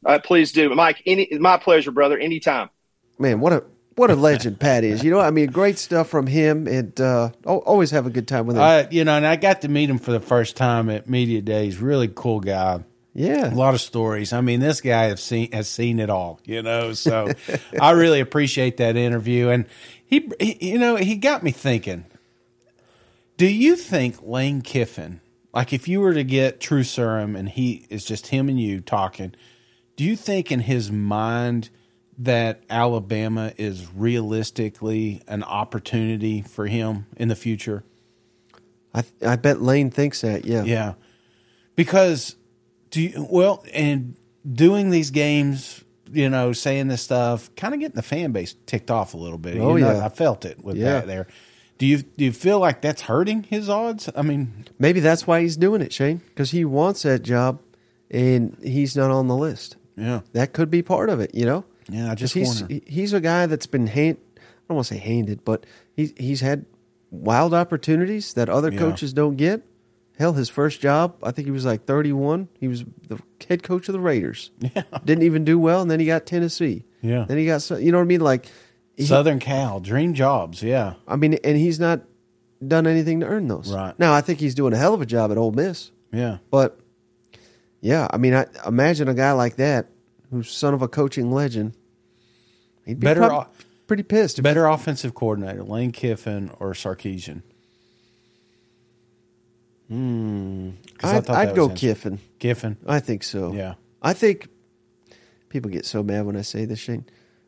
uh, 0.06 0.20
please 0.22 0.52
do 0.52 0.74
mike 0.76 1.02
any 1.06 1.30
my 1.40 1.56
pleasure 1.56 1.92
brother 1.92 2.18
anytime 2.18 2.70
Man, 3.20 3.40
what 3.40 3.54
a 3.54 3.64
what 3.96 4.12
a 4.12 4.16
legend 4.16 4.60
Pat 4.60 4.84
is. 4.84 5.02
You 5.04 5.12
know, 5.12 5.20
I 5.22 5.32
mean, 5.32 5.48
great 5.50 5.78
stuff 5.80 6.10
from 6.10 6.28
him, 6.28 6.68
and 6.68 7.00
uh, 7.00 7.30
always 7.46 7.90
have 7.92 8.06
a 8.06 8.10
good 8.10 8.28
time 8.28 8.46
with 8.48 8.58
him. 8.58 8.62
Uh, 8.64 8.84
you 8.92 9.04
know, 9.06 9.16
and 9.16 9.26
I 9.26 9.38
got 9.38 9.62
to 9.62 9.70
meet 9.70 9.90
him 9.90 9.98
for 9.98 10.12
the 10.12 10.20
first 10.20 10.56
time 10.58 10.90
at 10.90 11.10
Media 11.10 11.42
Days. 11.42 11.78
Really 11.80 12.08
cool 12.14 12.40
guy. 12.42 12.84
Yeah, 13.18 13.52
A 13.52 13.56
lot 13.56 13.74
of 13.74 13.82
stories. 13.82 14.32
I 14.32 14.42
mean, 14.42 14.60
this 14.60 14.80
guy 14.80 15.06
has 15.06 15.24
seen 15.24 15.52
has 15.52 15.68
seen 15.68 16.00
it 16.00 16.12
all. 16.12 16.40
You 16.46 16.62
know, 16.62 16.94
so 16.94 17.32
I 17.82 17.92
really 17.92 18.20
appreciate 18.20 18.78
that 18.78 18.96
interview. 18.96 19.50
And 19.50 19.66
he, 20.06 20.30
he, 20.40 20.74
you 20.74 20.78
know, 20.78 20.98
he 20.98 21.16
got 21.16 21.42
me 21.42 21.50
thinking. 21.50 22.06
Do 23.36 23.48
you 23.48 23.76
think 23.76 24.22
Lane 24.22 24.62
Kiffin, 24.62 25.22
like 25.52 25.74
if 25.74 25.88
you 25.88 26.00
were 26.00 26.14
to 26.14 26.24
get 26.24 26.60
True 26.60 26.84
Serum 26.84 27.36
and 27.36 27.50
he 27.50 27.88
is 27.90 28.06
just 28.06 28.28
him 28.28 28.50
and 28.50 28.62
you 28.62 28.82
talking, 28.82 29.34
do 29.96 30.04
you 30.04 30.16
think 30.16 30.52
in 30.52 30.60
his 30.60 30.92
mind 30.92 31.72
that 32.20 32.62
Alabama 32.70 33.52
is 33.58 33.92
realistically 33.96 35.24
an 35.28 35.42
opportunity 35.42 36.44
for 36.44 36.68
him 36.68 37.08
in 37.16 37.30
the 37.30 37.36
future? 37.36 37.84
I 38.94 39.04
I 39.26 39.38
bet 39.38 39.60
Lane 39.60 39.90
thinks 39.90 40.22
that. 40.22 40.46
Yeah, 40.46 40.64
Yeah, 40.66 40.94
because 41.76 42.37
do 42.98 43.02
you, 43.04 43.28
well, 43.30 43.64
and 43.74 44.16
doing 44.52 44.90
these 44.90 45.12
games, 45.12 45.84
you 46.12 46.30
know, 46.30 46.52
saying 46.54 46.88
this 46.88 47.02
stuff, 47.04 47.54
kind 47.56 47.74
of 47.74 47.80
getting 47.80 47.96
the 47.96 48.02
fan 48.02 48.32
base 48.32 48.56
ticked 48.66 48.90
off 48.92 49.14
a 49.14 49.18
little 49.18 49.38
bit. 49.38 49.58
Oh, 49.58 49.76
You 49.76 49.84
know, 49.86 49.92
yeah. 49.94 50.06
I 50.06 50.10
felt 50.10 50.46
it 50.46 50.64
with 50.64 50.78
Yeah. 50.78 50.94
that 50.94 51.08
there. 51.08 51.28
Do 51.78 51.86
you 51.86 51.98
do 52.02 52.26
you 52.26 52.32
feel 52.32 52.58
like 52.60 52.82
that's 52.82 53.04
hurting 53.04 53.44
his 53.44 53.70
odds? 53.70 54.10
I 54.16 54.24
mean, 54.24 54.66
maybe 54.80 55.00
that's 55.00 55.28
why 55.28 55.42
he's 55.42 55.58
doing 55.58 55.82
it, 55.82 55.94
Shane, 55.94 56.22
because 56.30 56.50
he 56.52 56.66
wants 56.66 57.04
that 57.04 57.22
job, 57.22 57.60
and 58.10 58.58
he's 58.64 58.96
not 58.96 59.12
on 59.12 59.28
the 59.28 59.36
list. 59.36 59.76
yeah, 59.96 60.22
That 60.34 60.54
could 60.54 60.72
be 60.72 60.82
part 60.82 61.10
of 61.10 61.20
it. 61.20 61.36
You 61.36 61.46
know. 61.46 61.66
yeah. 61.90 62.12
I 62.12 62.16
just 62.16 62.34
he's 62.34 62.62
wonder. 62.64 62.80
he's 62.88 63.14
a 63.14 63.22
guy 63.22 63.46
that's 63.46 63.68
been 63.68 63.88
hand. 63.88 64.18
I 64.38 64.42
don't 64.70 64.76
want 64.78 64.88
to 64.88 64.94
say 64.96 65.00
handed, 65.00 65.46
but 65.46 65.66
he's 65.96 66.14
he's 66.18 66.42
had 66.42 66.66
wild 67.12 67.54
opportunities 67.54 68.34
that 68.34 68.50
other 68.50 68.72
Yeah. 68.72 68.80
coaches 68.80 69.14
don't 69.14 69.36
get. 69.38 69.62
Hell, 70.18 70.34
his 70.34 70.50
first 70.50 70.82
job, 70.82 71.16
I 71.22 71.32
think 71.32 71.46
he 71.46 71.52
was 71.52 71.64
like 71.66 71.86
31. 71.86 72.48
He 72.60 72.68
was 72.68 72.84
the 73.08 73.20
head 73.48 73.62
coach 73.62 73.88
of 73.88 73.94
the 73.94 74.00
Raiders. 74.00 74.50
Yeah. 74.76 74.82
Didn't 75.06 75.24
even 75.24 75.46
do 75.46 75.60
well, 75.60 75.82
and 75.82 75.92
then 75.92 76.00
he 76.00 76.06
got 76.08 76.26
Tennessee. 76.26 76.86
Yeah. 77.02 77.26
Then 77.28 77.38
he 77.38 77.46
got, 77.46 77.70
you 77.70 77.92
know 77.92 78.00
what 78.00 78.04
I 78.04 78.08
mean? 78.08 78.22
Like, 78.22 78.48
he- 78.96 79.06
Southern 79.06 79.38
Cal 79.40 79.80
dream 79.80 80.14
jobs. 80.16 80.64
Yeah, 80.64 80.96
I 81.08 81.16
mean, 81.18 81.36
and 81.44 81.56
he's 81.58 81.80
not 81.80 82.02
done 82.68 82.88
anything 82.88 83.20
to 83.20 83.28
earn 83.28 83.48
those. 83.48 83.72
Right. 83.72 83.98
Now, 84.00 84.14
I 84.14 84.22
think 84.22 84.40
he's 84.40 84.56
doing 84.56 84.74
a 84.74 84.78
hell 84.78 84.96
of 84.96 85.02
a 85.02 85.06
job 85.06 85.32
at 85.32 85.38
Ole 85.38 85.52
Miss. 85.52 85.92
yeah. 86.12 86.40
But 86.50 86.80
yeah, 87.82 88.08
I 88.12 88.18
mean, 88.18 88.34
I 88.34 88.48
imagine 88.66 89.08
a 89.08 89.14
guy 89.14 89.34
like 89.34 89.58
that, 89.58 89.86
who's 90.32 90.50
son 90.50 90.74
of 90.74 90.82
a 90.82 90.88
coaching 90.88 91.32
legend. 91.32 91.74
He'd 92.86 93.00
be 93.00 93.06
Better 93.06 93.24
off- 93.32 93.66
pretty 93.86 94.02
pissed. 94.04 94.42
Better 94.42 94.66
offensive 94.66 95.14
coordinator, 95.14 95.64
Lane 95.64 95.92
Kiffin 95.92 96.50
or 96.60 96.72
Sarkisian? 96.74 97.44
Hmm. 99.88 100.72
I'd, 101.04 101.30
I'd 101.30 101.56
go 101.56 101.70
Kiffin. 101.70 102.20
Kiffin. 102.40 102.78
I 102.86 103.00
think 103.00 103.24
so. 103.24 103.54
Yeah. 103.54 103.76
I 104.02 104.14
think 104.14 104.48
people 105.50 105.72
get 105.72 105.86
so 105.86 106.04
mad 106.04 106.26
when 106.26 106.36
I 106.36 106.42
say 106.42 106.66
this, 106.66 106.80
Shane. 106.80 107.06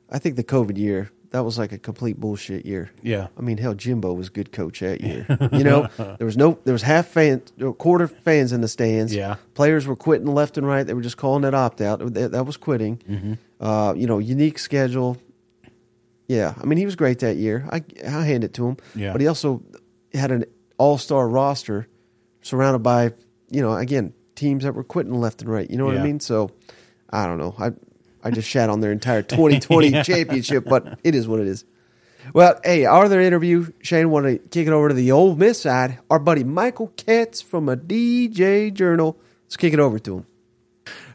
I 0.10 0.20
think 0.20 0.36
the 0.36 0.44
COVID 0.44 0.78
year 0.78 1.12
that 1.32 1.44
was 1.44 1.60
like 1.60 1.72
a 1.72 1.78
complete 1.78 2.20
bullshit 2.20 2.66
year. 2.66 2.90
Yeah. 3.04 3.28
I 3.38 3.42
mean, 3.42 3.58
hell, 3.58 3.76
Jimbo 3.76 4.14
was 4.14 4.30
good 4.30 4.52
coach 4.52 4.80
that 4.80 5.02
year. 5.10 5.26
you 5.52 5.64
know, 5.64 5.88
there 6.18 6.26
was 6.26 6.38
no, 6.38 6.58
there 6.64 6.74
was 6.74 6.82
half 6.82 7.08
fans, 7.08 7.52
quarter 7.78 8.08
fans 8.08 8.52
in 8.52 8.62
the 8.62 8.68
stands. 8.68 9.14
Yeah. 9.14 9.36
players 9.54 9.86
were 9.86 9.96
quitting 9.96 10.28
left 10.28 10.58
and 10.58 10.66
right. 10.66 10.84
They 10.84 10.94
were 10.94 11.02
just 11.02 11.18
calling 11.18 11.44
it 11.44 11.54
opt 11.54 11.82
out. 11.82 12.00
That, 12.14 12.32
that 12.32 12.46
was 12.46 12.58
quitting. 12.58 12.98
Mm-hmm. 12.98 13.34
Uh, 13.64 13.94
you 13.94 14.08
know, 14.08 14.18
unique 14.18 14.58
schedule. 14.60 15.18
Yeah, 16.28 16.54
I 16.62 16.66
mean 16.66 16.78
he 16.78 16.86
was 16.86 16.96
great 16.96 17.20
that 17.20 17.38
year. 17.38 17.68
I 17.72 17.84
I 18.06 18.24
hand 18.24 18.44
it 18.44 18.54
to 18.54 18.68
him. 18.68 18.78
Yeah. 18.94 19.12
but 19.14 19.20
he 19.20 19.26
also 19.26 19.64
had 20.14 20.30
an 20.32 20.46
all 20.78 21.00
star 21.00 21.28
roster 21.28 21.88
surrounded 22.42 22.80
by 22.80 23.14
you 23.50 23.62
know 23.62 23.76
again 23.76 24.14
teams 24.36 24.64
that 24.64 24.74
were 24.74 24.84
quitting 24.84 25.14
left 25.14 25.42
and 25.42 25.52
right. 25.52 25.70
You 25.70 25.78
know 25.78 25.86
what 25.86 25.98
I 25.98 26.04
mean? 26.04 26.20
So 26.20 26.52
I 27.10 27.26
don't 27.26 27.38
know. 27.38 27.56
I 27.60 27.72
I 28.24 28.32
just 28.32 28.50
shat 28.50 28.70
on 28.70 28.80
their 28.80 28.92
entire 28.92 29.22
2020 29.24 30.04
championship, 30.04 30.66
but 30.66 31.00
it 31.04 31.16
is 31.16 31.28
what 31.28 31.40
it 31.40 31.48
is. 31.48 31.66
Well, 32.34 32.60
hey, 32.64 32.86
our 32.86 33.06
other 33.06 33.22
interview, 33.22 33.72
Shane, 33.82 34.10
want 34.10 34.26
to 34.26 34.38
kick 34.38 34.68
it 34.68 34.74
over 34.74 34.90
to 34.90 34.94
the 34.94 35.12
Ole 35.12 35.36
Miss 35.36 35.62
side. 35.62 36.00
Our 36.10 36.20
buddy 36.20 36.44
Michael 36.44 36.92
Katz 36.96 37.42
from 37.42 37.70
a 37.70 37.78
DJ 37.78 38.74
Journal. 38.74 39.18
Let's 39.46 39.58
kick 39.58 39.74
it 39.74 39.80
over 39.80 40.00
to 40.00 40.18
him. 40.18 40.26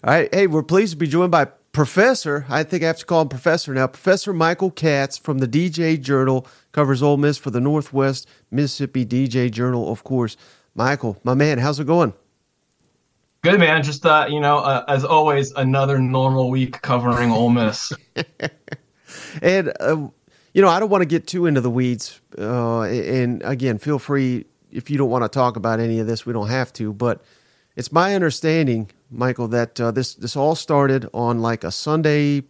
All 0.03 0.15
right. 0.15 0.35
Hey, 0.35 0.47
we're 0.47 0.63
pleased 0.63 0.93
to 0.93 0.97
be 0.97 1.07
joined 1.07 1.31
by 1.31 1.47
Professor. 1.73 2.47
I 2.49 2.63
think 2.63 2.83
I 2.83 2.87
have 2.87 2.99
to 2.99 3.05
call 3.05 3.23
him 3.23 3.29
Professor 3.29 3.75
now. 3.75 3.87
Professor 3.87 4.33
Michael 4.33 4.71
Katz 4.71 5.19
from 5.19 5.39
the 5.39 5.49
DJ 5.49 6.01
Journal 6.01 6.47
covers 6.73 7.03
Ole 7.03 7.17
Miss 7.17 7.39
for 7.39 7.51
the 7.51 7.61
Northwest 7.61 8.29
Mississippi 8.51 9.05
DJ 9.05 9.51
Journal, 9.51 9.91
of 9.91 10.05
course. 10.05 10.37
Michael, 10.75 11.19
my 11.25 11.35
man, 11.35 11.59
how's 11.59 11.79
it 11.81 11.87
going? 11.87 12.13
Good 13.43 13.61
man. 13.61 13.83
Just 13.83 14.07
uh, 14.07 14.27
you 14.29 14.41
know, 14.41 14.59
uh, 14.59 14.85
as 14.89 15.05
always, 15.05 15.53
another 15.53 15.99
normal 15.99 16.51
week 16.51 16.81
covering 16.83 17.31
Ole 17.31 17.51
Miss. 17.51 17.93
And 19.43 19.73
uh, 19.81 20.09
you 20.53 20.63
know, 20.63 20.69
I 20.69 20.79
don't 20.79 20.91
want 20.91 21.03
to 21.03 21.07
get 21.07 21.27
too 21.27 21.47
into 21.47 21.61
the 21.61 21.71
weeds. 21.71 22.21
Uh, 22.39 22.83
and 22.83 23.43
again, 23.45 23.79
feel 23.79 23.99
free 23.99 24.47
if 24.71 24.91
you 24.91 24.99
don't 24.99 25.11
want 25.11 25.25
to 25.25 25.29
talk 25.29 25.57
about 25.57 25.81
any 25.81 25.99
of 25.99 26.07
this. 26.07 26.25
We 26.25 26.33
don't 26.33 26.49
have 26.49 26.73
to. 26.75 26.93
But 26.93 27.23
it's 27.77 27.91
my 27.91 28.15
understanding, 28.15 28.91
Michael, 29.11 29.49
that 29.49 29.81
uh, 29.81 29.91
this 29.91 30.15
this 30.15 30.37
all 30.37 30.55
started 30.55 31.09
on 31.13 31.41
like 31.41 31.65
a 31.65 31.73
Sunday 31.73 32.45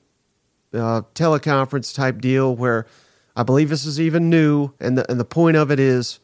uh, 0.73 1.03
teleconference 1.15 1.95
type 1.95 2.21
deal 2.21 2.55
where 2.55 2.87
I 3.37 3.43
believe 3.43 3.69
this 3.69 3.87
is 3.87 4.01
even 4.01 4.29
new. 4.29 4.73
And 4.81 4.99
the 4.99 5.11
and 5.11 5.19
the 5.19 5.25
point 5.25 5.57
of 5.57 5.71
it 5.71 5.81
is, 5.81 6.21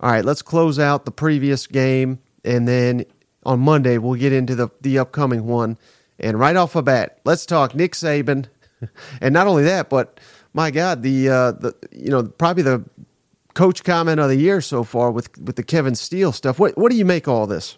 all 0.00 0.10
right, 0.10 0.24
let's 0.24 0.42
close 0.42 0.78
out 0.78 1.04
the 1.04 1.10
previous 1.10 1.66
game, 1.66 2.20
and 2.44 2.68
then 2.68 3.04
on 3.44 3.60
Monday 3.60 3.98
we'll 3.98 4.18
get 4.18 4.32
into 4.32 4.54
the 4.54 4.68
the 4.80 4.98
upcoming 4.98 5.46
one. 5.46 5.78
And 6.20 6.38
right 6.38 6.56
off 6.56 6.72
the 6.72 6.82
bat, 6.82 7.20
let's 7.24 7.46
talk 7.46 7.74
Nick 7.74 7.92
Saban, 7.92 8.46
and 9.20 9.32
not 9.32 9.46
only 9.46 9.64
that, 9.64 9.88
but 9.88 10.20
my 10.52 10.70
God, 10.70 11.02
the 11.02 11.28
uh, 11.28 11.52
the 11.52 11.74
you 11.92 12.10
know 12.10 12.24
probably 12.24 12.62
the 12.62 12.84
coach 13.54 13.82
comment 13.82 14.20
of 14.20 14.28
the 14.28 14.36
year 14.36 14.60
so 14.60 14.84
far 14.84 15.10
with 15.10 15.36
with 15.38 15.56
the 15.56 15.62
Kevin 15.62 15.94
Steele 15.94 16.32
stuff. 16.32 16.58
What 16.58 16.76
what 16.78 16.90
do 16.90 16.96
you 16.96 17.04
make 17.04 17.26
all 17.26 17.46
this? 17.46 17.76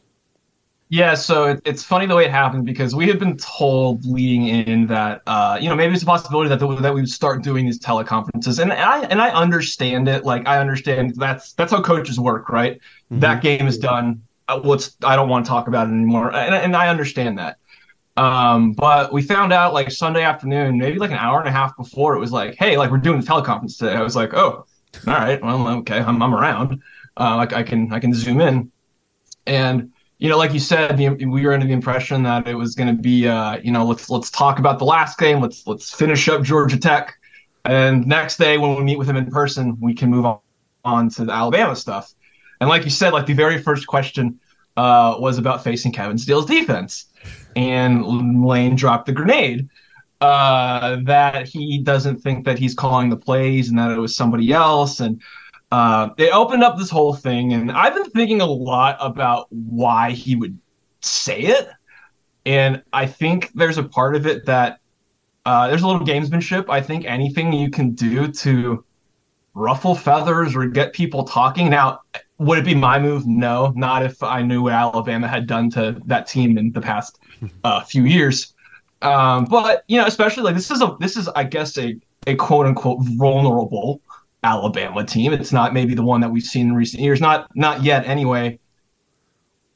Yeah, 0.93 1.15
so 1.15 1.45
it, 1.45 1.63
it's 1.65 1.85
funny 1.85 2.07
the 2.07 2.17
way 2.17 2.25
it 2.25 2.33
happened 2.33 2.67
because 2.67 2.97
we 2.97 3.07
had 3.07 3.21
been 3.21 3.37
told 3.37 4.05
leading 4.05 4.49
in 4.49 4.89
that 4.89 5.23
uh, 5.29 5.57
you 5.61 5.69
know 5.69 5.77
maybe 5.77 5.95
it's 5.95 6.03
a 6.03 6.07
possibility 6.07 6.49
that 6.49 6.59
the, 6.59 6.67
that 6.67 6.93
we 6.93 7.01
would 7.01 7.09
start 7.09 7.45
doing 7.45 7.65
these 7.65 7.79
teleconferences, 7.79 8.59
and 8.61 8.73
I 8.73 9.03
and 9.05 9.23
I 9.23 9.31
understand 9.31 10.09
it. 10.09 10.25
Like 10.25 10.49
I 10.49 10.59
understand 10.59 11.15
that's 11.15 11.53
that's 11.53 11.71
how 11.71 11.81
coaches 11.81 12.19
work, 12.19 12.49
right? 12.49 12.81
That 13.13 13.41
game 13.41 13.69
is 13.69 13.79
done. 13.79 14.23
Uh, 14.49 14.61
Let's 14.65 14.97
I 15.05 15.15
don't 15.15 15.29
want 15.29 15.45
to 15.45 15.49
talk 15.49 15.69
about 15.69 15.87
it 15.87 15.93
anymore, 15.93 16.35
and, 16.35 16.57
and 16.57 16.75
I 16.75 16.89
understand 16.89 17.39
that. 17.39 17.59
Um, 18.17 18.73
but 18.73 19.13
we 19.13 19.23
found 19.23 19.53
out 19.53 19.73
like 19.73 19.93
Sunday 19.93 20.25
afternoon, 20.25 20.77
maybe 20.77 20.99
like 20.99 21.13
an 21.13 21.19
hour 21.19 21.39
and 21.39 21.49
a 21.49 21.53
half 21.53 21.77
before, 21.77 22.17
it 22.17 22.19
was 22.19 22.33
like, 22.33 22.57
hey, 22.57 22.77
like 22.77 22.91
we're 22.91 22.99
doing 22.99 23.21
the 23.21 23.27
teleconference 23.27 23.79
today. 23.79 23.93
I 23.95 24.03
was 24.03 24.17
like, 24.17 24.35
oh, 24.35 24.67
all 25.07 25.15
right, 25.15 25.41
well, 25.41 25.69
okay, 25.69 26.01
I'm 26.01 26.21
I'm 26.21 26.35
around. 26.35 26.83
Uh, 27.17 27.37
like 27.37 27.53
I 27.53 27.63
can 27.63 27.93
I 27.93 28.01
can 28.01 28.13
zoom 28.13 28.41
in, 28.41 28.73
and 29.47 29.93
you 30.21 30.29
know, 30.29 30.37
like 30.37 30.53
you 30.53 30.61
said, 30.61 30.99
the, 30.99 31.09
we 31.09 31.47
were 31.47 31.55
under 31.55 31.67
the 31.67 31.73
impression 31.73 32.23
that 32.25 32.47
it 32.47 32.55
was 32.55 32.75
going 32.75 32.95
to 32.95 33.03
be, 33.03 33.27
uh, 33.27 33.57
you 33.63 33.73
know, 33.73 33.87
let's 33.87 34.11
let's 34.11 34.31
talk 34.31 34.59
about 34.59 34.79
the 34.79 34.85
last 34.85 35.19
game. 35.19 35.41
Let's 35.41 35.67
let's 35.67 35.93
finish 35.95 36.29
up 36.29 36.43
Georgia 36.43 36.79
Tech, 36.79 37.19
and 37.65 38.07
next 38.07 38.37
day 38.37 38.59
when 38.59 38.77
we 38.77 38.85
meet 38.85 38.99
with 38.99 39.09
him 39.09 39.17
in 39.17 39.31
person, 39.31 39.79
we 39.81 39.95
can 39.95 40.11
move 40.11 40.27
on, 40.27 40.39
on 40.85 41.09
to 41.11 41.25
the 41.25 41.33
Alabama 41.33 41.75
stuff. 41.75 42.13
And 42.61 42.69
like 42.69 42.85
you 42.85 42.91
said, 42.91 43.15
like 43.15 43.25
the 43.25 43.33
very 43.33 43.63
first 43.63 43.87
question 43.87 44.39
uh, 44.77 45.17
was 45.19 45.39
about 45.39 45.65
facing 45.65 45.91
Kevin 45.91 46.19
Steele's 46.19 46.45
defense, 46.45 47.07
and 47.57 48.45
Lane 48.45 48.77
dropped 48.77 49.07
the 49.07 49.13
grenade 49.13 49.71
uh, 50.21 50.99
that 51.05 51.49
he 51.49 51.79
doesn't 51.79 52.19
think 52.19 52.45
that 52.45 52.59
he's 52.59 52.75
calling 52.75 53.09
the 53.09 53.17
plays 53.17 53.71
and 53.71 53.79
that 53.79 53.91
it 53.91 53.99
was 53.99 54.15
somebody 54.15 54.53
else, 54.53 55.01
and 55.01 55.23
uh, 55.71 56.11
it 56.17 56.33
opened 56.33 56.65
up 56.65 56.77
this 56.77 56.91
whole 56.91 57.15
thing, 57.15 57.53
and 57.53 57.71
I've 57.71 57.95
been 57.95 58.11
thinking 58.11 58.41
a 58.41 58.47
lot 58.47 58.97
about 59.01 59.47
why 59.51 60.11
he 60.11 60.35
would 60.37 60.59
say 61.01 61.41
it, 61.41 61.69
and 62.45 62.83
I 62.93 63.07
think 63.07 63.53
there's 63.55 63.79
a 63.79 63.85
part 63.85 64.17
of 64.17 64.27
it 64.27 64.47
that 64.47 64.81
uh, 65.47 65.69
there's 65.69 65.83
a 65.83 65.87
little 65.87 66.07
gamesmanship. 66.07 66.69
I 66.69 66.81
think 66.81 67.05
anything 67.05 67.53
you 67.53 67.71
can 67.71 67.93
do 67.93 68.31
to 68.33 68.85
ruffle 69.55 69.95
feathers 69.95 70.55
or 70.55 70.67
get 70.67 70.93
people 70.93 71.25
talking. 71.25 71.71
Now, 71.71 72.01
would 72.39 72.59
it 72.59 72.65
be 72.65 72.75
my 72.75 72.99
move? 72.99 73.27
No, 73.27 73.73
not 73.77 74.03
if 74.05 74.23
I 74.23 74.43
knew 74.43 74.63
what 74.63 74.73
Alabama 74.73 75.29
had 75.29 75.47
done 75.47 75.71
to 75.71 76.01
that 76.07 76.27
team 76.27 76.59
in 76.59 76.73
the 76.73 76.81
past 76.81 77.19
uh, 77.65 77.83
few 77.83 78.05
years. 78.05 78.55
Um, 79.03 79.45
but 79.45 79.85
you 79.89 79.99
know, 79.99 80.07
especially 80.07 80.43
like 80.43 80.55
this 80.55 80.71
is 80.71 80.83
a 80.83 80.97
this 81.01 81.17
is 81.17 81.29
I 81.29 81.45
guess 81.45 81.79
a 81.79 81.97
a 82.27 82.35
quote 82.35 82.67
unquote 82.67 82.99
vulnerable 83.03 84.01
Alabama 84.43 85.05
team. 85.05 85.33
It's 85.33 85.53
not 85.53 85.75
maybe 85.75 85.95
the 85.95 86.03
one 86.03 86.21
that 86.21 86.31
we've 86.31 86.43
seen 86.43 86.69
in 86.69 86.75
recent 86.75 87.03
years. 87.03 87.21
Not 87.21 87.49
not 87.55 87.83
yet 87.83 88.07
anyway. 88.07 88.59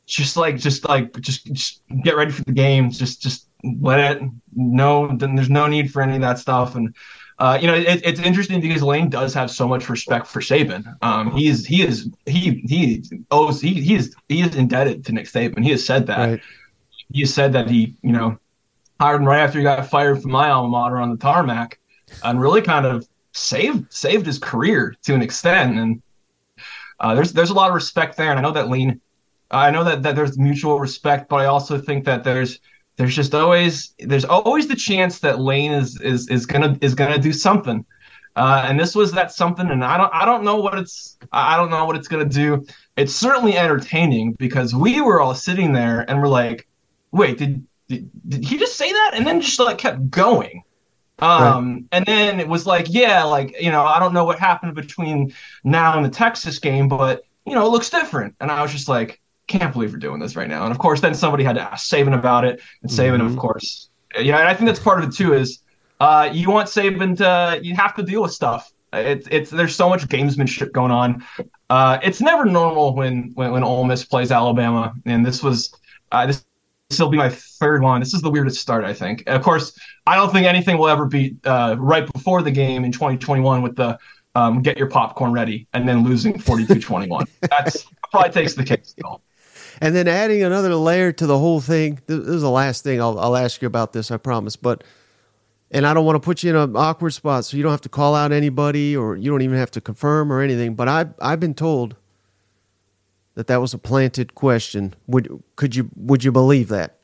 Just 0.06 0.36
like 0.36 0.56
just 0.56 0.88
like 0.88 1.18
just, 1.20 1.46
just 1.52 1.82
get 2.02 2.16
ready 2.16 2.30
for 2.30 2.44
the 2.44 2.52
game. 2.52 2.90
Just 2.90 3.22
just 3.22 3.48
let 3.80 4.00
it. 4.00 4.22
No, 4.54 5.14
then 5.16 5.34
there's 5.34 5.50
no 5.50 5.66
need 5.66 5.90
for 5.90 6.02
any 6.02 6.16
of 6.16 6.20
that 6.22 6.38
stuff. 6.38 6.74
And 6.74 6.94
uh, 7.38 7.58
you 7.60 7.66
know, 7.66 7.74
it, 7.74 8.00
it's 8.04 8.20
interesting 8.20 8.60
because 8.60 8.82
Lane 8.82 9.08
does 9.08 9.34
have 9.34 9.50
so 9.50 9.66
much 9.66 9.88
respect 9.88 10.26
for 10.26 10.40
Saban. 10.40 10.84
Um, 11.02 11.30
he 11.32 11.48
is 11.48 11.66
he 11.66 11.82
is 11.82 12.08
he 12.26 12.62
he 12.66 13.02
owes 13.30 13.60
he 13.60 13.74
he 13.74 13.94
is 13.94 14.14
he 14.28 14.40
is 14.40 14.54
indebted 14.54 15.04
to 15.06 15.12
Nick 15.12 15.26
Saban. 15.26 15.62
He 15.62 15.70
has 15.70 15.84
said 15.84 16.06
that. 16.06 16.18
Right. 16.18 16.40
He 17.12 17.20
has 17.20 17.34
said 17.34 17.52
that 17.52 17.68
he 17.68 17.96
you 18.02 18.12
know 18.12 18.38
hired 19.00 19.20
him 19.20 19.28
right 19.28 19.40
after 19.40 19.58
he 19.58 19.64
got 19.64 19.86
fired 19.86 20.22
from 20.22 20.30
my 20.30 20.48
alma 20.50 20.68
mater 20.68 20.98
on 20.98 21.10
the 21.10 21.16
tarmac, 21.16 21.78
and 22.22 22.40
really 22.40 22.62
kind 22.62 22.86
of 22.86 23.06
saved 23.34 23.92
saved 23.92 24.24
his 24.24 24.38
career 24.38 24.94
to 25.02 25.14
an 25.14 25.22
extent. 25.22 25.78
And 25.78 26.02
uh, 27.00 27.14
there's 27.14 27.32
there's 27.32 27.50
a 27.50 27.54
lot 27.54 27.68
of 27.68 27.74
respect 27.74 28.16
there, 28.16 28.30
and 28.30 28.38
I 28.38 28.42
know 28.42 28.52
that 28.52 28.70
Lean, 28.70 29.00
I 29.50 29.70
know 29.70 29.84
that 29.84 30.02
that 30.02 30.16
there's 30.16 30.38
mutual 30.38 30.78
respect, 30.78 31.28
but 31.28 31.36
I 31.36 31.46
also 31.46 31.78
think 31.78 32.04
that 32.04 32.24
there's 32.24 32.60
there's 32.96 33.14
just 33.14 33.34
always 33.34 33.94
there's 33.98 34.24
always 34.24 34.68
the 34.68 34.76
chance 34.76 35.18
that 35.20 35.40
Lane 35.40 35.72
is 35.72 36.00
is 36.00 36.28
is 36.28 36.46
gonna 36.46 36.78
is 36.80 36.94
gonna 36.94 37.18
do 37.18 37.32
something. 37.32 37.84
Uh, 38.36 38.64
and 38.66 38.80
this 38.80 38.96
was 38.96 39.12
that 39.12 39.30
something, 39.30 39.70
and 39.70 39.84
I 39.84 39.96
don't 39.96 40.12
I 40.12 40.24
don't 40.24 40.44
know 40.44 40.56
what 40.56 40.78
it's 40.78 41.18
I 41.32 41.56
don't 41.56 41.70
know 41.70 41.84
what 41.84 41.96
it's 41.96 42.08
gonna 42.08 42.24
do. 42.24 42.64
It's 42.96 43.14
certainly 43.14 43.56
entertaining 43.56 44.32
because 44.34 44.74
we 44.74 45.00
were 45.00 45.20
all 45.20 45.34
sitting 45.34 45.72
there 45.72 46.08
and 46.08 46.20
we're 46.20 46.28
like, 46.28 46.66
wait, 47.12 47.38
did 47.38 47.64
did, 47.88 48.10
did 48.28 48.44
he 48.44 48.56
just 48.56 48.76
say 48.76 48.90
that? 48.90 49.12
And 49.14 49.26
then 49.26 49.40
just 49.40 49.58
like 49.60 49.78
kept 49.78 50.10
going. 50.10 50.62
Um, 51.20 51.88
and 51.92 52.04
then 52.06 52.40
it 52.40 52.48
was 52.48 52.66
like, 52.66 52.86
yeah, 52.88 53.22
like, 53.24 53.54
you 53.60 53.70
know, 53.70 53.84
I 53.84 53.98
don't 53.98 54.12
know 54.12 54.24
what 54.24 54.38
happened 54.38 54.74
between 54.74 55.32
now 55.62 55.96
and 55.96 56.04
the 56.04 56.10
Texas 56.10 56.58
game, 56.58 56.88
but 56.88 57.24
you 57.46 57.54
know, 57.54 57.66
it 57.66 57.70
looks 57.70 57.90
different. 57.90 58.34
And 58.40 58.50
I 58.50 58.62
was 58.62 58.72
just 58.72 58.88
like, 58.88 59.20
can't 59.46 59.72
believe 59.72 59.92
we're 59.92 59.98
doing 59.98 60.20
this 60.20 60.36
right 60.36 60.48
now. 60.48 60.64
And 60.64 60.72
of 60.72 60.78
course, 60.78 61.00
then 61.00 61.14
somebody 61.14 61.44
had 61.44 61.56
to 61.56 61.62
ask 61.62 61.88
Saban 61.90 62.14
about 62.14 62.44
it, 62.44 62.60
and 62.82 62.90
Saban, 62.90 63.24
of 63.24 63.36
course, 63.36 63.90
yeah. 64.18 64.38
And 64.38 64.48
I 64.48 64.54
think 64.54 64.66
that's 64.66 64.80
part 64.80 65.02
of 65.02 65.08
it 65.08 65.14
too. 65.14 65.34
Is 65.34 65.60
uh, 66.00 66.30
you 66.32 66.50
want 66.50 66.68
Saban 66.68 67.16
to, 67.18 67.62
you 67.62 67.74
have 67.74 67.94
to 67.96 68.02
deal 68.02 68.22
with 68.22 68.32
stuff. 68.32 68.72
It's 68.92 69.28
it's 69.30 69.50
there's 69.50 69.74
so 69.74 69.88
much 69.88 70.08
gamesmanship 70.08 70.72
going 70.72 70.92
on. 70.92 71.24
Uh, 71.68 71.98
it's 72.02 72.20
never 72.20 72.44
normal 72.44 72.94
when 72.94 73.32
when 73.34 73.52
when 73.52 73.62
Ole 73.62 73.84
Miss 73.84 74.04
plays 74.04 74.30
Alabama, 74.30 74.94
and 75.04 75.26
this 75.26 75.42
was 75.42 75.74
uh, 76.12 76.26
this 76.26 76.44
this 76.94 77.00
will 77.00 77.10
be 77.10 77.18
my 77.18 77.28
third 77.28 77.82
one. 77.82 78.00
This 78.00 78.14
is 78.14 78.22
the 78.22 78.30
weirdest 78.30 78.60
start, 78.60 78.84
I 78.84 78.94
think. 78.94 79.24
Of 79.26 79.42
course, 79.42 79.76
I 80.06 80.14
don't 80.14 80.32
think 80.32 80.46
anything 80.46 80.78
will 80.78 80.88
ever 80.88 81.06
be 81.06 81.36
uh, 81.44 81.74
right 81.78 82.10
before 82.12 82.40
the 82.40 82.52
game 82.52 82.84
in 82.84 82.92
2021 82.92 83.62
with 83.62 83.74
the 83.74 83.98
um, 84.36 84.62
get 84.62 84.78
your 84.78 84.88
popcorn 84.88 85.32
ready 85.32 85.66
and 85.72 85.88
then 85.88 86.04
losing 86.04 86.34
42-21. 86.34 87.26
That's 87.50 87.84
probably 88.12 88.30
takes 88.30 88.54
the 88.54 88.64
cake 88.64 88.84
still. 88.84 89.22
And 89.80 89.94
then 89.94 90.06
adding 90.06 90.44
another 90.44 90.74
layer 90.76 91.10
to 91.12 91.26
the 91.26 91.38
whole 91.38 91.60
thing. 91.60 92.00
This 92.06 92.18
this 92.18 92.36
is 92.36 92.42
the 92.42 92.50
last 92.50 92.84
thing 92.84 93.00
I'll, 93.00 93.18
I'll 93.18 93.36
ask 93.36 93.60
you 93.60 93.66
about 93.66 93.92
this, 93.92 94.12
I 94.12 94.16
promise. 94.16 94.54
But 94.54 94.84
and 95.72 95.84
I 95.84 95.94
don't 95.94 96.04
want 96.04 96.14
to 96.14 96.20
put 96.20 96.44
you 96.44 96.50
in 96.50 96.56
an 96.56 96.76
awkward 96.76 97.10
spot, 97.10 97.44
so 97.44 97.56
you 97.56 97.64
don't 97.64 97.72
have 97.72 97.80
to 97.80 97.88
call 97.88 98.14
out 98.14 98.30
anybody, 98.30 98.96
or 98.96 99.16
you 99.16 99.32
don't 99.32 99.42
even 99.42 99.58
have 99.58 99.72
to 99.72 99.80
confirm 99.80 100.32
or 100.32 100.40
anything. 100.40 100.76
But 100.76 100.88
I 100.88 101.06
I've 101.20 101.40
been 101.40 101.54
told 101.54 101.96
that 103.34 103.46
that 103.48 103.60
was 103.60 103.74
a 103.74 103.78
planted 103.78 104.34
question. 104.34 104.94
Would 105.06 105.42
could 105.56 105.74
you 105.74 105.90
would 105.96 106.24
you 106.24 106.32
believe 106.32 106.68
that? 106.68 106.96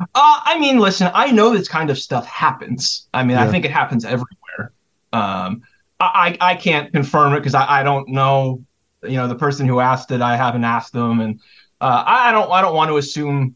Uh, 0.00 0.06
I 0.14 0.58
mean, 0.58 0.78
listen, 0.78 1.10
I 1.14 1.30
know 1.30 1.56
this 1.56 1.68
kind 1.68 1.88
of 1.90 1.98
stuff 1.98 2.26
happens. 2.26 3.06
I 3.14 3.22
mean, 3.22 3.36
Yeah. 3.36 3.44
I 3.44 3.48
think 3.48 3.64
it 3.64 3.70
happens 3.70 4.04
everywhere. 4.04 4.72
Um, 5.12 5.62
I, 6.00 6.36
I 6.40 6.54
can't 6.56 6.90
confirm 6.92 7.32
it 7.34 7.38
because 7.40 7.54
I, 7.54 7.80
I 7.80 7.82
don't 7.84 8.08
know. 8.08 8.64
You 9.04 9.16
know, 9.16 9.28
the 9.28 9.36
person 9.36 9.68
who 9.68 9.78
asked 9.78 10.10
it, 10.10 10.20
I 10.20 10.36
haven't 10.36 10.64
asked 10.64 10.92
them, 10.92 11.20
and 11.20 11.38
uh, 11.80 12.02
I 12.06 12.32
don't 12.32 12.50
I 12.50 12.60
don't 12.60 12.74
want 12.74 12.90
to 12.90 12.96
assume 12.96 13.54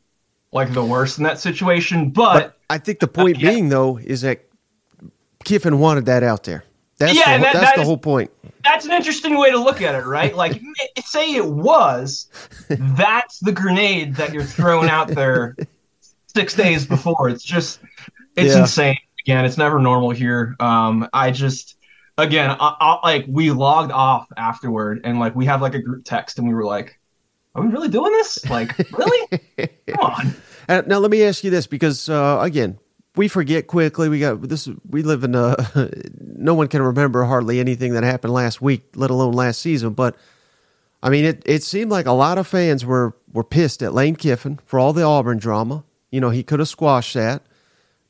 like 0.52 0.72
the 0.72 0.84
worst 0.84 1.18
in 1.18 1.24
that 1.24 1.40
situation. 1.40 2.10
But, 2.10 2.56
I 2.70 2.78
think 2.78 3.00
the 3.00 3.08
point 3.08 3.36
Uh, 3.36 3.40
yeah. 3.40 3.50
being 3.50 3.68
though 3.68 3.98
is 3.98 4.20
that 4.22 4.44
Kiffin 5.44 5.78
wanted 5.78 6.06
that 6.06 6.22
out 6.22 6.44
there. 6.44 6.64
That's 6.98 7.14
Yeah, 7.14 7.36
the, 7.38 7.42
that- 7.44 7.52
that's 7.52 7.64
that 7.66 7.74
the 7.76 7.82
is- 7.82 7.86
whole 7.88 7.98
point. 7.98 8.30
That's 8.64 8.84
an 8.84 8.90
interesting 8.92 9.38
way 9.38 9.52
to 9.52 9.58
look 9.58 9.80
at 9.80 9.94
it, 9.94 10.06
right? 10.06 10.34
Like, 10.34 10.60
say 11.04 11.34
it 11.36 11.46
was, 11.46 12.28
that's 12.68 13.38
the 13.38 13.52
grenade 13.52 14.16
that 14.16 14.32
you're 14.32 14.42
throwing 14.42 14.88
out 14.88 15.06
there 15.08 15.54
six 16.34 16.54
days 16.54 16.84
before. 16.84 17.28
It's 17.28 17.44
just, 17.44 17.78
it's 18.36 18.54
Yeah. 18.54 18.62
insane. 18.62 18.96
Again, 19.24 19.44
it's 19.44 19.56
never 19.56 19.78
normal 19.78 20.10
here. 20.10 20.56
Um, 20.58 21.08
I 21.12 21.30
just, 21.30 21.76
again, 22.18 22.50
I, 22.50 22.56
I, 22.80 22.98
like 23.04 23.24
we 23.28 23.50
logged 23.52 23.92
off 23.92 24.26
afterward, 24.36 25.02
and 25.04 25.20
like 25.20 25.36
we 25.36 25.44
have 25.46 25.62
like 25.62 25.74
a 25.74 25.80
group 25.82 26.04
text, 26.04 26.38
and 26.38 26.46
we 26.48 26.54
were 26.54 26.64
like, 26.64 26.98
"Are 27.54 27.62
we 27.62 27.68
really 27.68 27.88
doing 27.88 28.12
this? 28.12 28.48
Like, 28.50 28.76
really? 28.92 29.40
Come 29.88 29.98
on." 30.00 30.34
Uh, 30.68 30.82
now 30.86 30.98
let 30.98 31.10
me 31.10 31.22
ask 31.24 31.42
you 31.44 31.50
this, 31.50 31.66
because 31.66 32.08
uh, 32.08 32.38
again, 32.40 32.78
we 33.16 33.28
forget 33.28 33.66
quickly. 33.66 34.08
We 34.08 34.20
got 34.20 34.42
this. 34.42 34.68
We 34.88 35.02
live 35.02 35.24
in 35.24 35.34
a. 35.34 35.56
no 36.20 36.54
one 36.54 36.68
can 36.68 36.82
remember 36.82 37.24
hardly 37.24 37.58
anything 37.60 37.94
that 37.94 38.04
happened 38.04 38.32
last 38.32 38.60
week, 38.60 38.84
let 38.94 39.10
alone 39.10 39.32
last 39.32 39.60
season. 39.60 39.94
But 39.94 40.16
I 41.02 41.08
mean, 41.08 41.24
it 41.24 41.42
it 41.46 41.62
seemed 41.62 41.90
like 41.90 42.06
a 42.06 42.12
lot 42.12 42.38
of 42.38 42.46
fans 42.46 42.84
were 42.84 43.16
were 43.32 43.44
pissed 43.44 43.82
at 43.82 43.94
Lane 43.94 44.16
Kiffin 44.16 44.60
for 44.66 44.78
all 44.78 44.92
the 44.92 45.02
Auburn 45.02 45.38
drama. 45.38 45.84
You 46.10 46.20
know, 46.20 46.30
he 46.30 46.42
could 46.42 46.58
have 46.58 46.68
squashed 46.68 47.14
that. 47.14 47.42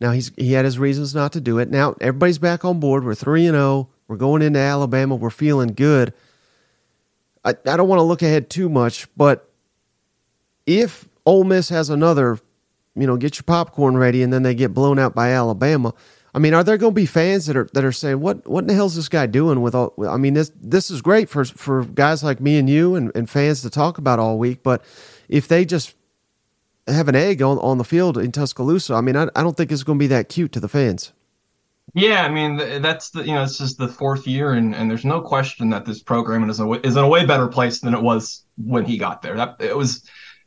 Now 0.01 0.11
he's 0.11 0.33
he 0.37 0.53
had 0.53 0.65
his 0.65 0.79
reasons 0.79 1.15
not 1.15 1.33
to 1.33 1.41
do 1.41 1.59
it. 1.59 1.71
Now 1.71 1.95
everybody's 2.01 2.39
back 2.39 2.65
on 2.65 2.81
board. 2.81 3.05
We're 3.05 3.15
three 3.15 3.47
and 3.47 3.55
zero. 3.55 3.89
We're 4.09 4.17
going 4.17 4.43
into 4.43 4.59
Alabama. 4.61 5.17
We're 5.17 5.31
feeling 5.31 5.69
good. 5.69 6.13
I, 7.45 7.51
I 7.51 7.77
don't 7.77 7.89
want 7.89 8.01
to 8.01 8.05
look 8.05 8.23
ahead 8.23 8.51
too 8.51 8.69
much, 8.69 9.07
but 9.17 9.49
if 10.67 11.09
Ole 11.25 11.45
Miss 11.45 11.69
has 11.69 11.91
another, 11.91 12.41
you 12.97 13.07
know, 13.07 13.17
get 13.17 13.37
your 13.37 13.45
popcorn 13.45 13.97
ready, 13.97 14.23
and 14.23 14.33
then 14.33 14.43
they 14.43 14.55
get 14.55 14.75
blown 14.75 14.99
out 14.99 15.15
by 15.15 15.31
Alabama. 15.31 15.95
I 16.35 16.39
mean, 16.39 16.53
are 16.53 16.63
there 16.63 16.77
going 16.77 16.93
to 16.93 16.95
be 16.95 17.07
fans 17.07 17.47
that 17.47 17.57
are 17.57 17.69
that 17.73 17.85
are 17.85 17.93
saying, 17.93 18.21
"What 18.21 18.47
what 18.47 18.65
in 18.65 18.69
the 18.69 18.75
hell 18.75 18.87
is 18.87 18.97
this 18.97 19.09
guy 19.09 19.27
doing?" 19.27 19.63
With 19.63 19.75
all, 19.75 19.95
I 20.07 20.17
mean, 20.17 20.35
this 20.35 20.51
this 20.61 20.91
is 20.91 21.01
great 21.01 21.29
for 21.29 21.45
for 21.45 21.85
guys 21.85 22.23
like 22.23 22.41
me 22.41 22.59
and 22.59 22.69
you 22.69 22.95
and, 22.95 23.11
and 23.15 23.29
fans 23.29 23.63
to 23.63 23.71
talk 23.71 23.99
about 23.99 24.19
all 24.19 24.39
week. 24.39 24.63
But 24.63 24.85
if 25.29 25.49
they 25.49 25.65
just 25.65 25.95
have 26.87 27.09
an 27.09 27.17
egg 27.17 27.43
on, 27.43 27.59
on 27.59 27.79
the 27.79 27.85
field 27.85 28.19
in 28.19 28.33
Tuscaloosa, 28.33 28.95
I 28.95 29.01
mean, 29.01 29.17
I, 29.17 29.29
I 29.35 29.43
don't 29.43 29.57
think 29.57 29.73
it's 29.73 29.83
going 29.83 29.99
to 29.99 30.03
be 30.03 30.09
that 30.09 30.29
cute 30.29 30.53
to 30.53 30.61
the 30.61 30.69
fans. 30.69 31.13
Yeah, 31.95 32.23
I 32.25 32.29
mean 32.29 32.83
that's 32.83 33.11
the 33.11 33.23
you 33.23 33.33
know 33.33 33.43
this 33.43 33.61
is 33.61 33.77
the 33.77 33.89
fourth 33.89 34.27
year, 34.27 34.53
and, 34.53 34.75
and 34.75 34.91
there's 34.91 35.05
no 35.05 35.21
question 35.21 35.71
that 35.71 35.87
this 35.87 36.03
program 36.03 36.51
is 36.51 36.61
a, 36.61 36.71
is 36.87 36.97
in 36.97 37.05
a 37.05 37.09
way 37.09 37.25
better 37.25 37.49
place 37.49 37.81
than 37.81 37.95
it 37.95 38.03
was 38.03 38.45
when 38.59 38.85
he 38.85 38.99
got 38.99 39.23
there. 39.23 39.37
That 39.37 39.57
it 39.61 39.77
was 39.77 40.07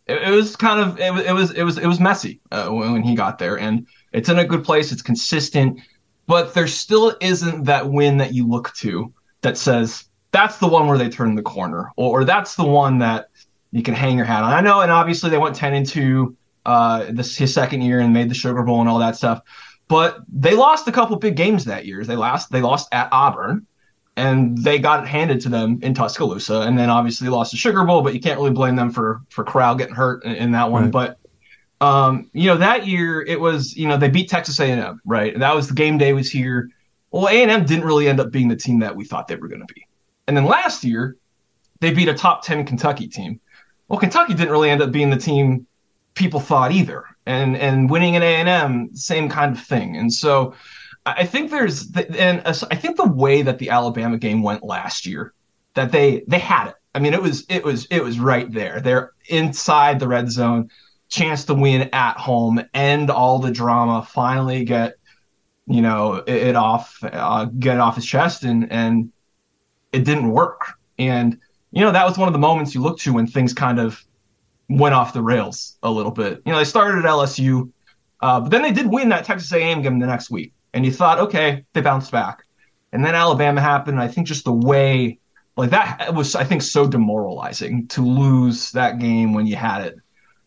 it, 0.10 0.24
it 0.24 0.32
was 0.32 0.56
kind 0.56 0.80
of 0.80 1.00
it, 1.00 1.28
it 1.28 1.34
was 1.34 1.52
it 1.52 1.64
was 1.64 1.78
it 1.78 1.86
was 1.86 2.00
messy 2.00 2.42
uh, 2.52 2.70
when, 2.70 2.94
when 2.94 3.04
he 3.04 3.16
got 3.16 3.38
there, 3.38 3.58
and 3.58 3.86
it's 4.12 4.30
in 4.30 4.40
a 4.40 4.46
good 4.46 4.64
place. 4.64 4.92
It's 4.92 5.02
consistent, 5.02 5.80
but 6.26 6.54
there 6.54 6.68
still 6.68 7.16
isn't 7.22 7.66
that 7.66 7.90
win 7.90 8.18
that 8.18 8.34
you 8.34 8.48
look 8.48 8.74
to 8.76 9.14
that 9.42 9.58
says 9.58 10.06
that's 10.32 10.58
the 10.58 10.68
one 10.68 10.88
where 10.88 10.98
they 10.98 11.10
turn 11.10 11.36
the 11.36 11.42
corner, 11.42 11.92
or, 11.96 12.22
or 12.22 12.26
that's 12.26 12.56
the 12.56 12.66
one 12.66 13.00
that 13.00 13.30
you 13.72 13.84
can 13.84 13.94
hang 13.94 14.18
your 14.18 14.26
hat 14.26 14.44
on. 14.44 14.52
I 14.52 14.62
know, 14.62 14.82
and 14.82 14.92
obviously 14.92 15.30
they 15.30 15.38
went 15.38 15.56
ten 15.56 15.74
and 15.76 15.86
two 15.86 16.36
uh, 16.66 17.06
this 17.10 17.38
his 17.38 17.54
second 17.54 17.84
year 17.84 18.00
and 18.00 18.12
made 18.12 18.30
the 18.30 18.36
Sugar 18.36 18.64
Bowl 18.64 18.80
and 18.80 18.90
all 18.90 19.00
that 19.00 19.16
stuff. 19.16 19.42
But 19.88 20.20
they 20.28 20.54
lost 20.56 20.88
a 20.88 20.92
couple 20.92 21.16
big 21.18 21.36
games 21.36 21.66
that 21.66 21.86
year. 21.86 22.04
They 22.04 22.16
lost 22.16 22.52
they 22.52 22.62
lost 22.62 22.90
at 22.92 23.10
Auburn, 23.12 23.68
and 24.20 24.58
they 24.58 24.78
got 24.80 25.04
it 25.04 25.08
handed 25.08 25.40
to 25.42 25.50
them 25.50 25.80
in 25.82 25.94
Tuscaloosa, 25.94 26.62
and 26.62 26.78
then 26.78 26.90
obviously 26.90 27.30
lost 27.30 27.52
the 27.52 27.58
Sugar 27.58 27.84
Bowl. 27.86 28.02
But 28.02 28.14
you 28.14 28.20
can't 28.20 28.38
really 28.38 28.52
blame 28.52 28.76
them 28.76 28.92
for 28.92 29.22
for 29.30 29.44
Corral 29.44 29.76
getting 29.76 29.96
hurt 29.96 30.24
in, 30.26 30.36
in 30.36 30.52
that 30.52 30.70
one. 30.70 30.84
Right. 30.84 30.92
But 30.92 31.20
um, 31.82 32.30
you 32.34 32.48
know 32.48 32.58
that 32.58 32.86
year 32.86 33.22
it 33.22 33.40
was 33.40 33.76
you 33.76 33.88
know 33.88 33.98
they 33.98 34.10
beat 34.10 34.30
Texas 34.30 34.60
A&M 34.60 35.02
right. 35.06 35.34
And 35.34 35.42
that 35.42 35.56
was 35.56 35.68
the 35.68 35.74
game 35.74 35.98
day 35.98 36.14
was 36.14 36.30
here. 36.30 36.70
Well, 37.12 37.28
A&M 37.28 37.66
didn't 37.66 37.86
really 37.86 38.08
end 38.08 38.20
up 38.20 38.30
being 38.30 38.50
the 38.50 38.56
team 38.56 38.80
that 38.80 38.96
we 38.96 39.06
thought 39.06 39.28
they 39.28 39.36
were 39.36 39.48
going 39.48 39.66
to 39.66 39.74
be. 39.74 39.88
And 40.28 40.38
then 40.38 40.46
last 40.46 40.84
year 40.84 41.18
they 41.80 41.92
beat 41.92 42.10
a 42.10 42.14
top 42.14 42.44
ten 42.44 42.66
Kentucky 42.66 43.08
team. 43.08 43.40
Well, 43.88 44.00
Kentucky 44.00 44.34
didn't 44.34 44.52
really 44.52 44.70
end 44.70 44.82
up 44.82 44.92
being 44.92 45.10
the 45.10 45.18
team 45.18 45.66
people 46.14 46.40
thought 46.40 46.72
either. 46.72 47.06
And 47.26 47.56
and 47.56 47.90
winning 47.90 48.16
at 48.16 48.22
A 48.22 48.36
and 48.36 48.50
M, 48.50 48.96
same 48.96 49.30
kind 49.30 49.56
of 49.56 49.64
thing. 49.64 49.96
And 49.96 50.14
so 50.14 50.54
I 51.06 51.26
think 51.26 51.50
there's 51.50 51.90
the, 51.92 52.10
and 52.20 52.42
uh, 52.46 52.54
I 52.70 52.76
think 52.76 52.98
the 52.98 53.08
way 53.08 53.42
that 53.42 53.58
the 53.58 53.70
Alabama 53.70 54.18
game 54.18 54.44
went 54.44 54.64
last 54.64 55.06
year, 55.06 55.34
that 55.74 55.92
they 55.92 56.24
they 56.28 56.40
had 56.40 56.68
it. 56.68 56.76
I 56.94 57.00
mean, 57.00 57.14
it 57.14 57.22
was 57.22 57.46
it 57.50 57.64
was 57.64 57.86
it 57.90 58.04
was 58.04 58.20
right 58.20 58.52
there. 58.52 58.80
They're 58.82 59.14
inside 59.28 60.00
the 60.00 60.08
red 60.08 60.30
zone, 60.30 60.70
chance 61.10 61.46
to 61.46 61.54
win 61.54 61.90
at 61.94 62.18
home, 62.18 62.62
end 62.74 63.10
all 63.10 63.40
the 63.40 63.52
drama, 63.52 64.04
finally 64.04 64.64
get 64.64 64.96
you 65.68 65.82
know 65.82 66.16
it, 66.16 66.36
it 66.36 66.56
off, 66.56 66.98
uh, 67.04 67.46
get 67.46 67.76
it 67.76 67.80
off 67.80 67.96
his 67.96 68.06
chest, 68.06 68.44
and 68.44 68.72
and 68.72 69.12
it 69.92 70.04
didn't 70.04 70.32
work. 70.32 70.74
And 70.98 71.40
you 71.72 71.82
know 71.82 71.92
that 71.92 72.06
was 72.06 72.18
one 72.18 72.28
of 72.28 72.34
the 72.34 72.40
moments 72.40 72.76
you 72.76 72.82
look 72.82 73.00
to 73.00 73.14
when 73.14 73.28
things 73.28 73.54
kind 73.54 73.80
of 73.80 74.04
went 74.70 74.94
off 74.96 75.14
the 75.14 75.22
rails 75.22 75.78
a 75.84 75.92
little 75.92 76.12
bit. 76.12 76.42
You 76.46 76.52
know, 76.52 76.60
they 76.60 76.64
started 76.64 77.00
at 77.00 77.06
LSU, 77.06 77.72
uh, 78.22 78.40
but 78.40 78.50
then 78.50 78.62
they 78.62 78.72
did 78.72 78.88
win 78.88 79.10
that 79.10 79.26
Texas 79.26 79.52
A&M 79.52 79.82
game 79.82 80.00
the 80.00 80.06
next 80.06 80.30
week, 80.30 80.54
and 80.74 80.86
you 80.86 80.92
thought, 80.92 81.20
okay, 81.20 81.66
they 81.74 81.82
bounced 81.82 82.12
back. 82.12 82.46
And 82.92 83.04
then 83.06 83.16
Alabama 83.16 83.62
happened. 83.62 84.00
I 84.00 84.08
think 84.08 84.28
just 84.28 84.46
the 84.46 84.54
way, 84.54 85.20
like 85.56 85.70
that 85.72 86.14
was, 86.14 86.36
I 86.36 86.44
think, 86.44 86.62
so 86.62 86.88
demoralizing 86.88 87.88
to 87.90 88.02
lose 88.02 88.72
that 88.72 89.00
game 89.00 89.34
when 89.34 89.46
you 89.46 89.56
had 89.56 89.86
it 89.86 89.98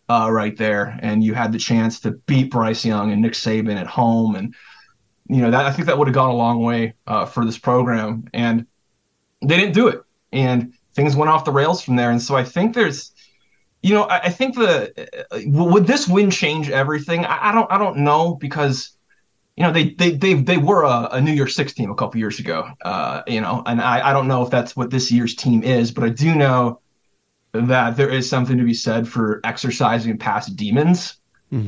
uh, 0.09 0.29
right 0.31 0.57
there, 0.57 0.99
and 1.03 1.23
you 1.23 1.35
had 1.35 1.53
the 1.53 1.59
chance 1.59 2.01
to 2.01 2.13
beat 2.13 2.51
Bryce 2.51 2.85
Young 2.85 3.13
and 3.13 3.23
Nick 3.23 3.33
Saban 3.33 3.77
at 3.77 3.87
home, 3.87 4.35
and 4.35 4.55
you 5.29 5.41
know 5.41 5.51
that 5.51 5.65
I 5.65 5.71
think 5.71 5.87
that 5.87 5.97
would 5.97 6.09
have 6.09 6.15
gone 6.15 6.31
a 6.31 6.35
long 6.35 6.63
way 6.63 6.95
uh, 7.07 7.25
for 7.25 7.45
this 7.45 7.59
program, 7.59 8.25
and 8.35 8.67
they 9.41 9.57
didn't 9.57 9.75
do 9.75 9.89
it, 9.89 10.03
and 10.33 10.75
things 10.95 11.15
went 11.15 11.31
off 11.31 11.45
the 11.45 11.53
rails 11.53 11.83
from 11.83 11.97
there. 11.97 12.11
And 12.11 12.21
so 12.21 12.35
I 12.35 12.45
think 12.45 12.75
there's 12.75 13.13
you 13.83 13.95
know, 13.95 14.05
I, 14.05 14.19
I 14.25 14.29
think 14.31 14.55
the 14.55 14.93
uh, 15.31 15.39
would 15.47 15.87
this 15.87 16.09
win 16.09 16.31
change 16.31 16.71
everything? 16.71 17.25
I, 17.25 17.51
I 17.51 17.53
don't, 17.53 17.71
I 17.71 17.79
don't 17.79 17.99
know 17.99 18.37
because 18.37 18.97
you 19.57 19.63
know 19.63 19.73
they 19.73 19.91
they 19.91 20.13
they 20.13 20.35
they 20.35 20.57
were 20.57 20.85
a, 20.85 21.09
a 21.13 21.21
New 21.21 21.33
Year's 21.33 21.55
Six 21.55 21.73
team 21.73 21.91
a 21.91 21.95
couple 21.95 22.19
years 22.19 22.39
ago. 22.39 22.69
Uh, 22.85 23.23
you 23.27 23.41
know, 23.41 23.63
and 23.67 23.81
I 23.81 24.11
I 24.11 24.13
don't 24.13 24.29
know 24.29 24.43
if 24.43 24.51
that's 24.51 24.77
what 24.77 24.91
this 24.91 25.11
year's 25.11 25.35
team 25.35 25.63
is, 25.63 25.91
but 25.91 26.05
I 26.05 26.09
do 26.09 26.35
know 26.35 26.81
that 27.53 27.97
there 27.97 28.09
is 28.09 28.29
something 28.29 28.57
to 28.57 28.65
be 28.65 28.75
said 28.75 29.07
for 29.07 29.41
exercising 29.45 30.17
past 30.19 30.57
demons, 30.57 31.19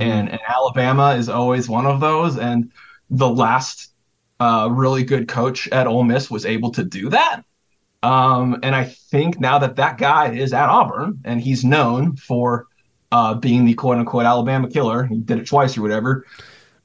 and 0.01 0.30
and 0.30 0.41
Alabama 0.49 1.14
is 1.14 1.28
always 1.28 1.68
one 1.68 1.87
of 1.87 2.01
those. 2.01 2.39
And 2.39 2.72
the 3.11 3.28
last 3.28 3.93
uh, 4.41 4.68
really 4.70 5.05
good 5.05 5.28
coach 5.28 5.68
at 5.68 5.87
Ole 5.87 6.05
Miss 6.05 6.30
was 6.30 6.47
able 6.47 6.70
to 6.72 6.85
do 6.85 7.11
that. 7.11 7.43
Um, 8.03 8.59
and 8.62 8.74
I 8.74 8.85
think 8.85 9.41
now 9.41 9.59
that 9.61 9.76
that 9.76 9.97
guy 9.97 10.32
is 10.32 10.53
at 10.53 10.68
Auburn 10.68 11.20
and 11.24 11.41
he's 11.41 11.64
known 11.64 12.16
for 12.16 12.66
uh, 13.12 13.35
being 13.35 13.64
the 13.64 13.74
quote 13.74 13.97
unquote 13.97 14.26
Alabama 14.26 14.69
killer, 14.69 15.05
he 15.05 15.19
did 15.19 15.39
it 15.39 15.47
twice 15.47 15.78
or 15.78 15.82
whatever. 15.82 16.27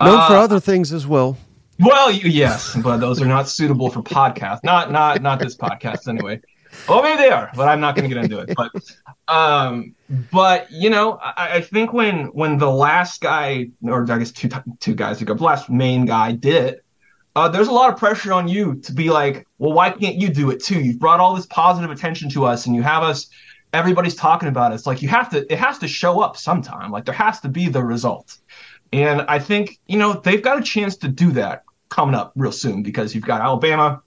Known 0.01 0.27
for 0.27 0.35
Uh, 0.35 0.43
other 0.43 0.59
things 0.59 0.93
as 0.93 1.05
well. 1.05 1.37
Well, 1.79 2.11
you, 2.11 2.29
yes, 2.29 2.75
but 2.83 2.97
those 2.97 3.21
are 3.21 3.25
not 3.25 3.47
suitable 3.47 3.89
for 3.89 4.01
podcast. 4.01 4.63
Not 4.63 4.91
not 4.91 5.21
not 5.21 5.39
this 5.39 5.55
podcast 5.55 6.07
anyway. 6.07 6.41
Well, 6.87 7.01
maybe 7.01 7.17
they 7.17 7.29
are, 7.29 7.49
but 7.55 7.67
I'm 7.67 7.79
not 7.79 7.95
going 7.95 8.07
to 8.09 8.13
get 8.13 8.23
into 8.23 8.39
it. 8.39 8.53
But 8.55 8.71
um, 9.33 9.95
but 10.31 10.69
you 10.71 10.89
know, 10.89 11.17
I, 11.21 11.55
I 11.55 11.61
think 11.61 11.93
when 11.93 12.25
when 12.27 12.57
the 12.57 12.69
last 12.69 13.21
guy, 13.21 13.69
or 13.81 14.03
I 14.11 14.17
guess 14.19 14.31
two 14.31 14.49
two 14.79 14.93
guys 14.93 15.21
ago, 15.21 15.33
the 15.33 15.43
last 15.43 15.69
main 15.69 16.05
guy 16.05 16.33
did 16.33 16.63
it, 16.65 16.85
uh, 17.35 17.47
there's 17.47 17.69
a 17.69 17.71
lot 17.71 17.91
of 17.91 17.97
pressure 17.97 18.33
on 18.33 18.47
you 18.47 18.75
to 18.81 18.93
be 18.93 19.09
like, 19.09 19.47
well, 19.57 19.73
why 19.73 19.89
can't 19.89 20.15
you 20.15 20.29
do 20.29 20.49
it 20.51 20.63
too? 20.63 20.79
You've 20.81 20.99
brought 20.99 21.19
all 21.19 21.33
this 21.35 21.45
positive 21.47 21.91
attention 21.91 22.29
to 22.31 22.45
us, 22.45 22.65
and 22.65 22.75
you 22.75 22.83
have 22.83 23.03
us. 23.03 23.29
Everybody's 23.71 24.15
talking 24.15 24.49
about 24.49 24.71
it. 24.71 24.75
It's 24.75 24.87
like 24.87 25.01
you 25.01 25.09
have 25.09 25.29
to. 25.29 25.51
It 25.51 25.59
has 25.59 25.77
to 25.79 25.87
show 25.87 26.21
up 26.21 26.37
sometime. 26.37 26.91
Like 26.91 27.05
there 27.05 27.13
has 27.13 27.39
to 27.41 27.49
be 27.49 27.69
the 27.69 27.83
result. 27.83 28.37
And 28.91 29.21
I 29.23 29.39
think, 29.39 29.79
you 29.87 29.97
know, 29.97 30.13
they've 30.13 30.41
got 30.41 30.57
a 30.59 30.63
chance 30.63 30.97
to 30.97 31.07
do 31.07 31.31
that 31.33 31.63
coming 31.89 32.15
up 32.15 32.33
real 32.35 32.51
soon 32.51 32.83
because 32.83 33.13
you've 33.13 33.25
got 33.25 33.41
Alabama, 33.41 34.01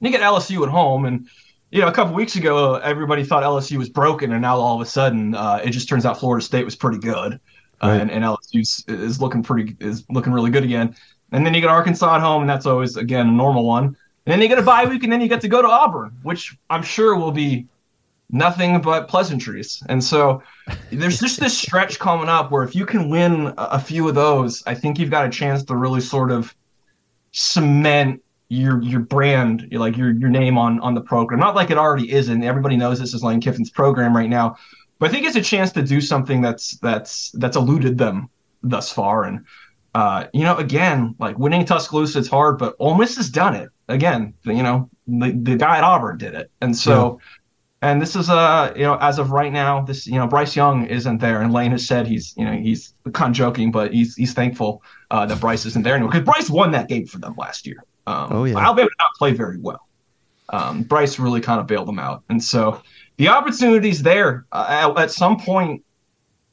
you 0.00 0.10
get 0.10 0.20
LSU 0.20 0.62
at 0.62 0.68
home. 0.68 1.04
And, 1.04 1.28
you 1.70 1.80
know, 1.80 1.88
a 1.88 1.92
couple 1.92 2.14
weeks 2.14 2.36
ago, 2.36 2.76
everybody 2.76 3.24
thought 3.24 3.42
LSU 3.42 3.78
was 3.78 3.88
broken. 3.88 4.32
And 4.32 4.42
now 4.42 4.56
all 4.56 4.74
of 4.76 4.80
a 4.80 4.90
sudden, 4.90 5.34
uh, 5.34 5.60
it 5.64 5.70
just 5.70 5.88
turns 5.88 6.04
out 6.04 6.18
Florida 6.18 6.44
State 6.44 6.64
was 6.64 6.76
pretty 6.76 6.98
good. 6.98 7.34
Uh, 7.82 7.88
Right. 7.88 8.00
and, 8.00 8.10
and 8.10 8.24
LSU 8.24 8.60
is, 8.60 8.84
is 8.88 9.20
looking 9.20 9.42
pretty, 9.42 9.76
is 9.80 10.04
looking 10.08 10.32
really 10.32 10.50
good 10.50 10.64
again. 10.64 10.96
And 11.32 11.44
then 11.44 11.52
you 11.54 11.60
get 11.60 11.68
Arkansas 11.68 12.14
at 12.16 12.20
home, 12.22 12.42
and 12.42 12.48
that's 12.48 12.64
always, 12.66 12.96
again, 12.96 13.28
a 13.28 13.32
normal 13.32 13.64
one. 13.64 13.84
And 13.84 14.32
then 14.32 14.40
you 14.40 14.48
get 14.48 14.58
a 14.58 14.62
bye 14.62 14.86
week, 14.86 15.04
and 15.04 15.12
then 15.12 15.20
you 15.20 15.28
get 15.28 15.40
to 15.42 15.48
go 15.48 15.60
to 15.60 15.68
Auburn, 15.68 16.12
which 16.22 16.56
I'm 16.70 16.82
sure 16.82 17.16
will 17.16 17.32
be 17.32 17.66
nothing 18.30 18.80
but 18.80 19.08
pleasantries. 19.08 19.82
And 19.88 20.02
so 20.02 20.42
there's 20.90 21.20
just 21.20 21.38
this 21.40 21.56
stretch 21.56 21.98
coming 21.98 22.28
up 22.28 22.50
where 22.50 22.64
if 22.64 22.74
you 22.74 22.86
can 22.86 23.08
win 23.08 23.52
a, 23.56 23.78
few 23.78 24.08
of 24.08 24.14
those, 24.14 24.62
I 24.66 24.74
think 24.74 24.98
you've 24.98 25.10
got 25.10 25.26
a 25.26 25.30
chance 25.30 25.62
to 25.64 25.76
really 25.76 26.00
sort 26.00 26.30
of 26.30 26.54
cement 27.32 28.22
your 28.48 28.80
your 28.82 29.00
brand, 29.00 29.68
like 29.72 29.96
your 29.96 30.12
your 30.12 30.28
name 30.28 30.56
on 30.56 30.78
on 30.80 30.94
the 30.94 31.00
program. 31.00 31.40
Not 31.40 31.56
like 31.56 31.70
it 31.70 31.78
already 31.78 32.12
isn't. 32.12 32.44
Everybody 32.44 32.76
knows 32.76 33.00
this 33.00 33.12
is 33.12 33.22
Lane 33.22 33.40
Kiffin's 33.40 33.70
program 33.70 34.16
right 34.16 34.30
now, 34.30 34.56
but 34.98 35.10
I 35.10 35.12
think 35.12 35.26
it's 35.26 35.36
a 35.36 35.42
chance 35.42 35.72
to 35.72 35.82
do 35.82 36.00
something 36.00 36.40
that's 36.40 36.78
that's 36.78 37.30
that's 37.32 37.56
eluded 37.56 37.98
them 37.98 38.28
thus 38.62 38.92
far. 38.92 39.24
And 39.24 39.44
uh, 39.94 40.26
you 40.32 40.44
know, 40.44 40.56
again, 40.58 41.14
like 41.18 41.38
winning 41.38 41.64
Tuscaloosa, 41.64 42.20
it's 42.20 42.28
hard, 42.28 42.58
but 42.58 42.76
Ole 42.78 42.94
Miss 42.94 43.16
has 43.16 43.30
done 43.30 43.56
it 43.56 43.68
again. 43.88 44.34
You 44.44 44.62
know, 44.62 44.90
the, 45.08 45.32
the 45.32 45.56
guy 45.56 45.78
at 45.78 45.84
Auburn 45.84 46.18
did 46.18 46.34
it, 46.34 46.50
and 46.60 46.76
so. 46.76 47.18
Yeah. 47.20 47.26
And 47.82 48.00
this 48.00 48.16
is 48.16 48.30
uh 48.30 48.72
you 48.74 48.82
know 48.82 48.96
as 49.00 49.18
of 49.18 49.30
right 49.30 49.52
now 49.52 49.82
this 49.82 50.06
you 50.06 50.14
know 50.14 50.26
Bryce 50.26 50.56
Young 50.56 50.86
isn't 50.86 51.18
there 51.18 51.42
and 51.42 51.52
Lane 51.52 51.72
has 51.72 51.86
said 51.86 52.06
he's 52.06 52.34
you 52.36 52.44
know 52.44 52.52
he's 52.52 52.94
kind 53.12 53.30
of 53.30 53.36
joking 53.36 53.70
but 53.70 53.92
he's 53.92 54.16
he's 54.16 54.32
thankful 54.32 54.82
uh, 55.10 55.26
that 55.26 55.40
Bryce 55.40 55.66
isn't 55.66 55.82
there 55.82 55.94
anymore 55.94 56.10
because 56.10 56.24
Bryce 56.24 56.50
won 56.50 56.72
that 56.72 56.88
game 56.88 57.06
for 57.06 57.18
them 57.18 57.34
last 57.36 57.66
year. 57.66 57.84
Um, 58.06 58.28
oh 58.32 58.44
yeah, 58.44 58.56
Alabama 58.58 58.88
did 58.88 58.98
not 58.98 59.10
play 59.18 59.32
very 59.32 59.58
well. 59.58 59.86
Um, 60.48 60.82
Bryce 60.84 61.18
really 61.18 61.40
kind 61.40 61.60
of 61.60 61.66
bailed 61.66 61.88
them 61.88 61.98
out, 61.98 62.22
and 62.28 62.42
so 62.42 62.80
the 63.18 63.28
opportunity's 63.28 64.02
there. 64.02 64.46
Uh, 64.52 64.66
at, 64.68 64.98
at 64.98 65.10
some 65.10 65.38
point, 65.38 65.84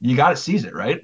you 0.02 0.16
got 0.16 0.30
to 0.30 0.36
seize 0.36 0.66
it, 0.66 0.74
right? 0.74 1.02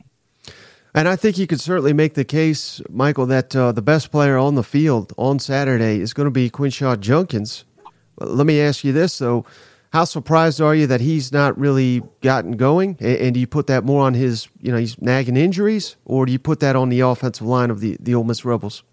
And 0.93 1.07
I 1.07 1.15
think 1.15 1.37
you 1.37 1.45
could 1.45 1.61
certainly 1.61 1.93
make 1.93 2.15
the 2.15 2.25
case, 2.25 2.81
Michael, 2.89 3.27
that 3.27 3.55
uh, 3.55 3.71
the 3.71 3.81
best 3.81 4.11
player 4.11 4.37
on 4.37 4.55
the 4.55 4.63
field 4.63 5.13
on 5.17 5.37
Saturday 5.37 5.99
is 5.99 6.13
going 6.13 6.25
to 6.25 6.31
be 6.31 6.49
Quinshon 6.49 6.99
Judkins. 6.99 7.63
Let 8.17 8.45
me 8.47 8.59
ask 8.59 8.83
you 8.83 8.91
this, 8.91 9.17
though. 9.19 9.45
How 9.91 10.03
surprised 10.03 10.61
are 10.61 10.75
you 10.75 10.85
that 10.87 11.01
he's 11.01 11.31
not 11.31 11.57
really 11.57 12.03
gotten 12.21 12.51
going? 12.51 12.95
And, 12.99 13.33
do 13.33 13.39
you 13.39 13.47
put 13.47 13.67
that 13.67 13.83
more 13.83 14.03
on 14.05 14.13
his, 14.13 14.47
you 14.61 14.71
know, 14.71 14.77
he's 14.77 15.01
nagging 15.01 15.35
injuries, 15.35 15.95
or 16.05 16.27
do 16.27 16.31
you 16.31 16.37
put 16.37 16.59
that 16.59 16.75
on 16.75 16.89
the 16.89 16.99
offensive 16.99 17.47
line 17.47 17.71
of 17.71 17.79
the, 17.79 17.97
the 17.99 18.13
Ole 18.13 18.23
Miss 18.23 18.45
Rebels? 18.45 18.83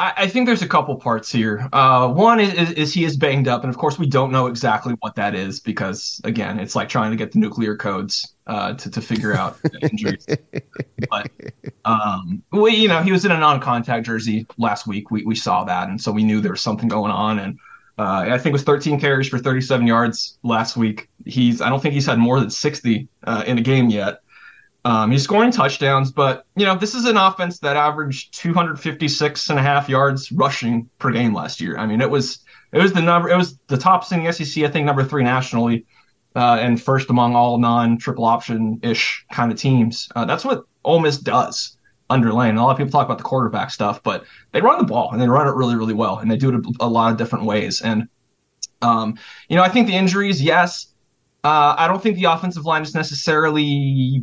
I, 0.00 0.12
I 0.16 0.26
think 0.26 0.46
there's 0.46 0.60
a 0.60 0.68
couple 0.68 0.96
parts 0.96 1.30
here. 1.30 1.68
Uh, 1.72 2.12
one 2.12 2.38
is, 2.38 2.52
is, 2.54 2.72
is 2.72 2.94
he 2.94 3.04
is 3.04 3.16
banged 3.16 3.48
up, 3.48 3.62
and 3.62 3.70
of 3.70 3.78
course 3.78 3.98
we 3.98 4.06
don't 4.06 4.30
know 4.32 4.46
exactly 4.46 4.94
what 5.00 5.14
that 5.14 5.34
is 5.34 5.60
because 5.60 6.20
again, 6.24 6.58
it's 6.58 6.74
like 6.74 6.88
trying 6.88 7.10
to 7.10 7.16
get 7.16 7.32
the 7.32 7.38
nuclear 7.38 7.76
codes 7.76 8.34
uh, 8.46 8.74
to 8.74 8.90
to 8.90 9.00
figure 9.00 9.34
out 9.34 9.58
injuries. 9.82 10.26
but 11.10 11.30
um, 11.84 12.42
we, 12.50 12.74
you 12.74 12.88
know, 12.88 13.02
he 13.02 13.12
was 13.12 13.24
in 13.24 13.30
a 13.30 13.38
non-contact 13.38 14.04
jersey 14.04 14.46
last 14.58 14.86
week. 14.86 15.10
We 15.10 15.22
we 15.24 15.34
saw 15.34 15.64
that, 15.64 15.88
and 15.88 16.00
so 16.00 16.12
we 16.12 16.24
knew 16.24 16.40
there 16.40 16.52
was 16.52 16.62
something 16.62 16.88
going 16.88 17.12
on. 17.12 17.38
And 17.38 17.58
uh, 17.98 18.24
I 18.26 18.38
think 18.38 18.46
it 18.46 18.52
was 18.52 18.62
13 18.62 19.00
carries 19.00 19.28
for 19.28 19.38
37 19.38 19.86
yards 19.86 20.38
last 20.42 20.76
week. 20.76 21.08
He's 21.26 21.60
I 21.60 21.68
don't 21.68 21.80
think 21.80 21.94
he's 21.94 22.06
had 22.06 22.18
more 22.18 22.40
than 22.40 22.50
60 22.50 23.08
uh, 23.24 23.44
in 23.46 23.58
a 23.58 23.62
game 23.62 23.90
yet. 23.90 24.20
Um, 24.84 25.10
he's 25.10 25.22
scoring 25.22 25.50
touchdowns, 25.50 26.10
but 26.10 26.46
you 26.56 26.64
know 26.64 26.74
this 26.74 26.94
is 26.94 27.04
an 27.04 27.16
offense 27.16 27.58
that 27.58 27.76
averaged 27.76 28.32
256 28.34 29.50
and 29.50 29.58
a 29.58 29.62
half 29.62 29.88
yards 29.88 30.32
rushing 30.32 30.88
per 30.98 31.10
game 31.10 31.34
last 31.34 31.60
year. 31.60 31.76
I 31.76 31.86
mean, 31.86 32.00
it 32.00 32.10
was 32.10 32.38
it 32.72 32.80
was 32.80 32.92
the 32.92 33.02
number 33.02 33.28
it 33.28 33.36
was 33.36 33.58
the 33.66 33.76
top 33.76 34.10
in 34.12 34.24
the 34.24 34.32
SEC, 34.32 34.64
I 34.64 34.68
think 34.68 34.86
number 34.86 35.04
three 35.04 35.22
nationally, 35.22 35.84
uh, 36.34 36.56
and 36.60 36.80
first 36.80 37.10
among 37.10 37.34
all 37.34 37.58
non 37.58 37.98
triple 37.98 38.24
option 38.24 38.80
ish 38.82 39.26
kind 39.30 39.52
of 39.52 39.58
teams. 39.58 40.08
Uh, 40.16 40.24
that's 40.24 40.44
what 40.44 40.64
Ole 40.84 41.00
Miss 41.00 41.18
does 41.18 41.76
under 42.10 42.28
A 42.28 42.32
lot 42.34 42.70
of 42.72 42.76
people 42.76 42.90
talk 42.90 43.06
about 43.06 43.18
the 43.18 43.24
quarterback 43.24 43.70
stuff, 43.70 44.02
but 44.02 44.24
they 44.52 44.60
run 44.60 44.78
the 44.78 44.84
ball 44.84 45.10
and 45.12 45.22
they 45.22 45.28
run 45.28 45.46
it 45.46 45.54
really 45.54 45.76
really 45.76 45.94
well, 45.94 46.18
and 46.18 46.30
they 46.30 46.36
do 46.36 46.50
it 46.50 46.54
a, 46.56 46.84
a 46.84 46.88
lot 46.88 47.12
of 47.12 47.18
different 47.18 47.44
ways. 47.44 47.80
And 47.80 48.08
um, 48.82 49.18
you 49.48 49.56
know, 49.56 49.62
I 49.62 49.68
think 49.68 49.86
the 49.86 49.94
injuries, 49.94 50.42
yes. 50.42 50.88
Uh, 51.42 51.74
I 51.78 51.86
don't 51.86 52.02
think 52.02 52.16
the 52.16 52.24
offensive 52.24 52.66
line 52.66 52.82
is 52.82 52.94
necessarily 52.94 54.22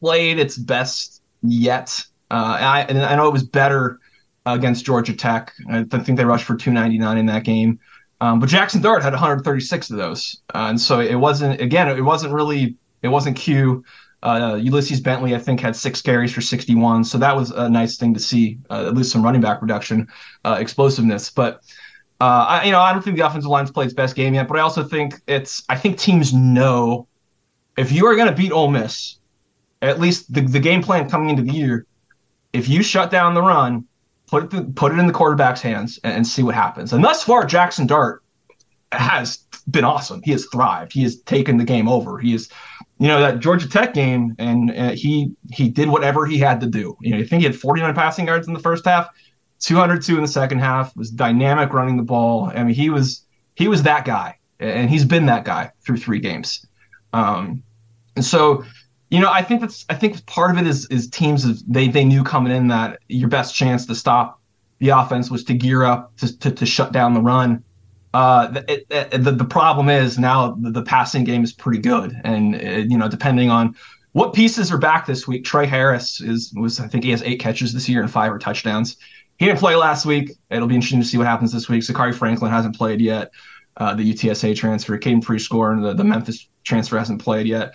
played 0.00 0.38
its 0.38 0.56
best 0.56 1.22
yet. 1.42 2.02
Uh, 2.30 2.56
and 2.58 2.66
I, 2.66 2.80
and 2.82 2.98
I 3.02 3.16
know 3.16 3.28
it 3.28 3.32
was 3.32 3.44
better 3.44 4.00
against 4.46 4.84
Georgia 4.84 5.14
Tech. 5.14 5.52
I 5.68 5.84
think 5.84 6.16
they 6.16 6.24
rushed 6.24 6.44
for 6.44 6.56
299 6.56 7.18
in 7.18 7.26
that 7.26 7.44
game. 7.44 7.78
Um, 8.20 8.38
but 8.38 8.48
Jackson 8.48 8.82
Dart 8.82 9.02
had 9.02 9.12
136 9.12 9.90
of 9.90 9.96
those, 9.96 10.40
uh, 10.54 10.66
and 10.68 10.80
so 10.80 11.00
it 11.00 11.14
wasn't 11.14 11.58
again. 11.60 11.88
It 11.88 12.02
wasn't 12.02 12.34
really. 12.34 12.76
It 13.02 13.08
wasn't 13.08 13.36
Q. 13.36 13.82
Uh, 14.22 14.58
Ulysses 14.60 15.00
Bentley, 15.00 15.34
I 15.34 15.38
think, 15.38 15.60
had 15.60 15.74
six 15.74 16.02
carries 16.02 16.32
for 16.32 16.40
61, 16.42 17.04
so 17.04 17.16
that 17.18 17.34
was 17.34 17.50
a 17.50 17.68
nice 17.68 17.96
thing 17.96 18.12
to 18.14 18.20
see. 18.20 18.58
Uh, 18.68 18.86
at 18.86 18.94
least 18.94 19.12
some 19.12 19.22
running 19.22 19.40
back 19.40 19.62
reduction, 19.62 20.08
uh, 20.44 20.56
explosiveness. 20.60 21.30
But 21.30 21.62
uh, 22.20 22.44
I, 22.48 22.64
you 22.64 22.72
know, 22.72 22.80
I 22.80 22.92
don't 22.92 23.02
think 23.02 23.16
the 23.16 23.26
offensive 23.26 23.50
line's 23.50 23.70
played 23.70 23.86
its 23.86 23.94
best 23.94 24.14
game 24.14 24.34
yet. 24.34 24.46
But 24.46 24.58
I 24.58 24.60
also 24.60 24.84
think 24.84 25.14
it's. 25.26 25.64
I 25.68 25.76
think 25.76 25.98
teams 25.98 26.34
know 26.34 27.08
if 27.76 27.90
you 27.90 28.06
are 28.06 28.14
going 28.14 28.28
to 28.28 28.34
beat 28.34 28.52
Ole 28.52 28.70
Miss, 28.70 29.18
at 29.80 30.00
least 30.00 30.32
the, 30.32 30.42
the 30.42 30.60
game 30.60 30.82
plan 30.82 31.08
coming 31.08 31.30
into 31.30 31.42
the 31.42 31.52
year, 31.52 31.86
if 32.52 32.68
you 32.68 32.82
shut 32.82 33.10
down 33.10 33.34
the 33.34 33.42
run, 33.42 33.86
put 34.26 34.52
it 34.52 34.74
put 34.74 34.92
it 34.92 34.98
in 34.98 35.06
the 35.06 35.12
quarterback's 35.12 35.62
hands 35.62 35.98
and, 36.04 36.14
and, 36.14 36.26
see 36.26 36.42
what 36.42 36.54
happens. 36.54 36.92
And 36.92 37.02
thus 37.02 37.24
far, 37.24 37.44
Jackson 37.44 37.86
Dart 37.86 38.22
has 38.92 39.38
been 39.70 39.84
awesome. 39.84 40.20
He 40.24 40.32
has 40.32 40.46
thrived. 40.46 40.92
He 40.92 41.02
has 41.02 41.20
taken 41.22 41.56
the 41.56 41.64
game 41.64 41.88
over. 41.88 42.18
He 42.18 42.34
is, 42.34 42.50
you 43.00 43.08
know, 43.08 43.18
that 43.18 43.40
Georgia 43.40 43.66
Tech 43.66 43.94
game, 43.94 44.36
and 44.38 44.70
uh, 44.70 44.90
he 44.90 45.32
he 45.50 45.70
did 45.70 45.88
whatever 45.88 46.26
he 46.26 46.36
had 46.36 46.60
to 46.60 46.66
do. 46.66 46.96
You 47.00 47.12
know, 47.12 47.16
I 47.16 47.24
think 47.24 47.40
he 47.40 47.46
had 47.46 47.56
49 47.56 47.94
passing 47.94 48.26
yards 48.26 48.46
in 48.46 48.52
the 48.52 48.60
first 48.60 48.84
half, 48.84 49.08
202 49.60 50.16
in 50.16 50.22
the 50.22 50.28
second 50.28 50.58
half. 50.58 50.94
Was 50.96 51.10
dynamic 51.10 51.72
running 51.72 51.96
the 51.96 52.02
ball. 52.02 52.52
I 52.54 52.62
mean, 52.62 52.74
he 52.74 52.90
was 52.90 53.24
he 53.54 53.68
was 53.68 53.82
that 53.84 54.04
guy, 54.04 54.36
and 54.60 54.90
he's 54.90 55.06
been 55.06 55.24
that 55.26 55.46
guy 55.46 55.72
through 55.82 55.96
three 55.96 56.20
games. 56.20 56.66
Um, 57.14 57.62
and 58.16 58.24
so 58.24 58.64
you 59.10 59.18
know, 59.18 59.30
I 59.32 59.40
think 59.40 59.62
that's 59.62 59.86
I 59.88 59.94
think 59.94 60.24
part 60.26 60.50
of 60.50 60.58
it 60.58 60.66
is 60.66 60.86
is 60.90 61.08
teams 61.08 61.64
they 61.64 61.88
they 61.88 62.04
knew 62.04 62.22
coming 62.22 62.52
in 62.52 62.68
that 62.68 63.00
your 63.08 63.30
best 63.30 63.54
chance 63.54 63.86
to 63.86 63.94
stop 63.94 64.42
the 64.78 64.90
offense 64.90 65.30
was 65.30 65.42
to 65.44 65.54
gear 65.54 65.84
up 65.84 66.14
to 66.18 66.38
to, 66.40 66.50
to 66.50 66.66
shut 66.66 66.92
down 66.92 67.14
the 67.14 67.22
run. 67.22 67.64
Uh, 68.12 68.62
it, 68.68 68.88
the 69.12 69.30
the 69.30 69.44
problem 69.44 69.88
is 69.88 70.18
now 70.18 70.52
the, 70.52 70.70
the, 70.70 70.82
passing 70.82 71.22
game 71.22 71.44
is 71.44 71.52
pretty 71.52 71.78
good, 71.80 72.18
and 72.24 72.56
it, 72.56 72.74
uh, 72.74 72.78
you 72.88 72.98
know 72.98 73.08
depending 73.08 73.50
on 73.50 73.76
what 74.12 74.34
pieces 74.34 74.72
are 74.72 74.78
back 74.78 75.06
this 75.06 75.28
week. 75.28 75.44
Tre 75.44 75.66
Harris 75.66 76.20
is 76.20 76.52
was 76.56 76.80
I 76.80 76.88
think 76.88 77.04
he 77.04 77.10
has 77.10 77.22
eight 77.22 77.38
catches 77.38 77.72
this 77.72 77.88
year 77.88 78.02
and 78.02 78.10
five 78.10 78.32
are 78.32 78.38
touchdowns. 78.38 78.96
He 79.38 79.46
didn't 79.46 79.60
play 79.60 79.76
last 79.76 80.04
week. 80.04 80.32
It'll 80.50 80.66
be 80.66 80.74
interesting 80.74 81.00
to 81.00 81.06
see 81.06 81.18
what 81.18 81.26
happens 81.26 81.52
this 81.52 81.68
week. 81.68 81.82
Zakhari 81.82 82.14
Franklin 82.14 82.50
hasn't 82.50 82.76
played 82.76 83.00
yet. 83.00 83.30
Uh, 83.76 83.94
the 83.94 84.12
UTSA 84.12 84.56
transfer, 84.56 84.98
Caden 84.98 85.22
Prieskorn 85.22 85.74
and 85.74 85.84
the, 85.84 85.94
the 85.94 86.04
Memphis 86.04 86.48
transfer 86.64 86.98
hasn't 86.98 87.22
played 87.22 87.46
yet 87.46 87.72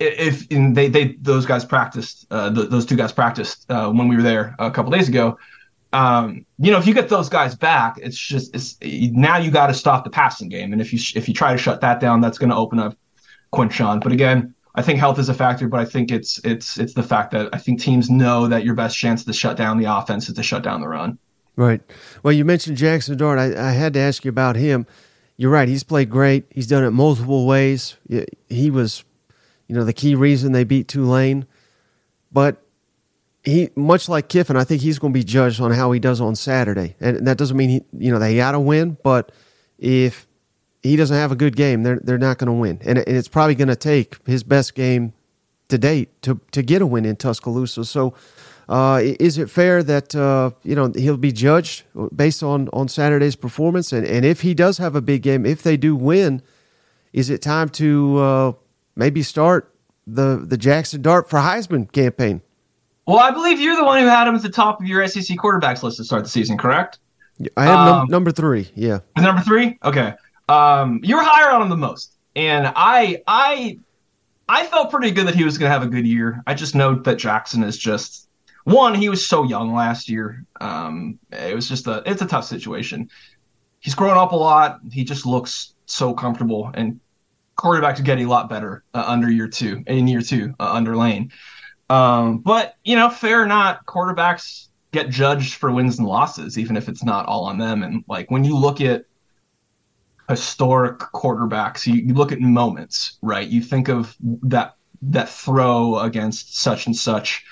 if 0.00 0.48
they 0.48 0.88
they 0.88 1.16
those 1.20 1.46
guys 1.46 1.64
practiced 1.64 2.26
uh, 2.30 2.52
th- 2.52 2.68
those 2.68 2.86
two 2.86 2.96
guys 2.96 3.12
practiced 3.12 3.70
uh, 3.70 3.90
when 3.90 4.08
we 4.08 4.16
were 4.16 4.22
there 4.22 4.54
a 4.58 4.70
couple 4.70 4.90
days 4.90 5.08
ago. 5.08 5.38
Um, 5.94 6.44
you 6.58 6.70
know, 6.70 6.78
if 6.78 6.86
you 6.86 6.94
get 6.94 7.08
those 7.08 7.28
guys 7.28 7.54
back, 7.54 7.98
it's 8.02 8.18
just 8.18 8.54
it's 8.54 8.76
now 8.82 9.36
you 9.36 9.50
got 9.50 9.68
to 9.68 9.74
stop 9.74 10.04
the 10.04 10.10
passing 10.10 10.48
game, 10.48 10.72
and 10.72 10.80
if 10.80 10.92
you 10.92 10.98
if 11.14 11.28
you 11.28 11.34
try 11.34 11.52
to 11.52 11.58
shut 11.58 11.80
that 11.80 12.00
down, 12.00 12.20
that's 12.20 12.38
going 12.38 12.50
to 12.50 12.56
open 12.56 12.78
up 12.78 12.96
Quinshon. 13.52 14.02
But 14.02 14.12
again, 14.12 14.54
I 14.74 14.82
think 14.82 14.98
health 14.98 15.18
is 15.18 15.28
a 15.28 15.34
factor, 15.34 15.68
but 15.68 15.80
I 15.80 15.84
think 15.84 16.10
it's 16.10 16.38
it's 16.44 16.78
it's 16.78 16.94
the 16.94 17.02
fact 17.02 17.30
that 17.32 17.48
I 17.52 17.58
think 17.58 17.80
teams 17.80 18.10
know 18.10 18.48
that 18.48 18.64
your 18.64 18.74
best 18.74 18.98
chance 18.98 19.24
to 19.24 19.32
shut 19.32 19.56
down 19.56 19.78
the 19.78 19.84
offense 19.84 20.28
is 20.28 20.34
to 20.34 20.42
shut 20.42 20.62
down 20.62 20.80
the 20.80 20.88
run. 20.88 21.18
Right. 21.56 21.80
Well, 22.22 22.32
you 22.32 22.44
mentioned 22.44 22.76
Jackson 22.76 23.16
Dart. 23.16 23.38
I, 23.38 23.68
I 23.68 23.70
had 23.70 23.94
to 23.94 24.00
ask 24.00 24.24
you 24.24 24.28
about 24.28 24.56
him. 24.56 24.86
You're 25.36 25.52
right. 25.52 25.68
He's 25.68 25.84
played 25.84 26.10
great. 26.10 26.44
He's 26.50 26.66
done 26.66 26.82
it 26.82 26.90
multiple 26.90 27.46
ways. 27.46 27.96
He 28.48 28.70
was 28.70 29.04
you 29.68 29.74
know, 29.74 29.84
the 29.84 29.92
key 29.92 30.14
reason 30.14 30.52
they 30.52 30.64
beat 30.64 30.88
Tulane. 30.88 31.46
But 32.32 32.63
he, 33.44 33.70
much 33.76 34.08
like 34.08 34.28
Kiffin, 34.28 34.56
I 34.56 34.64
think 34.64 34.80
he's 34.80 34.98
going 34.98 35.12
to 35.12 35.18
be 35.18 35.24
judged 35.24 35.60
on 35.60 35.70
how 35.70 35.92
he 35.92 36.00
does 36.00 36.20
on 36.20 36.34
Saturday. 36.34 36.96
And 36.98 37.26
that 37.26 37.36
doesn't 37.36 37.56
mean 37.56 37.68
he, 37.68 37.82
you 37.98 38.10
know, 38.10 38.18
they 38.18 38.36
got 38.36 38.52
to 38.52 38.60
win, 38.60 38.96
but 39.02 39.32
if 39.78 40.26
he 40.82 40.96
doesn't 40.96 41.16
have 41.16 41.30
a 41.30 41.36
good 41.36 41.54
game, 41.54 41.82
they're 41.82 42.00
they're 42.02 42.18
not 42.18 42.38
going 42.38 42.46
to 42.46 42.52
win. 42.52 42.80
And 42.84 42.98
it's 42.98 43.28
probably 43.28 43.54
going 43.54 43.68
to 43.68 43.76
take 43.76 44.18
his 44.26 44.42
best 44.42 44.74
game 44.74 45.12
to 45.68 45.78
date 45.78 46.22
to 46.22 46.40
to 46.52 46.62
get 46.62 46.82
a 46.82 46.86
win 46.86 47.04
in 47.04 47.16
Tuscaloosa. 47.16 47.84
So. 47.84 48.14
Uh, 48.66 49.02
is 49.20 49.36
it 49.36 49.50
fair 49.50 49.82
that 49.82 50.14
uh, 50.14 50.50
you 50.62 50.74
know 50.74 50.90
he'll 50.96 51.18
be 51.18 51.32
judged 51.32 51.82
based 52.16 52.42
on 52.42 52.66
on 52.72 52.88
Saturday's 52.88 53.36
performance? 53.36 53.92
And 53.92 54.06
and 54.06 54.24
if 54.24 54.40
he 54.40 54.54
does 54.54 54.78
have 54.78 54.96
a 54.96 55.02
big 55.02 55.20
game, 55.20 55.44
if 55.44 55.62
they 55.62 55.76
do 55.76 55.94
win, 55.94 56.40
is 57.12 57.28
it 57.28 57.42
time 57.42 57.68
to 57.68 58.16
uh, 58.16 58.52
maybe 58.96 59.22
start 59.22 59.70
the 60.06 60.42
the 60.46 60.56
Jackson 60.56 61.02
Dart 61.02 61.28
for 61.28 61.40
Heisman 61.40 61.92
campaign. 61.92 62.40
Well, 63.06 63.18
I 63.18 63.30
believe 63.30 63.60
you're 63.60 63.76
the 63.76 63.84
one 63.84 64.00
who 64.00 64.06
had 64.06 64.26
him 64.26 64.34
at 64.34 64.42
the 64.42 64.48
top 64.48 64.80
of 64.80 64.86
your 64.86 65.06
SEC 65.06 65.36
quarterbacks 65.36 65.82
list 65.82 65.98
to 65.98 66.04
start 66.04 66.24
the 66.24 66.30
season, 66.30 66.56
correct? 66.56 66.98
I 67.56 67.64
have 67.64 67.78
um, 67.78 67.86
num- 67.86 68.08
number 68.08 68.30
three. 68.30 68.70
Yeah, 68.74 69.00
number 69.18 69.42
three. 69.42 69.78
Okay, 69.84 70.14
um, 70.48 71.00
you're 71.02 71.22
higher 71.22 71.50
on 71.50 71.62
him 71.62 71.68
the 71.68 71.76
most, 71.76 72.16
and 72.36 72.72
I 72.76 73.22
I 73.26 73.78
I 74.48 74.66
felt 74.66 74.90
pretty 74.90 75.10
good 75.10 75.26
that 75.26 75.34
he 75.34 75.44
was 75.44 75.58
going 75.58 75.68
to 75.68 75.72
have 75.72 75.82
a 75.82 75.90
good 75.90 76.06
year. 76.06 76.42
I 76.46 76.54
just 76.54 76.74
know 76.74 76.94
that 76.94 77.16
Jackson 77.16 77.62
is 77.62 77.76
just 77.76 78.28
one. 78.64 78.94
He 78.94 79.08
was 79.08 79.26
so 79.26 79.44
young 79.44 79.74
last 79.74 80.08
year. 80.08 80.44
Um, 80.60 81.18
it 81.32 81.54
was 81.54 81.68
just 81.68 81.86
a 81.86 82.02
it's 82.06 82.22
a 82.22 82.26
tough 82.26 82.44
situation. 82.44 83.10
He's 83.80 83.94
grown 83.94 84.16
up 84.16 84.32
a 84.32 84.36
lot. 84.36 84.80
He 84.90 85.04
just 85.04 85.26
looks 85.26 85.74
so 85.86 86.14
comfortable 86.14 86.70
and 86.74 87.00
quarterbacks 87.58 88.02
getting 88.02 88.26
a 88.26 88.28
lot 88.28 88.48
better 88.48 88.82
uh, 88.94 89.04
under 89.06 89.30
year 89.30 89.48
two 89.48 89.82
in 89.86 90.08
year 90.08 90.22
two 90.22 90.54
uh, 90.60 90.72
under 90.72 90.96
Lane. 90.96 91.30
Um, 91.90 92.38
but 92.38 92.76
you 92.84 92.96
know, 92.96 93.10
fair 93.10 93.42
or 93.42 93.46
not, 93.46 93.84
quarterbacks 93.86 94.68
get 94.92 95.10
judged 95.10 95.54
for 95.54 95.72
wins 95.72 95.98
and 95.98 96.08
losses, 96.08 96.58
even 96.58 96.76
if 96.76 96.88
it's 96.88 97.04
not 97.04 97.26
all 97.26 97.44
on 97.44 97.58
them. 97.58 97.82
And 97.82 98.04
like 98.08 98.30
when 98.30 98.44
you 98.44 98.56
look 98.56 98.80
at 98.80 99.04
historic 100.28 100.98
quarterbacks, 100.98 101.86
you, 101.86 101.94
you 101.94 102.14
look 102.14 102.32
at 102.32 102.40
moments, 102.40 103.18
right? 103.22 103.46
You 103.46 103.60
think 103.60 103.88
of 103.88 104.16
that 104.20 104.76
that 105.02 105.28
throw 105.28 105.98
against 105.98 106.56
such 106.58 106.86
and 106.86 106.96
such. 106.96 107.44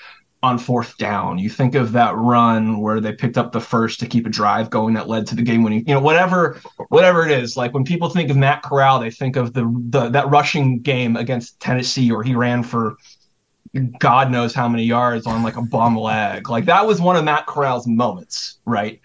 on 0.43 0.57
fourth 0.57 0.97
down. 0.97 1.39
You 1.39 1.49
think 1.49 1.73
of 1.73 1.93
that 1.93 2.13
run 2.15 2.81
where 2.81 2.99
they 2.99 3.13
picked 3.13 3.37
up 3.37 3.53
the 3.53 3.61
first 3.61 4.01
to 4.01 4.07
keep 4.07 4.25
a 4.25 4.29
drive 4.29 4.69
going 4.69 4.93
that 4.95 5.07
led 5.07 5.25
to 5.27 5.35
the 5.35 5.41
game 5.41 5.63
winning. 5.63 5.87
You 5.87 5.93
know, 5.93 6.01
whatever 6.01 6.59
whatever 6.89 7.25
it 7.25 7.31
is. 7.31 7.55
Like 7.55 7.73
when 7.73 7.85
people 7.85 8.09
think 8.09 8.29
of 8.29 8.35
Matt 8.35 8.61
Corral, 8.61 8.99
they 8.99 9.09
think 9.09 9.37
of 9.37 9.53
the, 9.53 9.63
the 9.89 10.09
that 10.09 10.29
rushing 10.29 10.81
game 10.81 11.15
against 11.15 11.59
Tennessee 11.61 12.11
where 12.11 12.23
he 12.23 12.35
ran 12.35 12.61
for 12.61 12.97
God 13.97 14.31
knows 14.31 14.53
how 14.53 14.67
many 14.67 14.83
yards 14.83 15.25
on 15.25 15.43
like 15.43 15.57
a 15.57 15.61
bum 15.61 15.97
leg. 15.97 16.49
Like 16.49 16.65
that 16.65 16.85
was 16.85 17.01
one 17.01 17.15
of 17.15 17.23
Matt 17.23 17.47
Corral's 17.47 17.87
moments, 17.87 18.59
right? 18.65 19.01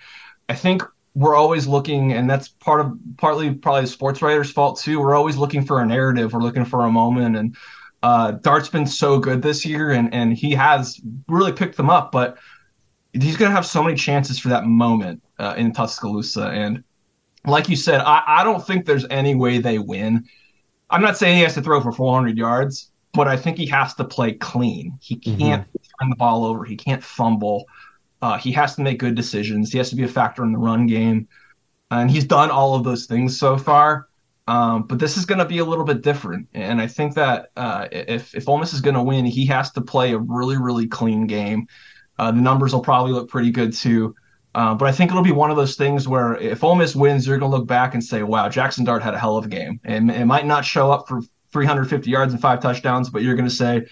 I 0.48 0.54
think 0.54 0.82
we're 1.14 1.34
always 1.34 1.66
looking, 1.66 2.12
and 2.12 2.28
that's 2.28 2.48
part 2.48 2.80
of 2.80 2.92
partly 3.16 3.54
probably 3.54 3.82
the 3.82 3.86
sports 3.86 4.22
writer's 4.22 4.52
fault 4.52 4.78
too. 4.78 5.00
We're 5.00 5.14
always 5.14 5.36
looking 5.36 5.64
for 5.64 5.80
a 5.80 5.86
narrative. 5.86 6.32
We're 6.32 6.42
looking 6.42 6.64
for 6.64 6.84
a 6.84 6.90
moment, 6.90 7.36
and 7.36 7.56
uh, 8.02 8.32
Dart's 8.32 8.68
been 8.68 8.86
so 8.86 9.18
good 9.18 9.42
this 9.42 9.64
year, 9.64 9.90
and 9.90 10.12
and 10.12 10.32
he 10.34 10.52
has 10.52 11.00
really 11.28 11.52
picked 11.52 11.76
them 11.76 11.90
up. 11.90 12.12
But 12.12 12.38
he's 13.12 13.36
going 13.36 13.50
to 13.50 13.54
have 13.54 13.66
so 13.66 13.82
many 13.82 13.96
chances 13.96 14.38
for 14.38 14.48
that 14.50 14.64
moment 14.64 15.22
uh, 15.38 15.54
in 15.56 15.72
Tuscaloosa, 15.72 16.48
and 16.48 16.84
like 17.46 17.68
you 17.68 17.76
said, 17.76 18.00
I, 18.00 18.22
I 18.26 18.44
don't 18.44 18.64
think 18.64 18.84
there's 18.84 19.06
any 19.10 19.34
way 19.34 19.58
they 19.58 19.78
win. 19.78 20.24
I'm 20.90 21.02
not 21.02 21.16
saying 21.16 21.36
he 21.36 21.42
has 21.42 21.54
to 21.54 21.62
throw 21.62 21.80
for 21.80 21.92
400 21.92 22.36
yards, 22.36 22.90
but 23.18 23.26
I 23.26 23.36
think 23.36 23.56
he 23.56 23.66
has 23.66 23.94
to 23.94 24.04
play 24.04 24.34
clean. 24.34 24.96
He 25.02 25.16
can't 25.16 25.66
mm-hmm. 25.66 26.00
turn 26.00 26.10
the 26.10 26.14
ball 26.14 26.44
over. 26.44 26.64
He 26.64 26.76
can't 26.76 27.02
fumble. 27.02 27.64
Uh, 28.22 28.38
he 28.38 28.52
has 28.52 28.76
to 28.76 28.80
make 28.80 29.00
good 29.00 29.16
decisions. 29.16 29.72
He 29.72 29.78
has 29.78 29.90
to 29.90 29.96
be 29.96 30.04
a 30.04 30.08
factor 30.08 30.44
in 30.44 30.52
the 30.52 30.58
run 30.58 30.86
game, 30.86 31.26
and 31.90 32.08
he's 32.08 32.24
done 32.24 32.48
all 32.48 32.76
of 32.76 32.84
those 32.84 33.06
things 33.06 33.36
so 33.36 33.58
far. 33.58 34.06
Um, 34.46 34.84
but 34.84 35.00
this 35.00 35.16
is 35.16 35.24
going 35.24 35.40
to 35.40 35.44
be 35.44 35.58
a 35.58 35.64
little 35.64 35.84
bit 35.84 36.02
different, 36.02 36.46
and 36.54 36.80
I 36.80 36.86
think 36.86 37.14
that 37.14 37.50
uh, 37.56 37.88
if 37.90 38.36
if 38.36 38.48
Ole 38.48 38.58
Miss 38.58 38.72
is 38.72 38.80
going 38.80 38.94
to 38.94 39.02
win, 39.02 39.26
he 39.26 39.44
has 39.46 39.72
to 39.72 39.80
play 39.80 40.12
a 40.12 40.18
really 40.18 40.56
really 40.56 40.86
clean 40.86 41.26
game. 41.26 41.66
Uh, 42.20 42.30
the 42.30 42.40
numbers 42.40 42.72
will 42.72 42.82
probably 42.82 43.10
look 43.10 43.28
pretty 43.28 43.50
good 43.50 43.72
too. 43.72 44.14
Uh, 44.54 44.74
but 44.76 44.86
I 44.86 44.92
think 44.92 45.10
it'll 45.10 45.24
be 45.24 45.32
one 45.32 45.50
of 45.50 45.56
those 45.56 45.74
things 45.74 46.06
where 46.06 46.36
if 46.36 46.62
Ole 46.62 46.76
Miss 46.76 46.94
wins, 46.94 47.26
you're 47.26 47.38
going 47.38 47.50
to 47.50 47.56
look 47.58 47.66
back 47.66 47.94
and 47.94 48.04
say, 48.04 48.22
"Wow, 48.22 48.48
Jackson 48.48 48.84
Dart 48.84 49.02
had 49.02 49.14
a 49.14 49.18
hell 49.18 49.36
of 49.36 49.46
a 49.46 49.48
game." 49.48 49.80
And 49.82 50.08
it 50.08 50.24
might 50.24 50.46
not 50.46 50.64
show 50.64 50.92
up 50.92 51.08
for 51.08 51.20
350 51.52 52.10
yards 52.10 52.32
and 52.32 52.42
five 52.42 52.60
touchdowns, 52.60 53.10
but 53.10 53.22
you're 53.22 53.34
going 53.34 53.48
to 53.48 53.54
say 53.54 53.86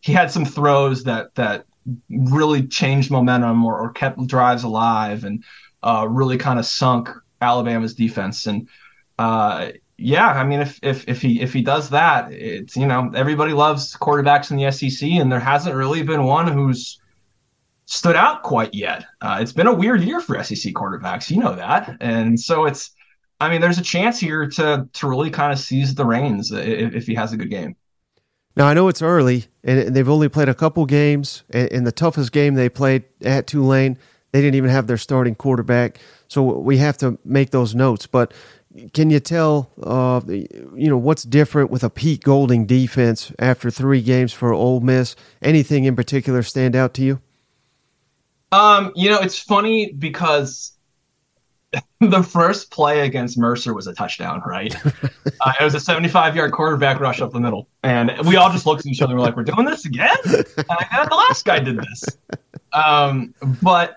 he 0.00 0.12
had 0.12 0.30
some 0.30 0.44
throws 0.44 1.04
that 1.04 1.34
that 1.34 1.66
really 2.08 2.66
changed 2.66 3.10
momentum 3.10 3.64
or, 3.64 3.78
or 3.78 3.92
kept 3.92 4.24
drives 4.26 4.64
alive 4.64 5.24
and 5.24 5.44
uh, 5.82 6.06
really 6.08 6.36
kind 6.36 6.58
of 6.58 6.66
sunk 6.66 7.08
Alabama's 7.40 7.94
defense. 7.94 8.46
And 8.46 8.68
uh, 9.18 9.72
yeah, 9.96 10.28
I 10.28 10.44
mean, 10.44 10.60
if 10.60 10.78
if 10.82 11.06
if 11.08 11.20
he 11.20 11.40
if 11.40 11.52
he 11.52 11.62
does 11.62 11.90
that, 11.90 12.32
it's 12.32 12.76
you 12.76 12.86
know 12.86 13.10
everybody 13.14 13.52
loves 13.52 13.94
quarterbacks 13.96 14.50
in 14.50 14.56
the 14.56 14.70
SEC, 14.70 15.08
and 15.10 15.30
there 15.30 15.40
hasn't 15.40 15.74
really 15.74 16.02
been 16.02 16.24
one 16.24 16.46
who's 16.46 17.00
stood 17.84 18.16
out 18.16 18.42
quite 18.42 18.72
yet. 18.72 19.04
Uh, 19.20 19.38
it's 19.40 19.52
been 19.52 19.66
a 19.66 19.74
weird 19.74 20.02
year 20.02 20.20
for 20.20 20.42
SEC 20.42 20.72
quarterbacks, 20.72 21.30
you 21.30 21.38
know 21.38 21.54
that, 21.54 21.96
and 22.00 22.38
so 22.38 22.64
it's. 22.64 22.92
I 23.40 23.48
mean, 23.48 23.60
there's 23.60 23.78
a 23.78 23.82
chance 23.82 24.20
here 24.20 24.46
to 24.48 24.88
to 24.92 25.08
really 25.08 25.30
kind 25.30 25.52
of 25.52 25.58
seize 25.58 25.94
the 25.94 26.04
reins 26.04 26.52
if, 26.52 26.94
if 26.94 27.06
he 27.06 27.14
has 27.14 27.32
a 27.32 27.36
good 27.36 27.50
game. 27.50 27.74
Now 28.56 28.66
I 28.66 28.74
know 28.74 28.88
it's 28.88 29.02
early, 29.02 29.46
and 29.64 29.94
they've 29.94 30.08
only 30.08 30.28
played 30.28 30.48
a 30.48 30.54
couple 30.54 30.84
games. 30.84 31.44
In 31.50 31.84
the 31.84 31.92
toughest 31.92 32.32
game 32.32 32.54
they 32.54 32.68
played 32.68 33.04
at 33.22 33.46
Tulane, 33.46 33.96
they 34.32 34.40
didn't 34.40 34.56
even 34.56 34.70
have 34.70 34.86
their 34.86 34.98
starting 34.98 35.34
quarterback. 35.34 35.98
So 36.28 36.42
we 36.42 36.78
have 36.78 36.98
to 36.98 37.18
make 37.24 37.50
those 37.50 37.74
notes. 37.74 38.06
But 38.06 38.34
can 38.92 39.10
you 39.10 39.18
tell, 39.18 39.70
uh, 39.82 40.20
you 40.28 40.88
know, 40.88 40.98
what's 40.98 41.22
different 41.22 41.70
with 41.70 41.82
a 41.82 41.90
Pete 41.90 42.22
Golding 42.22 42.66
defense 42.66 43.32
after 43.38 43.70
three 43.70 44.02
games 44.02 44.32
for 44.32 44.52
Ole 44.52 44.80
Miss? 44.80 45.16
Anything 45.42 45.84
in 45.84 45.96
particular 45.96 46.42
stand 46.42 46.76
out 46.76 46.94
to 46.94 47.02
you? 47.02 47.20
Um, 48.52 48.92
you 48.94 49.08
know, 49.08 49.20
it's 49.20 49.38
funny 49.38 49.92
because 49.92 50.72
the 52.00 52.22
first 52.22 52.70
play 52.70 53.00
against 53.00 53.38
Mercer 53.38 53.74
was 53.74 53.86
a 53.86 53.94
touchdown, 53.94 54.42
right? 54.46 54.74
uh, 54.84 55.52
it 55.60 55.64
was 55.64 55.74
a 55.74 55.80
75 55.80 56.36
yard 56.36 56.52
quarterback 56.52 57.00
rush 57.00 57.20
up 57.20 57.32
the 57.32 57.40
middle. 57.40 57.68
And 57.82 58.12
we 58.26 58.36
all 58.36 58.50
just 58.50 58.66
looked 58.66 58.80
at 58.80 58.86
each 58.86 59.02
other 59.02 59.12
and 59.12 59.20
we're 59.20 59.26
like, 59.26 59.36
we're 59.36 59.44
doing 59.44 59.64
this 59.64 59.84
again? 59.84 60.16
Uh, 60.26 61.08
the 61.08 61.24
last 61.28 61.44
guy 61.44 61.60
did 61.60 61.78
this. 61.78 62.04
Um, 62.72 63.34
but 63.62 63.96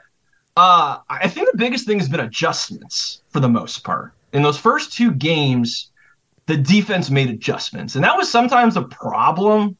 uh, 0.55 0.99
I 1.09 1.27
think 1.27 1.51
the 1.51 1.57
biggest 1.57 1.85
thing 1.85 1.99
has 1.99 2.09
been 2.09 2.19
adjustments 2.19 3.21
for 3.29 3.39
the 3.39 3.49
most 3.49 3.83
part. 3.83 4.13
In 4.33 4.43
those 4.43 4.57
first 4.57 4.93
two 4.93 5.11
games, 5.11 5.91
the 6.45 6.57
defense 6.57 7.09
made 7.09 7.29
adjustments. 7.29 7.95
And 7.95 8.03
that 8.03 8.17
was 8.17 8.29
sometimes 8.29 8.77
a 8.77 8.83
problem 8.83 9.77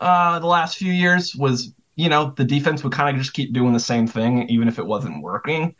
uh, 0.00 0.38
the 0.38 0.46
last 0.46 0.76
few 0.76 0.92
years 0.92 1.34
was, 1.36 1.72
you 1.96 2.08
know, 2.08 2.32
the 2.36 2.44
defense 2.44 2.82
would 2.82 2.92
kind 2.92 3.14
of 3.14 3.20
just 3.20 3.34
keep 3.34 3.52
doing 3.52 3.72
the 3.72 3.80
same 3.80 4.06
thing, 4.06 4.48
even 4.48 4.68
if 4.68 4.78
it 4.78 4.86
wasn't 4.86 5.22
working 5.22 5.74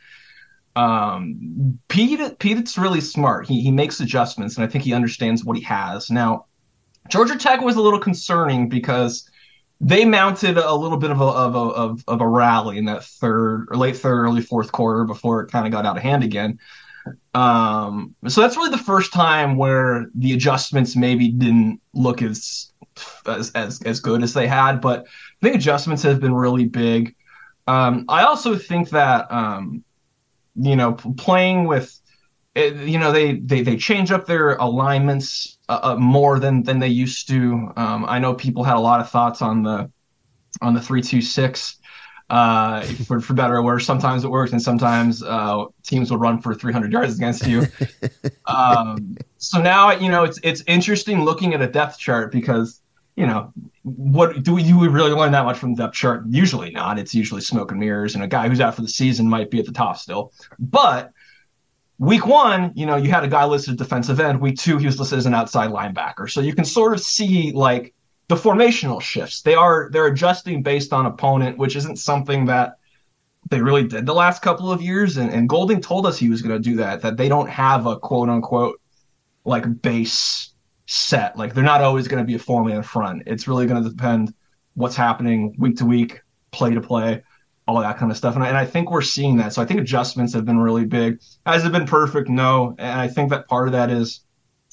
um, 0.75 1.79
Pete 1.89 2.39
Pete's 2.39 2.77
really 2.77 3.01
smart. 3.01 3.47
He 3.47 3.61
he 3.61 3.71
makes 3.71 3.99
adjustments, 3.99 4.55
and 4.55 4.65
I 4.65 4.67
think 4.67 4.83
he 4.83 4.93
understands 4.93 5.43
what 5.43 5.57
he 5.57 5.63
has. 5.63 6.09
Now, 6.09 6.45
Georgia 7.09 7.37
Tech 7.37 7.61
was 7.61 7.75
a 7.75 7.81
little 7.81 7.99
concerning 7.99 8.69
because 8.69 9.29
they 9.81 10.05
mounted 10.05 10.57
a 10.57 10.73
little 10.73 10.97
bit 10.97 11.11
of 11.11 11.19
a 11.19 11.25
of 11.25 11.55
a 11.55 11.59
of, 11.59 12.03
of 12.07 12.21
a 12.21 12.27
rally 12.27 12.77
in 12.77 12.85
that 12.85 13.03
third 13.03 13.67
or 13.69 13.77
late 13.77 13.97
third, 13.97 14.23
early 14.23 14.41
fourth 14.41 14.71
quarter 14.71 15.03
before 15.03 15.41
it 15.41 15.51
kind 15.51 15.65
of 15.65 15.71
got 15.71 15.85
out 15.85 15.97
of 15.97 16.03
hand 16.03 16.23
again. 16.23 16.59
Um, 17.33 18.15
so 18.27 18.41
that's 18.41 18.55
really 18.55 18.69
the 18.69 18.77
first 18.77 19.11
time 19.11 19.57
where 19.57 20.05
the 20.13 20.33
adjustments 20.33 20.95
maybe 20.95 21.29
didn't 21.29 21.81
look 21.93 22.21
as 22.21 22.71
as 23.25 23.51
as, 23.51 23.81
as 23.81 23.99
good 23.99 24.21
as 24.23 24.33
they 24.33 24.47
had, 24.47 24.79
but 24.79 25.01
I 25.01 25.45
think 25.45 25.55
adjustments 25.55 26.03
have 26.03 26.19
been 26.19 26.33
really 26.33 26.65
big. 26.65 27.15
Um, 27.67 28.05
I 28.07 28.23
also 28.23 28.55
think 28.55 28.89
that 28.89 29.31
um, 29.31 29.83
you 30.55 30.75
know, 30.75 30.93
playing 30.93 31.65
with, 31.65 31.99
eh, 32.55 32.73
you 32.83 32.99
know, 32.99 33.11
they 33.11 33.35
they 33.35 33.61
they 33.61 33.77
change 33.77 34.11
up 34.11 34.25
their 34.25 34.55
alignments 34.55 35.57
uh, 35.69 35.79
uh, 35.83 35.95
more 35.95 36.39
than 36.39 36.63
than 36.63 36.79
they 36.79 36.87
used 36.87 37.27
to. 37.29 37.71
Um, 37.75 38.05
I 38.07 38.19
know 38.19 38.33
people 38.33 38.63
had 38.63 38.75
a 38.75 38.79
lot 38.79 38.99
of 38.99 39.09
thoughts 39.09 39.41
on 39.41 39.63
the 39.63 39.91
on 40.61 40.73
the 40.73 40.81
three 40.81 41.01
two 41.01 41.21
six. 41.21 41.77
Uh, 42.29 42.81
for, 43.07 43.19
for 43.19 43.33
better 43.33 43.57
or 43.57 43.63
worse, 43.63 43.85
sometimes 43.85 44.23
it 44.23 44.29
works, 44.29 44.53
and 44.53 44.61
sometimes 44.61 45.21
uh, 45.21 45.65
teams 45.83 46.09
will 46.09 46.17
run 46.17 46.39
for 46.39 46.55
300 46.55 46.89
yards 46.89 47.17
against 47.17 47.45
you. 47.45 47.65
um, 48.45 49.17
so 49.37 49.61
now, 49.61 49.91
you 49.91 50.09
know, 50.09 50.23
it's 50.23 50.39
it's 50.41 50.63
interesting 50.65 51.25
looking 51.25 51.53
at 51.53 51.61
a 51.61 51.67
depth 51.67 51.99
chart 51.99 52.31
because 52.31 52.81
you 53.15 53.27
know, 53.27 53.53
what 53.83 54.43
do 54.43 54.53
we, 54.53 54.63
do 54.63 54.77
we 54.77 54.87
really 54.87 55.11
learn 55.11 55.31
that 55.31 55.45
much 55.45 55.57
from 55.57 55.73
depth 55.73 55.95
chart? 55.95 56.23
Usually 56.29 56.71
not. 56.71 56.99
It's 56.99 57.15
usually 57.15 57.41
smoke 57.41 57.71
and 57.71 57.79
mirrors, 57.79 58.15
and 58.15 58.23
a 58.23 58.27
guy 58.27 58.47
who's 58.47 58.61
out 58.61 58.75
for 58.75 58.81
the 58.81 58.87
season 58.87 59.27
might 59.27 59.49
be 59.49 59.59
at 59.59 59.65
the 59.65 59.71
top 59.71 59.97
still. 59.97 60.33
But 60.59 61.11
week 61.97 62.25
one, 62.25 62.71
you 62.75 62.85
know, 62.85 62.95
you 62.95 63.09
had 63.09 63.23
a 63.23 63.27
guy 63.27 63.45
listed 63.45 63.77
defensive 63.77 64.19
end. 64.19 64.39
Week 64.39 64.57
two, 64.57 64.77
he 64.77 64.85
was 64.85 64.99
listed 64.99 65.19
as 65.19 65.25
an 65.25 65.33
outside 65.33 65.71
linebacker. 65.71 66.29
So 66.29 66.41
you 66.41 66.53
can 66.53 66.65
sort 66.65 66.93
of 66.93 66.99
see 66.99 67.51
like 67.53 67.93
the 68.27 68.35
formational 68.35 69.01
shifts. 69.01 69.41
They 69.41 69.55
are 69.55 69.89
they're 69.91 70.07
adjusting 70.07 70.63
based 70.63 70.93
on 70.93 71.05
opponent, 71.05 71.57
which 71.57 71.75
isn't 71.75 71.97
something 71.97 72.45
that 72.45 72.77
they 73.49 73.61
really 73.61 73.83
did 73.83 74.05
the 74.05 74.13
last 74.13 74.41
couple 74.41 74.71
of 74.71 74.81
years. 74.81 75.17
And, 75.17 75.31
and 75.31 75.49
Golding 75.49 75.81
told 75.81 76.05
us 76.05 76.17
he 76.17 76.29
was 76.29 76.41
going 76.41 76.55
to 76.55 76.69
do 76.69 76.75
that. 76.77 77.01
That 77.01 77.17
they 77.17 77.29
don't 77.29 77.49
have 77.49 77.87
a 77.87 77.97
quote 77.97 78.29
unquote 78.29 78.79
like 79.43 79.81
base 79.81 80.51
set. 80.85 81.37
Like 81.37 81.53
they're 81.53 81.63
not 81.63 81.81
always 81.81 82.07
going 82.07 82.23
to 82.23 82.27
be 82.27 82.35
a 82.35 82.39
four 82.39 82.63
man 82.63 82.83
front. 82.83 83.23
It's 83.25 83.47
really 83.47 83.65
going 83.65 83.83
to 83.83 83.89
depend 83.89 84.33
what's 84.75 84.95
happening 84.95 85.55
week 85.57 85.77
to 85.77 85.85
week, 85.85 86.21
play 86.51 86.73
to 86.73 86.81
play, 86.81 87.23
all 87.67 87.79
that 87.79 87.97
kind 87.97 88.11
of 88.11 88.17
stuff. 88.17 88.35
And 88.35 88.43
I, 88.43 88.47
and 88.47 88.57
I 88.57 88.65
think 88.65 88.91
we're 88.91 89.01
seeing 89.01 89.37
that. 89.37 89.53
So 89.53 89.61
I 89.61 89.65
think 89.65 89.79
adjustments 89.79 90.33
have 90.33 90.45
been 90.45 90.59
really 90.59 90.85
big. 90.85 91.21
Has 91.45 91.65
it 91.65 91.71
been 91.71 91.85
perfect? 91.85 92.29
No. 92.29 92.75
And 92.79 92.99
I 92.99 93.07
think 93.07 93.29
that 93.29 93.47
part 93.47 93.67
of 93.67 93.73
that 93.73 93.89
is 93.89 94.21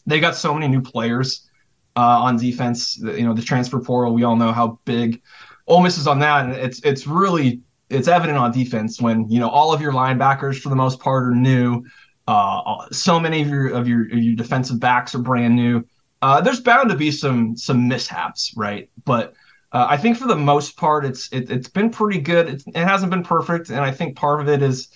they 0.07 0.21
got 0.21 0.35
so 0.35 0.55
many 0.55 0.69
new 0.69 0.81
players 0.81 1.49
uh, 1.97 2.01
on 2.01 2.37
defense. 2.37 2.99
You 2.99 3.23
know, 3.23 3.35
the 3.35 3.43
transfer 3.43 3.81
portal. 3.81 4.15
We 4.15 4.25
all 4.25 4.37
know 4.37 4.53
how 4.53 4.79
big 4.85 5.23
Ole 5.67 5.83
Miss 5.83 5.99
is 5.99 6.07
on 6.07 6.19
that, 6.21 6.47
and 6.47 6.55
it's 6.55 6.81
it's 6.81 7.07
really 7.07 7.61
it's 7.91 8.09
evident 8.09 8.39
on 8.39 8.53
defense 8.53 9.01
when 9.01 9.29
you 9.29 9.39
know 9.39 9.49
all 9.49 9.73
of 9.73 9.81
your 9.81 9.93
linebackers 9.93 10.61
for 10.61 10.69
the 10.71 10.77
most 10.77 11.01
part 11.01 11.25
are 11.25 11.35
new. 11.35 11.85
Uh, 12.27 12.87
so 12.91 13.19
many 13.19 13.43
of 13.43 13.49
your 13.49 13.69
of 13.69 13.89
your, 13.89 14.05
of 14.07 14.19
your 14.19 14.35
defensive 14.35 14.81
backs 14.81 15.15
are 15.15 15.19
brand 15.19 15.55
new. 15.55 15.85
Uh, 16.21 16.41
there's 16.41 16.61
bound 16.61 16.91
to 16.91 16.97
be 16.97 17.11
some 17.11 17.57
some 17.57 17.89
mishaps, 17.89 18.53
right? 18.57 18.91
But 19.05 19.35
uh, 19.73 19.87
I 19.89 19.97
think 19.97 20.17
for 20.17 20.27
the 20.27 20.37
most 20.37 20.77
part, 20.77 21.05
it's 21.05 21.33
it, 21.33 21.49
has 21.49 21.69
been 21.69 21.91
pretty 21.91 22.21
good. 22.21 22.63
It 22.67 22.75
hasn't 22.75 23.11
been 23.11 23.23
perfect, 23.23 23.69
and 23.69 23.81
I 23.81 23.91
think 23.91 24.17
part 24.17 24.41
of 24.41 24.49
it 24.49 24.63
is 24.63 24.89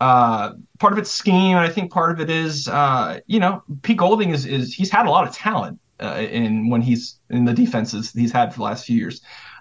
uh, 0.00 0.52
part 0.78 0.92
of 0.92 0.98
it's 0.98 1.10
scheme. 1.10 1.56
I 1.56 1.68
think 1.68 1.92
part 1.92 2.10
of 2.10 2.20
it 2.20 2.30
is 2.30 2.66
uh, 2.68 3.20
you 3.26 3.38
know 3.38 3.62
Pete 3.82 3.98
Golding 3.98 4.30
is 4.30 4.46
is 4.46 4.74
he's 4.74 4.90
had 4.90 5.06
a 5.06 5.10
lot 5.10 5.28
of 5.28 5.34
talent 5.34 5.78
uh, 6.00 6.24
in 6.30 6.70
when 6.70 6.82
he's 6.82 7.20
in 7.30 7.44
the 7.44 7.52
defenses 7.52 8.12
he's 8.12 8.32
had 8.32 8.52
for 8.52 8.58
the 8.58 8.64
last 8.64 8.86
few 8.86 8.96
years. 8.96 9.20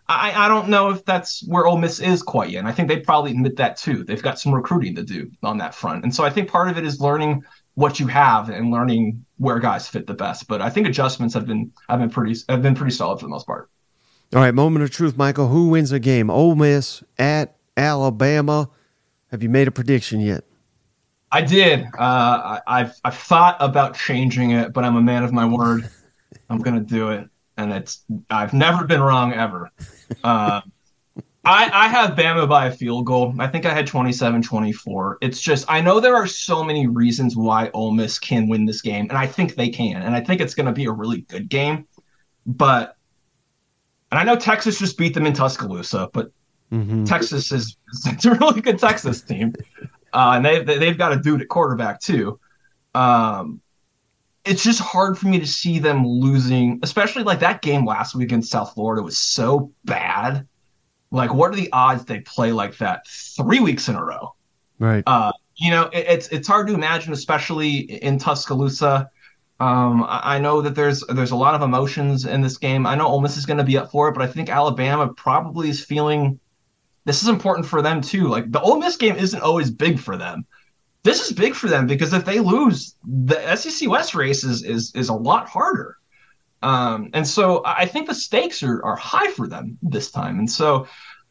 I, 0.09 0.45
I 0.45 0.47
don't 0.49 0.67
know 0.67 0.89
if 0.89 1.05
that's 1.05 1.47
where 1.47 1.65
Ole 1.65 1.77
Miss 1.77 2.01
is 2.01 2.21
quite 2.21 2.49
yet. 2.49 2.59
And 2.59 2.67
I 2.67 2.73
think 2.73 2.89
they 2.89 2.99
probably 2.99 3.31
admit 3.31 3.55
that 3.55 3.77
too. 3.77 4.03
They've 4.03 4.21
got 4.21 4.37
some 4.37 4.53
recruiting 4.53 4.95
to 4.95 5.03
do 5.03 5.31
on 5.43 5.57
that 5.59 5.75
front, 5.75 6.03
and 6.03 6.13
so 6.13 6.23
I 6.23 6.29
think 6.29 6.49
part 6.49 6.69
of 6.69 6.77
it 6.77 6.85
is 6.85 6.99
learning 6.99 7.43
what 7.75 7.99
you 7.99 8.07
have 8.07 8.49
and 8.49 8.71
learning 8.71 9.25
where 9.37 9.59
guys 9.59 9.87
fit 9.87 10.07
the 10.07 10.13
best. 10.13 10.47
But 10.47 10.61
I 10.61 10.69
think 10.69 10.87
adjustments 10.87 11.33
have 11.33 11.45
been 11.45 11.71
have 11.89 11.99
been 11.99 12.09
pretty 12.09 12.35
have 12.49 12.61
been 12.61 12.75
pretty 12.75 12.95
solid 12.95 13.19
for 13.19 13.25
the 13.25 13.29
most 13.29 13.47
part. 13.47 13.69
All 14.33 14.41
right, 14.41 14.53
moment 14.53 14.83
of 14.83 14.91
truth, 14.91 15.15
Michael. 15.15 15.47
Who 15.47 15.69
wins 15.69 15.91
a 15.91 15.99
game? 15.99 16.29
Ole 16.29 16.55
Miss 16.55 17.03
at 17.17 17.55
Alabama. 17.77 18.69
Have 19.31 19.43
you 19.43 19.49
made 19.49 19.67
a 19.67 19.71
prediction 19.71 20.19
yet? 20.19 20.43
I 21.31 21.41
did. 21.41 21.85
Uh, 21.97 22.59
I, 22.67 22.79
have 22.79 22.95
I've 23.03 23.17
thought 23.17 23.57
about 23.59 23.95
changing 23.95 24.51
it, 24.51 24.71
but 24.71 24.83
I'm 24.83 24.95
a 24.95 25.01
man 25.01 25.23
of 25.23 25.33
my 25.33 25.45
word. 25.45 25.89
I'm 26.49 26.59
gonna 26.59 26.79
do 26.79 27.09
it, 27.09 27.27
and 27.57 27.71
it's 27.71 28.03
I've 28.29 28.53
never 28.53 28.85
been 28.85 29.01
wrong 29.01 29.33
ever. 29.33 29.71
Uh, 30.23 30.61
I, 31.45 31.69
I 31.73 31.87
have 31.89 32.11
Bama 32.11 32.47
by 32.47 32.67
a 32.67 32.71
field 32.71 33.05
goal. 33.05 33.35
I 33.37 33.47
think 33.47 33.65
I 33.65 33.73
had 33.73 33.85
27-24. 33.85 35.15
It's 35.21 35.41
just 35.41 35.65
I 35.69 35.81
know 35.81 35.99
there 35.99 36.15
are 36.15 36.27
so 36.27 36.63
many 36.63 36.87
reasons 36.87 37.35
why 37.35 37.69
Ole 37.73 37.91
Miss 37.91 38.17
can 38.17 38.47
win 38.47 38.65
this 38.65 38.81
game, 38.81 39.07
and 39.09 39.17
I 39.17 39.27
think 39.27 39.55
they 39.55 39.69
can, 39.69 40.01
and 40.01 40.15
I 40.15 40.21
think 40.21 40.39
it's 40.39 40.55
going 40.55 40.67
to 40.67 40.71
be 40.71 40.85
a 40.85 40.91
really 40.91 41.21
good 41.21 41.49
game. 41.49 41.85
But 42.45 42.95
and 44.11 44.19
I 44.19 44.23
know 44.23 44.37
Texas 44.37 44.79
just 44.79 44.97
beat 44.97 45.13
them 45.13 45.25
in 45.25 45.33
Tuscaloosa, 45.33 46.09
but 46.13 46.31
mm-hmm. 46.71 47.03
Texas 47.03 47.51
is 47.51 47.75
it's 48.05 48.25
a 48.25 48.35
really 48.35 48.61
good 48.61 48.79
Texas 48.79 49.21
team, 49.21 49.53
uh, 50.13 50.33
and 50.35 50.45
they 50.45 50.63
they've 50.63 50.97
got 50.97 51.11
a 51.11 51.19
dude 51.19 51.41
at 51.41 51.49
quarterback 51.49 51.99
too. 51.99 52.39
Um, 52.95 53.59
it's 54.45 54.63
just 54.63 54.79
hard 54.79 55.17
for 55.17 55.27
me 55.27 55.39
to 55.39 55.47
see 55.47 55.79
them 55.79 56.07
losing, 56.07 56.79
especially 56.83 57.23
like 57.23 57.39
that 57.39 57.61
game 57.61 57.85
last 57.85 58.15
week 58.15 58.25
against 58.25 58.51
South 58.51 58.73
Florida 58.73 59.01
was 59.01 59.17
so 59.17 59.71
bad 59.83 60.47
like, 61.13 61.33
what 61.33 61.51
are 61.51 61.55
the 61.55 61.71
odds 61.71 62.05
they 62.05 62.21
play 62.21 62.51
like 62.51 62.77
that 62.79 63.07
three 63.07 63.59
weeks 63.59 63.87
in 63.87 63.95
a 63.95 64.03
row? 64.03 64.33
Right. 64.79 65.03
Uh, 65.05 65.31
you 65.55 65.69
know, 65.69 65.83
it, 65.93 66.05
it's 66.09 66.27
it's 66.29 66.47
hard 66.47 66.67
to 66.67 66.73
imagine, 66.73 67.13
especially 67.13 67.77
in 67.77 68.17
Tuscaloosa. 68.17 69.09
Um, 69.59 70.03
I, 70.03 70.35
I 70.35 70.39
know 70.39 70.61
that 70.61 70.73
there's 70.73 71.01
there's 71.01 71.29
a 71.29 71.35
lot 71.35 71.53
of 71.53 71.61
emotions 71.61 72.25
in 72.25 72.41
this 72.41 72.57
game. 72.57 72.87
I 72.87 72.95
know 72.95 73.05
Ole 73.05 73.21
Miss 73.21 73.37
is 73.37 73.45
going 73.45 73.59
to 73.59 73.63
be 73.63 73.77
up 73.77 73.91
for 73.91 74.09
it, 74.09 74.13
but 74.13 74.23
I 74.23 74.27
think 74.27 74.49
Alabama 74.49 75.13
probably 75.13 75.69
is 75.69 75.85
feeling 75.85 76.39
this 77.05 77.21
is 77.21 77.29
important 77.29 77.67
for 77.67 77.83
them 77.83 78.01
too. 78.01 78.27
Like 78.27 78.51
the 78.51 78.61
Ole 78.61 78.79
Miss 78.79 78.97
game 78.97 79.15
isn't 79.15 79.41
always 79.41 79.69
big 79.69 79.99
for 79.99 80.17
them. 80.17 80.47
This 81.03 81.21
is 81.21 81.31
big 81.33 81.53
for 81.53 81.67
them 81.67 81.85
because 81.85 82.11
if 82.13 82.25
they 82.25 82.39
lose, 82.39 82.95
the 83.03 83.55
SEC 83.55 83.87
West 83.87 84.15
race 84.15 84.43
is 84.43 84.63
is 84.63 84.91
is 84.95 85.09
a 85.09 85.13
lot 85.13 85.47
harder. 85.47 85.97
Um, 86.63 87.09
and 87.13 87.27
so 87.27 87.61
I 87.65 87.85
think 87.85 88.07
the 88.07 88.15
stakes 88.15 88.63
are, 88.63 88.83
are 88.85 88.95
high 88.95 89.29
for 89.31 89.47
them 89.47 89.77
this 89.83 90.09
time. 90.09 90.39
And 90.39 90.49
so 90.49 90.87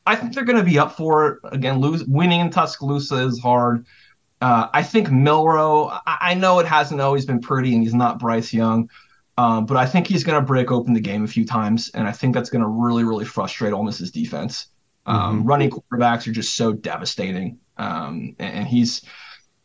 I 0.06 0.14
think 0.14 0.34
they're 0.34 0.44
going 0.44 0.59
to 0.59 0.64
be 0.64 0.78
up 0.78 0.92
for 0.92 1.26
it. 1.26 1.38
Again, 1.52 1.80
lose, 1.80 2.04
winning 2.04 2.40
in 2.40 2.50
Tuscaloosa 2.50 3.16
is 3.16 3.40
hard. 3.40 3.86
Uh, 4.42 4.68
I 4.74 4.82
think 4.82 5.10
Milroe, 5.10 5.86
I, 6.06 6.18
I, 6.20 6.34
know 6.34 6.59
it 6.59 6.66
hasn't 6.66 7.00
always 7.00 7.24
been 7.24 7.40
pretty 7.40 7.74
and 7.74 7.82
he's 7.82 7.94
not 7.94 8.18
Bryce 8.18 8.52
Young, 8.52 8.90
um, 9.38 9.66
but 9.66 9.76
I 9.76 9.86
think 9.86 10.06
he's 10.06 10.24
going 10.24 10.38
to 10.38 10.44
break 10.44 10.70
open 10.70 10.92
the 10.92 11.00
game 11.00 11.24
a 11.24 11.28
few 11.28 11.46
times. 11.46 11.90
And 11.94 12.06
I 12.06 12.12
think 12.12 12.34
that's 12.34 12.50
going 12.50 12.62
to 12.62 12.68
really, 12.68 13.04
really 13.04 13.24
frustrate 13.24 13.72
Ole 13.72 13.84
Miss's 13.84 14.10
defense. 14.10 14.66
Um, 15.06 15.38
mm-hmm. 15.38 15.48
Running 15.48 15.70
quarterbacks 15.70 16.26
are 16.26 16.32
just 16.32 16.56
so 16.56 16.72
devastating. 16.72 17.59
Um, 17.78 18.36
and, 18.38 18.54
and 18.56 18.66
he's 18.66 19.02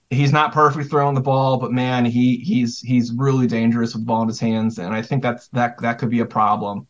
he's 0.10 0.32
not 0.32 0.54
perfect 0.54 0.90
throwing 0.90 1.16
the 1.16 1.22
ball, 1.22 1.58
but 1.58 1.72
man, 1.72 2.06
he 2.06 2.38
he's 2.38 2.80
he's 2.80 3.12
really 3.12 3.48
dangerous 3.48 3.94
with 3.94 4.04
the 4.04 4.08
ball 4.08 4.22
in 4.22 4.28
his 4.28 4.40
hands, 4.40 4.80
and 4.80 4.94
I 4.94 5.02
think 5.02 5.22
that's 5.22 5.48
that 5.50 5.78
that 5.82 6.00
could 6.00 6.10
be 6.10 6.20
a 6.20 6.26
problem 6.26 6.88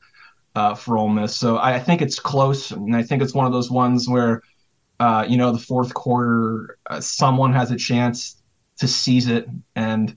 uh, 0.55 0.75
for 0.75 0.97
Ole 0.97 1.09
Miss. 1.09 1.35
So 1.35 1.57
I, 1.57 1.79
think 1.79 2.01
it's 2.01 2.19
close, 2.19 2.71
and 2.71 2.95
I 2.95 3.03
think 3.03 3.21
it's 3.21 3.33
one 3.33 3.45
of 3.45 3.51
those 3.53 3.69
ones 3.69 4.07
where 4.07 4.41
uh, 4.99 5.25
you 5.27 5.37
know 5.37 5.51
the 5.51 5.59
fourth 5.59 5.93
quarter, 5.93 6.77
uh, 6.89 6.99
someone 6.99 7.53
has 7.53 7.71
a 7.71 7.75
chance 7.75 8.41
to 8.77 8.87
seize 8.87 9.27
it, 9.27 9.47
and 9.75 10.15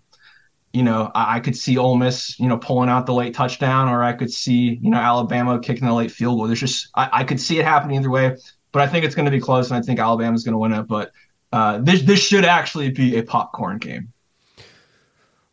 you 0.72 0.82
know 0.82 1.10
I, 1.14 1.36
I, 1.36 1.40
could 1.40 1.56
see 1.56 1.78
Ole 1.78 1.96
Miss 1.96 2.38
you 2.38 2.48
know 2.48 2.58
pulling 2.58 2.90
out 2.90 3.06
the 3.06 3.14
late 3.14 3.34
touchdown, 3.34 3.88
or 3.88 4.02
I 4.02 4.12
could 4.12 4.32
see 4.32 4.78
you 4.82 4.90
know 4.90 4.98
Alabama 4.98 5.58
kicking 5.58 5.86
the 5.86 5.94
late 5.94 6.10
field 6.10 6.38
goal. 6.38 6.46
There's 6.46 6.60
just 6.60 6.88
I, 6.94 7.08
I 7.12 7.24
could 7.24 7.40
see 7.40 7.58
it 7.58 7.64
happening 7.64 7.98
either 7.98 8.10
way, 8.10 8.36
but 8.72 8.82
I 8.82 8.86
think 8.86 9.04
it's 9.06 9.14
going 9.14 9.26
to 9.26 9.30
be 9.30 9.40
close, 9.40 9.70
and 9.70 9.78
I 9.78 9.82
think 9.82 9.98
Alabama's 10.00 10.44
going 10.44 10.52
to 10.52 10.58
win 10.58 10.72
it, 10.72 10.86
but 10.86 11.12
uh, 11.52 11.78
this 11.78 12.02
this 12.02 12.20
should 12.20 12.44
actually 12.44 12.90
be 12.90 13.16
a 13.16 13.22
popcorn 13.22 13.78
game. 13.78 14.12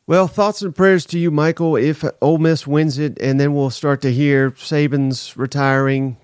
Well, 0.05 0.27
thoughts 0.27 0.61
and 0.61 0.73
prayers 0.73 1.05
to 1.07 1.19
you, 1.19 1.31
Michael. 1.31 1.75
If 1.75 2.05
Ole 2.21 2.37
Miss 2.37 2.65
wins 2.65 2.97
it, 2.97 3.19
and 3.19 3.39
then 3.39 3.53
we'll 3.53 3.69
start 3.69 4.01
to 4.03 4.13
hear 4.13 4.51
Saban's 4.51 5.35
retiring, 5.35 6.15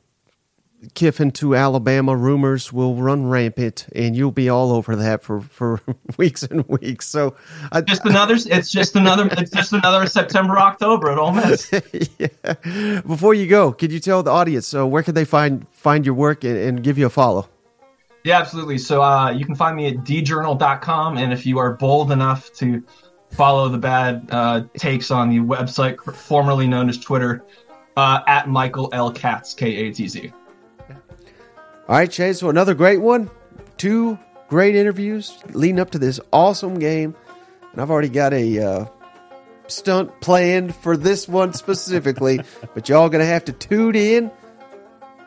Kiffin 0.94 1.32
to 1.32 1.56
Alabama 1.56 2.16
rumors 2.16 2.72
will 2.72 2.96
run 2.96 3.28
rampant, 3.28 3.88
and 3.94 4.16
you'll 4.16 4.32
be 4.32 4.48
all 4.48 4.72
over 4.72 4.96
that 4.96 5.22
for, 5.22 5.42
for 5.42 5.82
weeks 6.18 6.44
and 6.44 6.66
weeks. 6.70 7.08
So, 7.08 7.36
I, 7.72 7.82
just 7.82 8.06
another. 8.06 8.36
It's 8.38 8.72
just 8.72 8.96
another. 8.96 9.28
It's 9.34 9.52
just 9.52 9.74
another 9.74 10.08
September, 10.08 10.58
October 10.58 11.12
at 11.12 11.18
Ole 11.18 11.34
Miss. 11.34 11.72
yeah. 12.20 12.54
Before 13.02 13.34
you 13.34 13.48
go, 13.48 13.74
could 13.74 13.92
you 13.92 14.00
tell 14.00 14.24
the 14.24 14.32
audience 14.32 14.68
so 14.68 14.88
where 14.88 15.04
can 15.04 15.14
they 15.14 15.26
find 15.26 15.68
find 15.70 16.06
your 16.06 16.16
work 16.16 16.44
and, 16.44 16.58
and 16.58 16.84
give 16.84 16.98
you 16.98 17.06
a 17.06 17.10
follow? 17.10 17.50
Yeah, 18.24 18.40
absolutely. 18.40 18.78
So 18.78 19.02
uh, 19.02 19.32
you 19.32 19.46
can 19.46 19.56
find 19.56 19.76
me 19.76 19.88
at 19.88 19.96
djournal.com. 19.98 21.18
And 21.18 21.34
if 21.34 21.46
you 21.46 21.58
are 21.60 21.74
bold 21.74 22.12
enough 22.12 22.52
to 22.54 22.84
follow 23.32 23.68
the 23.68 23.78
bad 23.78 24.28
uh, 24.32 24.64
takes 24.78 25.12
on 25.12 25.30
the 25.30 25.40
website 25.40 25.98
formerly 26.16 26.68
known 26.68 26.88
as 26.90 26.98
Twitter, 26.98 27.44
uh, 27.96 28.22
at 28.28 28.48
Michael 28.48 28.90
L. 28.94 29.12
Katz, 29.12 29.54
K 29.54 29.76
A 29.76 29.94
T 29.94 30.08
Z. 30.08 30.32
All 30.90 31.98
right, 31.98 32.10
Chase. 32.10 32.40
So 32.40 32.50
another 32.50 32.74
great 32.74 33.00
one. 33.00 33.30
Two 33.78 34.18
great 34.48 34.76
interviews 34.76 35.38
leading 35.50 35.80
up 35.80 35.92
to 35.92 36.00
this 36.00 36.20
awesome 36.32 36.80
game. 36.80 37.16
And 37.72 37.82
I've 37.82 37.92
already 37.92 38.10
got 38.10 38.34
a 38.34 38.60
uh, 38.60 38.86
stunt 39.68 40.22
planned 40.22 40.76
for 40.76 40.96
this 40.96 41.28
one 41.28 41.54
specifically. 41.54 42.40
but 42.74 42.88
y'all 42.90 43.10
to 43.10 43.26
have 43.26 43.46
to 43.46 43.52
tune 43.54 43.96
in. 43.96 44.32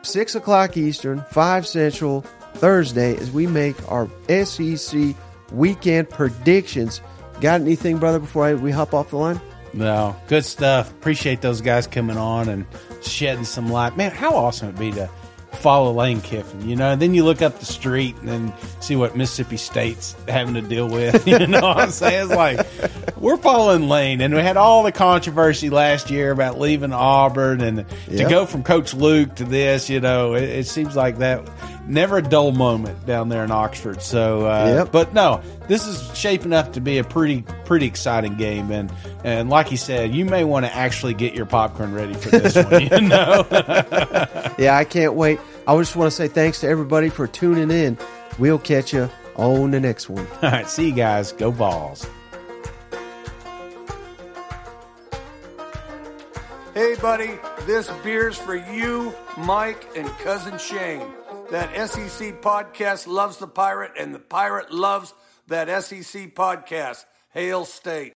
6 0.03 0.35
o'clock 0.35 0.77
Eastern, 0.77 1.23
5 1.31 1.67
Central 1.67 2.23
Thursday 2.59 3.15
as 3.17 3.31
we 3.31 3.47
make 3.47 3.75
our 3.91 4.09
SEC 4.27 5.15
weekend 5.51 6.09
predictions. 6.09 7.01
Got 7.41 7.61
anything, 7.61 7.97
brother, 7.97 8.19
before 8.19 8.45
I, 8.45 8.53
we 8.55 8.71
hop 8.71 8.93
off 8.93 9.11
the 9.11 9.17
line? 9.17 9.39
No, 9.73 10.15
good 10.27 10.45
stuff. 10.45 10.91
Appreciate 10.91 11.41
those 11.41 11.61
guys 11.61 11.87
coming 11.87 12.17
on 12.17 12.49
and 12.49 12.65
shedding 13.01 13.45
some 13.45 13.69
light. 13.69 13.95
Man, 13.95 14.11
how 14.11 14.35
awesome 14.35 14.69
it'd 14.69 14.79
be 14.79 14.91
to 14.93 15.09
follow 15.53 15.91
Lane 15.91 16.21
Kiffin, 16.21 16.67
you 16.67 16.75
know, 16.75 16.91
and 16.91 17.01
then 17.01 17.13
you 17.13 17.23
look 17.23 17.41
up 17.41 17.59
the 17.59 17.65
street 17.65 18.15
and 18.17 18.27
then 18.27 18.53
see 18.79 18.95
what 18.95 19.15
Mississippi 19.15 19.57
State's 19.57 20.15
having 20.27 20.53
to 20.53 20.61
deal 20.61 20.87
with. 20.87 21.27
You 21.27 21.45
know 21.45 21.61
what 21.61 21.77
I'm 21.77 21.91
saying? 21.91 22.29
It's 22.29 22.35
like 22.35 22.65
we're 23.17 23.37
following 23.37 23.89
Lane, 23.89 24.21
and 24.21 24.33
we 24.33 24.39
had 24.39 24.55
all 24.55 24.83
the 24.83 24.91
controversy 24.91 25.69
last 25.69 26.09
year 26.09 26.31
about 26.31 26.57
leaving 26.57 26.93
Auburn, 26.93 27.61
and 27.61 27.85
yep. 28.07 28.23
to 28.23 28.23
go 28.29 28.45
from 28.45 28.63
Coach 28.63 28.93
Luke 28.93 29.35
to 29.35 29.43
this, 29.43 29.89
you 29.89 29.99
know, 29.99 30.35
it, 30.35 30.43
it, 30.43 30.67
seems 30.67 30.95
like 30.95 31.17
that 31.17 31.47
never 31.87 32.17
a 32.17 32.21
dull 32.21 32.51
moment 32.51 33.05
down 33.05 33.29
there 33.29 33.43
in 33.43 33.51
Oxford. 33.51 34.01
So, 34.01 34.45
uh, 34.45 34.73
yep. 34.83 34.91
but 34.91 35.13
no, 35.13 35.41
this 35.67 35.87
is 35.87 36.15
shaping 36.17 36.53
up 36.53 36.73
to 36.73 36.81
be 36.81 36.97
a 36.97 37.03
pretty 37.03 37.43
pretty 37.65 37.85
exciting 37.85 38.35
game, 38.35 38.71
and 38.71 38.91
and 39.23 39.49
like 39.49 39.71
you 39.71 39.77
said, 39.77 40.13
you 40.13 40.25
may 40.25 40.43
want 40.43 40.65
to 40.65 40.75
actually 40.75 41.13
get 41.13 41.33
your 41.33 41.45
popcorn 41.45 41.93
ready 41.93 42.13
for 42.13 42.29
this 42.29 42.55
one. 42.55 42.81
You 42.81 43.01
know? 43.07 43.45
yeah, 44.57 44.77
I 44.77 44.85
can't 44.87 45.13
wait. 45.13 45.39
I 45.65 45.77
just 45.77 45.95
want 45.95 46.11
to 46.11 46.15
say 46.15 46.27
thanks 46.27 46.61
to 46.61 46.67
everybody 46.67 47.09
for 47.09 47.27
tuning 47.27 47.71
in. 47.71 47.97
We'll 48.37 48.59
catch 48.59 48.93
you 48.93 49.09
on 49.35 49.71
the 49.71 49.79
next 49.79 50.09
one. 50.09 50.27
All 50.41 50.51
right, 50.51 50.67
see 50.67 50.87
you 50.89 50.95
guys. 50.95 51.31
Go 51.31 51.51
Vols. 51.51 52.07
Hey, 56.73 56.93
buddy, 57.01 57.39
this 57.65 57.89
beer's 58.03 58.37
for 58.37 58.55
you, 58.55 59.11
Mike, 59.35 59.87
and 59.95 60.07
cousin 60.19 60.59
Shane. 60.59 61.07
That 61.49 61.89
SEC 61.89 62.41
podcast 62.41 63.07
loves 63.07 63.37
the 63.37 63.47
pirate, 63.47 63.93
and 63.97 64.13
the 64.13 64.19
pirate 64.19 64.69
loves 64.69 65.13
that 65.47 65.69
SEC 65.81 66.35
podcast. 66.35 67.05
Hail 67.29 67.63
State. 67.63 68.16